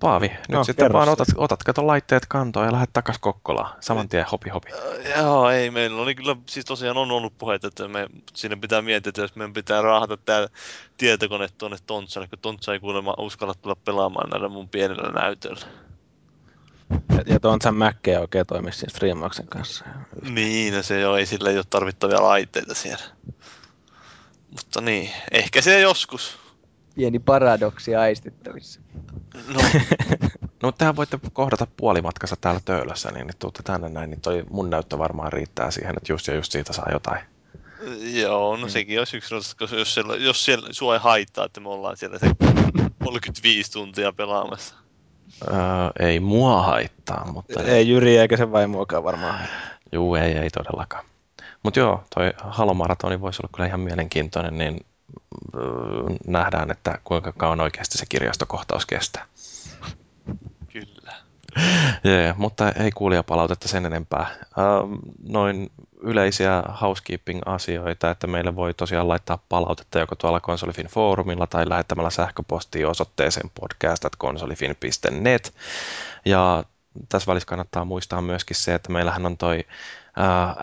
Paavi, 0.00 0.28
nyt 0.28 0.48
No, 0.48 0.64
sitten 0.64 0.92
vaan 0.92 1.08
otat, 1.08 1.28
otat 1.36 1.62
kato 1.62 1.86
laitteet 1.86 2.26
kantoon 2.26 2.66
ja 2.66 2.72
lähdet 2.72 2.92
takas 2.92 3.18
Kokkolaan. 3.18 3.76
Saman 3.80 4.08
tien 4.08 4.26
hopi 4.32 4.50
hopi. 4.50 4.70
Äh, 4.72 5.18
Joo, 5.18 5.50
ei, 5.50 5.70
meillä 5.70 6.02
oli 6.02 6.14
kyllä, 6.14 6.36
siis 6.46 6.64
tosiaan 6.64 6.96
on 6.96 7.10
ollut 7.10 7.38
puheita, 7.38 7.66
että 7.66 7.88
me, 7.88 8.06
siinä 8.34 8.56
pitää 8.56 8.82
miettiä, 8.82 9.08
että 9.08 9.20
jos 9.20 9.36
meidän 9.36 9.52
pitää 9.52 9.82
raahata 9.82 10.16
tää 10.16 10.46
tietokone 10.96 11.48
tuonne 11.58 11.76
Tontsalle, 11.86 12.28
kun 12.28 12.38
Tontsa 12.38 12.72
ei 12.72 12.80
kuulemma 12.80 13.14
uskalla 13.18 13.54
tulla 13.54 13.76
pelaamaan 13.76 14.30
näillä 14.30 14.48
mun 14.48 14.68
pienellä 14.68 15.20
näytöllä. 15.20 15.66
Ja, 17.16 17.22
ja 17.26 17.40
Tontsan 17.40 17.76
Mäkkeä 17.76 18.20
oikein 18.20 18.46
toimi 18.46 18.72
siinä 18.72 18.90
striimauksen 18.90 19.46
kanssa. 19.46 19.84
Niin, 20.30 20.74
no 20.74 20.82
se 20.82 21.00
jo 21.00 21.16
ei 21.16 21.26
sillä 21.26 21.50
ei 21.50 21.56
ole 21.56 21.64
tarvittavia 21.70 22.22
laitteita 22.22 22.74
siellä. 22.74 23.04
Mutta 24.50 24.80
niin, 24.80 25.10
ehkä 25.30 25.62
se 25.62 25.80
joskus. 25.80 26.38
Pieni 26.94 27.18
paradoksi 27.18 27.96
aistittavissa. 27.96 28.80
No, 29.48 29.60
No 30.64 30.68
mutta 30.68 30.78
tehän 30.78 30.96
voitte 30.96 31.18
kohdata 31.32 31.66
puolimatkassa 31.76 32.36
täällä 32.40 32.60
Töölössä, 32.64 33.10
niin 33.10 33.26
nyt 33.26 33.38
tuutte 33.38 33.62
tänne 33.62 33.88
näin, 33.88 34.10
niin 34.10 34.20
toi 34.20 34.44
mun 34.50 34.70
näyttö 34.70 34.98
varmaan 34.98 35.32
riittää 35.32 35.70
siihen, 35.70 35.96
että 35.96 36.12
just 36.12 36.26
ja 36.26 36.34
just 36.34 36.52
siitä 36.52 36.72
saa 36.72 36.88
jotain. 36.92 37.24
joo, 38.00 38.56
no 38.56 38.68
sekin 38.68 38.98
olisi 38.98 39.16
yksi 39.16 39.34
ratkaisu, 39.34 39.56
koska 39.58 39.76
jos 39.76 39.94
siellä, 39.94 40.16
jos 40.16 40.44
siellä 40.44 40.68
sua 40.70 40.94
ei 40.94 41.00
haittaa, 41.00 41.44
että 41.44 41.60
me 41.60 41.68
ollaan 41.68 41.96
siellä 41.96 42.18
se 42.18 42.26
35 43.04 43.72
tuntia 43.72 44.12
pelaamassa. 44.12 44.74
Öö, 45.48 45.56
ei 45.98 46.20
mua 46.20 46.62
haittaa, 46.62 47.32
mutta 47.32 47.62
Ei 47.62 47.88
Jyri 47.88 48.16
eikä 48.18 48.36
sen 48.36 48.52
vaimoakaan 48.52 49.04
varmaan. 49.04 49.38
Juu, 49.92 50.14
ei, 50.14 50.32
ei 50.32 50.50
todellakaan. 50.50 51.04
Mutta 51.62 51.80
joo, 51.80 52.04
toi 52.14 52.32
Halomaratoni 52.38 53.20
voisi 53.20 53.42
olla 53.42 53.50
kyllä 53.54 53.66
ihan 53.66 53.80
mielenkiintoinen, 53.80 54.58
niin 54.58 54.86
öö, 55.54 55.62
nähdään, 56.26 56.70
että 56.70 56.98
kuinka 57.04 57.32
kauan 57.32 57.60
oikeasti 57.60 57.98
se 57.98 58.06
kirjastokohtaus 58.08 58.86
kestää. 58.86 59.26
Jee, 62.04 62.34
mutta 62.36 62.72
ei 62.72 62.90
kuulijapalautetta 62.90 63.68
sen 63.68 63.86
enempää. 63.86 64.26
Ähm, 64.58 64.94
noin 65.28 65.70
yleisiä 66.02 66.62
housekeeping-asioita, 66.80 68.10
että 68.10 68.26
meille 68.26 68.56
voi 68.56 68.74
tosiaan 68.74 69.08
laittaa 69.08 69.38
palautetta 69.48 69.98
joko 69.98 70.14
tuolla 70.14 70.40
Konsolifin 70.40 70.86
foorumilla 70.86 71.46
tai 71.46 71.68
lähettämällä 71.68 72.10
sähköpostia 72.10 72.88
osoitteeseen 72.88 73.50
podcast.konsolifin.net. 73.60 75.54
Ja 76.24 76.64
tässä 77.08 77.30
välissä 77.30 77.46
kannattaa 77.46 77.84
muistaa 77.84 78.22
myöskin 78.22 78.56
se, 78.56 78.74
että 78.74 78.92
meillähän 78.92 79.26
on 79.26 79.38
toi 79.38 79.64
ää, 80.16 80.56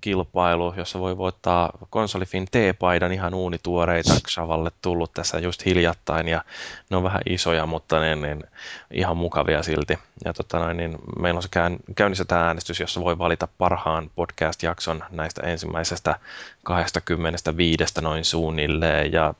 äänestyskilpailu, 0.00 0.74
jossa 0.76 0.98
voi 0.98 1.16
voittaa 1.16 1.70
konsolifin 1.90 2.46
T-paidan 2.50 3.12
ihan 3.12 3.34
uunituoreita 3.34 4.14
Xavalle 4.28 4.70
tullut 4.82 5.12
tässä 5.12 5.38
just 5.38 5.64
hiljattain 5.64 6.28
ja 6.28 6.44
ne 6.90 6.96
on 6.96 7.02
vähän 7.02 7.22
isoja, 7.26 7.66
mutta 7.66 8.00
ne, 8.00 8.14
niin 8.14 8.44
ihan 8.90 9.16
mukavia 9.16 9.62
silti. 9.62 9.98
Ja 10.24 10.32
tota 10.32 10.58
noin, 10.58 10.76
niin 10.76 10.98
meillä 11.18 11.38
on 11.38 11.42
se 11.42 11.48
käyn, 11.50 11.76
käynnissä 11.94 12.24
tämä 12.24 12.46
äänestys, 12.46 12.80
jossa 12.80 13.00
voi 13.00 13.18
valita 13.18 13.48
parhaan 13.58 14.10
podcast-jakson 14.14 15.04
näistä 15.10 15.42
ensimmäisestä 15.42 16.16
25 16.62 17.84
noin 18.00 18.24
suunnilleen 18.24 19.12
ja 19.12 19.34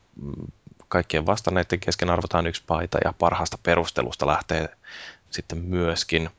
kaikkien 0.88 1.26
vastanneiden 1.26 1.80
kesken 1.80 2.10
arvotaan 2.10 2.46
yksi 2.46 2.62
paita 2.66 2.98
ja 3.04 3.14
parhaasta 3.18 3.58
perustelusta 3.62 4.26
lähtee 4.26 4.68
sitten 5.30 5.58
myöskin. 5.58 6.30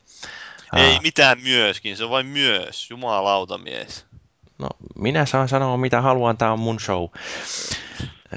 Ei 0.76 0.92
Ää, 0.92 1.00
mitään 1.02 1.40
myöskin, 1.42 1.96
se 1.96 2.04
on 2.04 2.10
vain 2.10 2.26
myös. 2.26 2.90
Jumalauta 2.90 3.58
mies. 3.58 4.06
No, 4.62 4.68
minä 4.98 5.26
saan 5.26 5.48
sanoa 5.48 5.76
mitä 5.76 6.00
haluan, 6.00 6.36
tämä 6.36 6.52
on 6.52 6.58
mun 6.58 6.80
show. 6.80 7.08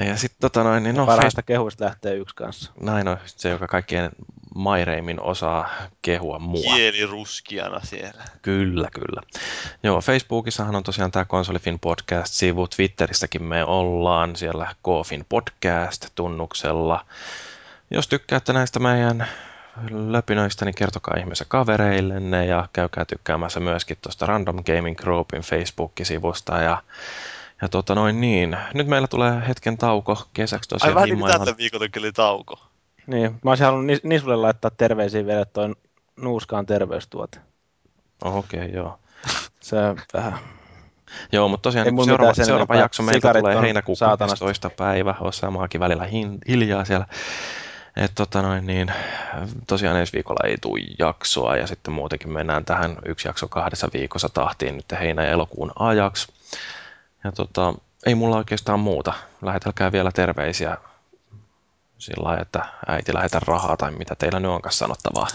Ja 0.06 0.18
sitten 0.18 0.42
tota 0.42 0.64
noin, 0.64 0.84
niin 0.84 0.96
no, 0.96 1.02
No, 1.02 1.06
face, 1.06 1.16
Parhaista 1.16 1.42
kehuista 1.44 1.86
lähtee 1.86 2.16
yksi 2.16 2.36
kanssa. 2.36 2.72
näin 2.82 3.08
on 3.08 3.18
se, 3.26 3.50
joka 3.50 3.68
kaikkien 3.68 4.12
maireimmin 4.56 5.22
osaa 5.22 5.70
kehua 6.02 6.40
mua. 6.40 6.76
Kieli 6.76 7.06
ruskiana 7.06 7.80
siellä. 7.84 8.24
Kyllä, 8.42 8.90
kyllä. 8.94 9.22
Joo, 9.84 10.02
Facebookissahan 10.02 10.76
on 10.76 10.84
tosiaan 10.84 11.12
tämä 11.12 11.26
Konsolifin 11.26 11.80
podcast-sivu, 11.80 12.68
Twitterissäkin 12.68 13.44
me 13.44 13.64
ollaan 13.64 14.36
siellä 14.36 14.76
Koofin 14.82 15.26
podcast-tunnuksella. 15.30 17.06
Jos 17.92 18.08
tykkäätte 18.08 18.54
näistä 18.54 18.80
meidän 18.80 19.28
löpinöistä, 19.90 20.66
niin 20.66 20.76
kertokaa 20.76 21.18
ihmeessä 21.20 21.46
kavereillenne 21.48 22.46
ja 22.46 22.68
käykää 22.74 23.06
tykkäämässä 23.06 23.60
myöskin 23.60 23.98
tuosta 24.02 24.26
Random 24.26 24.64
Gaming 24.64 24.98
Groupin 24.98 25.42
Facebook-sivusta 25.42 26.62
ja 26.62 26.82
ja 27.62 27.70
tota 27.70 27.96
noin 27.96 28.22
niin, 28.22 28.58
nyt 28.74 28.88
meillä 28.88 29.08
tulee 29.08 29.48
hetken 29.48 29.78
tauko 29.78 30.24
kesäksi 30.34 30.68
Ai 30.68 30.70
tosiaan 30.70 30.96
vähän 30.96 31.10
niin 31.10 31.20
kuin 31.20 31.32
tällä 31.32 31.58
viikolla 31.58 31.86
oli 31.98 32.12
tauko. 32.12 32.60
Niin, 33.08 33.40
mä 33.44 33.52
olisin 33.52 33.66
halunnut 33.66 33.98
Nis- 33.98 34.02
Nisulle 34.04 34.36
laittaa 34.36 34.72
terveisiä 34.72 35.26
vielä, 35.26 35.42
että 35.42 35.54
toi 35.54 35.76
nuuskaan 36.16 36.66
terveystuote. 36.66 37.40
Oh, 38.24 38.36
Okei, 38.36 38.60
okay, 38.60 38.72
joo. 38.72 39.00
Se 39.60 39.76
on 39.76 39.98
vähän... 40.14 40.40
Joo, 41.32 41.48
mutta 41.48 41.62
tosiaan 41.64 41.88
Ei 41.88 41.92
niin 41.94 42.06
seuraava, 42.06 42.34
seuraava 42.34 42.76
jakso 42.76 43.04
meiltä 43.04 43.34
tulee 43.34 43.62
heinäkuun 43.62 43.98
saatanasta. 43.98 44.46
12. 44.46 44.70
päivä. 44.70 45.16
Osaamaakin 45.20 45.82
välillä 45.82 46.06
hin, 46.06 46.38
hiljaa 46.48 46.86
siellä. 46.86 47.06
Et 47.96 48.12
tota 48.16 48.42
noin, 48.42 48.68
niin, 48.68 48.94
tosiaan 49.68 49.98
ensi 49.98 50.14
viikolla 50.14 50.50
ei 50.50 50.58
tule 50.62 50.82
jaksoa 51.00 51.58
ja 51.58 51.68
sitten 51.68 51.94
muutenkin 51.94 52.32
mennään 52.32 52.66
tähän 52.66 52.98
yksi 53.06 53.28
jakso 53.28 53.48
kahdessa 53.48 53.90
viikossa 53.94 54.30
tahtiin 54.30 54.76
nyt 54.76 54.92
heinä- 54.92 55.24
ja 55.24 55.32
elokuun 55.32 55.72
ajaksi. 55.80 56.28
Ja 57.24 57.32
tota, 57.32 57.74
ei 58.06 58.16
mulla 58.16 58.38
oikeastaan 58.38 58.80
muuta. 58.80 59.14
Lähetelkää 59.42 59.92
vielä 59.92 60.12
terveisiä 60.12 60.78
sillä 61.98 62.24
lailla, 62.28 62.42
että 62.42 62.66
äiti 62.88 63.14
lähetä 63.14 63.40
rahaa 63.48 63.78
tai 63.78 63.92
mitä 63.92 64.16
teillä 64.16 64.40
nyt 64.40 64.52
onkaan 64.52 64.74
sanottavaa. 64.74 65.28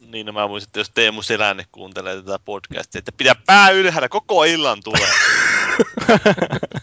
Niin, 0.00 0.26
no 0.26 0.32
mä 0.32 0.48
muistin, 0.48 0.68
että 0.68 0.80
jos 0.80 0.90
Teemu 0.90 1.22
Selänne 1.22 1.66
kuuntelee 1.72 2.16
tätä 2.16 2.38
podcastia, 2.38 2.98
että 2.98 3.12
pidä 3.12 3.34
pää 3.46 3.70
ylhäällä, 3.70 4.08
koko 4.08 4.44
illan 4.44 4.78
tulee. 4.84 5.08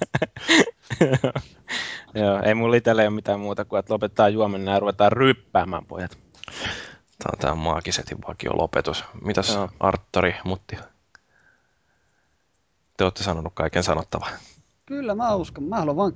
Joo, 2.22 2.42
ei 2.44 2.54
mulla 2.54 2.76
itsellä 2.76 3.02
ole 3.02 3.10
mitään 3.10 3.40
muuta 3.40 3.66
kuin, 3.66 3.80
että 3.80 3.94
lopetetaan 3.94 4.34
juominen 4.34 4.74
ja 4.74 4.80
ruvetaan 4.80 5.12
ryppäämään, 5.12 5.86
pojat. 5.86 6.18
Tämä 7.24 7.32
on 7.34 7.40
tämä 7.40 7.56
maagisetin 7.56 8.18
vakio 8.28 8.58
lopetus. 8.58 9.04
Mitäs 9.22 9.54
Joo. 9.54 9.70
Arttori, 9.80 10.36
Mutti? 10.44 10.78
Te 12.98 13.04
olette 13.04 13.24
sanonut 13.24 13.54
kaiken 13.56 13.84
sanottavaa. 13.84 14.30
Kyllä 14.86 15.16
mä 15.16 15.36
uskon. 15.36 15.64
Mä 15.64 15.80
haluan 15.80 15.96
vaan 15.96 16.14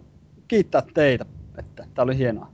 kiittää 0.47 0.83
teitä, 0.93 1.25
että 1.57 1.87
tää 1.93 2.03
oli 2.03 2.17
hienoa. 2.17 2.51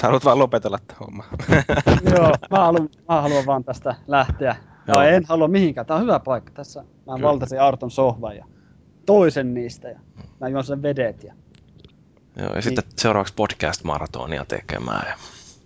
Sä 0.00 0.06
haluat 0.06 0.24
vaan 0.24 0.38
lopetella 0.38 0.78
tämän 0.86 0.98
homman. 1.00 1.26
Joo, 2.16 2.32
mä 2.50 2.58
haluan, 2.58 2.88
mä 3.08 3.22
haluan 3.22 3.46
vaan 3.46 3.64
tästä 3.64 3.94
lähteä. 4.06 4.56
Joo. 4.86 5.04
Ja 5.04 5.10
en 5.10 5.24
halua 5.28 5.48
mihinkään. 5.48 5.86
Tää 5.86 5.96
on 5.96 6.02
hyvä 6.02 6.20
paikka. 6.20 6.52
Tässä 6.52 6.80
mä 6.80 7.14
Kyllä. 7.14 7.28
valtasin 7.28 7.60
Arton 7.60 7.90
sohvan 7.90 8.36
ja 8.36 8.44
toisen 9.06 9.54
niistä 9.54 9.88
ja 9.88 10.00
mä 10.42 10.48
juon 10.48 10.64
sen 10.64 10.82
vedet 10.82 11.24
ja 11.24 11.34
Joo, 12.36 12.54
ja 12.54 12.62
sitten 12.62 12.84
seuraavaksi 12.98 13.34
podcast-maratonia 13.34 14.44
tekemään. 14.44 15.08
Ja, 15.08 15.14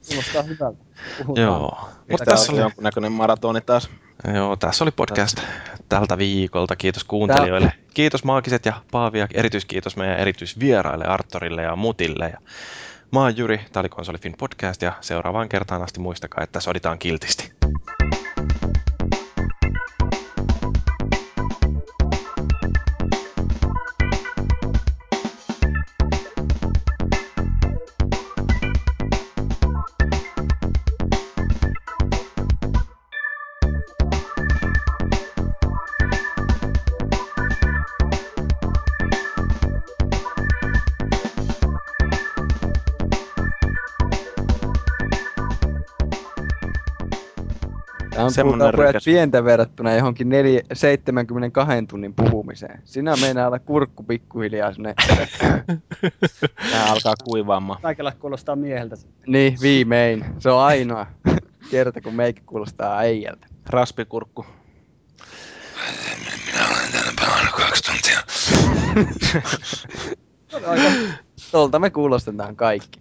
kuulostaa 0.09 0.43
hyvältä. 0.43 0.85
Puhutaan. 1.19 1.47
joo. 1.47 1.89
Mutta 2.11 2.25
tässä 2.25 2.53
oli, 2.53 2.61
jonkunnäköinen 2.61 3.13
maratoni 3.13 3.61
taas. 3.61 3.91
joo, 4.35 4.57
tässä 4.57 4.85
oli 4.85 4.91
podcast 4.91 5.39
tältä 5.89 6.19
viikolta. 6.19 6.77
Kiitos 6.77 7.05
kuuntelijoille. 7.05 7.73
Kiitos 7.95 8.25
Maagiset 8.25 8.67
ja 8.67 8.83
Paavi 8.91 9.19
ja 9.19 9.29
erityiskiitos 9.35 9.97
meidän 9.97 10.19
erityisvieraille 10.19 11.05
Artorille 11.05 11.63
ja 11.63 11.77
Mutille. 11.77 12.29
Ja 12.29 12.39
mä 13.13 13.21
oon 13.21 13.37
Jyri, 13.37 13.61
tää 13.73 13.81
oli 13.81 13.89
Konsolifin 13.89 14.35
podcast 14.39 14.83
ja 14.83 14.93
seuraavaan 15.01 15.49
kertaan 15.49 15.83
asti 15.83 16.01
muistakaa, 16.01 16.45
että 16.45 16.61
soditaan 16.61 16.99
kiltisti. 16.99 17.53
On 48.27 48.59
pojat 48.59 48.75
rykäs. 48.75 49.05
pientä 49.05 49.45
verrattuna 49.45 49.95
johonkin 49.95 50.29
neljä, 50.29 50.61
72 50.73 51.87
tunnin 51.89 52.15
puhumiseen. 52.15 52.83
Sinä 52.85 53.17
meinaa 53.21 53.47
olla 53.47 53.59
kurkku 53.59 54.03
pikkuhiljaa 54.03 54.73
sinne. 54.73 54.95
Tää 56.71 56.85
alkaa 56.91 57.15
kuivaamaan. 57.25 57.83
Kaikella 57.83 58.13
kuulostaa 58.13 58.57
mieheltä. 58.57 58.97
niin, 59.27 59.59
viimein. 59.63 60.25
Se 60.39 60.51
on 60.51 60.61
ainoa 60.61 61.07
kerta, 61.71 62.01
kun 62.01 62.15
meikä 62.15 62.43
kuulostaa 62.47 62.99
äijältä. 62.99 63.47
Raspikurkku. 63.67 64.47
Minä 66.47 66.69
olen 66.69 66.93
täällä 66.93 67.13
pelannut 67.21 67.55
kaksi 67.55 67.83
tuntia. 67.83 68.21
Tolta 71.53 71.79
me 71.79 71.91
kuulostetaan 71.91 72.57
kaikki. 72.57 73.01